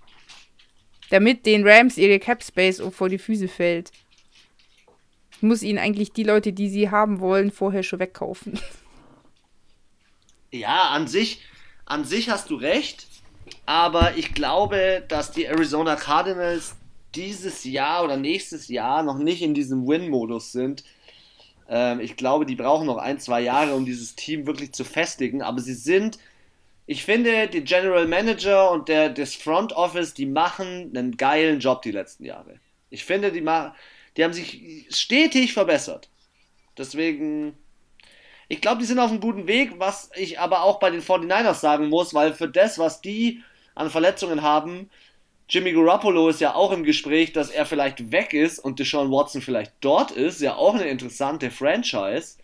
Damit 1.08 1.46
den 1.46 1.66
Rams 1.66 1.96
ihre 1.96 2.18
Cap 2.18 2.44
Space 2.44 2.82
vor 2.92 3.08
die 3.08 3.16
Füße 3.16 3.48
fällt. 3.48 3.92
Ich 5.32 5.42
muss 5.42 5.62
ihnen 5.62 5.78
eigentlich 5.78 6.12
die 6.12 6.22
Leute, 6.22 6.52
die 6.52 6.68
sie 6.68 6.90
haben 6.90 7.18
wollen, 7.20 7.50
vorher 7.50 7.82
schon 7.82 7.98
wegkaufen. 7.98 8.60
Ja, 10.50 10.90
an 10.90 11.06
sich, 11.06 11.40
an 11.86 12.04
sich 12.04 12.28
hast 12.28 12.50
du 12.50 12.56
recht. 12.56 13.06
Aber 13.64 14.18
ich 14.18 14.34
glaube, 14.34 15.02
dass 15.08 15.32
die 15.32 15.44
Arizona 15.44 15.96
Cardinals 15.96 16.76
dieses 17.14 17.64
Jahr 17.64 18.04
oder 18.04 18.16
nächstes 18.16 18.68
Jahr 18.68 19.02
noch 19.02 19.18
nicht 19.18 19.42
in 19.42 19.54
diesem 19.54 19.86
Win-Modus 19.86 20.52
sind. 20.52 20.84
Ähm, 21.68 22.00
ich 22.00 22.16
glaube, 22.16 22.46
die 22.46 22.56
brauchen 22.56 22.86
noch 22.86 22.98
ein, 22.98 23.18
zwei 23.18 23.40
Jahre, 23.40 23.74
um 23.74 23.84
dieses 23.84 24.14
Team 24.14 24.46
wirklich 24.46 24.72
zu 24.72 24.84
festigen. 24.84 25.42
Aber 25.42 25.60
sie 25.60 25.74
sind, 25.74 26.18
ich 26.86 27.04
finde, 27.04 27.48
die 27.48 27.64
General 27.64 28.06
Manager 28.06 28.70
und 28.70 28.88
der, 28.88 29.10
das 29.10 29.34
Front 29.34 29.72
Office, 29.72 30.14
die 30.14 30.26
machen 30.26 30.92
einen 30.94 31.16
geilen 31.16 31.60
Job 31.60 31.82
die 31.82 31.92
letzten 31.92 32.24
Jahre. 32.24 32.60
Ich 32.90 33.04
finde, 33.04 33.32
die, 33.32 33.44
die 34.16 34.24
haben 34.24 34.32
sich 34.32 34.86
stetig 34.90 35.52
verbessert. 35.52 36.08
Deswegen, 36.76 37.58
ich 38.48 38.60
glaube, 38.60 38.80
die 38.80 38.86
sind 38.86 38.98
auf 38.98 39.10
einem 39.10 39.20
guten 39.20 39.46
Weg, 39.46 39.78
was 39.78 40.10
ich 40.14 40.38
aber 40.38 40.62
auch 40.62 40.78
bei 40.78 40.90
den 40.90 41.02
49ers 41.02 41.60
sagen 41.60 41.88
muss, 41.88 42.14
weil 42.14 42.32
für 42.32 42.48
das, 42.48 42.78
was 42.78 43.00
die 43.00 43.42
an 43.74 43.90
Verletzungen 43.90 44.42
haben, 44.42 44.90
Jimmy 45.48 45.72
Garoppolo 45.72 46.28
ist 46.28 46.40
ja 46.40 46.54
auch 46.54 46.72
im 46.72 46.84
Gespräch, 46.84 47.32
dass 47.32 47.48
er 47.50 47.64
vielleicht 47.64 48.12
weg 48.12 48.34
ist 48.34 48.58
und 48.58 48.78
Deshaun 48.78 49.10
Watson 49.10 49.40
vielleicht 49.40 49.72
dort 49.80 50.10
ist. 50.10 50.40
Ja, 50.40 50.56
auch 50.56 50.74
eine 50.74 50.88
interessante 50.88 51.50
Franchise. 51.50 52.36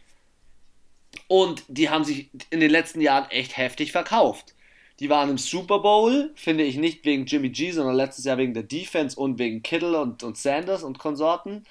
Und 1.28 1.64
die 1.68 1.90
haben 1.90 2.04
sich 2.04 2.30
in 2.50 2.60
den 2.60 2.70
letzten 2.70 3.00
Jahren 3.00 3.30
echt 3.30 3.56
heftig 3.56 3.92
verkauft. 3.92 4.54
Die 5.00 5.10
waren 5.10 5.28
im 5.28 5.38
Super 5.38 5.80
Bowl, 5.80 6.32
finde 6.34 6.64
ich 6.64 6.76
nicht 6.76 7.04
wegen 7.04 7.26
Jimmy 7.26 7.50
G, 7.50 7.72
sondern 7.72 7.94
letztes 7.96 8.24
Jahr 8.24 8.38
wegen 8.38 8.54
der 8.54 8.62
Defense 8.62 9.18
und 9.18 9.38
wegen 9.38 9.62
Kittle 9.62 10.00
und, 10.00 10.22
und 10.22 10.38
Sanders 10.38 10.82
und 10.82 10.98
Konsorten. 10.98 11.64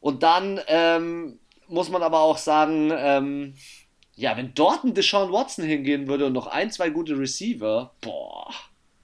Und 0.00 0.22
dann 0.22 0.60
ähm, 0.68 1.38
muss 1.68 1.90
man 1.90 2.02
aber 2.02 2.20
auch 2.20 2.38
sagen, 2.38 2.92
ähm, 2.96 3.54
ja, 4.14 4.36
wenn 4.36 4.54
dort 4.54 4.84
ein 4.84 4.94
Deshaun 4.94 5.32
Watson 5.32 5.64
hingehen 5.64 6.06
würde 6.06 6.26
und 6.26 6.32
noch 6.32 6.46
ein, 6.46 6.70
zwei 6.70 6.88
gute 6.90 7.18
Receiver, 7.18 7.92
boah, 8.00 8.50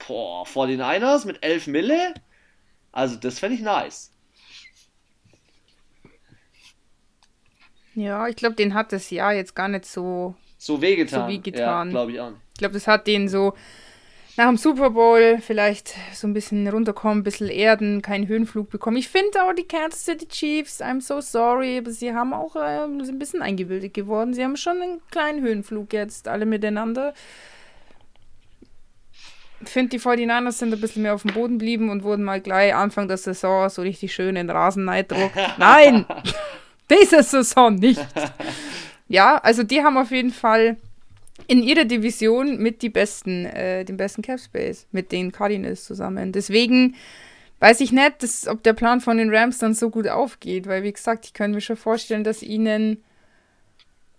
Boah, 0.07 0.45
49ers 0.45 1.25
mit 1.25 1.43
11 1.43 1.67
Mille? 1.67 2.13
Also, 2.91 3.15
das 3.15 3.39
fände 3.39 3.55
ich 3.55 3.61
nice. 3.61 4.11
Ja, 7.95 8.27
ich 8.27 8.35
glaube, 8.35 8.55
den 8.55 8.73
hat 8.73 8.91
das 8.91 9.09
Jahr 9.09 9.33
jetzt 9.33 9.55
gar 9.55 9.67
nicht 9.67 9.85
so. 9.85 10.35
So 10.57 10.81
wehgetan. 10.81 11.21
So 11.21 11.27
wie 11.27 11.41
getan. 11.41 11.87
Ja, 11.89 11.91
glaube 11.91 12.11
ich 12.11 12.19
auch. 12.19 12.31
Ich 12.53 12.59
glaube, 12.59 12.73
das 12.73 12.87
hat 12.87 13.07
den 13.07 13.27
so 13.27 13.53
nach 14.35 14.47
dem 14.47 14.57
Super 14.57 14.89
Bowl 14.89 15.37
vielleicht 15.41 15.93
so 16.13 16.25
ein 16.25 16.33
bisschen 16.33 16.67
runterkommen, 16.67 17.19
ein 17.19 17.23
bisschen 17.23 17.49
erden, 17.49 18.01
keinen 18.01 18.27
Höhenflug 18.27 18.69
bekommen. 18.69 18.97
Ich 18.97 19.09
finde 19.09 19.43
auch 19.43 19.53
die 19.53 19.67
Kansas 19.67 20.05
City 20.05 20.27
Chiefs, 20.27 20.81
I'm 20.81 21.01
so 21.01 21.21
sorry, 21.21 21.77
aber 21.77 21.91
sie 21.91 22.13
haben 22.13 22.33
auch 22.33 22.55
äh, 22.55 22.83
ein 22.83 23.19
bisschen 23.19 23.43
eingebildet 23.43 23.93
geworden. 23.93 24.33
Sie 24.33 24.43
haben 24.43 24.57
schon 24.57 24.81
einen 24.81 25.01
kleinen 25.11 25.41
Höhenflug 25.43 25.93
jetzt, 25.93 26.27
alle 26.27 26.47
miteinander 26.47 27.13
finde, 29.69 29.91
die 29.91 29.99
49ers 29.99 30.53
sind 30.53 30.73
ein 30.73 30.81
bisschen 30.81 31.03
mehr 31.03 31.13
auf 31.13 31.23
dem 31.23 31.33
Boden 31.33 31.59
geblieben 31.59 31.89
und 31.89 32.03
wurden 32.03 32.23
mal 32.23 32.41
gleich 32.41 32.73
Anfang 32.75 33.07
der 33.07 33.17
Saison 33.17 33.69
so 33.69 33.81
richtig 33.81 34.13
schön 34.13 34.35
in 34.35 34.49
Rasen 34.49 34.85
Nein! 35.57 36.05
Diese 36.89 37.23
Saison 37.23 37.75
nicht! 37.75 38.05
Ja, 39.07 39.37
also 39.37 39.63
die 39.63 39.83
haben 39.83 39.97
auf 39.97 40.11
jeden 40.11 40.31
Fall 40.31 40.77
in 41.47 41.61
ihrer 41.61 41.85
Division 41.85 42.57
mit 42.57 42.81
die 42.81 42.89
besten, 42.89 43.45
äh, 43.45 43.83
den 43.85 43.97
besten 43.97 44.21
Cap 44.21 44.39
Space, 44.39 44.87
mit 44.91 45.11
den 45.11 45.31
Cardinals 45.31 45.85
zusammen. 45.85 46.31
Deswegen 46.31 46.95
weiß 47.59 47.81
ich 47.81 47.91
nicht, 47.91 48.23
dass, 48.23 48.47
ob 48.47 48.63
der 48.63 48.73
Plan 48.73 49.01
von 49.01 49.17
den 49.17 49.33
Rams 49.33 49.57
dann 49.57 49.73
so 49.73 49.89
gut 49.89 50.07
aufgeht, 50.07 50.67
weil 50.67 50.83
wie 50.83 50.93
gesagt, 50.93 51.25
ich 51.25 51.33
könnte 51.33 51.55
mir 51.55 51.61
schon 51.61 51.77
vorstellen, 51.77 52.23
dass 52.23 52.43
ihnen 52.43 53.03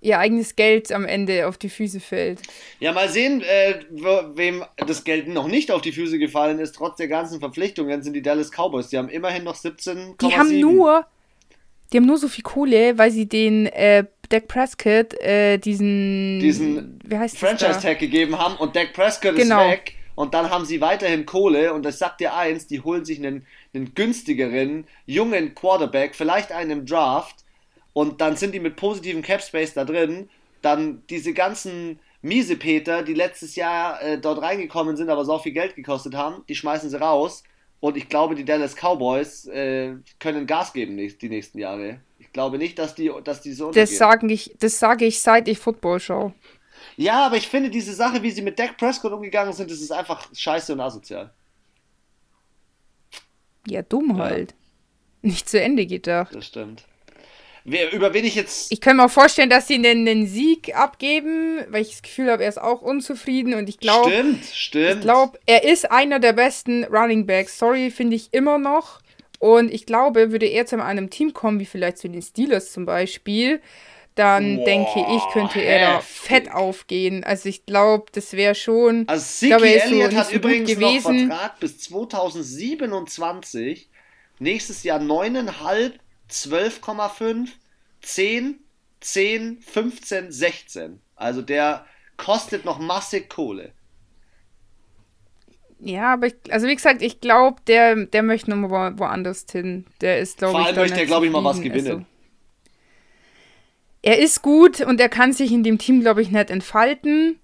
ihr 0.05 0.19
eigenes 0.19 0.55
Geld 0.55 0.93
am 0.93 1.07
Ende 1.07 1.49
auf 1.49 1.57
die 1.57 1.69
Füße 1.69 1.99
fällt. 1.99 2.41
Ja, 2.79 2.93
mal 2.93 3.09
sehen, 3.09 3.43
äh, 3.43 3.81
wem 4.35 4.65
das 4.77 5.05
Geld 5.05 5.29
noch 5.29 5.49
nicht 5.49 5.71
auf 5.71 5.81
die 5.83 5.93
Füße 5.93 6.19
gefallen 6.19 6.59
ist, 6.59 6.75
trotz 6.75 6.97
der 6.97 7.09
ganzen 7.09 7.41
Verpflichtungen, 7.41 8.03
sind 8.03 8.13
die 8.13 8.23
Dallas 8.23 8.51
Cowboys. 8.51 8.89
Die 8.89 8.99
haben 8.99 9.09
immerhin 9.09 9.45
noch 9.45 9.55
17. 9.55 10.17
Die 10.21 10.37
haben 10.37 10.61
nur, 10.61 11.07
die 11.93 11.97
haben 11.97 12.07
nur 12.07 12.19
so 12.19 12.29
viel 12.29 12.45
Kohle, 12.45 12.99
weil 12.99 13.11
sie 13.11 13.27
den 13.27 13.67
äh, 13.67 14.05
Dak 14.29 14.49
Prescott 14.49 15.15
äh, 15.21 15.59
diesen, 15.59 16.41
diesen 16.41 17.01
Franchise-Tag 17.09 17.99
gegeben 17.99 18.39
haben 18.39 18.57
und 18.57 18.77
Dak 18.77 18.93
Prescott 18.93 19.37
genau. 19.37 19.65
ist 19.65 19.71
weg. 19.71 19.95
Und 20.17 20.35
dann 20.35 20.51
haben 20.51 20.65
sie 20.65 20.81
weiterhin 20.81 21.27
Kohle 21.27 21.73
und 21.75 21.85
ich 21.87 21.97
sag 21.97 22.19
dir 22.19 22.37
eins, 22.37 22.69
die 22.69 22.81
holen 22.81 23.05
sich 23.05 23.19
einen, 23.19 23.47
einen 23.75 23.95
günstigeren, 23.95 24.87
jungen 25.07 25.57
Quarterback, 25.57 26.15
vielleicht 26.15 26.53
einen 26.53 26.71
im 26.71 26.87
Draft 26.87 27.44
und 27.95 28.21
dann 28.21 28.37
sind 28.37 28.53
die 28.53 28.61
mit 28.61 28.77
positivem 28.77 29.23
Cap 29.23 29.41
Space 29.41 29.73
da 29.73 29.87
drin. 29.87 30.29
Dann 30.61 31.03
diese 31.09 31.33
ganzen 31.33 32.01
Miesepeter, 32.21 33.03
die 33.03 33.15
letztes 33.15 33.55
Jahr 33.57 34.03
äh, 34.03 34.19
dort 34.19 34.43
reingekommen 34.43 34.97
sind, 34.97 35.09
aber 35.09 35.25
so 35.25 35.39
viel 35.39 35.53
Geld 35.53 35.77
gekostet 35.77 36.15
haben, 36.15 36.43
die 36.49 36.57
schmeißen 36.57 36.91
sie 36.91 37.01
raus. 37.01 37.45
Und 37.81 37.97
ich 37.97 38.09
glaube, 38.09 38.35
die 38.35 38.45
Dallas 38.45 38.75
Cowboys 38.75 39.47
äh, 39.47 39.95
können 40.19 40.47
Gas 40.47 40.73
geben 40.73 40.97
die 40.97 41.29
nächsten 41.29 41.59
Jahre. 41.59 42.01
Ich 42.19 42.33
glaube 42.33 42.59
nicht, 42.59 42.79
dass 42.79 42.95
die, 42.95 43.13
dass 43.23 43.43
die 43.43 43.53
so 43.53 43.71
das, 43.71 43.97
sagen 43.97 44.29
ich, 44.29 44.55
das 44.59 44.79
sage 44.79 45.05
ich, 45.05 45.21
seit 45.21 45.49
ich 45.49 45.59
Football 45.59 46.01
schaue. 46.01 46.35
Ja, 46.97 47.27
aber 47.27 47.37
ich 47.37 47.47
finde 47.47 47.71
diese 47.71 47.93
Sache, 47.93 48.23
wie 48.23 48.31
sie 48.31 48.43
mit 48.43 48.59
Dak 48.59 48.77
Prescott 48.77 49.13
umgegangen 49.13 49.53
sind, 49.53 49.71
das 49.71 49.81
ist 49.81 49.93
einfach 49.93 50.29
scheiße 50.35 50.73
und 50.73 50.81
asozial. 50.81 51.33
Ja, 53.69 53.83
dumm 53.83 54.19
halt. 54.19 54.53
Ja. 54.53 54.57
Nicht 55.31 55.49
zu 55.49 55.61
Ende 55.61 55.87
gedacht. 55.87 56.35
Das 56.35 56.47
stimmt. 56.47 56.85
Wer, 57.67 57.93
über 57.93 58.13
wen 58.13 58.27
ich 58.27 58.35
jetzt. 58.35 58.71
Ich 58.71 58.83
kann 58.83 58.99
mir 58.99 59.07
auch 59.07 59.11
vorstellen, 59.11 59.49
dass 59.49 59.67
sie 59.67 59.77
einen, 59.77 60.07
einen 60.07 60.27
Sieg 60.27 60.77
abgeben, 60.77 61.61
weil 61.69 61.81
ich 61.81 61.93
das 61.93 62.03
Gefühl 62.03 62.31
habe, 62.31 62.43
er 62.43 62.51
ist 62.51 62.61
auch 62.61 62.83
unzufrieden 62.83 63.55
und 63.55 63.71
ich 63.71 63.79
glaube. 63.79 64.11
Stimmt, 64.11 64.45
stimmt. 64.45 64.95
Ich 64.97 65.01
glaube, 65.01 65.39
er 65.47 65.65
ist 65.65 65.91
einer 65.91 66.19
der 66.19 66.35
besten 66.35 66.85
Running 66.85 67.25
Backs. 67.25 67.59
Sorry, 67.59 67.91
finde 67.91 68.17
ich 68.17 68.35
immer 68.35 68.59
noch. 68.59 69.01
Und 69.39 69.73
ich 69.73 69.87
glaube, 69.87 70.31
würde 70.31 70.45
er 70.47 70.67
zu 70.67 70.83
einem 70.83 71.09
Team 71.09 71.33
kommen, 71.33 71.59
wie 71.59 71.65
vielleicht 71.65 71.97
zu 71.99 72.09
den 72.09 72.23
Steelers 72.23 72.73
zum 72.73 72.85
Beispiel, 72.85 73.63
dann 74.15 74.59
Boah, 74.59 74.65
denke 74.65 75.07
ich, 75.17 75.23
könnte 75.33 75.61
er 75.61 75.97
heftig. 75.97 75.97
da 75.97 76.01
fett 76.27 76.53
aufgehen. 76.53 77.25
Also 77.25 77.49
ich 77.49 77.67
glaube, 77.67 78.07
das 78.13 78.35
wäre 78.35 78.55
schon. 78.55 79.09
Also 79.09 79.25
Siki 79.25 79.53
Elliott 79.53 80.13
so 80.13 80.19
hat 80.19 80.29
so 80.29 80.35
übrigens 80.35 80.71
gewesen. 80.71 81.29
noch 81.29 81.37
Vertrag 81.37 81.59
bis 81.61 81.81
2027. 81.81 83.89
Nächstes 84.39 84.83
Jahr 84.83 84.99
neuneinhalb 84.99 85.99
12,5, 86.31 87.49
10, 88.01 88.61
10, 89.01 89.61
15, 89.61 90.33
16. 90.33 91.01
Also 91.17 91.43
der 91.43 91.87
kostet 92.17 92.65
noch 92.65 92.79
massig 92.79 93.29
Kohle. 93.29 93.73
Ja, 95.81 96.15
aber 96.15 96.29
ich, 96.29 96.35
also 96.51 96.67
wie 96.67 96.75
gesagt, 96.75 97.03
ich 97.03 97.21
glaube, 97.21 97.61
der, 97.67 98.07
der 98.07 98.23
möchte 98.23 98.51
noch 98.51 98.57
mal 98.57 98.99
woanders 98.99 99.45
hin. 99.51 99.85
Der 100.01 100.19
ist, 100.19 100.39
glaube 100.39 100.53
ich. 100.53 100.59
Vor 100.59 100.67
allem 100.67 100.77
möchte 100.77 101.01
er, 101.01 101.07
glaube 101.07 101.27
ich, 101.27 101.33
mal 101.33 101.45
was 101.45 101.61
gewinnen. 101.61 101.87
Also, 101.87 102.05
er 104.03 104.19
ist 104.19 104.43
gut 104.43 104.81
und 104.81 105.01
er 105.01 105.09
kann 105.09 105.33
sich 105.33 105.53
in 105.53 105.63
dem 105.63 105.79
Team, 105.79 106.01
glaube 106.01 106.23
ich, 106.23 106.31
nicht 106.31 106.51
entfalten. 106.51 107.39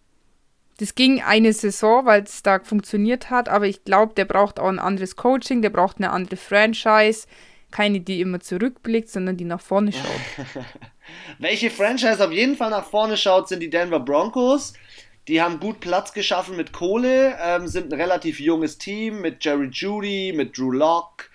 das 0.78 0.94
ging 0.94 1.22
eine 1.22 1.52
Saison, 1.52 2.06
weil 2.06 2.22
es 2.22 2.42
da 2.42 2.60
funktioniert 2.60 3.30
hat, 3.30 3.48
aber 3.48 3.66
ich 3.66 3.84
glaube, 3.84 4.14
der 4.14 4.24
braucht 4.24 4.58
auch 4.58 4.68
ein 4.68 4.78
anderes 4.78 5.16
Coaching, 5.16 5.60
der 5.62 5.70
braucht 5.70 5.98
eine 5.98 6.10
andere 6.10 6.36
Franchise. 6.36 7.26
Keine, 7.70 8.00
die 8.00 8.20
immer 8.20 8.40
zurückblickt, 8.40 9.08
sondern 9.08 9.36
die 9.36 9.44
nach 9.44 9.60
vorne 9.60 9.92
schaut. 9.92 10.46
Welche 11.38 11.70
Franchise 11.70 12.24
auf 12.24 12.32
jeden 12.32 12.56
Fall 12.56 12.70
nach 12.70 12.84
vorne 12.84 13.16
schaut, 13.16 13.48
sind 13.48 13.60
die 13.60 13.70
Denver 13.70 14.00
Broncos. 14.00 14.72
Die 15.28 15.40
haben 15.40 15.60
gut 15.60 15.80
Platz 15.80 16.12
geschaffen 16.12 16.56
mit 16.56 16.72
Kohle, 16.72 17.36
ähm, 17.40 17.68
sind 17.68 17.92
ein 17.92 18.00
relativ 18.00 18.40
junges 18.40 18.78
Team 18.78 19.20
mit 19.20 19.44
Jerry 19.44 19.68
Judy, 19.70 20.32
mit 20.34 20.56
Drew 20.56 20.72
Locke. 20.72 21.26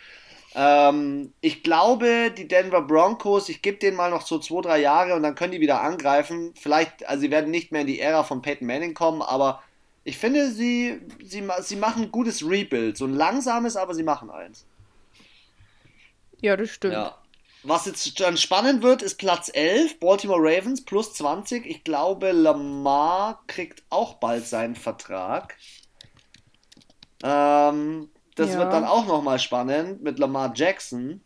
Ähm, 0.55 1.33
ich 1.41 1.63
glaube, 1.63 2.31
die 2.35 2.47
Denver 2.47 2.81
Broncos, 2.81 3.49
ich 3.49 3.61
gebe 3.61 3.77
denen 3.77 3.97
mal 3.97 4.09
noch 4.09 4.25
so 4.25 4.39
zwei, 4.39 4.61
drei 4.61 4.79
Jahre 4.79 5.15
und 5.15 5.23
dann 5.23 5.35
können 5.35 5.51
die 5.51 5.61
wieder 5.61 5.81
angreifen. 5.81 6.53
Vielleicht, 6.55 7.07
also 7.07 7.21
sie 7.21 7.31
werden 7.31 7.51
nicht 7.51 7.71
mehr 7.71 7.81
in 7.81 7.87
die 7.87 7.99
Ära 7.99 8.23
von 8.23 8.41
Peyton 8.41 8.67
Manning 8.67 8.93
kommen, 8.93 9.21
aber 9.21 9.61
ich 10.03 10.17
finde, 10.17 10.51
sie, 10.51 11.01
sie, 11.23 11.43
sie 11.61 11.75
machen 11.75 12.03
ein 12.03 12.11
gutes 12.11 12.47
Rebuild. 12.47 12.95
So 12.95 13.05
ein 13.05 13.13
langsames, 13.13 13.75
aber 13.75 13.93
sie 13.93 14.03
machen 14.03 14.29
eins. 14.29 14.65
Ja, 16.45 16.55
das 16.55 16.69
stimmt. 16.69 16.93
Ja. 16.93 17.17
Was 17.63 17.87
jetzt 17.87 18.19
dann 18.19 18.37
spannend 18.37 18.83
wird, 18.83 19.01
ist 19.01 19.15
Platz 19.15 19.49
11, 19.51 19.99
Baltimore 19.99 20.39
Ravens 20.39 20.85
plus 20.85 21.15
20. 21.15 21.65
Ich 21.65 21.83
glaube, 21.83 22.31
Lamar 22.33 23.43
kriegt 23.47 23.81
auch 23.89 24.13
bald 24.15 24.45
seinen 24.45 24.75
Vertrag. 24.75 25.57
Ähm, 27.23 28.11
das 28.35 28.51
ja. 28.51 28.59
wird 28.59 28.73
dann 28.73 28.83
auch 28.83 29.07
nochmal 29.07 29.39
spannend 29.39 30.03
mit 30.03 30.19
Lamar 30.19 30.53
Jackson. 30.53 31.21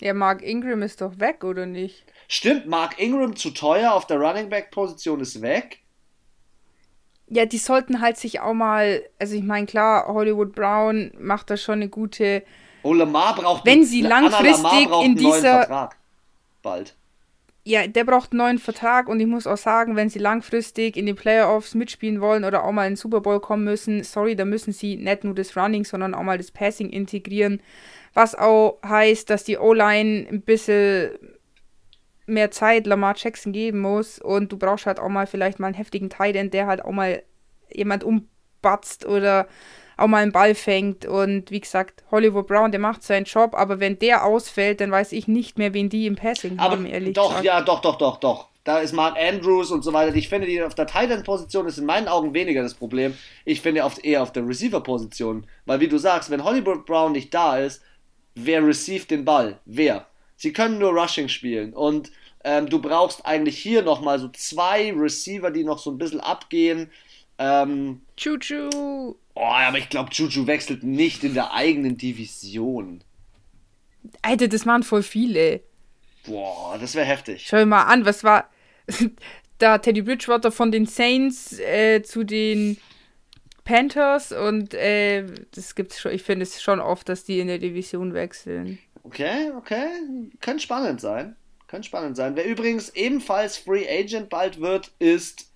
Ja, 0.00 0.14
Mark 0.14 0.40
Ingram 0.40 0.80
ist 0.80 1.02
doch 1.02 1.20
weg, 1.20 1.44
oder 1.44 1.66
nicht? 1.66 2.06
Stimmt, 2.28 2.66
Mark 2.66 2.98
Ingram 2.98 3.36
zu 3.36 3.50
teuer 3.50 3.92
auf 3.92 4.06
der 4.06 4.16
Running 4.16 4.48
Back 4.48 4.70
Position 4.70 5.20
ist 5.20 5.42
weg. 5.42 5.80
Ja, 7.28 7.44
die 7.44 7.58
sollten 7.58 8.00
halt 8.00 8.16
sich 8.16 8.40
auch 8.40 8.54
mal, 8.54 9.02
also 9.18 9.34
ich 9.36 9.42
meine, 9.42 9.66
klar, 9.66 10.06
Hollywood 10.06 10.54
Brown 10.54 11.12
macht 11.18 11.50
da 11.50 11.58
schon 11.58 11.74
eine 11.74 11.90
gute 11.90 12.42
Oh, 12.82 12.94
Lamar 12.94 13.34
braucht 13.34 13.64
Wenn 13.64 13.84
sie 13.84 14.02
langfristig 14.02 14.88
in 15.04 15.16
dieser. 15.16 15.90
Bald. 16.62 16.94
Ja, 17.64 17.86
der 17.86 18.04
braucht 18.04 18.32
einen 18.32 18.38
neuen 18.38 18.58
Vertrag 18.58 19.08
und 19.08 19.20
ich 19.20 19.26
muss 19.26 19.46
auch 19.46 19.56
sagen, 19.56 19.94
wenn 19.94 20.08
sie 20.08 20.18
langfristig 20.18 20.96
in 20.96 21.06
den 21.06 21.14
Playoffs 21.14 21.76
mitspielen 21.76 22.20
wollen 22.20 22.42
oder 22.42 22.64
auch 22.64 22.72
mal 22.72 22.86
in 22.86 22.92
den 22.92 22.96
Super 22.96 23.20
Bowl 23.20 23.38
kommen 23.38 23.62
müssen, 23.62 24.02
sorry, 24.02 24.34
da 24.34 24.44
müssen 24.44 24.72
sie 24.72 24.96
nicht 24.96 25.22
nur 25.22 25.34
das 25.34 25.56
Running, 25.56 25.84
sondern 25.84 26.14
auch 26.14 26.24
mal 26.24 26.38
das 26.38 26.50
Passing 26.50 26.90
integrieren. 26.90 27.62
Was 28.14 28.34
auch 28.34 28.80
heißt, 28.84 29.30
dass 29.30 29.44
die 29.44 29.58
O-Line 29.58 30.26
ein 30.28 30.42
bisschen 30.42 31.10
mehr 32.26 32.50
Zeit 32.50 32.86
Lamar 32.86 33.14
Jackson 33.16 33.52
geben 33.52 33.80
muss 33.80 34.18
und 34.18 34.50
du 34.50 34.58
brauchst 34.58 34.86
halt 34.86 34.98
auch 34.98 35.08
mal 35.08 35.28
vielleicht 35.28 35.60
mal 35.60 35.68
einen 35.68 35.76
heftigen 35.76 36.10
Tight 36.10 36.34
End, 36.34 36.54
der 36.54 36.66
halt 36.66 36.84
auch 36.84 36.92
mal 36.92 37.22
jemand 37.72 38.02
umbatzt 38.02 39.06
oder 39.06 39.46
auch 40.02 40.08
mal 40.08 40.22
einen 40.22 40.32
Ball 40.32 40.54
fängt. 40.54 41.06
Und 41.06 41.50
wie 41.50 41.60
gesagt, 41.60 42.02
Hollywood 42.10 42.46
Brown, 42.46 42.70
der 42.70 42.80
macht 42.80 43.02
seinen 43.02 43.24
Job, 43.24 43.54
aber 43.54 43.80
wenn 43.80 43.98
der 43.98 44.24
ausfällt, 44.24 44.80
dann 44.80 44.90
weiß 44.90 45.12
ich 45.12 45.28
nicht 45.28 45.58
mehr, 45.58 45.72
wen 45.74 45.88
die 45.88 46.06
im 46.06 46.16
Passing 46.16 46.58
aber 46.58 46.72
haben, 46.72 46.86
ehrlich 46.86 47.14
doch, 47.14 47.28
gesagt. 47.28 47.44
Ja, 47.44 47.60
doch, 47.62 47.80
doch, 47.80 47.96
doch, 47.96 48.18
doch. 48.18 48.48
Da 48.64 48.78
ist 48.78 48.92
Mark 48.92 49.16
Andrews 49.18 49.72
und 49.72 49.82
so 49.82 49.92
weiter. 49.92 50.14
Ich 50.14 50.28
finde, 50.28 50.46
die 50.46 50.62
auf 50.62 50.76
der 50.76 50.86
Tight-End-Position 50.86 51.66
ist 51.66 51.78
in 51.78 51.84
meinen 51.84 52.06
Augen 52.06 52.32
weniger 52.32 52.62
das 52.62 52.74
Problem. 52.74 53.16
Ich 53.44 53.60
finde 53.60 53.84
auf, 53.84 54.02
eher 54.04 54.22
auf 54.22 54.32
der 54.32 54.46
Receiver-Position. 54.46 55.46
Weil, 55.66 55.80
wie 55.80 55.88
du 55.88 55.98
sagst, 55.98 56.30
wenn 56.30 56.44
Hollywood 56.44 56.86
Brown 56.86 57.12
nicht 57.12 57.34
da 57.34 57.58
ist, 57.58 57.82
wer 58.36 58.64
received 58.64 59.10
den 59.10 59.24
Ball? 59.24 59.58
Wer? 59.64 60.06
Sie 60.36 60.52
können 60.52 60.78
nur 60.78 60.92
Rushing 60.92 61.28
spielen. 61.28 61.72
Und 61.74 62.12
ähm, 62.44 62.68
du 62.68 62.80
brauchst 62.80 63.26
eigentlich 63.26 63.58
hier 63.58 63.82
nochmal 63.82 64.20
so 64.20 64.28
zwei 64.28 64.92
Receiver, 64.92 65.50
die 65.50 65.64
noch 65.64 65.78
so 65.78 65.90
ein 65.90 65.98
bisschen 65.98 66.20
abgehen. 66.20 66.90
Ähm, 67.38 68.02
Chuchu. 68.16 69.16
Oh, 69.34 69.44
aber 69.44 69.78
ich 69.78 69.88
glaube, 69.88 70.10
Juju 70.12 70.46
wechselt 70.46 70.82
nicht 70.82 71.24
in 71.24 71.34
der 71.34 71.52
eigenen 71.54 71.96
Division. 71.96 73.02
Alter, 74.20 74.48
das 74.48 74.66
waren 74.66 74.82
voll 74.82 75.02
viele. 75.02 75.62
Boah, 76.26 76.76
das 76.78 76.94
wäre 76.94 77.06
heftig. 77.06 77.46
Schau 77.46 77.58
dir 77.58 77.66
mal 77.66 77.84
an, 77.84 78.04
was 78.04 78.24
war 78.24 78.50
da 79.58 79.78
Teddy 79.78 80.02
Bridgewater 80.02 80.52
von 80.52 80.70
den 80.70 80.86
Saints 80.86 81.58
äh, 81.58 82.02
zu 82.02 82.24
den 82.24 82.76
Panthers 83.64 84.32
und 84.32 84.74
äh, 84.74 85.24
das 85.54 85.74
gibt's 85.74 86.00
schon, 86.00 86.12
ich 86.12 86.22
finde 86.22 86.42
es 86.42 86.60
schon 86.60 86.80
oft, 86.80 87.08
dass 87.08 87.24
die 87.24 87.40
in 87.40 87.46
der 87.46 87.58
Division 87.58 88.12
wechseln. 88.12 88.78
Okay, 89.04 89.50
okay. 89.56 89.86
Könnte 90.40 90.62
spannend 90.62 91.00
sein. 91.00 91.36
Könnte 91.68 91.88
spannend 91.88 92.16
sein. 92.16 92.36
Wer 92.36 92.44
übrigens 92.44 92.90
ebenfalls 92.90 93.56
Free 93.56 93.86
Agent 93.88 94.28
bald 94.28 94.60
wird, 94.60 94.92
ist 94.98 95.50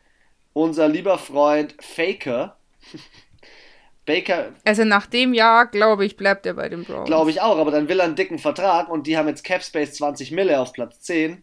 unser 0.53 0.89
lieber 0.89 1.19
Freund 1.19 1.75
Faker. 1.81 2.57
Baker. 4.07 4.53
Also 4.65 4.85
nach 4.85 5.07
dem 5.07 5.35
Jahr, 5.35 5.67
glaube 5.67 6.07
ich, 6.07 6.17
bleibt 6.17 6.47
er 6.47 6.55
bei 6.55 6.69
den 6.69 6.85
Browns. 6.85 7.07
Glaube 7.07 7.31
ich 7.31 7.41
auch, 7.43 7.59
aber 7.59 7.73
dann 7.73 7.89
will 7.89 7.99
er 7.99 8.07
einen 8.07 8.15
dicken 8.15 8.39
Vertrag 8.39 8.89
und 8.89 9.07
die 9.07 9.19
haben 9.19 9.29
jetzt 9.29 9.45
Capspace 9.45 9.95
20 9.95 10.31
Mille 10.31 10.59
auf 10.61 10.73
Platz 10.73 11.01
10. 11.01 11.43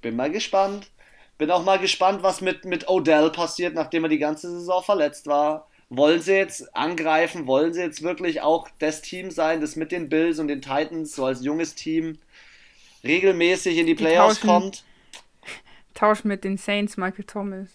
Bin 0.00 0.16
mal 0.16 0.30
gespannt. 0.30 0.90
Bin 1.36 1.50
auch 1.50 1.64
mal 1.64 1.78
gespannt, 1.78 2.22
was 2.22 2.40
mit, 2.40 2.64
mit 2.64 2.88
Odell 2.88 3.30
passiert, 3.30 3.74
nachdem 3.74 4.04
er 4.04 4.08
die 4.08 4.18
ganze 4.18 4.50
Saison 4.50 4.82
verletzt 4.82 5.26
war. 5.26 5.68
Wollen 5.90 6.20
sie 6.20 6.34
jetzt 6.34 6.74
angreifen? 6.74 7.46
Wollen 7.46 7.74
sie 7.74 7.82
jetzt 7.82 8.02
wirklich 8.02 8.40
auch 8.40 8.68
das 8.78 9.02
Team 9.02 9.30
sein, 9.30 9.60
das 9.60 9.76
mit 9.76 9.92
den 9.92 10.08
Bills 10.08 10.38
und 10.38 10.48
den 10.48 10.62
Titans 10.62 11.14
so 11.14 11.26
als 11.26 11.44
junges 11.44 11.74
Team 11.74 12.18
regelmäßig 13.04 13.78
in 13.78 13.86
die 13.86 13.94
Playoffs 13.94 14.40
die 14.40 14.46
kommt? 14.46 14.84
Tausch 15.96 16.24
mit 16.24 16.44
den 16.44 16.58
Saints, 16.58 16.96
Michael 16.96 17.24
Thomas. 17.24 17.70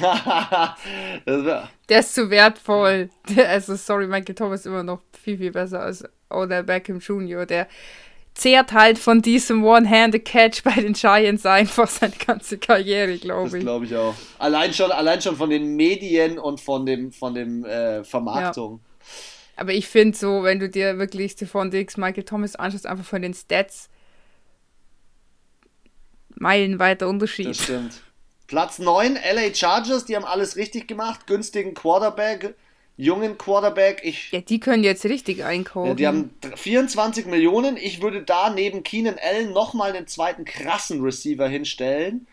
der 1.88 1.98
ist 1.98 2.14
zu 2.14 2.30
wertvoll. 2.30 3.08
also, 3.48 3.74
sorry, 3.76 4.06
Michael 4.06 4.34
Thomas 4.34 4.60
ist 4.60 4.66
immer 4.66 4.82
noch 4.82 5.00
viel, 5.20 5.38
viel 5.38 5.50
besser 5.50 5.80
als 5.80 6.04
Odell 6.30 6.64
Beckham 6.64 6.98
Jr. 6.98 7.46
Der 7.46 7.66
zehrt 8.34 8.72
halt 8.72 8.98
von 8.98 9.22
diesem 9.22 9.64
One-Handed-Catch 9.64 10.62
bei 10.64 10.80
den 10.80 10.92
Giants 10.92 11.46
einfach 11.46 11.88
seine 11.88 12.14
ganze 12.14 12.58
Karriere, 12.58 13.16
glaube 13.16 13.48
ich. 13.48 13.52
Das 13.54 13.62
glaube 13.62 13.86
ich 13.86 13.96
auch. 13.96 14.14
Allein 14.38 14.72
schon, 14.72 14.92
allein 14.92 15.20
schon 15.20 15.36
von 15.36 15.50
den 15.50 15.74
Medien 15.74 16.38
und 16.38 16.60
von 16.60 16.84
dem, 16.86 17.10
von 17.10 17.34
dem 17.34 17.64
äh, 17.64 18.04
Vermarktung. 18.04 18.80
Ja. 18.82 19.06
Aber 19.56 19.72
ich 19.72 19.88
finde 19.88 20.16
so, 20.16 20.42
wenn 20.42 20.58
du 20.58 20.68
dir 20.68 20.98
wirklich 20.98 21.32
Stephon 21.32 21.70
Diggs, 21.70 21.96
Michael 21.96 22.24
Thomas 22.24 22.54
anschaust, 22.54 22.86
einfach 22.86 23.04
von 23.04 23.22
den 23.22 23.34
Stats, 23.34 23.88
meilenweiter 26.36 27.08
Unterschied. 27.08 27.48
Das 27.48 27.62
stimmt. 27.62 28.00
Platz 28.46 28.78
9, 28.78 29.14
LA 29.14 29.54
Chargers, 29.54 30.04
die 30.04 30.14
haben 30.14 30.24
alles 30.24 30.56
richtig 30.56 30.86
gemacht. 30.86 31.26
Günstigen 31.26 31.72
Quarterback, 31.72 32.54
jungen 32.98 33.38
Quarterback. 33.38 34.00
Ich, 34.04 34.30
ja, 34.30 34.40
die 34.40 34.60
können 34.60 34.84
jetzt 34.84 35.04
richtig 35.06 35.44
einkaufen. 35.44 35.88
Ja, 35.88 35.94
die 35.94 36.06
haben 36.06 36.30
24 36.56 37.26
Millionen. 37.26 37.76
Ich 37.76 38.02
würde 38.02 38.22
da 38.22 38.50
neben 38.50 38.82
Keenan 38.82 39.16
Allen 39.22 39.52
nochmal 39.52 39.92
einen 39.94 40.06
zweiten 40.06 40.44
krassen 40.44 41.02
Receiver 41.02 41.48
hinstellen. 41.48 42.26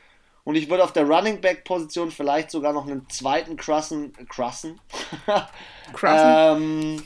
Und 0.43 0.55
ich 0.55 0.69
würde 0.69 0.83
auf 0.83 0.93
der 0.93 1.05
Running 1.05 1.41
Back 1.41 1.63
Position 1.63 2.11
vielleicht 2.11 2.49
sogar 2.49 2.73
noch 2.73 2.87
einen 2.87 3.07
zweiten 3.09 3.55
krassen, 3.55 4.13
krassen, 4.27 4.79
ähm, 6.03 7.03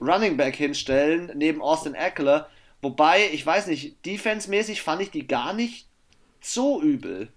Running 0.00 0.36
Back 0.36 0.56
hinstellen, 0.56 1.30
neben 1.34 1.62
Austin 1.62 1.94
Eckler. 1.94 2.48
Wobei, 2.82 3.30
ich 3.32 3.44
weiß 3.44 3.68
nicht, 3.68 4.04
defense-mäßig 4.04 4.82
fand 4.82 5.02
ich 5.02 5.10
die 5.10 5.26
gar 5.26 5.52
nicht 5.52 5.86
so 6.44 6.80
übel. 6.82 7.28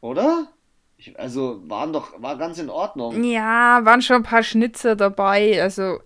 Oder? 0.00 0.48
Ich, 0.96 1.18
also 1.18 1.62
waren 1.68 1.92
doch, 1.92 2.20
war 2.20 2.36
ganz 2.36 2.58
in 2.58 2.70
Ordnung. 2.70 3.22
Ja, 3.22 3.84
waren 3.84 4.02
schon 4.02 4.16
ein 4.16 4.22
paar 4.22 4.42
Schnitzer 4.42 4.96
dabei. 4.96 5.62
Also 5.62 6.00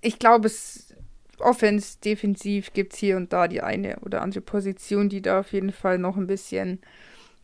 ich 0.00 0.18
glaube, 0.18 0.46
es 0.46 0.94
offens, 1.38 1.98
defensiv 2.00 2.72
gibt 2.72 2.94
es 2.94 2.98
hier 2.98 3.16
und 3.16 3.32
da 3.32 3.48
die 3.48 3.62
eine 3.62 3.98
oder 4.00 4.22
andere 4.22 4.40
Position, 4.40 5.08
die 5.08 5.22
da 5.22 5.40
auf 5.40 5.52
jeden 5.52 5.72
Fall 5.72 5.98
noch 5.98 6.16
ein 6.16 6.26
bisschen 6.26 6.80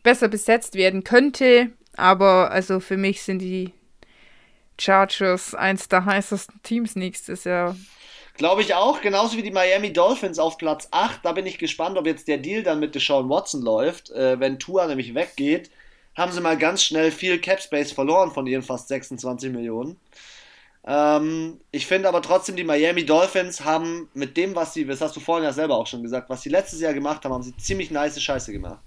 besser 0.03 0.27
besetzt 0.27 0.75
werden 0.75 1.03
könnte. 1.03 1.71
Aber 1.95 2.51
also 2.51 2.79
für 2.79 2.97
mich 2.97 3.21
sind 3.21 3.39
die 3.39 3.73
Chargers 4.79 5.55
eins 5.55 5.89
der 5.89 6.05
heißesten 6.05 6.61
Teams 6.63 6.95
nächstes 6.95 7.43
Jahr. 7.43 7.75
Glaube 8.39 8.61
ich 8.61 8.73
auch, 8.73 9.01
genauso 9.01 9.35
wie 9.35 9.41
die 9.41 9.51
Miami 9.51 9.91
Dolphins 9.91 10.39
auf 10.39 10.57
Platz 10.57 10.87
8. 10.91 11.25
Da 11.25 11.33
bin 11.33 11.45
ich 11.45 11.57
gespannt, 11.57 11.97
ob 11.97 12.05
jetzt 12.05 12.29
der 12.29 12.37
Deal 12.37 12.63
dann 12.63 12.79
mit 12.79 12.95
Deshaun 12.95 13.29
Watson 13.29 13.61
läuft. 13.61 14.11
Äh, 14.11 14.39
wenn 14.39 14.59
Tua 14.59 14.87
nämlich 14.87 15.13
weggeht, 15.13 15.69
haben 16.15 16.31
sie 16.31 16.39
mal 16.39 16.57
ganz 16.57 16.81
schnell 16.81 17.11
viel 17.11 17.41
Cap 17.41 17.61
Space 17.61 17.91
verloren 17.91 18.31
von 18.31 18.47
ihren 18.47 18.61
fast 18.61 18.87
26 18.87 19.51
Millionen. 19.51 19.99
Ähm, 20.85 21.59
ich 21.71 21.85
finde 21.85 22.07
aber 22.07 22.21
trotzdem, 22.21 22.55
die 22.55 22.63
Miami 22.63 23.05
Dolphins 23.05 23.65
haben 23.65 24.07
mit 24.13 24.37
dem, 24.37 24.55
was 24.55 24.73
sie, 24.73 24.85
das 24.85 25.01
hast 25.01 25.17
du 25.17 25.19
vorhin 25.19 25.43
ja 25.43 25.51
selber 25.51 25.75
auch 25.75 25.87
schon 25.87 26.01
gesagt, 26.01 26.29
was 26.29 26.41
sie 26.41 26.49
letztes 26.49 26.79
Jahr 26.79 26.93
gemacht 26.93 27.25
haben, 27.25 27.33
haben 27.33 27.43
sie 27.43 27.57
ziemlich 27.57 27.91
nice 27.91 28.21
Scheiße 28.21 28.53
gemacht. 28.53 28.79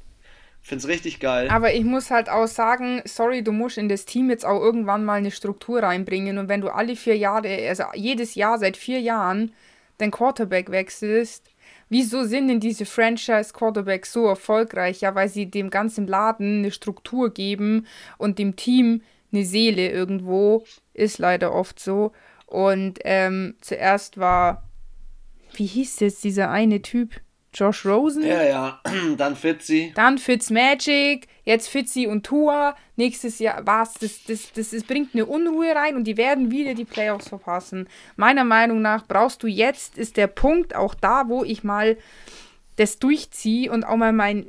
Find's 0.65 0.87
richtig 0.87 1.19
geil. 1.19 1.49
Aber 1.51 1.75
ich 1.75 1.83
muss 1.83 2.13
halt 2.13 2.29
auch 2.29 2.47
sagen, 2.47 3.03
sorry, 3.05 3.43
du 3.43 3.51
musst 3.51 3.79
in 3.79 3.89
das 3.89 4.05
Team 4.05 4.31
jetzt 4.31 4.47
auch 4.47 4.61
irgendwann 4.61 5.05
mal 5.05 5.15
eine 5.15 5.33
Struktur 5.33 5.83
reinbringen. 5.83 6.39
Und 6.39 6.49
wenn 6.49 6.61
du 6.61 6.69
alle 6.69 6.95
vier 6.95 7.17
Jahre, 7.17 7.69
also 7.69 7.83
jedes 7.95 8.37
Jahr 8.37 8.59
seit 8.59 8.77
vier 8.77 9.01
Jahren, 9.01 9.53
den 9.99 10.13
Quarterback 10.13 10.71
wechselst, 10.71 11.51
wieso 11.89 12.23
sind 12.25 12.47
denn 12.47 12.61
diese 12.61 12.87
Franchise-Quarterbacks 12.87 14.13
so 14.13 14.27
erfolgreich? 14.27 15.01
Ja, 15.01 15.17
weil 15.17 15.29
sie 15.29 15.47
dem 15.47 15.69
ganzen 15.69 16.07
Laden 16.07 16.59
eine 16.59 16.71
Struktur 16.71 17.35
geben 17.35 17.89
und 18.17 18.39
dem 18.39 18.55
Team 18.55 19.03
eine 19.33 19.45
Seele 19.45 19.91
irgendwo. 19.91 20.65
Ist 20.95 21.19
leider 21.19 21.53
oft 21.53 21.81
so. 21.81 22.13
Und 22.47 23.01
ähm, 23.03 23.57
zuerst 23.61 24.17
war, 24.17 24.63
wie 25.55 25.67
hieß 25.67 25.99
jetzt 25.99 26.23
dieser 26.23 26.51
eine 26.51 26.83
Typ? 26.83 27.21
Josh 27.55 27.85
Rosen. 27.85 28.25
Ja, 28.25 28.43
ja, 28.43 28.81
dann 29.17 29.37
Fitzy. 29.37 29.93
Dann 29.95 30.19
Fitzmagic, 30.19 31.29
jetzt 31.45 31.69
Fitzy 31.69 32.07
und 32.07 32.25
Tua. 32.25 32.75
Nächstes 32.97 33.39
Jahr 33.39 33.67
was, 33.67 33.95
das, 33.95 34.25
das, 34.25 34.53
das, 34.53 34.71
das 34.71 34.85
bringt 34.85 35.15
eine 35.15 35.27
Unruhe 35.27 35.75
rein 35.75 35.97
und 35.97 36.05
die 36.05 36.17
werden 36.17 36.51
wieder 36.51 36.75
die 36.75 36.85
Playoffs 36.85 37.29
verpassen. 37.29 37.89
Meiner 38.17 38.45
Meinung 38.45 38.81
nach 38.81 39.07
brauchst 39.07 39.43
du 39.43 39.47
jetzt, 39.47 39.99
ist 39.99 40.17
der 40.17 40.29
Punkt 40.29 40.75
auch 40.75 40.95
da, 40.95 41.29
wo 41.29 41.45
ich 41.45 41.63
mal 41.65 41.97
das 42.77 42.99
durchziehe 42.99 43.71
und 43.71 43.85
auch 43.85 43.97
mal 43.97 44.13
mein, 44.13 44.47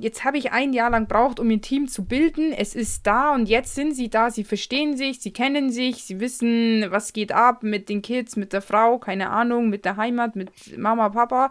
jetzt 0.00 0.24
habe 0.24 0.38
ich 0.38 0.50
ein 0.50 0.72
Jahr 0.72 0.90
lang 0.90 1.06
braucht, 1.06 1.38
um 1.38 1.48
ein 1.50 1.62
Team 1.62 1.86
zu 1.86 2.04
bilden. 2.04 2.52
Es 2.52 2.74
ist 2.74 3.06
da 3.06 3.32
und 3.32 3.48
jetzt 3.48 3.76
sind 3.76 3.94
sie 3.94 4.10
da. 4.10 4.30
Sie 4.30 4.42
verstehen 4.42 4.96
sich, 4.96 5.20
sie 5.20 5.32
kennen 5.32 5.70
sich, 5.70 6.02
sie 6.02 6.18
wissen, 6.18 6.86
was 6.88 7.12
geht 7.12 7.30
ab 7.30 7.62
mit 7.62 7.88
den 7.88 8.02
Kids, 8.02 8.34
mit 8.34 8.52
der 8.52 8.60
Frau, 8.60 8.98
keine 8.98 9.30
Ahnung, 9.30 9.70
mit 9.70 9.84
der 9.84 9.96
Heimat, 9.96 10.34
mit 10.34 10.50
Mama, 10.76 11.10
Papa. 11.10 11.50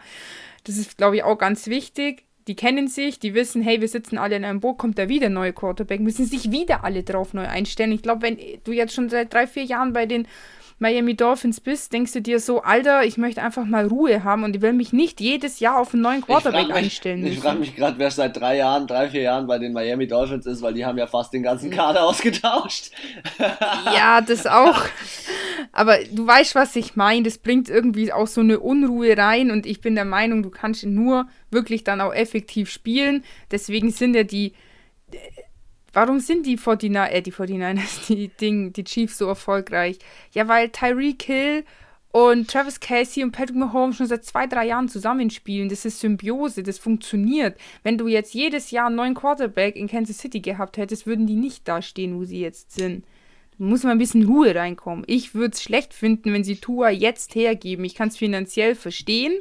Das 0.63 0.77
ist, 0.77 0.97
glaube 0.97 1.17
ich, 1.17 1.23
auch 1.23 1.37
ganz 1.37 1.67
wichtig. 1.67 2.25
Die 2.47 2.55
kennen 2.55 2.87
sich, 2.87 3.19
die 3.19 3.33
wissen, 3.33 3.61
hey, 3.61 3.79
wir 3.79 3.87
sitzen 3.87 4.17
alle 4.17 4.35
in 4.35 4.43
einem 4.43 4.59
Boot, 4.59 4.77
kommt 4.77 4.97
da 4.97 5.07
wieder 5.07 5.27
ein 5.27 5.33
neuer 5.33 5.53
Quarterback, 5.53 6.01
müssen 6.01 6.25
sich 6.25 6.51
wieder 6.51 6.83
alle 6.83 7.03
drauf 7.03 7.33
neu 7.33 7.47
einstellen. 7.47 7.93
Ich 7.93 8.01
glaube, 8.01 8.21
wenn 8.21 8.37
du 8.63 8.71
jetzt 8.73 8.93
schon 8.93 9.09
seit 9.09 9.33
drei, 9.33 9.47
vier 9.47 9.63
Jahren 9.63 9.93
bei 9.93 10.05
den 10.05 10.27
Miami 10.83 11.15
Dolphins 11.15 11.61
bist, 11.61 11.93
denkst 11.93 12.11
du 12.11 12.21
dir 12.21 12.41
so, 12.41 12.61
Alter, 12.61 13.05
ich 13.05 13.17
möchte 13.17 13.41
einfach 13.41 13.63
mal 13.63 13.87
Ruhe 13.87 14.25
haben 14.25 14.43
und 14.43 14.53
ich 14.53 14.61
will 14.61 14.73
mich 14.73 14.91
nicht 14.91 15.21
jedes 15.21 15.61
Jahr 15.61 15.79
auf 15.79 15.93
einen 15.93 16.03
neuen 16.03 16.21
Quarterback 16.21 16.67
ich 16.67 16.73
einstellen 16.73 17.21
müssen. 17.21 17.33
Ich 17.33 17.39
frage 17.39 17.59
mich 17.59 17.73
gerade, 17.73 17.97
wer 17.97 18.11
seit 18.11 18.35
drei 18.35 18.57
Jahren, 18.57 18.85
drei, 18.85 19.09
vier 19.09 19.21
Jahren 19.21 19.47
bei 19.47 19.57
den 19.59 19.71
Miami 19.71 20.07
Dolphins 20.07 20.45
ist, 20.45 20.61
weil 20.61 20.73
die 20.73 20.85
haben 20.85 20.97
ja 20.97 21.07
fast 21.07 21.31
den 21.31 21.41
ganzen 21.41 21.71
Kader 21.71 22.03
ausgetauscht. 22.07 22.91
ja, 23.95 24.19
das 24.19 24.45
auch. 24.45 24.83
Aber 25.71 25.99
du 26.11 26.27
weißt, 26.27 26.53
was 26.53 26.75
ich 26.75 26.97
meine. 26.97 27.23
Das 27.23 27.37
bringt 27.37 27.69
irgendwie 27.69 28.11
auch 28.11 28.27
so 28.27 28.41
eine 28.41 28.59
Unruhe 28.59 29.17
rein 29.17 29.51
und 29.51 29.65
ich 29.65 29.79
bin 29.79 29.95
der 29.95 30.03
Meinung, 30.03 30.43
du 30.43 30.49
kannst 30.49 30.85
nur 30.85 31.27
wirklich 31.49 31.85
dann 31.85 32.01
auch 32.01 32.13
effektiv 32.13 32.69
spielen. 32.69 33.23
Deswegen 33.51 33.89
sind 33.89 34.15
ja 34.15 34.23
die 34.23 34.51
Warum 35.93 36.19
sind 36.19 36.45
die 36.45 36.57
49, 36.57 36.91
äh, 36.91 37.21
die 37.21 37.31
49ers, 37.31 38.07
die, 38.07 38.27
Ding, 38.29 38.73
die 38.73 38.83
Chiefs 38.83 39.17
so 39.17 39.27
erfolgreich? 39.27 39.99
Ja, 40.31 40.47
weil 40.47 40.69
Tyreek 40.69 41.21
Hill 41.23 41.63
und 42.11 42.49
Travis 42.49 42.79
Casey 42.79 43.23
und 43.23 43.31
Patrick 43.31 43.55
Mahomes 43.55 43.97
schon 43.97 44.07
seit 44.07 44.25
zwei, 44.25 44.47
drei 44.47 44.67
Jahren 44.67 44.89
zusammenspielen. 44.89 45.69
Das 45.69 45.85
ist 45.85 45.99
Symbiose, 45.99 46.63
das 46.63 46.79
funktioniert. 46.79 47.57
Wenn 47.83 47.97
du 47.97 48.07
jetzt 48.07 48.33
jedes 48.33 48.71
Jahr 48.71 48.87
einen 48.87 48.95
neuen 48.95 49.15
Quarterback 49.15 49.75
in 49.75 49.87
Kansas 49.87 50.17
City 50.17 50.39
gehabt 50.39 50.77
hättest, 50.77 51.07
würden 51.07 51.27
die 51.27 51.35
nicht 51.35 51.67
da 51.67 51.81
stehen, 51.81 52.17
wo 52.17 52.23
sie 52.23 52.39
jetzt 52.39 52.71
sind. 52.71 53.05
Da 53.57 53.65
muss 53.65 53.83
mal 53.83 53.91
ein 53.91 53.99
bisschen 53.99 54.25
Ruhe 54.25 54.53
reinkommen. 54.53 55.05
Ich 55.07 55.35
würde 55.35 55.53
es 55.53 55.61
schlecht 55.61 55.93
finden, 55.93 56.33
wenn 56.33 56.43
sie 56.43 56.57
Tua 56.57 56.89
jetzt 56.89 57.35
hergeben. 57.35 57.85
Ich 57.85 57.95
kann 57.95 58.09
es 58.09 58.17
finanziell 58.17 58.75
verstehen 58.75 59.33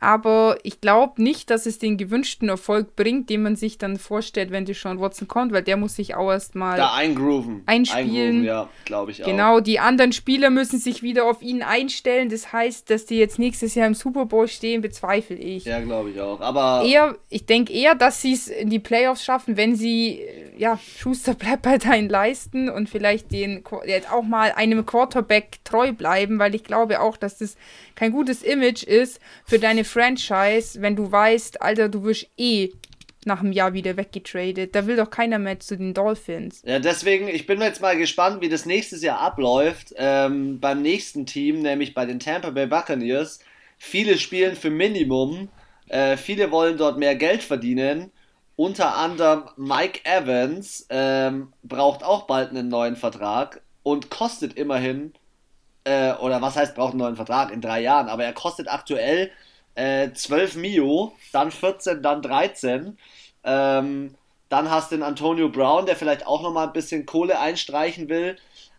aber 0.00 0.56
ich 0.62 0.80
glaube 0.80 1.22
nicht, 1.22 1.50
dass 1.50 1.66
es 1.66 1.78
den 1.78 1.98
gewünschten 1.98 2.48
Erfolg 2.48 2.96
bringt, 2.96 3.28
den 3.28 3.42
man 3.42 3.54
sich 3.54 3.76
dann 3.76 3.98
vorstellt, 3.98 4.50
wenn 4.50 4.64
Deshaun 4.64 4.98
Watson 4.98 5.28
kommt, 5.28 5.52
weil 5.52 5.62
der 5.62 5.76
muss 5.76 5.94
sich 5.96 6.14
auch 6.14 6.30
erstmal 6.30 6.78
da 6.78 6.94
eingrooven. 6.94 7.62
Einspielen. 7.66 8.08
Eingrooven, 8.08 8.44
ja, 8.44 8.68
glaube 8.86 9.10
ich 9.10 9.22
auch. 9.22 9.26
Genau, 9.26 9.60
die 9.60 9.78
anderen 9.78 10.12
Spieler 10.12 10.48
müssen 10.48 10.78
sich 10.78 11.02
wieder 11.02 11.26
auf 11.26 11.42
ihn 11.42 11.62
einstellen. 11.62 12.30
Das 12.30 12.50
heißt, 12.50 12.88
dass 12.88 13.04
die 13.04 13.18
jetzt 13.18 13.38
nächstes 13.38 13.74
Jahr 13.74 13.86
im 13.86 13.94
Super 13.94 14.24
Bowl 14.24 14.48
stehen, 14.48 14.80
bezweifle 14.80 15.36
ich. 15.36 15.66
Ja, 15.66 15.80
glaube 15.80 16.10
ich 16.10 16.20
auch. 16.20 16.40
Aber 16.40 16.82
eher, 16.86 17.16
ich 17.28 17.44
denke 17.44 17.70
eher, 17.70 17.94
dass 17.94 18.22
sie 18.22 18.32
es 18.32 18.48
in 18.48 18.70
die 18.70 18.78
Playoffs 18.78 19.22
schaffen, 19.22 19.58
wenn 19.58 19.76
sie, 19.76 20.22
ja, 20.56 20.78
Schuster 20.98 21.34
bleibt 21.34 21.62
bei 21.70 21.76
deinen 21.76 22.08
Leisten 22.08 22.70
und 22.70 22.88
vielleicht 22.88 23.32
den 23.32 23.62
jetzt 23.84 24.10
auch 24.10 24.22
mal 24.22 24.52
einem 24.52 24.86
Quarterback 24.86 25.58
treu 25.64 25.92
bleiben, 25.92 26.38
weil 26.38 26.54
ich 26.54 26.64
glaube 26.64 27.00
auch, 27.00 27.18
dass 27.18 27.36
das 27.36 27.56
kein 27.96 28.12
gutes 28.12 28.42
Image 28.42 28.82
ist 28.82 29.20
für 29.44 29.58
deine 29.58 29.84
Franchise, 29.90 30.80
wenn 30.80 30.96
du 30.96 31.10
weißt, 31.10 31.60
Alter, 31.62 31.88
du 31.88 32.04
wirst 32.04 32.28
eh 32.36 32.70
nach 33.24 33.40
einem 33.40 33.52
Jahr 33.52 33.74
wieder 33.74 33.96
weggetradet. 33.96 34.74
Da 34.74 34.86
will 34.86 34.96
doch 34.96 35.10
keiner 35.10 35.38
mehr 35.38 35.60
zu 35.60 35.76
den 35.76 35.92
Dolphins. 35.92 36.62
Ja, 36.64 36.78
deswegen, 36.78 37.28
ich 37.28 37.46
bin 37.46 37.60
jetzt 37.60 37.82
mal 37.82 37.96
gespannt, 37.96 38.40
wie 38.40 38.48
das 38.48 38.64
nächstes 38.64 39.02
Jahr 39.02 39.20
abläuft. 39.20 39.92
Ähm, 39.96 40.58
beim 40.60 40.82
nächsten 40.82 41.26
Team, 41.26 41.60
nämlich 41.60 41.92
bei 41.92 42.06
den 42.06 42.18
Tampa 42.18 42.50
Bay 42.50 42.66
Buccaneers. 42.66 43.40
Viele 43.78 44.18
spielen 44.18 44.56
für 44.56 44.70
Minimum. 44.70 45.48
Äh, 45.88 46.16
viele 46.16 46.50
wollen 46.50 46.78
dort 46.78 46.98
mehr 46.98 47.16
Geld 47.16 47.42
verdienen. 47.42 48.10
Unter 48.56 48.96
anderem 48.96 49.44
Mike 49.56 50.00
Evans 50.04 50.86
ähm, 50.90 51.52
braucht 51.62 52.04
auch 52.04 52.26
bald 52.26 52.50
einen 52.50 52.68
neuen 52.68 52.96
Vertrag 52.96 53.62
und 53.82 54.10
kostet 54.10 54.54
immerhin 54.54 55.14
äh, 55.84 56.12
oder 56.14 56.42
was 56.42 56.56
heißt, 56.56 56.74
braucht 56.74 56.90
einen 56.90 57.00
neuen 57.00 57.16
Vertrag 57.16 57.50
in 57.50 57.60
drei 57.60 57.80
Jahren, 57.80 58.08
aber 58.08 58.24
er 58.24 58.32
kostet 58.32 58.68
aktuell 58.70 59.30
äh, 59.80 60.12
12 60.12 60.56
Mio, 60.56 61.12
dann 61.32 61.50
14, 61.50 62.02
dann 62.02 62.22
13. 62.22 62.98
Ähm, 63.44 64.14
dann 64.48 64.70
hast 64.70 64.90
du 64.90 64.96
den 64.96 65.02
Antonio 65.02 65.48
Brown, 65.48 65.86
der 65.86 65.96
vielleicht 65.96 66.26
auch 66.26 66.42
nochmal 66.42 66.66
ein 66.66 66.72
bisschen 66.72 67.06
Kohle 67.06 67.38
einstreichen 67.38 68.08
will. 68.08 68.36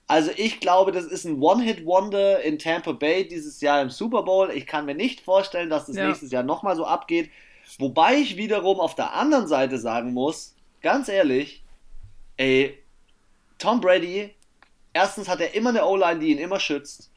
Also 0.07 0.31
ich 0.35 0.59
glaube, 0.59 0.91
das 0.91 1.05
ist 1.05 1.25
ein 1.25 1.41
One-Hit-Wonder 1.41 2.41
in 2.41 2.59
Tampa 2.59 2.91
Bay 2.91 3.27
dieses 3.27 3.61
Jahr 3.61 3.81
im 3.81 3.89
Super 3.89 4.23
Bowl. 4.23 4.51
Ich 4.51 4.65
kann 4.65 4.85
mir 4.85 4.95
nicht 4.95 5.21
vorstellen, 5.21 5.69
dass 5.69 5.85
das 5.85 5.95
ja. 5.95 6.07
nächstes 6.07 6.31
Jahr 6.31 6.43
nochmal 6.43 6.75
so 6.75 6.85
abgeht. 6.85 7.31
Wobei 7.79 8.15
ich 8.15 8.35
wiederum 8.35 8.79
auf 8.81 8.95
der 8.95 9.13
anderen 9.13 9.47
Seite 9.47 9.77
sagen 9.77 10.13
muss, 10.13 10.55
ganz 10.81 11.07
ehrlich, 11.07 11.63
ey, 12.35 12.77
Tom 13.57 13.79
Brady 13.79 14.35
Erstens 14.93 15.29
hat 15.29 15.39
er 15.39 15.53
immer 15.53 15.69
eine 15.69 15.85
O-Line, 15.85 16.19
die 16.19 16.31
ihn 16.31 16.37
immer 16.37 16.59
schützt. 16.59 17.09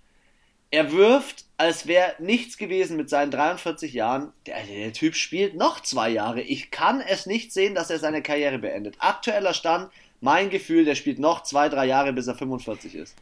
Er 0.75 0.91
wirft, 0.91 1.45
als 1.57 1.87
wäre 1.87 2.17
nichts 2.19 2.57
gewesen 2.57 2.97
mit 2.97 3.09
seinen 3.09 3.31
43 3.31 3.93
Jahren. 3.93 4.33
Der, 4.45 4.57
der, 4.65 4.93
Typ 4.93 5.15
spielt 5.15 5.55
noch 5.55 5.79
zwei 5.79 6.11
Jahre. 6.11 6.41
Ich 6.41 6.73
kann 6.73 7.01
es 7.01 7.27
nicht 7.27 7.53
sehen, 7.53 7.77
dass 7.77 7.91
er 7.91 8.01
seine 8.01 8.23
Karriere 8.23 8.59
beendet. 8.59 8.97
Aktueller 8.99 9.55
Stand, 9.55 9.89
mein 10.21 10.51
Gefühl, 10.51 10.85
der 10.85 10.97
spielt 10.97 11.21
noch 11.21 11.45
zwei, 11.45 11.69
drei 11.69 11.87
Jahre, 11.87 12.13
bis 12.13 12.27
er 12.27 12.35
45 12.35 12.97
ist. 12.97 13.15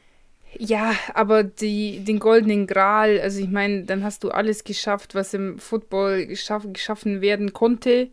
Ja, 0.58 0.94
aber 1.12 1.44
die, 1.44 2.02
den 2.02 2.20
goldenen 2.20 2.66
Gral, 2.66 3.20
also 3.20 3.38
ich 3.38 3.50
meine, 3.50 3.84
dann 3.84 4.02
hast 4.02 4.24
du 4.24 4.30
alles 4.30 4.64
geschafft, 4.64 5.14
was 5.14 5.34
im 5.34 5.58
Football 5.58 6.24
geschaff, 6.24 6.62
geschaffen 6.72 7.20
werden 7.20 7.52
konnte. 7.52 8.08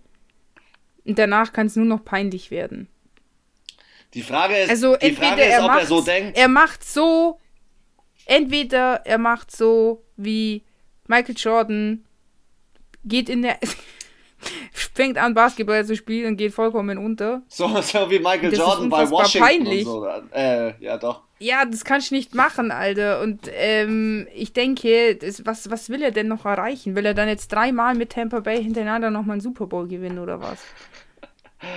Und 1.05 1.17
danach 1.17 1.53
kann 1.53 1.67
es 1.67 1.77
nur 1.77 1.85
noch 1.85 2.03
peinlich 2.03 2.51
werden. 2.51 2.89
Die 4.13 4.21
Frage 4.21 4.57
ist, 4.57 4.69
also 4.69 4.97
die 4.97 5.13
Frage 5.13 5.43
ist 5.43 5.61
ob 5.61 5.71
er 5.71 5.85
so 5.85 6.01
denkt. 6.01 6.37
Er 6.37 6.49
macht 6.49 6.83
so, 6.83 7.39
entweder 8.29 9.01
er 9.05 9.17
macht 9.17 9.55
so 9.55 10.03
wie 10.15 10.63
Michael 11.07 11.35
Jordan, 11.37 12.05
geht 13.03 13.29
in 13.29 13.41
der. 13.41 13.57
fängt 14.71 15.17
an, 15.17 15.33
Basketball 15.33 15.85
zu 15.85 15.95
spielen 15.95 16.27
und 16.27 16.37
geht 16.37 16.53
vollkommen 16.53 16.97
unter. 16.97 17.41
So, 17.47 17.67
so 17.81 18.09
wie 18.09 18.19
Michael 18.19 18.53
Jordan 18.53 18.89
bei 18.89 19.09
Washington. 19.09 19.47
Peinlich. 19.47 19.83
So. 19.83 20.05
Äh, 20.31 20.81
ja, 20.81 20.97
doch. 20.97 21.23
Ja, 21.39 21.65
das 21.65 21.85
kannst 21.85 22.11
du 22.11 22.15
nicht 22.15 22.35
machen, 22.35 22.71
Alter. 22.71 23.21
Und 23.21 23.49
ähm, 23.53 24.27
ich 24.33 24.53
denke, 24.53 25.15
das, 25.15 25.45
was, 25.45 25.69
was 25.69 25.89
will 25.89 26.01
er 26.01 26.11
denn 26.11 26.27
noch 26.27 26.45
erreichen? 26.45 26.95
Will 26.95 27.05
er 27.05 27.13
dann 27.13 27.27
jetzt 27.27 27.49
dreimal 27.49 27.95
mit 27.95 28.11
Tampa 28.11 28.41
Bay 28.41 28.61
hintereinander 28.63 29.09
nochmal 29.09 29.35
einen 29.35 29.41
Super 29.41 29.67
Bowl 29.67 29.87
gewinnen 29.87 30.19
oder 30.19 30.41
was? 30.41 30.59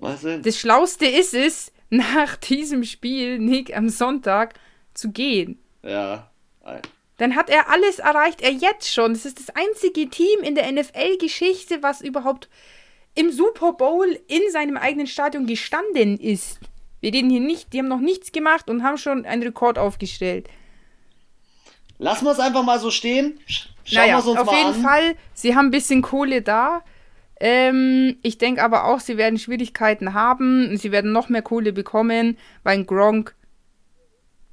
Was 0.00 0.20
denn? 0.20 0.42
Das 0.42 0.56
Schlauste 0.56 1.06
ist 1.06 1.34
es, 1.34 1.72
nach 1.90 2.36
diesem 2.36 2.84
Spiel, 2.84 3.40
Nick, 3.40 3.76
am 3.76 3.88
Sonntag 3.88 4.54
zu 4.94 5.10
gehen. 5.10 5.58
Ja. 5.82 6.30
Dann 7.18 7.34
hat 7.34 7.50
er 7.50 7.68
alles 7.70 7.98
erreicht, 7.98 8.40
er 8.40 8.52
jetzt 8.52 8.92
schon. 8.92 9.12
Das 9.12 9.24
ist 9.24 9.38
das 9.38 9.54
einzige 9.54 10.08
Team 10.08 10.40
in 10.42 10.54
der 10.54 10.70
NFL-Geschichte, 10.70 11.82
was 11.82 12.00
überhaupt 12.00 12.48
im 13.14 13.32
Super 13.32 13.72
Bowl 13.72 14.18
in 14.28 14.42
seinem 14.52 14.76
eigenen 14.76 15.08
Stadion 15.08 15.46
gestanden 15.46 16.16
ist. 16.18 16.60
Wir 17.00 17.12
reden 17.12 17.30
hier 17.30 17.40
nicht, 17.40 17.72
die 17.72 17.78
haben 17.78 17.88
noch 17.88 18.00
nichts 18.00 18.32
gemacht 18.32 18.70
und 18.70 18.82
haben 18.82 18.98
schon 18.98 19.24
einen 19.24 19.42
Rekord 19.42 19.78
aufgestellt. 19.78 20.48
Lassen 21.98 22.24
wir 22.24 22.32
es 22.32 22.38
einfach 22.38 22.62
mal 22.62 22.78
so 22.78 22.90
stehen. 22.90 23.40
Schauen 23.46 23.72
naja, 23.90 24.14
wir 24.14 24.18
es 24.18 24.26
uns 24.26 24.38
auf 24.38 24.46
mal 24.46 24.56
jeden 24.56 24.74
an. 24.74 24.82
Fall, 24.82 25.16
sie 25.34 25.56
haben 25.56 25.66
ein 25.66 25.70
bisschen 25.72 26.02
Kohle 26.02 26.42
da. 26.42 26.82
Ähm, 27.40 28.18
ich 28.22 28.38
denke 28.38 28.62
aber 28.62 28.84
auch, 28.84 29.00
sie 29.00 29.16
werden 29.16 29.38
Schwierigkeiten 29.38 30.14
haben. 30.14 30.76
Sie 30.76 30.92
werden 30.92 31.12
noch 31.12 31.28
mehr 31.28 31.42
Kohle 31.42 31.72
bekommen, 31.72 32.36
weil 32.62 32.84
Gronk, 32.84 33.34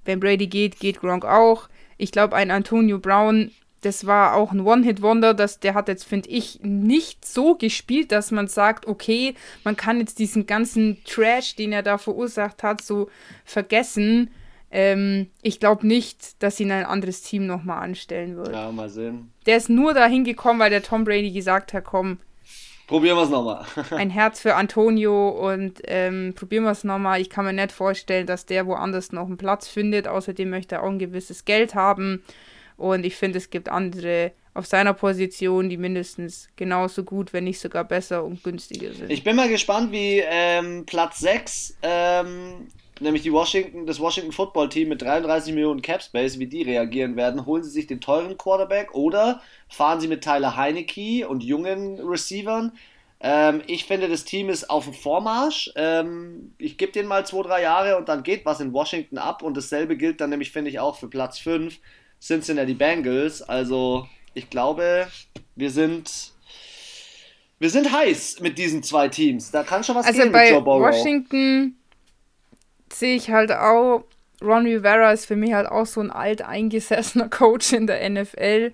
wenn 0.05 0.19
Brady 0.19 0.47
geht, 0.47 0.79
geht 0.79 1.01
Gronk 1.01 1.25
auch. 1.25 1.67
Ich 1.97 2.11
glaube, 2.11 2.35
ein 2.35 2.51
Antonio 2.51 2.99
Brown, 2.99 3.51
das 3.81 4.05
war 4.05 4.35
auch 4.35 4.51
ein 4.51 4.61
One-Hit-Wonder. 4.61 5.33
Der 5.33 5.73
hat 5.73 5.87
jetzt, 5.87 6.05
finde 6.05 6.29
ich, 6.29 6.59
nicht 6.63 7.25
so 7.25 7.55
gespielt, 7.55 8.11
dass 8.11 8.31
man 8.31 8.47
sagt, 8.47 8.87
okay, 8.87 9.35
man 9.63 9.75
kann 9.75 9.99
jetzt 9.99 10.19
diesen 10.19 10.45
ganzen 10.47 11.03
Trash, 11.05 11.55
den 11.55 11.71
er 11.71 11.83
da 11.83 11.97
verursacht 11.97 12.63
hat, 12.63 12.81
so 12.81 13.09
vergessen. 13.43 14.31
Ähm, 14.71 15.27
ich 15.41 15.59
glaube 15.59 15.85
nicht, 15.85 16.41
dass 16.41 16.59
ihn 16.59 16.71
ein 16.71 16.85
anderes 16.85 17.21
Team 17.21 17.45
nochmal 17.45 17.83
anstellen 17.83 18.35
wird. 18.35 18.51
Ja, 18.51 18.71
mal 18.71 18.89
sehen. 18.89 19.31
Der 19.45 19.57
ist 19.57 19.69
nur 19.69 19.93
dahin 19.93 20.23
gekommen, 20.23 20.59
weil 20.59 20.71
der 20.71 20.83
Tom 20.83 21.03
Brady 21.03 21.31
gesagt 21.31 21.73
hat, 21.73 21.85
komm. 21.85 22.17
Probieren 22.87 23.17
wir 23.17 23.23
es 23.23 23.29
nochmal. 23.29 23.65
ein 23.91 24.09
Herz 24.09 24.39
für 24.39 24.55
Antonio 24.55 25.29
und 25.29 25.81
ähm, 25.85 26.33
probieren 26.35 26.65
wir 26.65 26.71
es 26.71 26.83
nochmal. 26.83 27.19
Ich 27.19 27.29
kann 27.29 27.45
mir 27.45 27.53
nicht 27.53 27.71
vorstellen, 27.71 28.27
dass 28.27 28.45
der 28.45 28.67
woanders 28.67 29.11
noch 29.11 29.25
einen 29.25 29.37
Platz 29.37 29.67
findet. 29.67 30.07
Außerdem 30.07 30.49
möchte 30.49 30.75
er 30.75 30.83
auch 30.83 30.89
ein 30.89 30.99
gewisses 30.99 31.45
Geld 31.45 31.73
haben. 31.73 32.23
Und 32.77 33.05
ich 33.05 33.15
finde, 33.15 33.37
es 33.37 33.49
gibt 33.49 33.69
andere 33.69 34.33
auf 34.53 34.65
seiner 34.65 34.93
Position, 34.93 35.69
die 35.69 35.77
mindestens 35.77 36.49
genauso 36.55 37.03
gut, 37.03 37.33
wenn 37.33 37.43
nicht 37.43 37.59
sogar 37.59 37.83
besser 37.83 38.23
und 38.23 38.43
günstiger 38.43 38.93
sind. 38.93 39.11
Ich 39.11 39.23
bin 39.23 39.35
mal 39.35 39.49
gespannt, 39.49 39.91
wie 39.91 40.23
ähm, 40.25 40.85
Platz 40.85 41.19
6, 41.19 41.77
ähm, 41.81 42.67
nämlich 42.99 43.23
die 43.23 43.31
Washington, 43.31 43.85
das 43.85 43.99
Washington 43.99 44.31
Football 44.31 44.69
Team 44.69 44.89
mit 44.89 45.01
33 45.01 45.53
Millionen 45.53 45.81
Cap 45.81 46.01
Space, 46.01 46.39
wie 46.39 46.47
die 46.47 46.63
reagieren 46.63 47.15
werden. 47.15 47.45
Holen 47.45 47.63
sie 47.63 47.69
sich 47.69 47.87
den 47.87 48.01
teuren 48.01 48.37
Quarterback 48.37 48.93
oder 48.93 49.41
fahren 49.67 49.99
sie 49.99 50.07
mit 50.07 50.23
Tyler 50.23 50.55
Heineke 50.55 51.27
und 51.27 51.43
jungen 51.43 51.99
Receivern? 51.99 52.71
Ähm, 53.19 53.61
ich 53.67 53.85
finde, 53.85 54.07
das 54.07 54.25
Team 54.25 54.49
ist 54.49 54.69
auf 54.69 54.85
dem 54.85 54.93
Vormarsch. 54.93 55.71
Ähm, 55.75 56.53
ich 56.57 56.77
gebe 56.77 56.91
denen 56.91 57.07
mal 57.07 57.25
zwei, 57.25 57.43
drei 57.43 57.61
Jahre 57.61 57.97
und 57.97 58.09
dann 58.09 58.23
geht 58.23 58.45
was 58.45 58.59
in 58.59 58.73
Washington 58.73 59.17
ab. 59.17 59.41
Und 59.41 59.55
dasselbe 59.57 59.97
gilt 59.97 60.21
dann 60.21 60.29
nämlich, 60.29 60.51
finde 60.51 60.69
ich, 60.69 60.79
auch 60.79 60.97
für 60.97 61.09
Platz 61.09 61.39
5, 61.39 61.79
Cincinnati 62.21 62.73
Bengals. 62.73 63.41
Also 63.41 64.07
ich 64.33 64.49
glaube, 64.49 65.07
wir 65.55 65.71
sind 65.71 66.33
wir 67.57 67.69
sind 67.69 67.91
heiß 67.91 68.41
mit 68.41 68.57
diesen 68.57 68.83
zwei 68.83 69.07
Teams. 69.07 69.49
Da 69.49 69.63
kann 69.63 69.83
schon 69.83 69.95
was 69.95 70.05
also 70.05 70.21
gehen 70.21 70.31
bei 70.31 70.43
mit 70.43 70.51
Joe 70.51 70.61
Burrow. 70.61 70.93
Washington 70.93 71.77
sehe 72.91 73.15
ich 73.15 73.31
halt 73.31 73.51
auch, 73.51 74.03
Ron 74.41 74.65
Rivera 74.65 75.11
ist 75.11 75.25
für 75.25 75.35
mich 75.35 75.53
halt 75.53 75.67
auch 75.67 75.85
so 75.85 76.01
ein 76.01 76.11
alt 76.11 76.41
eingesessener 76.41 77.29
Coach 77.29 77.73
in 77.73 77.87
der 77.87 78.09
NFL. 78.09 78.73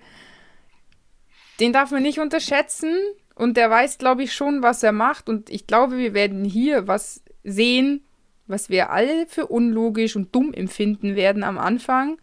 Den 1.60 1.72
darf 1.72 1.90
man 1.90 2.02
nicht 2.02 2.18
unterschätzen 2.18 2.96
und 3.34 3.56
der 3.56 3.70
weiß, 3.70 3.98
glaube 3.98 4.22
ich, 4.22 4.32
schon, 4.32 4.62
was 4.62 4.82
er 4.82 4.92
macht. 4.92 5.28
Und 5.28 5.50
ich 5.50 5.66
glaube, 5.66 5.98
wir 5.98 6.14
werden 6.14 6.44
hier 6.44 6.88
was 6.88 7.22
sehen, 7.44 8.04
was 8.46 8.68
wir 8.68 8.90
alle 8.90 9.26
für 9.26 9.46
unlogisch 9.46 10.16
und 10.16 10.34
dumm 10.34 10.52
empfinden 10.52 11.16
werden 11.16 11.44
am 11.44 11.58
Anfang 11.58 12.18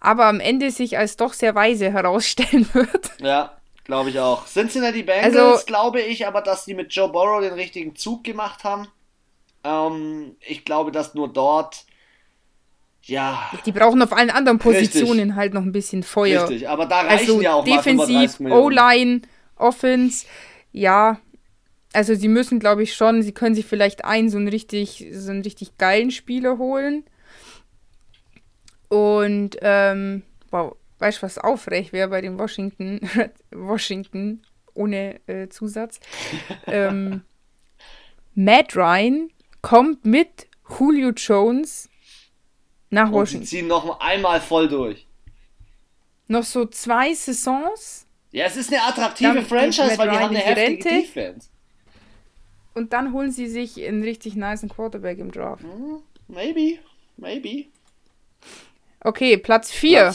aber 0.00 0.24
am 0.24 0.40
Ende 0.40 0.70
sich 0.70 0.98
als 0.98 1.16
doch 1.16 1.34
sehr 1.34 1.54
weise 1.54 1.92
herausstellen 1.92 2.68
wird. 2.72 3.12
Ja, 3.20 3.58
glaube 3.84 4.10
ich 4.10 4.18
auch. 4.18 4.46
Cincinnati 4.46 5.02
Bengals, 5.02 5.36
also, 5.36 5.64
glaube 5.66 6.00
ich 6.00 6.26
aber, 6.26 6.40
dass 6.40 6.64
die 6.64 6.74
mit 6.74 6.92
Joe 6.92 7.10
Burrow 7.10 7.40
den 7.40 7.52
richtigen 7.52 7.94
Zug 7.94 8.24
gemacht 8.24 8.64
haben. 8.64 8.88
Ähm, 9.64 10.36
ich 10.40 10.64
glaube, 10.64 10.92
dass 10.92 11.14
nur 11.14 11.32
dort, 11.32 11.84
ja. 13.02 13.50
Die 13.66 13.72
brauchen 13.72 14.02
auf 14.02 14.12
allen 14.12 14.30
anderen 14.30 14.58
Positionen 14.58 15.18
richtig. 15.18 15.36
halt 15.36 15.54
noch 15.54 15.62
ein 15.62 15.72
bisschen 15.72 16.02
Feuer. 16.02 16.48
Richtig, 16.48 16.68
aber 16.68 16.86
da 16.86 17.00
reichen 17.00 17.30
also 17.30 17.40
ja 17.40 17.54
auch 17.54 17.64
defensiv, 17.64 18.40
O-Line, 18.40 19.22
Offense, 19.56 20.26
ja. 20.72 21.18
Also 21.92 22.14
sie 22.14 22.28
müssen, 22.28 22.60
glaube 22.60 22.82
ich, 22.82 22.94
schon, 22.94 23.22
sie 23.22 23.32
können 23.32 23.54
sich 23.54 23.66
vielleicht 23.66 24.04
einen 24.04 24.30
so 24.30 24.38
einen 24.38 24.48
richtig, 24.48 25.06
so 25.12 25.30
einen 25.30 25.42
richtig 25.42 25.76
geilen 25.76 26.10
Spieler 26.10 26.58
holen. 26.58 27.04
Und, 28.88 29.56
ähm, 29.60 30.22
wow, 30.50 30.76
weißt 30.98 31.18
du, 31.18 31.22
was 31.22 31.38
aufrecht 31.38 31.92
wäre 31.92 32.08
bei 32.08 32.20
dem 32.20 32.38
Washington, 32.38 33.00
Washington 33.50 34.42
ohne 34.74 35.20
äh, 35.26 35.48
Zusatz? 35.48 35.98
ähm, 36.66 37.22
Matt 38.34 38.76
Ryan 38.76 39.30
kommt 39.62 40.04
mit 40.04 40.48
Julio 40.78 41.10
Jones 41.10 41.88
nach 42.90 43.10
Washington. 43.10 43.42
Und 43.42 43.48
sie 43.48 43.56
ziehen 43.58 43.66
noch 43.68 44.00
einmal 44.00 44.40
voll 44.40 44.68
durch. 44.68 45.06
Noch 46.28 46.44
so 46.44 46.66
zwei 46.66 47.12
Saisons. 47.14 48.06
Ja, 48.32 48.46
es 48.46 48.56
ist 48.56 48.72
eine 48.72 48.82
attraktive 48.82 49.34
dann 49.34 49.44
Franchise, 49.44 49.98
weil 49.98 50.10
die 50.10 50.16
haben 50.16 50.36
eine 50.36 50.38
heftige 50.38 50.84
Rente. 50.84 50.88
Defense. 50.88 51.48
Und 52.74 52.92
dann 52.92 53.12
holen 53.12 53.32
sie 53.32 53.48
sich 53.48 53.84
einen 53.84 54.02
richtig 54.02 54.36
nice 54.36 54.64
Quarterback 54.68 55.18
im 55.18 55.32
Draft. 55.32 55.64
Hm, 55.64 56.02
maybe, 56.28 56.78
maybe. 57.16 57.66
Okay, 59.00 59.36
Platz 59.38 59.72
4. 59.72 60.14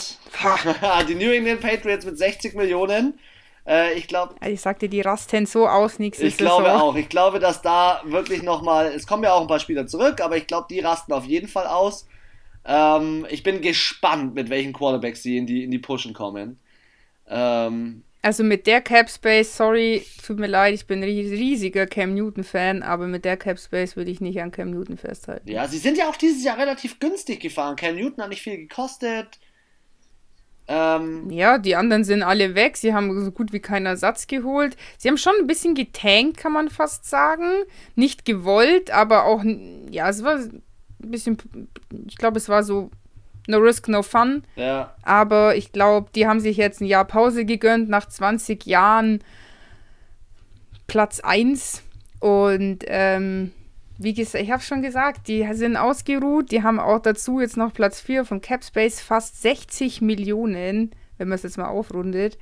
die 1.08 1.14
New 1.14 1.30
England 1.30 1.60
Patriots 1.60 2.06
mit 2.06 2.16
60 2.16 2.54
Millionen. 2.54 3.18
Äh, 3.66 3.94
ich 3.94 4.06
glaube. 4.06 4.34
Ich 4.46 4.60
sagte, 4.60 4.88
die 4.88 5.00
rasten 5.00 5.46
so 5.46 5.66
aus 5.66 5.98
nächstes 5.98 6.28
Ich 6.28 6.36
glaube 6.36 6.64
Saison. 6.64 6.80
auch. 6.80 6.96
Ich 6.96 7.08
glaube, 7.08 7.38
dass 7.40 7.62
da 7.62 8.00
wirklich 8.04 8.42
nochmal. 8.42 8.86
Es 8.86 9.06
kommen 9.06 9.24
ja 9.24 9.32
auch 9.32 9.40
ein 9.40 9.48
paar 9.48 9.60
Spieler 9.60 9.86
zurück, 9.86 10.20
aber 10.20 10.36
ich 10.36 10.46
glaube, 10.46 10.66
die 10.70 10.80
rasten 10.80 11.12
auf 11.12 11.24
jeden 11.24 11.48
Fall 11.48 11.66
aus. 11.66 12.06
Ähm, 12.64 13.26
ich 13.30 13.42
bin 13.42 13.60
gespannt, 13.60 14.34
mit 14.34 14.50
welchen 14.50 14.72
Quarterbacks 14.72 15.22
sie 15.22 15.36
in 15.36 15.46
die, 15.46 15.64
in 15.64 15.70
die 15.70 15.78
Pushen 15.78 16.14
kommen. 16.14 16.58
Ähm, 17.28 18.02
also 18.22 18.42
mit 18.42 18.66
der 18.66 18.80
Cap 18.80 19.08
Space, 19.08 19.56
sorry, 19.56 20.04
tut 20.26 20.40
mir 20.40 20.48
leid, 20.48 20.74
ich 20.74 20.86
bin 20.86 20.98
ein 21.00 21.04
riesiger 21.04 21.86
Cam 21.86 22.12
Newton-Fan, 22.14 22.82
aber 22.82 23.06
mit 23.06 23.24
der 23.24 23.36
Cap 23.36 23.56
Space 23.56 23.94
würde 23.94 24.10
ich 24.10 24.20
nicht 24.20 24.40
an 24.40 24.50
Cam 24.50 24.70
Newton 24.72 24.96
festhalten. 24.96 25.48
Ja, 25.48 25.68
sie 25.68 25.78
sind 25.78 25.96
ja 25.96 26.08
auch 26.08 26.16
dieses 26.16 26.42
Jahr 26.42 26.58
relativ 26.58 26.98
günstig 26.98 27.38
gefahren. 27.38 27.76
Cam 27.76 27.94
Newton 27.94 28.24
hat 28.24 28.30
nicht 28.30 28.42
viel 28.42 28.56
gekostet. 28.56 29.38
Ähm, 30.68 31.30
ja, 31.30 31.58
die 31.58 31.76
anderen 31.76 32.04
sind 32.04 32.22
alle 32.22 32.54
weg. 32.54 32.76
Sie 32.76 32.92
haben 32.92 33.24
so 33.24 33.30
gut 33.30 33.52
wie 33.52 33.60
keinen 33.60 33.86
Ersatz 33.86 34.26
geholt. 34.26 34.76
Sie 34.98 35.08
haben 35.08 35.18
schon 35.18 35.34
ein 35.40 35.46
bisschen 35.46 35.74
getankt, 35.74 36.38
kann 36.38 36.52
man 36.52 36.68
fast 36.68 37.08
sagen. 37.08 37.62
Nicht 37.94 38.24
gewollt, 38.24 38.90
aber 38.90 39.24
auch, 39.24 39.44
ja, 39.90 40.08
es 40.08 40.24
war 40.24 40.36
ein 40.36 40.62
bisschen, 40.98 41.38
ich 42.06 42.16
glaube, 42.16 42.38
es 42.38 42.48
war 42.48 42.64
so 42.64 42.90
No 43.46 43.58
Risk, 43.58 43.88
No 43.88 44.02
Fun. 44.02 44.42
Ja. 44.56 44.94
Aber 45.02 45.54
ich 45.56 45.72
glaube, 45.72 46.10
die 46.14 46.26
haben 46.26 46.40
sich 46.40 46.56
jetzt 46.56 46.80
ein 46.80 46.86
Jahr 46.86 47.04
Pause 47.04 47.44
gegönnt 47.44 47.88
nach 47.88 48.06
20 48.06 48.66
Jahren 48.66 49.22
Platz 50.88 51.20
1. 51.20 51.82
Und 52.18 52.84
ähm, 52.86 53.52
wie 53.98 54.14
gesagt, 54.14 54.42
ich 54.42 54.50
habe 54.50 54.62
schon 54.62 54.82
gesagt, 54.82 55.28
die 55.28 55.46
sind 55.52 55.76
ausgeruht. 55.76 56.50
Die 56.50 56.62
haben 56.62 56.78
auch 56.78 57.00
dazu 57.00 57.40
jetzt 57.40 57.56
noch 57.56 57.72
Platz 57.72 58.00
4 58.00 58.24
vom 58.24 58.40
Capspace, 58.40 59.00
fast 59.00 59.40
60 59.42 60.02
Millionen, 60.02 60.90
wenn 61.18 61.28
man 61.28 61.36
es 61.36 61.42
jetzt 61.42 61.58
mal 61.58 61.68
aufrundet. 61.68 62.38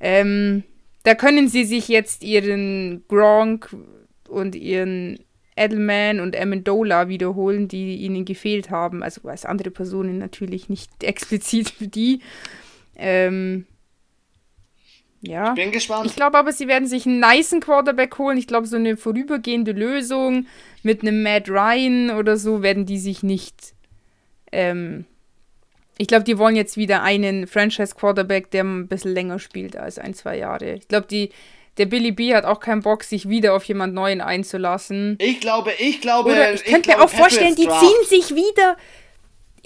Ähm, 0.00 0.64
da 1.04 1.14
können 1.14 1.48
sie 1.48 1.64
sich 1.64 1.88
jetzt 1.88 2.22
ihren 2.22 3.04
Gronk 3.08 3.74
und 4.28 4.54
ihren 4.54 5.18
Edelman 5.56 6.20
und 6.20 6.36
Amendola 6.36 7.08
wiederholen, 7.08 7.68
die 7.68 7.96
ihnen 7.96 8.24
gefehlt 8.24 8.70
haben. 8.70 9.02
Also 9.02 9.28
als 9.28 9.44
andere 9.44 9.70
Personen 9.70 10.18
natürlich 10.18 10.68
nicht 10.68 10.90
explizit 11.02 11.70
für 11.70 11.88
die. 11.88 12.20
Ähm, 12.96 13.66
ja. 15.26 15.48
Ich 15.50 15.54
bin 15.54 15.72
gespannt. 15.72 16.06
Ich 16.06 16.16
glaube 16.16 16.38
aber, 16.38 16.52
sie 16.52 16.68
werden 16.68 16.88
sich 16.88 17.06
einen 17.06 17.20
niceen 17.20 17.60
Quarterback 17.60 18.18
holen. 18.18 18.38
Ich 18.38 18.46
glaube, 18.46 18.66
so 18.66 18.76
eine 18.76 18.96
vorübergehende 18.96 19.72
Lösung 19.72 20.46
mit 20.82 21.02
einem 21.02 21.22
Matt 21.22 21.48
Ryan 21.48 22.10
oder 22.10 22.36
so 22.36 22.62
werden 22.62 22.86
die 22.86 22.98
sich 22.98 23.22
nicht. 23.22 23.74
Ähm, 24.52 25.04
ich 25.96 26.08
glaube, 26.08 26.24
die 26.24 26.38
wollen 26.38 26.56
jetzt 26.56 26.76
wieder 26.76 27.02
einen 27.02 27.46
Franchise-Quarterback, 27.46 28.50
der 28.50 28.64
ein 28.64 28.88
bisschen 28.88 29.14
länger 29.14 29.38
spielt 29.38 29.76
als 29.76 29.98
ein, 29.98 30.14
zwei 30.14 30.36
Jahre. 30.38 30.74
Ich 30.74 30.88
glaube, 30.88 31.06
die 31.06 31.30
der 31.76 31.86
Billy 31.86 32.12
B 32.12 32.34
hat 32.34 32.44
auch 32.44 32.60
keinen 32.60 32.82
Bock, 32.82 33.02
sich 33.02 33.28
wieder 33.28 33.54
auf 33.54 33.64
jemand 33.64 33.94
Neuen 33.94 34.20
einzulassen. 34.20 35.16
Ich 35.20 35.40
glaube, 35.40 35.72
ich 35.78 36.00
glaube. 36.00 36.30
Oder 36.30 36.54
ich, 36.54 36.64
ich 36.64 36.72
könnte 36.72 36.90
mir 36.90 37.02
auch 37.02 37.08
vorstellen, 37.08 37.56
die 37.56 37.68
ziehen 37.68 38.04
sich 38.08 38.34
wieder. 38.34 38.76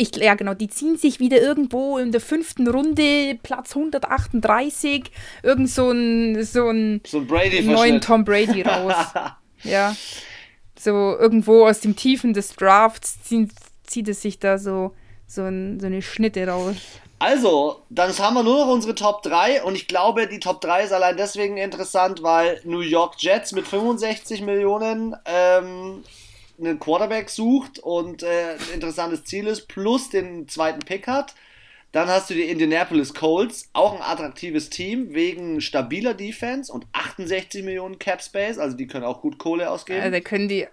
Ich, 0.00 0.14
ja, 0.16 0.34
genau, 0.34 0.54
die 0.54 0.68
ziehen 0.68 0.96
sich 0.96 1.18
wieder 1.18 1.40
irgendwo 1.40 1.98
in 1.98 2.12
der 2.12 2.20
fünften 2.20 2.68
Runde, 2.68 3.36
Platz 3.42 3.74
138, 3.74 5.10
irgend 5.42 5.68
so 5.68 5.90
ein, 5.90 6.44
so 6.44 6.68
ein, 6.68 7.00
so 7.04 7.18
ein 7.18 7.26
Brady 7.26 7.62
neuen 7.62 8.00
Tom 8.00 8.24
Brady 8.24 8.62
raus. 8.62 8.94
ja. 9.64 9.96
So 10.78 11.18
irgendwo 11.18 11.66
aus 11.66 11.80
dem 11.80 11.96
Tiefen 11.96 12.32
des 12.32 12.54
Drafts 12.54 13.20
zieht, 13.24 13.50
zieht 13.82 14.06
es 14.06 14.22
sich 14.22 14.38
da 14.38 14.56
so, 14.56 14.94
so, 15.26 15.42
ein, 15.42 15.80
so 15.80 15.86
eine 15.86 16.00
Schnitte 16.00 16.46
raus. 16.46 16.76
Also, 17.18 17.82
dann 17.90 18.16
haben 18.16 18.34
wir 18.34 18.44
nur 18.44 18.64
noch 18.64 18.72
unsere 18.72 18.94
Top 18.94 19.24
3 19.24 19.64
und 19.64 19.74
ich 19.74 19.88
glaube, 19.88 20.28
die 20.28 20.38
Top 20.38 20.60
3 20.60 20.84
ist 20.84 20.92
allein 20.92 21.16
deswegen 21.16 21.56
interessant, 21.56 22.22
weil 22.22 22.60
New 22.62 22.80
York 22.80 23.16
Jets 23.18 23.50
mit 23.50 23.66
65 23.66 24.42
Millionen 24.42 25.16
ähm, 25.24 26.04
einen 26.58 26.78
Quarterback 26.78 27.30
sucht 27.30 27.78
und 27.78 28.22
äh, 28.22 28.54
ein 28.54 28.74
interessantes 28.74 29.24
Ziel 29.24 29.46
ist, 29.46 29.68
plus 29.68 30.10
den 30.10 30.48
zweiten 30.48 30.80
Pick 30.80 31.06
hat. 31.06 31.34
Dann 31.92 32.08
hast 32.08 32.28
du 32.28 32.34
die 32.34 32.42
Indianapolis 32.42 33.14
Colts, 33.14 33.70
auch 33.72 33.94
ein 33.94 34.02
attraktives 34.02 34.68
Team 34.68 35.14
wegen 35.14 35.60
stabiler 35.60 36.12
Defense 36.12 36.70
und 36.70 36.86
68 36.92 37.64
Millionen 37.64 37.98
Cap 37.98 38.22
Space, 38.22 38.58
also 38.58 38.76
die 38.76 38.86
können 38.86 39.04
auch 39.04 39.22
gut 39.22 39.38
Kohle 39.38 39.70
ausgeben. 39.70 40.00
Ja, 40.00 40.10
da 40.10 40.20
können 40.20 40.48
die, 40.48 40.66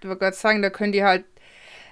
ich 0.00 0.08
wollte 0.08 0.20
gerade 0.20 0.36
sagen, 0.36 0.62
da 0.62 0.70
können 0.70 0.92
die 0.92 1.04
halt 1.04 1.24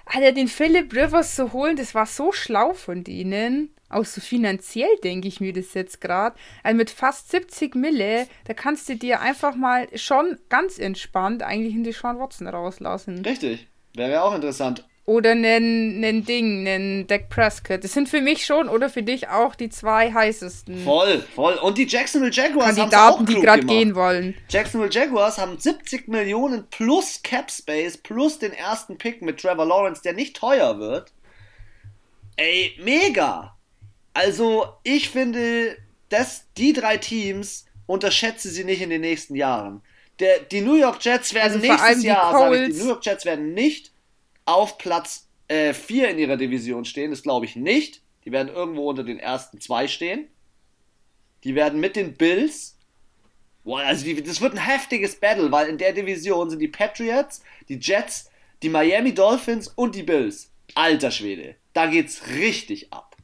Alter, 0.05 0.31
den 0.31 0.47
Philip 0.47 0.93
Rivers 0.93 1.35
zu 1.35 1.51
holen, 1.53 1.75
das 1.75 1.95
war 1.95 2.05
so 2.05 2.31
schlau 2.31 2.73
von 2.73 3.03
denen. 3.03 3.74
Auch 3.95 4.05
so 4.05 4.19
finanziell 4.19 4.89
denke 5.03 5.27
ich 5.27 5.39
mir 5.39 5.53
das 5.53 5.73
jetzt 5.73 6.01
gerade. 6.01 6.35
Also 6.63 6.75
mit 6.75 6.89
fast 6.89 7.31
70 7.31 7.75
Mille, 7.75 8.27
da 8.45 8.53
kannst 8.53 8.89
du 8.89 8.95
dir 8.95 9.21
einfach 9.21 9.55
mal 9.55 9.87
schon 9.95 10.37
ganz 10.49 10.77
entspannt 10.79 11.43
eigentlich 11.43 11.73
in 11.73 11.83
die 11.83 11.93
Sean 11.93 12.19
Watson 12.19 12.47
rauslassen. 12.47 13.23
Richtig. 13.25 13.67
Wäre 13.93 14.21
auch 14.23 14.35
interessant. 14.35 14.85
oder 15.05 15.31
einen, 15.31 16.03
einen 16.03 16.25
Ding, 16.25 16.67
einen 16.67 17.07
Dak 17.07 17.29
Prescott. 17.29 17.83
Das 17.83 17.93
sind 17.93 18.09
für 18.09 18.21
mich 18.21 18.45
schon 18.45 18.67
oder 18.67 18.89
für 18.89 19.03
dich 19.03 19.29
auch 19.29 19.55
die 19.55 19.69
zwei 19.69 20.11
heißesten. 20.11 20.83
Voll, 20.83 21.23
voll. 21.33 21.53
Und 21.55 21.77
die 21.77 21.85
Jacksonville 21.87 22.31
Jaguars 22.33 22.77
haben 22.77 22.93
auch 22.93 23.23
die 23.23 23.35
gerade 23.35 23.65
gehen 23.65 23.95
wollen. 23.95 24.35
Jacksonville 24.49 24.91
Jaguars 24.91 25.37
haben 25.37 25.57
70 25.57 26.07
Millionen 26.07 26.67
plus 26.69 27.21
Cap 27.23 27.49
Space 27.51 27.97
plus 27.97 28.39
den 28.39 28.51
ersten 28.51 28.97
Pick 28.97 29.21
mit 29.21 29.39
Trevor 29.39 29.65
Lawrence, 29.65 30.01
der 30.01 30.13
nicht 30.13 30.35
teuer 30.35 30.79
wird. 30.79 31.13
Ey, 32.35 32.75
mega. 32.83 33.54
Also, 34.15 34.65
ich 34.83 35.09
finde, 35.09 35.75
dass 36.07 36.45
die 36.57 36.71
drei 36.71 36.95
Teams 36.95 37.65
unterschätze 37.85 38.49
sie 38.49 38.63
nicht 38.63 38.81
in 38.81 38.89
den 38.89 39.01
nächsten 39.01 39.35
Jahren. 39.35 39.81
Der, 40.19 40.39
die 40.39 40.61
New 40.61 40.75
York 40.75 41.03
Jets 41.03 41.33
werden 41.33 41.61
also 41.61 41.67
nächstes 41.67 42.03
Jahr, 42.03 42.31
sage 42.31 42.65
ich, 42.65 42.73
die 42.73 42.81
New 42.81 42.87
York 42.87 43.05
Jets 43.05 43.25
werden 43.25 43.53
nicht 43.53 43.91
auf 44.45 44.77
Platz 44.77 45.27
4 45.49 46.07
äh, 46.07 46.11
in 46.11 46.17
ihrer 46.17 46.37
Division 46.37 46.85
stehen. 46.85 47.11
Das 47.11 47.23
glaube 47.23 47.45
ich 47.45 47.57
nicht. 47.57 48.01
Die 48.23 48.31
werden 48.31 48.47
irgendwo 48.47 48.89
unter 48.89 49.03
den 49.03 49.19
ersten 49.19 49.59
zwei 49.59 49.89
stehen. 49.89 50.29
Die 51.43 51.53
werden 51.53 51.81
mit 51.81 51.97
den 51.97 52.13
Bills. 52.13 52.77
Boah, 53.65 53.81
also 53.81 54.05
die, 54.05 54.23
das 54.23 54.39
wird 54.39 54.53
ein 54.53 54.65
heftiges 54.65 55.19
Battle, 55.19 55.51
weil 55.51 55.67
in 55.67 55.77
der 55.77 55.91
Division 55.91 56.49
sind 56.49 56.59
die 56.59 56.69
Patriots, 56.69 57.43
die 57.67 57.79
Jets, 57.79 58.31
die 58.63 58.69
Miami 58.69 59.13
Dolphins 59.13 59.67
und 59.67 59.93
die 59.93 60.03
Bills. 60.03 60.51
Alter 60.73 61.11
Schwede, 61.11 61.55
da 61.73 61.87
geht's 61.87 62.29
richtig 62.29 62.93
ab. 62.93 63.14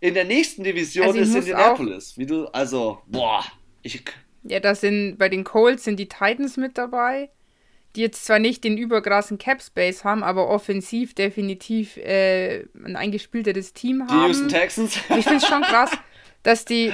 In 0.00 0.14
der 0.14 0.24
nächsten 0.24 0.64
Division 0.64 1.06
also 1.06 1.20
ist 1.20 1.34
Indianapolis, 1.34 2.16
wie 2.16 2.26
du, 2.26 2.46
also, 2.46 3.02
boah, 3.06 3.44
ich. 3.82 4.02
Ja, 4.42 4.58
das 4.60 4.80
sind 4.80 5.18
bei 5.18 5.28
den 5.28 5.44
Colts 5.44 5.84
sind 5.84 5.98
die 5.98 6.08
Titans 6.08 6.56
mit 6.56 6.78
dabei 6.78 7.30
die 7.96 8.02
jetzt 8.02 8.24
zwar 8.24 8.38
nicht 8.38 8.62
den 8.64 8.78
übergrassen 8.78 9.38
Cap 9.38 9.60
Space 9.62 10.04
haben, 10.04 10.22
aber 10.22 10.48
offensiv 10.48 11.14
definitiv 11.14 11.96
äh, 11.96 12.64
ein 12.84 12.96
eingespielteres 12.96 13.72
Team 13.72 14.02
haben. 14.02 14.20
Die 14.20 14.26
Houston 14.28 14.48
Texans. 14.48 14.96
ich 14.96 15.24
finde 15.24 15.36
es 15.36 15.46
schon 15.46 15.62
krass, 15.62 15.90
dass 16.42 16.64
die, 16.64 16.92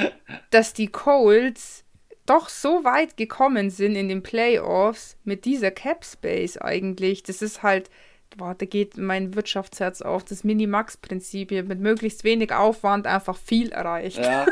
dass 0.51 0.73
die 0.73 0.89
Colts 0.89 1.85
doch 2.24 2.49
so 2.49 2.83
weit 2.83 3.16
gekommen 3.16 3.70
sind 3.70 3.95
in 3.95 4.09
den 4.09 4.23
Playoffs 4.23 5.16
mit 5.24 5.45
dieser 5.45 5.70
Cap 5.70 6.05
Space 6.05 6.57
eigentlich. 6.57 7.23
Das 7.23 7.43
ist 7.43 7.62
halt, 7.62 7.91
boah, 8.36 8.55
da 8.55 8.66
geht 8.66 8.97
mein 8.97 9.35
Wirtschaftsherz 9.35 10.03
auf. 10.03 10.24
Das 10.24 10.44
Minimax-Prinzip 10.44 11.51
hier 11.51 11.65
mit 11.65 11.81
möglichst 11.81 12.24
wenig 12.24 12.53
Aufwand 12.53 13.07
einfach 13.07 13.36
viel 13.36 13.73
erreicht. 13.73 14.19
Ja, 14.19 14.47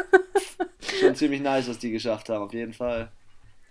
schon 1.00 1.14
ziemlich 1.14 1.40
nice, 1.40 1.68
was 1.68 1.78
die 1.78 1.90
geschafft 1.90 2.28
haben, 2.28 2.44
auf 2.44 2.52
jeden 2.52 2.72
Fall. 2.72 3.10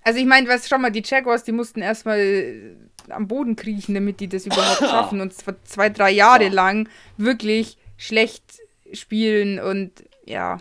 Also 0.04 0.20
ich 0.20 0.26
meine, 0.26 0.48
weißt 0.48 0.68
schon 0.68 0.82
mal, 0.82 0.92
die 0.92 1.04
Jaguars, 1.04 1.44
die 1.44 1.54
mussten 1.54 1.82
erstmal 1.82 2.20
äh, 2.20 2.76
am 3.10 3.28
Boden 3.28 3.56
kriechen, 3.56 3.96
damit 3.96 4.20
die 4.20 4.28
das 4.28 4.46
überhaupt 4.46 4.80
schaffen 4.80 5.22
und 5.22 5.34
zwar 5.34 5.56
zwei, 5.64 5.90
drei 5.90 6.12
Jahre 6.12 6.50
lang 6.50 6.90
wirklich 7.18 7.78
schlecht 7.98 8.44
spielen 8.92 9.60
und 9.60 9.92
ja. 10.26 10.60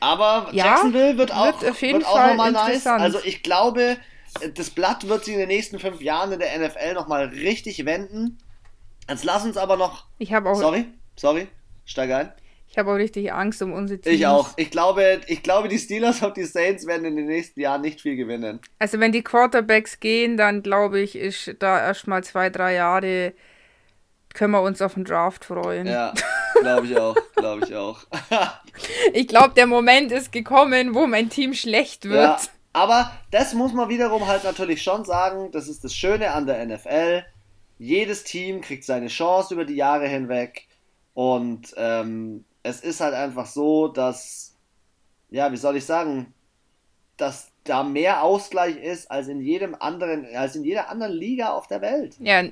Aber 0.00 0.48
ja, 0.52 0.66
Jacksonville 0.66 1.16
wird 1.16 1.32
auch, 1.32 1.60
wird 1.60 1.70
auf 1.70 1.80
jeden 1.80 2.00
wird 2.00 2.08
Fall 2.08 2.28
nochmal 2.30 2.52
nice. 2.52 2.86
Also 2.86 3.18
ich 3.24 3.42
glaube, 3.42 3.96
das 4.54 4.70
Blatt 4.70 5.08
wird 5.08 5.24
sich 5.24 5.34
in 5.34 5.40
den 5.40 5.48
nächsten 5.48 5.78
fünf 5.78 6.00
Jahren 6.02 6.32
in 6.32 6.40
der 6.40 6.58
NFL 6.58 6.94
nochmal 6.94 7.26
richtig 7.26 7.84
wenden. 7.84 8.38
Jetzt 9.08 9.24
lass 9.24 9.44
uns 9.44 9.56
aber 9.56 9.76
noch. 9.76 10.06
Ich 10.18 10.32
habe 10.32 10.50
auch. 10.50 10.56
Sorry, 10.56 10.86
sorry, 11.16 11.48
steig 11.84 12.10
ein. 12.10 12.32
Ich 12.68 12.78
habe 12.78 12.90
auch 12.90 12.96
richtig 12.96 13.32
Angst 13.32 13.62
um 13.62 13.72
unsere 13.72 14.00
Teams. 14.00 14.16
Ich 14.16 14.26
auch. 14.26 14.50
Ich 14.56 14.70
glaube, 14.70 15.20
ich 15.28 15.42
glaube, 15.42 15.68
die 15.68 15.78
Steelers 15.78 16.20
und 16.22 16.36
die 16.36 16.44
Saints 16.44 16.86
werden 16.86 17.06
in 17.06 17.16
den 17.16 17.26
nächsten 17.26 17.60
Jahren 17.60 17.80
nicht 17.80 18.00
viel 18.00 18.16
gewinnen. 18.16 18.60
Also 18.78 19.00
wenn 19.00 19.12
die 19.12 19.22
Quarterbacks 19.22 20.00
gehen, 20.00 20.36
dann 20.36 20.62
glaube 20.62 21.00
ich, 21.00 21.16
ist 21.16 21.56
da 21.60 21.78
erstmal 21.78 22.22
zwei, 22.24 22.50
drei 22.50 22.74
Jahre 22.74 23.32
können 24.36 24.52
wir 24.52 24.60
uns 24.60 24.82
auf 24.82 24.94
den 24.94 25.04
Draft 25.04 25.46
freuen. 25.46 25.86
Ja, 25.86 26.12
glaube 26.60 26.86
ich 26.86 26.98
auch, 26.98 27.16
glaube 27.34 27.64
ich 27.66 27.74
auch. 27.74 28.00
ich 29.14 29.26
glaube, 29.26 29.54
der 29.54 29.66
Moment 29.66 30.12
ist 30.12 30.30
gekommen, 30.30 30.94
wo 30.94 31.06
mein 31.06 31.30
Team 31.30 31.54
schlecht 31.54 32.04
wird. 32.04 32.22
Ja, 32.22 32.38
aber 32.74 33.10
das 33.30 33.54
muss 33.54 33.72
man 33.72 33.88
wiederum 33.88 34.26
halt 34.26 34.44
natürlich 34.44 34.82
schon 34.82 35.04
sagen, 35.06 35.50
das 35.52 35.66
ist 35.66 35.82
das 35.82 35.94
Schöne 35.94 36.32
an 36.32 36.46
der 36.46 36.64
NFL. 36.66 37.24
Jedes 37.78 38.24
Team 38.24 38.60
kriegt 38.60 38.84
seine 38.84 39.08
Chance 39.08 39.54
über 39.54 39.64
die 39.64 39.76
Jahre 39.76 40.08
hinweg 40.08 40.66
und 41.14 41.74
ähm, 41.76 42.44
es 42.62 42.80
ist 42.80 43.00
halt 43.00 43.14
einfach 43.14 43.46
so, 43.46 43.88
dass, 43.88 44.54
ja, 45.30 45.52
wie 45.52 45.56
soll 45.56 45.76
ich 45.76 45.84
sagen, 45.84 46.34
dass 47.16 47.50
da 47.64 47.82
mehr 47.82 48.22
Ausgleich 48.22 48.76
ist 48.76 49.10
als 49.10 49.28
in 49.28 49.40
jedem 49.40 49.74
anderen, 49.74 50.26
als 50.34 50.56
in 50.56 50.64
jeder 50.64 50.88
anderen 50.88 51.12
Liga 51.12 51.52
auf 51.52 51.66
der 51.66 51.80
Welt. 51.80 52.16
Ja. 52.20 52.44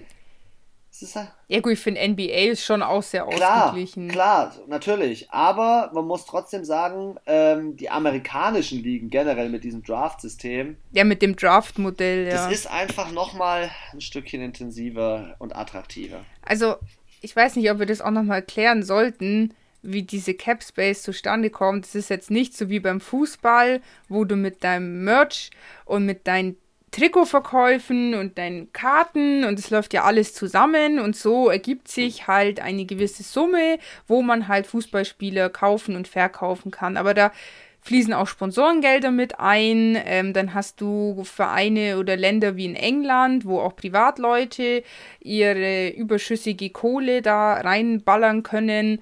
Halt 1.15 1.29
ja 1.49 1.61
gut, 1.61 1.73
ich 1.73 1.81
finde 1.81 2.07
NBA 2.09 2.51
ist 2.51 2.65
schon 2.65 2.81
auch 2.83 3.03
sehr 3.03 3.27
klar, 3.27 3.67
ausgeglichen. 3.67 4.09
Klar, 4.09 4.55
natürlich. 4.69 5.29
Aber 5.31 5.91
man 5.93 6.07
muss 6.07 6.25
trotzdem 6.25 6.65
sagen, 6.65 7.17
ähm, 7.27 7.77
die 7.77 7.91
amerikanischen 7.91 8.83
Ligen 8.83 9.11
generell 9.11 9.49
mit 9.49 9.65
diesem 9.65 9.83
Draft-System. 9.83 10.77
Ja, 10.93 11.05
mit 11.05 11.21
dem 11.21 11.35
Draft-Modell, 11.35 12.27
ja. 12.27 12.35
Das 12.35 12.53
ist 12.53 12.71
einfach 12.71 13.11
nochmal 13.11 13.71
ein 13.93 14.01
Stückchen 14.01 14.41
intensiver 14.41 15.35
und 15.39 15.57
attraktiver. 15.57 16.21
Also, 16.43 16.77
ich 17.21 17.35
weiß 17.35 17.57
nicht, 17.57 17.71
ob 17.73 17.81
wir 17.81 17.87
das 17.87 18.01
auch 18.01 18.13
nochmal 18.13 18.43
klären 18.43 18.83
sollten 18.85 19.53
wie 19.85 20.03
diese 20.03 20.35
Cap 20.35 20.63
Space 20.63 21.03
zustande 21.03 21.51
kommt. 21.51 21.85
Es 21.85 21.95
ist 21.95 22.09
jetzt 22.09 22.31
nicht 22.31 22.57
so 22.57 22.71
wie 22.71 22.81
beim 22.81 23.01
Fußball, 23.01 23.83
wo 24.09 24.25
du 24.25 24.35
mit 24.35 24.65
deinem 24.65 25.05
Merch 25.05 25.51
und 25.85 26.07
mit 26.07 26.27
deinen 26.27 26.57
Trikotverkäufen 26.95 28.15
und 28.15 28.39
deinen 28.39 28.73
Karten 28.73 29.43
und 29.43 29.59
es 29.59 29.71
läuft 29.71 29.93
ja 29.95 30.05
alles 30.05 30.33
zusammen 30.33 31.01
und 31.01 31.17
so 31.17 31.49
ergibt 31.49 31.89
sich 31.89 32.29
halt 32.29 32.61
eine 32.61 32.85
gewisse 32.85 33.25
Summe, 33.25 33.79
wo 34.07 34.23
man 34.23 34.47
halt 34.47 34.69
Fußballspieler 34.69 35.51
kaufen 35.51 35.97
und 35.97 36.07
verkaufen 36.07 36.71
kann. 36.71 36.97
Aber 36.97 37.13
da 37.13 37.33
fließen 37.81 38.13
auch 38.13 38.29
Sponsorengelder 38.29 39.11
mit 39.11 39.41
ein. 39.41 40.01
Ähm, 40.05 40.33
dann 40.33 40.55
hast 40.55 40.81
du 40.81 41.25
Vereine 41.25 41.99
oder 41.99 42.17
Länder 42.17 42.55
wie 42.55 42.67
in 42.67 42.77
England, 42.77 43.45
wo 43.45 43.59
auch 43.59 43.75
Privatleute 43.75 44.85
ihre 45.19 45.89
überschüssige 45.89 46.71
Kohle 46.71 47.23
da 47.23 47.55
reinballern 47.55 48.45
können. 48.45 49.01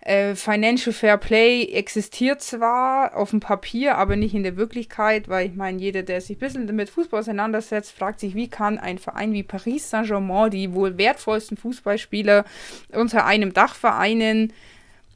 Äh, 0.00 0.36
Financial 0.36 0.92
Fair 0.92 1.16
Play 1.16 1.64
existiert 1.72 2.40
zwar 2.40 3.16
auf 3.16 3.30
dem 3.30 3.40
Papier, 3.40 3.96
aber 3.96 4.16
nicht 4.16 4.34
in 4.34 4.44
der 4.44 4.56
Wirklichkeit, 4.56 5.28
weil 5.28 5.48
ich 5.48 5.54
meine, 5.54 5.80
jeder, 5.80 6.02
der 6.02 6.20
sich 6.20 6.36
ein 6.36 6.40
bisschen 6.40 6.76
mit 6.76 6.88
Fußball 6.88 7.20
auseinandersetzt, 7.20 7.92
fragt 7.92 8.20
sich, 8.20 8.34
wie 8.34 8.48
kann 8.48 8.78
ein 8.78 8.98
Verein 8.98 9.32
wie 9.32 9.42
Paris 9.42 9.90
Saint-Germain 9.90 10.50
die 10.50 10.72
wohl 10.72 10.98
wertvollsten 10.98 11.56
Fußballspieler 11.56 12.44
unter 12.92 13.26
einem 13.26 13.52
Dach 13.52 13.74
vereinen. 13.74 14.52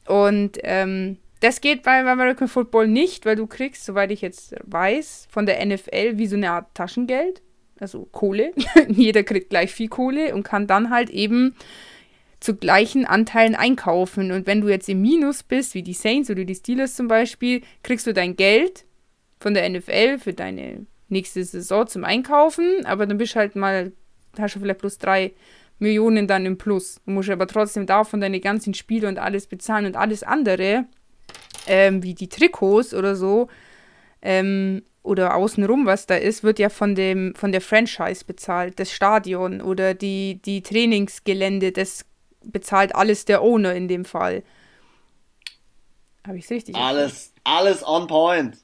Und 0.05 0.59
ähm, 0.63 1.17
das 1.39 1.61
geht 1.61 1.83
beim 1.83 2.07
American 2.07 2.49
Football 2.49 2.87
nicht, 2.87 3.25
weil 3.25 3.37
du 3.37 3.47
kriegst, 3.47 3.85
soweit 3.85 4.11
ich 4.11 4.21
jetzt 4.21 4.55
weiß, 4.63 5.27
von 5.29 5.45
der 5.45 5.65
NFL 5.65 6.17
wie 6.17 6.27
so 6.27 6.35
eine 6.35 6.51
Art 6.51 6.73
Taschengeld, 6.73 7.41
also 7.79 8.07
Kohle. 8.11 8.53
jeder 8.89 9.23
kriegt 9.23 9.49
gleich 9.49 9.73
viel 9.73 9.87
Kohle 9.87 10.35
und 10.35 10.43
kann 10.43 10.67
dann 10.67 10.89
halt 10.89 11.09
eben 11.09 11.55
zu 12.43 12.57
gleichen 12.57 13.05
Anteilen 13.05 13.55
einkaufen. 13.55 14.33
Und 14.33 14.47
wenn 14.47 14.59
du 14.59 14.67
jetzt 14.67 14.89
im 14.89 15.01
Minus 15.01 15.43
bist, 15.43 15.75
wie 15.75 15.81
die 15.81 15.93
Saints 15.93 16.29
oder 16.29 16.43
die 16.43 16.55
Steelers 16.55 16.95
zum 16.95 17.07
Beispiel, 17.07 17.61
kriegst 17.83 18.05
du 18.05 18.13
dein 18.13 18.35
Geld 18.35 18.83
von 19.39 19.53
der 19.53 19.69
NFL 19.69 20.19
für 20.19 20.33
deine 20.33 20.85
nächste 21.07 21.43
Saison 21.45 21.87
zum 21.87 22.03
Einkaufen, 22.03 22.85
aber 22.85 23.05
dann 23.05 23.17
bist 23.17 23.35
du 23.35 23.39
halt 23.39 23.55
mal, 23.55 23.93
hast 24.37 24.55
du 24.55 24.59
vielleicht 24.59 24.79
plus 24.79 24.97
drei 24.97 25.31
Millionen 25.79 26.27
dann 26.27 26.45
im 26.45 26.57
Plus. 26.57 26.99
Du 27.05 27.11
musst 27.11 27.29
aber 27.29 27.47
trotzdem 27.47 27.85
davon 27.85 28.19
deine 28.19 28.41
ganzen 28.41 28.73
Spiele 28.73 29.07
und 29.07 29.19
alles 29.19 29.47
bezahlen 29.47 29.85
und 29.85 29.95
alles 29.95 30.23
andere, 30.23 30.85
ähm, 31.65 32.03
wie 32.03 32.13
die 32.13 32.27
Trikots 32.27 32.93
oder 32.93 33.15
so, 33.15 33.47
ähm, 34.21 34.81
oder 35.01 35.35
außenrum, 35.35 35.85
was 35.85 36.07
da 36.07 36.15
ist, 36.15 36.43
wird 36.43 36.59
ja 36.59 36.69
von 36.69 36.95
dem 36.95 37.35
von 37.35 37.51
der 37.51 37.61
Franchise 37.61 38.25
bezahlt, 38.25 38.79
das 38.79 38.91
Stadion 38.91 39.61
oder 39.61 39.93
die, 39.93 40.41
die 40.43 40.61
Trainingsgelände, 40.61 41.71
das 41.71 42.05
bezahlt 42.43 42.95
alles 42.95 43.25
der 43.25 43.41
Owner 43.41 43.73
in 43.73 43.87
dem 43.87 44.05
Fall. 44.05 44.43
Habe 46.25 46.37
ich 46.37 46.45
es 46.45 46.51
richtig 46.51 46.75
Alles, 46.75 47.33
alles 47.43 47.85
on 47.85 48.07
point. 48.07 48.57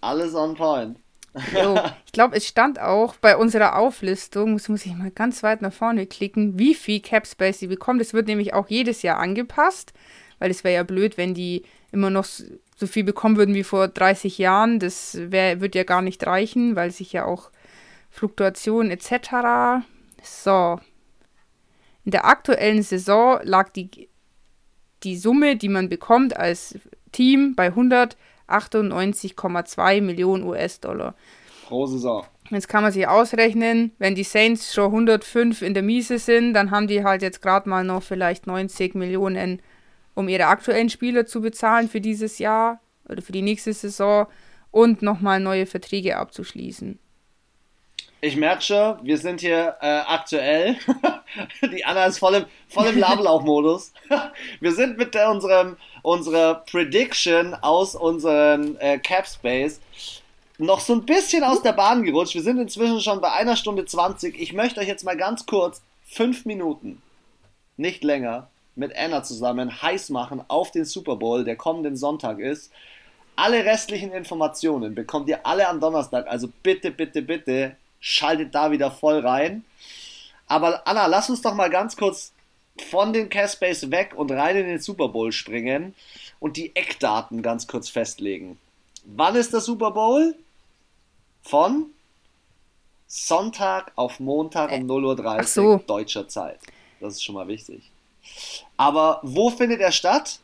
Alles 0.00 0.34
on 0.34 0.54
point. 0.54 0.98
Jo, 1.52 1.78
ich 2.06 2.12
glaube, 2.12 2.36
es 2.36 2.46
stand 2.46 2.80
auch 2.80 3.14
bei 3.16 3.36
unserer 3.36 3.76
Auflistung, 3.76 4.54
das 4.54 4.68
muss 4.68 4.86
ich 4.86 4.94
mal 4.94 5.10
ganz 5.10 5.42
weit 5.42 5.62
nach 5.62 5.72
vorne 5.72 6.06
klicken, 6.06 6.58
wie 6.58 6.74
viel 6.74 7.00
Cap 7.00 7.26
Space 7.26 7.58
sie 7.58 7.66
bekommen. 7.66 7.98
Das 7.98 8.14
wird 8.14 8.26
nämlich 8.26 8.54
auch 8.54 8.68
jedes 8.68 9.02
Jahr 9.02 9.18
angepasst, 9.18 9.92
weil 10.38 10.50
es 10.50 10.64
wäre 10.64 10.74
ja 10.74 10.82
blöd, 10.82 11.16
wenn 11.16 11.34
die 11.34 11.64
immer 11.92 12.10
noch 12.10 12.24
so 12.24 12.86
viel 12.86 13.04
bekommen 13.04 13.36
würden 13.36 13.54
wie 13.54 13.64
vor 13.64 13.88
30 13.88 14.38
Jahren. 14.38 14.78
Das 14.78 15.18
wär, 15.20 15.60
wird 15.60 15.74
ja 15.74 15.84
gar 15.84 16.02
nicht 16.02 16.26
reichen, 16.26 16.76
weil 16.76 16.90
sich 16.90 17.12
ja 17.12 17.24
auch 17.24 17.50
Fluktuationen 18.10 18.90
etc. 18.90 19.84
So, 20.22 20.80
in 22.04 22.12
der 22.12 22.24
aktuellen 22.24 22.82
Saison 22.82 23.40
lag 23.42 23.68
die, 23.70 24.08
die 25.02 25.16
Summe, 25.16 25.56
die 25.56 25.68
man 25.68 25.88
bekommt 25.88 26.36
als 26.36 26.78
Team 27.12 27.54
bei 27.54 27.68
198,2 27.68 30.00
Millionen 30.00 30.42
US-Dollar. 30.44 31.14
Pro 31.66 31.86
Saison. 31.86 32.24
Jetzt 32.50 32.68
kann 32.68 32.82
man 32.82 32.92
sich 32.92 33.06
ausrechnen, 33.06 33.92
wenn 33.98 34.16
die 34.16 34.24
Saints 34.24 34.74
schon 34.74 34.86
105 34.86 35.62
in 35.62 35.74
der 35.74 35.84
Miese 35.84 36.18
sind, 36.18 36.54
dann 36.54 36.72
haben 36.72 36.88
die 36.88 37.04
halt 37.04 37.22
jetzt 37.22 37.42
gerade 37.42 37.68
mal 37.68 37.84
noch 37.84 38.02
vielleicht 38.02 38.48
90 38.48 38.96
Millionen, 38.96 39.62
um 40.14 40.28
ihre 40.28 40.46
aktuellen 40.46 40.90
Spieler 40.90 41.26
zu 41.26 41.40
bezahlen 41.40 41.88
für 41.88 42.00
dieses 42.00 42.40
Jahr 42.40 42.80
oder 43.08 43.22
für 43.22 43.30
die 43.32 43.42
nächste 43.42 43.72
Saison 43.72 44.26
und 44.72 45.02
nochmal 45.02 45.38
neue 45.38 45.66
Verträge 45.66 46.16
abzuschließen. 46.16 46.98
Ich 48.22 48.36
merke 48.36 48.60
schon, 48.60 48.98
wir 49.02 49.16
sind 49.16 49.40
hier 49.40 49.76
äh, 49.80 50.00
aktuell. 50.06 50.76
die 51.72 51.84
Anna 51.84 52.04
ist 52.04 52.18
voll 52.18 52.34
im, 52.34 52.44
voll 52.68 52.88
im 52.88 52.98
Labelauf-Modus. 52.98 53.92
wir 54.60 54.72
sind 54.72 54.98
mit 54.98 55.14
der, 55.14 55.30
unserem, 55.30 55.78
unserer 56.02 56.56
Prediction 56.70 57.54
aus 57.54 57.94
unserem 57.94 58.76
äh, 58.78 58.98
Cap 58.98 59.26
Space 59.26 59.80
noch 60.58 60.80
so 60.80 60.92
ein 60.92 61.06
bisschen 61.06 61.42
aus 61.42 61.62
der 61.62 61.72
Bahn 61.72 62.02
gerutscht. 62.02 62.34
Wir 62.34 62.42
sind 62.42 62.58
inzwischen 62.58 63.00
schon 63.00 63.22
bei 63.22 63.32
einer 63.32 63.56
Stunde 63.56 63.86
20. 63.86 64.38
Ich 64.38 64.52
möchte 64.52 64.80
euch 64.80 64.88
jetzt 64.88 65.04
mal 65.04 65.16
ganz 65.16 65.46
kurz 65.46 65.80
fünf 66.04 66.44
Minuten, 66.44 67.00
nicht 67.78 68.04
länger, 68.04 68.48
mit 68.76 68.94
Anna 68.94 69.22
zusammen 69.22 69.80
heiß 69.80 70.10
machen 70.10 70.44
auf 70.48 70.70
den 70.70 70.84
Super 70.84 71.16
Bowl, 71.16 71.44
der 71.44 71.56
kommenden 71.56 71.96
Sonntag 71.96 72.38
ist. 72.38 72.70
Alle 73.36 73.64
restlichen 73.64 74.12
Informationen 74.12 74.94
bekommt 74.94 75.28
ihr 75.30 75.46
alle 75.46 75.66
am 75.66 75.80
Donnerstag. 75.80 76.26
Also 76.28 76.48
bitte, 76.62 76.90
bitte, 76.90 77.22
bitte 77.22 77.76
schaltet 78.00 78.54
da 78.54 78.70
wieder 78.70 78.90
voll 78.90 79.20
rein. 79.20 79.64
Aber 80.46 80.86
Anna, 80.86 81.06
lass 81.06 81.30
uns 81.30 81.42
doch 81.42 81.54
mal 81.54 81.70
ganz 81.70 81.96
kurz 81.96 82.32
von 82.90 83.12
den 83.12 83.28
Caspace 83.28 83.90
weg 83.90 84.14
und 84.16 84.32
rein 84.32 84.56
in 84.56 84.66
den 84.66 84.80
Super 84.80 85.08
Bowl 85.08 85.32
springen 85.32 85.94
und 86.40 86.56
die 86.56 86.74
Eckdaten 86.74 87.42
ganz 87.42 87.66
kurz 87.66 87.88
festlegen. 87.88 88.58
Wann 89.04 89.36
ist 89.36 89.52
der 89.52 89.60
Super 89.60 89.90
Bowl? 89.90 90.34
Von 91.42 91.86
Sonntag 93.06 93.92
auf 93.96 94.20
Montag 94.20 94.72
um 94.72 94.82
0.30 94.82 95.38
Uhr 95.38 95.44
so. 95.44 95.84
deutscher 95.86 96.28
Zeit. 96.28 96.60
Das 97.00 97.14
ist 97.14 97.24
schon 97.24 97.34
mal 97.34 97.48
wichtig. 97.48 97.90
Aber 98.76 99.20
wo 99.22 99.50
findet 99.50 99.80
er 99.80 99.92
statt? 99.92 100.38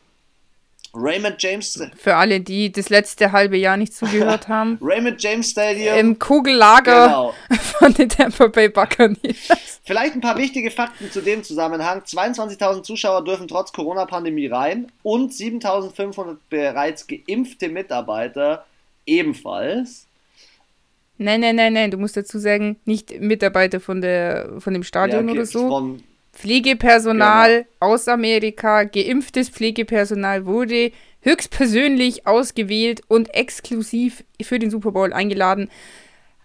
Raymond 0.97 1.37
James. 1.39 1.79
Für 1.97 2.17
alle, 2.17 2.41
die 2.41 2.73
das 2.73 2.89
letzte 2.89 3.33
halbe 3.33 3.57
Jahr 3.57 3.77
nicht 3.77 3.95
zugehört 3.95 4.49
haben. 4.49 4.79
Raymond 4.81 5.23
James 5.23 5.51
Stadium. 5.51 5.97
Im 5.97 6.19
Kugellager 6.19 7.07
genau. 7.07 7.35
von 7.79 7.93
den 7.95 8.09
Tampa 8.09 8.47
Bay 8.47 8.69
Buccaneers. 8.69 9.81
Vielleicht 9.85 10.15
ein 10.15 10.21
paar 10.21 10.39
wichtige 10.39 10.71
Fakten 10.71 11.11
zu 11.11 11.21
dem 11.21 11.45
Zusammenhang. 11.45 12.01
22.000 12.01 12.83
Zuschauer 12.83 13.25
dürfen 13.25 13.47
trotz 13.47 13.73
Corona-Pandemie 13.73 14.47
rein 14.47 14.91
und 15.03 15.33
7.500 15.33 16.37
bereits 16.49 17.07
geimpfte 17.07 17.69
Mitarbeiter 17.69 18.65
ebenfalls. 19.05 20.07
Nein, 21.19 21.41
nein, 21.41 21.57
nein, 21.57 21.73
nein. 21.73 21.91
Du 21.91 21.99
musst 21.99 22.17
dazu 22.17 22.39
sagen, 22.39 22.77
nicht 22.85 23.21
Mitarbeiter 23.21 23.81
von, 23.81 24.01
der, 24.01 24.61
von 24.61 24.75
dem 24.75 24.83
Stadion 24.83 25.27
ja, 25.27 25.31
okay, 25.31 25.39
oder 25.39 25.47
so. 25.47 25.69
Von 25.69 26.03
Pflegepersonal 26.37 27.63
genau. 27.63 27.67
aus 27.81 28.09
Amerika, 28.09 28.85
geimpftes 28.85 29.49
Pflegepersonal 29.49 30.45
wurde 30.45 30.93
höchstpersönlich 31.23 32.27
ausgewählt 32.27 33.01
und 33.09 33.35
exklusiv 33.35 34.23
für 34.43 34.59
den 34.59 34.71
Super 34.71 34.93
Bowl 34.93 35.13
eingeladen. 35.13 35.71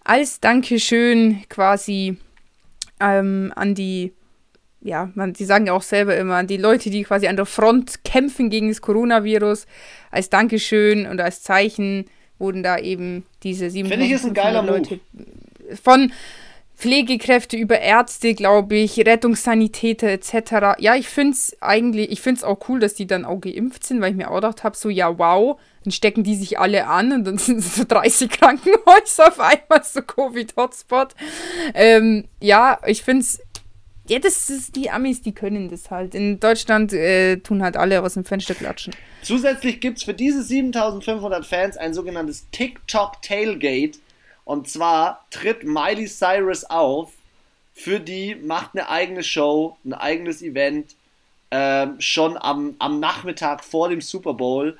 Als 0.04 0.40
Dankeschön 0.40 1.44
quasi 1.50 2.18
ähm, 3.02 3.52
an 3.56 3.76
die, 3.76 4.14
ja, 4.80 5.12
man, 5.14 5.34
die 5.34 5.46
sagen 5.46 5.68
ja 5.68 5.74
auch 5.74 5.84
selber 5.84 6.16
immer, 6.16 6.38
an 6.38 6.48
die 6.48 6.58
Leute, 6.58 6.90
die 6.90 7.04
quasi 7.04 7.28
an 7.28 7.36
der 7.36 7.46
Front 7.46 8.04
kämpfen 8.06 8.50
gegen 8.50 8.70
das 8.70 8.82
Coronavirus. 8.82 9.68
Als 10.10 10.30
Dankeschön 10.30 11.06
und 11.06 11.20
als 11.20 11.44
Zeichen 11.44 12.06
wurden 12.40 12.64
da 12.64 12.78
eben 12.78 13.26
diese 13.44 13.70
700 13.70 13.92
Finde 13.92 14.06
ich 14.06 14.20
ist 14.20 14.26
ein 14.26 14.34
geiler 14.34 14.64
Leute 14.64 15.00
Move. 15.12 15.78
von 15.84 16.12
Pflegekräfte 16.82 17.58
über 17.58 17.80
Ärzte, 17.80 18.34
glaube 18.34 18.76
ich, 18.76 18.98
Rettungssanitäter 18.98 20.08
etc. 20.08 20.80
Ja, 20.80 20.96
ich 20.96 21.10
finde 21.10 21.34
es 21.34 21.56
eigentlich, 21.62 22.10
ich 22.12 22.22
finde 22.22 22.40
es 22.40 22.44
auch 22.44 22.68
cool, 22.68 22.80
dass 22.80 22.96
die 22.96 23.06
dann 23.06 23.24
auch 23.24 23.40
geimpft 23.40 23.86
sind, 23.86 24.02
weil 24.02 24.10
ich 24.10 24.18
mir 24.18 24.32
auch 24.32 24.36
gedacht 24.36 24.64
habe, 24.64 24.76
so 24.76 24.90
ja, 24.90 25.20
wow, 25.20 25.60
dann 25.84 25.92
stecken 25.92 26.24
die 26.24 26.36
sich 26.36 26.58
alle 26.58 26.88
an 26.88 27.12
und 27.12 27.26
dann 27.26 27.38
sind 27.38 27.62
so 27.62 27.84
30 27.88 28.32
Krankenhäuser 28.32 29.28
auf 29.28 29.40
einmal 29.40 29.84
so 29.84 30.02
Covid-Hotspot. 30.02 31.14
Ähm, 31.76 32.26
ja, 32.40 32.80
ich 32.88 33.04
finde 33.04 33.22
es, 33.22 33.40
ja, 34.08 34.18
das 34.18 34.50
ist 34.50 34.76
die 34.76 34.90
Amis, 34.90 35.22
die 35.22 35.34
können 35.34 35.70
das 35.70 35.92
halt. 35.92 36.16
In 36.16 36.40
Deutschland 36.40 36.94
äh, 36.94 37.38
tun 37.38 37.62
halt 37.62 37.78
alle 37.78 38.02
aus 38.02 38.16
dem 38.16 38.24
Fenster 38.24 38.56
klatschen. 38.56 38.96
Zusätzlich 39.22 39.82
gibt 39.82 40.00
es 40.00 40.04
für 40.04 40.16
diese 40.16 40.42
7500 40.42 41.46
Fans 41.46 41.78
ein 41.78 41.94
sogenanntes 41.94 42.50
TikTok 42.50 43.22
Tailgate 43.22 44.00
und 44.52 44.68
zwar 44.68 45.26
tritt 45.32 45.64
Miley 45.64 46.08
Cyrus 46.08 46.66
auf, 46.66 47.14
für 47.74 48.02
die 48.02 48.36
macht 48.36 48.72
eine 48.74 48.90
eigene 48.90 49.24
Show, 49.24 49.78
ein 49.86 49.94
eigenes 49.94 50.42
Event, 50.42 50.94
äh, 51.52 51.88
schon 52.00 52.36
am, 52.36 52.76
am 52.78 53.00
Nachmittag 53.00 53.64
vor 53.64 53.88
dem 53.88 54.02
Super 54.02 54.34
Bowl. 54.34 54.78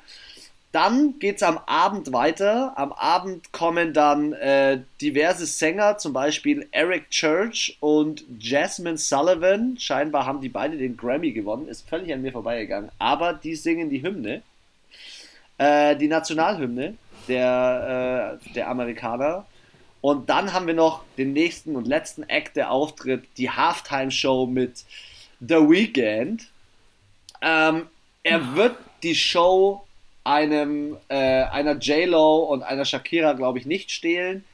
Dann 0.72 1.18
geht 1.20 1.36
es 1.36 1.42
am 1.42 1.56
Abend 1.64 2.12
weiter. 2.12 2.74
Am 2.76 2.92
Abend 2.92 3.50
kommen 3.52 3.94
dann 3.94 4.34
äh, 4.34 4.82
diverse 5.00 5.46
Sänger, 5.46 5.96
zum 5.96 6.12
Beispiel 6.12 6.68
Eric 6.72 7.08
Church 7.08 7.78
und 7.80 8.24
Jasmine 8.38 8.98
Sullivan. 8.98 9.78
Scheinbar 9.78 10.26
haben 10.26 10.42
die 10.42 10.50
beide 10.50 10.76
den 10.76 10.98
Grammy 10.98 11.32
gewonnen, 11.32 11.66
ist 11.66 11.88
völlig 11.88 12.12
an 12.12 12.20
mir 12.20 12.32
vorbeigegangen. 12.32 12.90
Aber 12.98 13.32
die 13.32 13.54
singen 13.54 13.88
die 13.88 14.02
Hymne, 14.02 14.42
äh, 15.56 15.96
die 15.96 16.08
Nationalhymne 16.08 16.98
der, 17.26 18.38
äh, 18.44 18.52
der 18.52 18.68
Amerikaner. 18.68 19.46
Und 20.02 20.28
dann 20.28 20.52
haben 20.52 20.66
wir 20.66 20.74
noch 20.74 21.04
den 21.16 21.32
nächsten 21.32 21.76
und 21.76 21.86
letzten 21.86 22.24
Act, 22.24 22.56
der 22.56 22.72
auftritt, 22.72 23.24
die 23.38 23.48
Halftime-Show 23.48 24.46
mit 24.46 24.84
The 25.40 25.54
Weeknd. 25.54 26.50
Ähm, 27.40 27.86
er 28.24 28.56
wird 28.56 28.76
die 29.02 29.14
Show 29.14 29.84
einem 30.24 30.96
äh, 31.08 31.44
einer 31.44 31.76
J-Lo 31.76 32.44
und 32.44 32.62
einer 32.64 32.84
Shakira, 32.84 33.32
glaube 33.32 33.58
ich, 33.58 33.66
nicht 33.66 33.92
stehlen. 33.92 34.44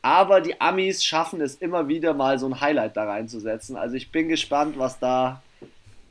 Aber 0.00 0.40
die 0.40 0.58
Amis 0.60 1.04
schaffen 1.04 1.40
es 1.42 1.54
immer 1.56 1.86
wieder 1.88 2.14
mal 2.14 2.38
so 2.38 2.46
ein 2.46 2.60
Highlight 2.60 2.96
da 2.96 3.04
reinzusetzen. 3.04 3.76
Also 3.76 3.96
ich 3.96 4.10
bin 4.10 4.28
gespannt, 4.28 4.78
was 4.78 4.98
da, 4.98 5.42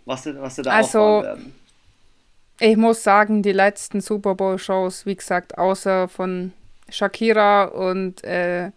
was, 0.06 0.26
was 0.26 0.56
sie 0.56 0.61
da 0.61 0.72
also, 0.72 0.99
aufbauen 0.99 1.24
werden. 1.24 1.56
Ich 2.60 2.78
muss 2.78 3.03
sagen, 3.03 3.41
die 3.41 3.52
letzten 3.52 4.02
Super 4.02 4.36
Bowl-Shows, 4.36 5.07
wie 5.07 5.15
gesagt, 5.15 5.57
außer 5.57 6.07
von 6.07 6.53
Shakira 6.90 7.65
und 7.65 8.24
äh, 8.24 8.72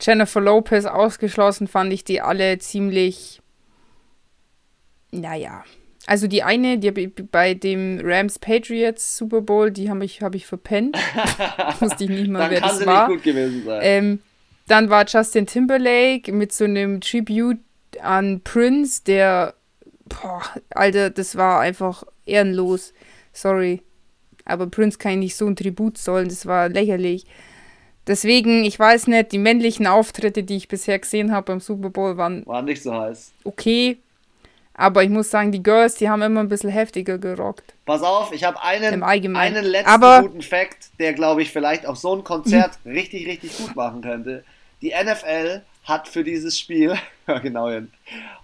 Jennifer 0.00 0.40
Lopez 0.40 0.84
ausgeschlossen, 0.84 1.66
fand 1.66 1.92
ich 1.92 2.04
die 2.04 2.20
alle 2.20 2.58
ziemlich, 2.58 3.40
naja. 5.10 5.64
Also 6.06 6.26
die 6.26 6.42
eine, 6.42 6.78
die 6.78 6.90
bei 6.90 7.52
dem 7.52 8.00
Rams 8.02 8.38
Patriots 8.38 9.18
Super 9.18 9.42
Bowl, 9.42 9.70
die 9.70 9.90
habe 9.90 10.04
ich, 10.06 10.22
hab 10.22 10.34
ich 10.34 10.46
verpennt. 10.46 10.96
Wusste 11.80 12.04
ich 12.04 12.10
nicht 12.10 12.30
mal, 12.30 12.40
dann 12.40 12.50
wer 12.50 12.60
kann 12.60 12.68
das 12.70 12.78
sie 12.78 12.86
war. 12.86 13.08
Nicht 13.08 13.16
gut 13.16 13.24
gewesen 13.24 13.64
sein. 13.64 13.80
Ähm, 13.82 14.20
dann 14.66 14.90
war 14.90 15.04
Justin 15.06 15.46
Timberlake 15.46 16.32
mit 16.32 16.52
so 16.52 16.64
einem 16.64 17.00
Tribute 17.00 17.58
an 18.00 18.40
Prince, 18.42 19.02
der, 19.04 19.54
boah, 20.06 20.42
Alter, 20.70 21.10
das 21.10 21.36
war 21.36 21.60
einfach 21.60 22.04
ehrenlos. 22.24 22.94
Sorry. 23.32 23.82
Aber 24.44 24.66
Prince 24.66 24.96
kann 24.96 25.12
ich 25.12 25.18
nicht 25.18 25.36
so 25.36 25.46
ein 25.46 25.56
Tribut 25.56 25.98
zollen, 25.98 26.28
das 26.28 26.46
war 26.46 26.68
lächerlich. 26.70 27.26
Deswegen, 28.08 28.64
ich 28.64 28.78
weiß 28.78 29.06
nicht, 29.06 29.32
die 29.32 29.38
männlichen 29.38 29.86
Auftritte, 29.86 30.42
die 30.42 30.56
ich 30.56 30.66
bisher 30.66 30.98
gesehen 30.98 31.30
habe 31.30 31.52
beim 31.52 31.60
Super 31.60 31.90
Bowl, 31.90 32.16
waren. 32.16 32.44
Waren 32.46 32.64
nicht 32.64 32.82
so 32.82 32.92
heiß. 32.92 33.32
Okay. 33.44 33.98
Aber 34.72 35.02
ich 35.02 35.10
muss 35.10 35.28
sagen, 35.28 35.52
die 35.52 35.62
Girls, 35.62 35.96
die 35.96 36.08
haben 36.08 36.22
immer 36.22 36.40
ein 36.40 36.48
bisschen 36.48 36.70
heftiger 36.70 37.18
gerockt. 37.18 37.74
Pass 37.84 38.02
auf, 38.02 38.32
ich 38.32 38.44
habe 38.44 38.62
einen, 38.62 39.02
einen 39.02 39.64
letzten 39.64 39.90
Aber 39.90 40.22
guten 40.22 40.40
Fact, 40.40 40.90
der, 41.00 41.12
glaube 41.12 41.42
ich, 41.42 41.50
vielleicht 41.50 41.84
auch 41.84 41.96
so 41.96 42.14
ein 42.14 42.24
Konzert 42.24 42.78
mhm. 42.84 42.92
richtig, 42.92 43.26
richtig 43.26 43.58
gut 43.58 43.74
machen 43.76 44.02
könnte. 44.02 44.44
Die 44.80 44.94
NFL 44.94 45.62
hat 45.82 46.06
für 46.06 46.22
dieses 46.22 46.58
Spiel, 46.58 46.94
genau 47.42 47.68
hin, 47.70 47.90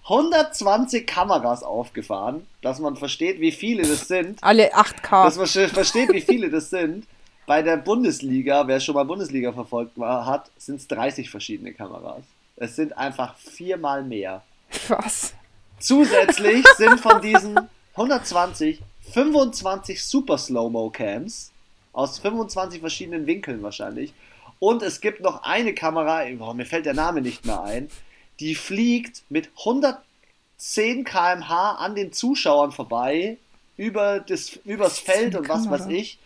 120 0.03 1.07
Kameras 1.07 1.63
aufgefahren, 1.63 2.45
dass 2.61 2.79
man 2.79 2.97
versteht, 2.97 3.39
wie 3.39 3.53
viele 3.53 3.83
das 3.83 4.09
sind. 4.09 4.43
Alle 4.43 4.75
8K. 4.75 5.23
Dass 5.23 5.37
man 5.37 5.47
versteht, 5.47 6.11
wie 6.11 6.21
viele 6.21 6.49
das 6.49 6.69
sind. 6.69 7.07
Bei 7.45 7.61
der 7.61 7.77
Bundesliga, 7.77 8.67
wer 8.67 8.79
schon 8.79 8.95
mal 8.95 9.05
Bundesliga 9.05 9.51
verfolgt 9.51 9.97
war, 9.97 10.25
hat, 10.25 10.49
sind 10.57 10.77
es 10.77 10.87
30 10.87 11.29
verschiedene 11.29 11.73
Kameras. 11.73 12.23
Es 12.55 12.75
sind 12.75 12.97
einfach 12.97 13.35
viermal 13.35 14.03
mehr. 14.03 14.43
Was? 14.87 15.33
Zusätzlich 15.79 16.65
sind 16.77 16.99
von 16.99 17.21
diesen 17.21 17.59
120 17.93 18.81
25 19.11 20.03
Super 20.03 20.37
Slow-Mo 20.37 20.89
Cams 20.89 21.51
aus 21.93 22.19
25 22.19 22.79
verschiedenen 22.79 23.27
Winkeln 23.27 23.61
wahrscheinlich. 23.61 24.13
Und 24.59 24.81
es 24.81 24.99
gibt 24.99 25.21
noch 25.21 25.43
eine 25.43 25.73
Kamera, 25.73 26.23
oh, 26.39 26.53
mir 26.53 26.65
fällt 26.65 26.85
der 26.85 26.93
Name 26.93 27.21
nicht 27.21 27.45
mehr 27.45 27.61
ein, 27.61 27.89
die 28.39 28.55
fliegt 28.55 29.23
mit 29.29 29.49
110 29.59 31.03
km/h 31.03 31.71
an 31.75 31.95
den 31.95 32.11
Zuschauern 32.11 32.71
vorbei 32.71 33.37
über 33.77 34.19
das 34.19 34.57
übers 34.65 34.99
Feld 34.99 35.35
und 35.35 35.47
was 35.47 35.69
weiß 35.69 35.87
ich 35.87 36.17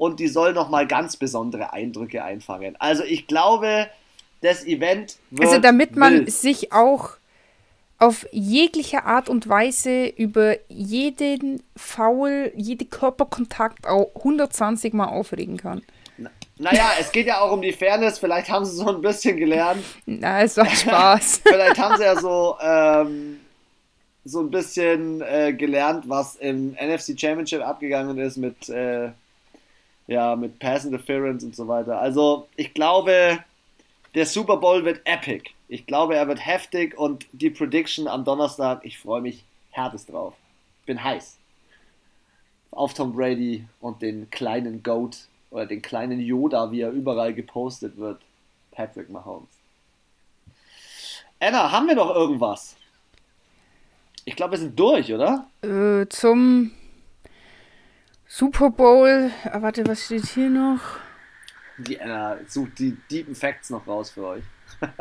und 0.00 0.18
die 0.18 0.28
soll 0.28 0.54
nochmal 0.54 0.86
ganz 0.86 1.18
besondere 1.18 1.74
Eindrücke 1.74 2.24
einfangen. 2.24 2.74
Also 2.78 3.04
ich 3.04 3.26
glaube, 3.26 3.86
das 4.40 4.64
Event 4.64 5.18
wird 5.28 5.46
Also 5.46 5.60
damit 5.60 5.94
man 5.94 6.20
wild. 6.20 6.32
sich 6.32 6.72
auch 6.72 7.10
auf 7.98 8.26
jegliche 8.32 9.04
Art 9.04 9.28
und 9.28 9.46
Weise 9.46 10.06
über 10.06 10.56
jeden 10.70 11.62
Foul, 11.76 12.50
jeden 12.56 12.88
Körperkontakt 12.88 13.86
auch 13.86 14.10
120 14.16 14.94
Mal 14.94 15.08
aufregen 15.08 15.58
kann. 15.58 15.82
naja, 16.56 16.92
es 16.98 17.12
geht 17.12 17.26
ja 17.26 17.40
auch 17.40 17.52
um 17.52 17.60
die 17.60 17.74
Fairness. 17.74 18.18
Vielleicht 18.18 18.48
haben 18.48 18.64
sie 18.64 18.76
so 18.76 18.88
ein 18.88 19.02
bisschen 19.02 19.36
gelernt. 19.36 19.84
Na, 20.06 20.40
es 20.40 20.56
war 20.56 20.64
Spaß. 20.64 21.42
Vielleicht 21.46 21.78
haben 21.78 21.98
sie 21.98 22.04
ja 22.04 22.18
so, 22.18 22.56
ähm, 22.62 23.38
so 24.24 24.40
ein 24.40 24.50
bisschen 24.50 25.20
äh, 25.20 25.52
gelernt, 25.52 26.08
was 26.08 26.36
im 26.36 26.70
NFC 26.72 27.20
Championship 27.20 27.60
abgegangen 27.60 28.16
ist 28.16 28.38
mit, 28.38 28.70
äh, 28.70 29.10
ja, 30.10 30.34
mit 30.34 30.58
Pass 30.58 30.84
Interference 30.84 31.44
und 31.44 31.54
so 31.54 31.68
weiter. 31.68 32.00
Also, 32.00 32.48
ich 32.56 32.74
glaube, 32.74 33.38
der 34.16 34.26
Super 34.26 34.56
Bowl 34.56 34.84
wird 34.84 35.00
epic. 35.04 35.50
Ich 35.68 35.86
glaube, 35.86 36.16
er 36.16 36.26
wird 36.26 36.44
heftig 36.44 36.98
und 36.98 37.26
die 37.30 37.48
Prediction 37.48 38.08
am 38.08 38.24
Donnerstag, 38.24 38.84
ich 38.84 38.98
freue 38.98 39.20
mich 39.20 39.44
härtest 39.70 40.10
drauf. 40.10 40.34
Bin 40.84 41.02
heiß. 41.02 41.38
Auf 42.72 42.92
Tom 42.92 43.14
Brady 43.14 43.64
und 43.80 44.02
den 44.02 44.28
kleinen 44.30 44.82
Goat 44.82 45.28
oder 45.52 45.66
den 45.66 45.80
kleinen 45.80 46.18
Yoda, 46.18 46.72
wie 46.72 46.80
er 46.80 46.90
überall 46.90 47.32
gepostet 47.32 47.96
wird. 47.96 48.20
Patrick 48.72 49.10
Mahomes. 49.10 49.48
Anna, 51.38 51.70
haben 51.70 51.86
wir 51.86 51.94
noch 51.94 52.12
irgendwas? 52.12 52.74
Ich 54.24 54.34
glaube, 54.34 54.52
wir 54.52 54.58
sind 54.58 54.78
durch, 54.78 55.12
oder? 55.12 55.46
Äh, 55.62 56.08
zum 56.08 56.72
Super 58.32 58.70
Bowl. 58.70 59.32
Ah, 59.42 59.60
warte, 59.60 59.84
was 59.88 60.04
steht 60.04 60.24
hier 60.24 60.48
noch? 60.48 60.80
Die 61.78 62.00
Anna 62.00 62.38
sucht 62.46 62.78
die 62.78 62.96
deepen 63.10 63.34
Facts 63.34 63.70
noch 63.70 63.86
raus 63.88 64.10
für 64.10 64.24
euch. 64.24 64.44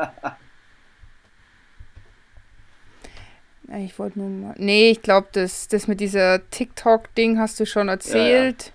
Ich 3.86 4.00
wollte 4.00 4.18
nur 4.18 4.30
mal. 4.30 4.56
Nee, 4.58 4.90
ich 4.90 5.04
glaube, 5.04 5.28
das, 5.32 5.68
das 5.68 5.88
mit 5.88 6.00
dieser 6.00 6.50
TikTok-Ding 6.50 7.38
hast 7.38 7.60
du 7.60 7.68
schon 7.68 7.88
erzählt. 7.88 8.74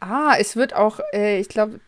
Ja, 0.00 0.06
ja. 0.08 0.32
Ah, 0.32 0.36
es 0.36 0.56
wird 0.56 0.74
auch, 0.74 0.98
äh, 1.12 1.38
ich 1.38 1.48
glaube, 1.48 1.78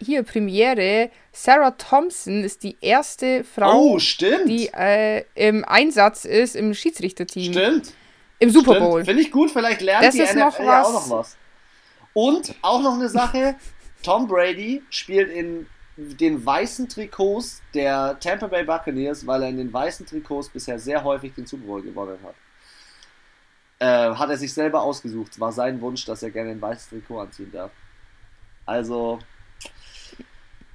hier 0.00 0.22
Premiere. 0.22 1.10
Sarah 1.32 1.72
Thompson 1.72 2.44
ist 2.44 2.62
die 2.62 2.76
erste 2.80 3.42
Frau, 3.42 3.96
oh, 3.96 3.98
die 4.46 4.70
äh, 4.72 5.24
im 5.34 5.64
Einsatz 5.64 6.24
ist 6.24 6.54
im 6.54 6.72
Schiedsrichterteam. 6.72 7.52
Stimmt. 7.52 7.94
Im 8.38 8.50
Super 8.50 8.78
Bowl. 8.78 9.04
Finde 9.04 9.22
ich 9.22 9.32
gut, 9.32 9.50
vielleicht 9.50 9.80
lernt 9.80 10.04
das 10.04 10.14
die 10.14 10.22
NFL 10.22 10.68
auch 10.68 10.92
noch 10.92 11.10
was. 11.10 11.36
Und 12.18 12.52
auch 12.62 12.82
noch 12.82 12.94
eine 12.94 13.08
Sache: 13.08 13.54
Tom 14.02 14.26
Brady 14.26 14.82
spielt 14.90 15.30
in 15.30 15.68
den 15.96 16.44
weißen 16.44 16.88
Trikots 16.88 17.62
der 17.74 18.18
Tampa 18.18 18.48
Bay 18.48 18.64
Buccaneers, 18.64 19.24
weil 19.24 19.44
er 19.44 19.50
in 19.50 19.56
den 19.56 19.72
weißen 19.72 20.04
Trikots 20.04 20.48
bisher 20.48 20.80
sehr 20.80 21.04
häufig 21.04 21.32
den 21.34 21.46
Super 21.46 21.66
Bowl 21.66 21.80
gewonnen 21.80 22.18
hat. 22.24 22.34
Äh, 23.78 24.16
hat 24.16 24.30
er 24.30 24.36
sich 24.36 24.52
selber 24.52 24.82
ausgesucht. 24.82 25.38
War 25.38 25.52
sein 25.52 25.80
Wunsch, 25.80 26.06
dass 26.06 26.24
er 26.24 26.30
gerne 26.30 26.50
ein 26.50 26.60
weißes 26.60 26.88
Trikot 26.88 27.20
anziehen 27.20 27.52
darf. 27.52 27.70
Also, 28.66 29.20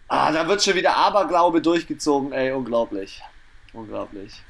ah, 0.07 0.31
da 0.31 0.47
wird 0.47 0.63
schon 0.63 0.75
wieder 0.75 0.95
Aberglaube 0.95 1.61
durchgezogen, 1.61 2.31
ey, 2.31 2.53
unglaublich. 2.53 3.21
Unglaublich. 3.73 4.41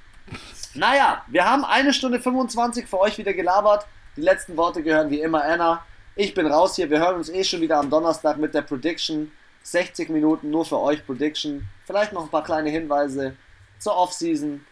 Naja, 0.76 1.24
wir 1.26 1.50
haben 1.50 1.66
eine 1.66 1.92
Stunde 1.92 2.20
25 2.20 2.86
für 2.86 3.00
euch 3.00 3.18
wieder 3.18 3.34
gelabert. 3.34 3.88
Die 4.16 4.22
letzten 4.22 4.56
Worte 4.58 4.84
gehören 4.84 5.10
wie 5.10 5.22
immer 5.22 5.44
Anna. 5.44 5.84
Ich 6.16 6.36
bin 6.36 6.46
raus 6.46 6.76
hier. 6.76 6.92
Wir 6.92 7.00
hören 7.00 7.16
uns 7.16 7.30
eh 7.30 7.44
schon 7.44 7.62
wieder 7.62 7.80
am 7.80 7.90
Donnerstag 7.90 8.38
mit 8.38 8.54
der 8.54 8.62
Prediction 8.62 9.32
60 9.64 10.10
Minuten 10.10 10.52
nur 10.52 10.64
für 10.64 10.80
euch 10.80 11.04
Prediction. 11.04 11.68
Vielleicht 11.86 12.14
noch 12.14 12.24
ein 12.24 12.30
paar 12.30 12.44
kleine 12.44 12.70
Hinweise 12.70 13.36
zur 13.80 13.98
Offseason. 13.98 14.64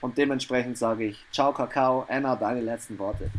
Und 0.00 0.18
dementsprechend 0.18 0.76
sage 0.76 1.04
ich 1.04 1.24
Ciao, 1.30 1.52
Kakao. 1.52 2.04
Anna, 2.08 2.34
deine 2.34 2.62
letzten 2.62 2.98
Worte. 2.98 3.30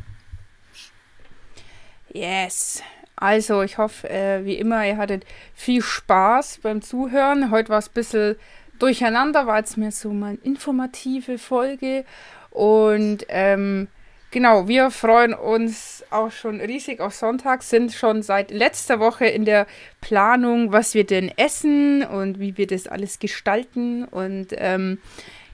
Yes. 2.14 2.82
Also, 3.18 3.62
ich 3.64 3.78
hoffe, 3.78 4.10
äh, 4.10 4.46
wie 4.46 4.56
immer, 4.56 4.86
ihr 4.88 4.96
hattet 4.96 5.26
viel 5.54 5.82
Spaß 5.82 6.60
beim 6.64 6.82
Zuhören. 6.82 7.52
Heute 7.52 7.70
war 7.70 7.80
es 7.80 7.90
ein 7.90 7.94
bisschen 7.94 8.38
durcheinander, 8.80 9.48
war 9.48 9.58
jetzt 9.58 9.78
mehr 9.78 9.92
so 9.92 10.14
mal 10.14 10.38
informative 10.44 11.38
Folge. 11.38 12.06
Und 12.52 13.26
ähm, 13.28 13.90
Genau, 14.32 14.68
wir 14.68 14.92
freuen 14.92 15.34
uns 15.34 16.04
auch 16.12 16.32
schon 16.32 16.62
riesig 16.62 17.00
auf 17.00 17.16
Sonntag, 17.16 17.64
sind 17.64 17.92
schon 17.94 18.22
seit 18.22 18.52
letzter 18.52 19.00
Woche 19.00 19.26
in 19.26 19.44
der 19.44 19.66
Planung, 20.02 20.72
was 20.72 20.94
wir 20.94 21.04
denn 21.04 21.32
essen 21.36 22.04
und 22.04 22.40
wie 22.40 22.56
wir 22.56 22.68
das 22.68 22.86
alles 22.86 23.18
gestalten 23.18 24.04
und 24.04 24.50
ähm, 24.52 25.00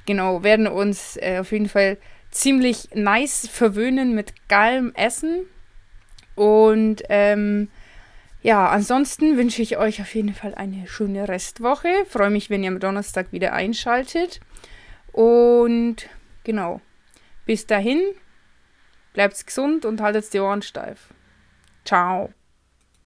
genau, 0.06 0.44
werden 0.44 0.68
uns 0.68 1.16
äh, 1.22 1.40
auf 1.40 1.54
jeden 1.54 1.70
Fall 1.70 1.98
ziemlich 2.32 2.90
nice 2.94 3.48
verwöhnen 3.48 4.14
mit 4.14 4.34
geilem 4.50 4.92
Essen 4.94 5.46
und 6.36 7.02
ähm, 7.08 7.70
ja, 8.42 8.68
ansonsten 8.68 9.38
wünsche 9.38 9.62
ich 9.62 9.78
euch 9.78 10.02
auf 10.02 10.14
jeden 10.14 10.34
Fall 10.34 10.54
eine 10.54 10.86
schöne 10.86 11.28
Restwoche. 11.28 11.90
Freue 12.08 12.30
mich, 12.30 12.52
wenn 12.52 12.64
ihr 12.64 12.70
am 12.70 12.80
Donnerstag 12.80 13.32
wieder 13.32 13.54
einschaltet. 13.54 14.40
Und 15.12 16.08
genau, 16.44 16.80
bis 17.48 17.66
dahin 17.66 18.02
Bleibt 19.16 19.48
gesund 19.48 19.86
und 19.86 20.02
haltet 20.02 20.32
die 20.34 20.40
Ohren 20.40 20.62
steif. 20.62 21.14
Ciao. 21.86 22.34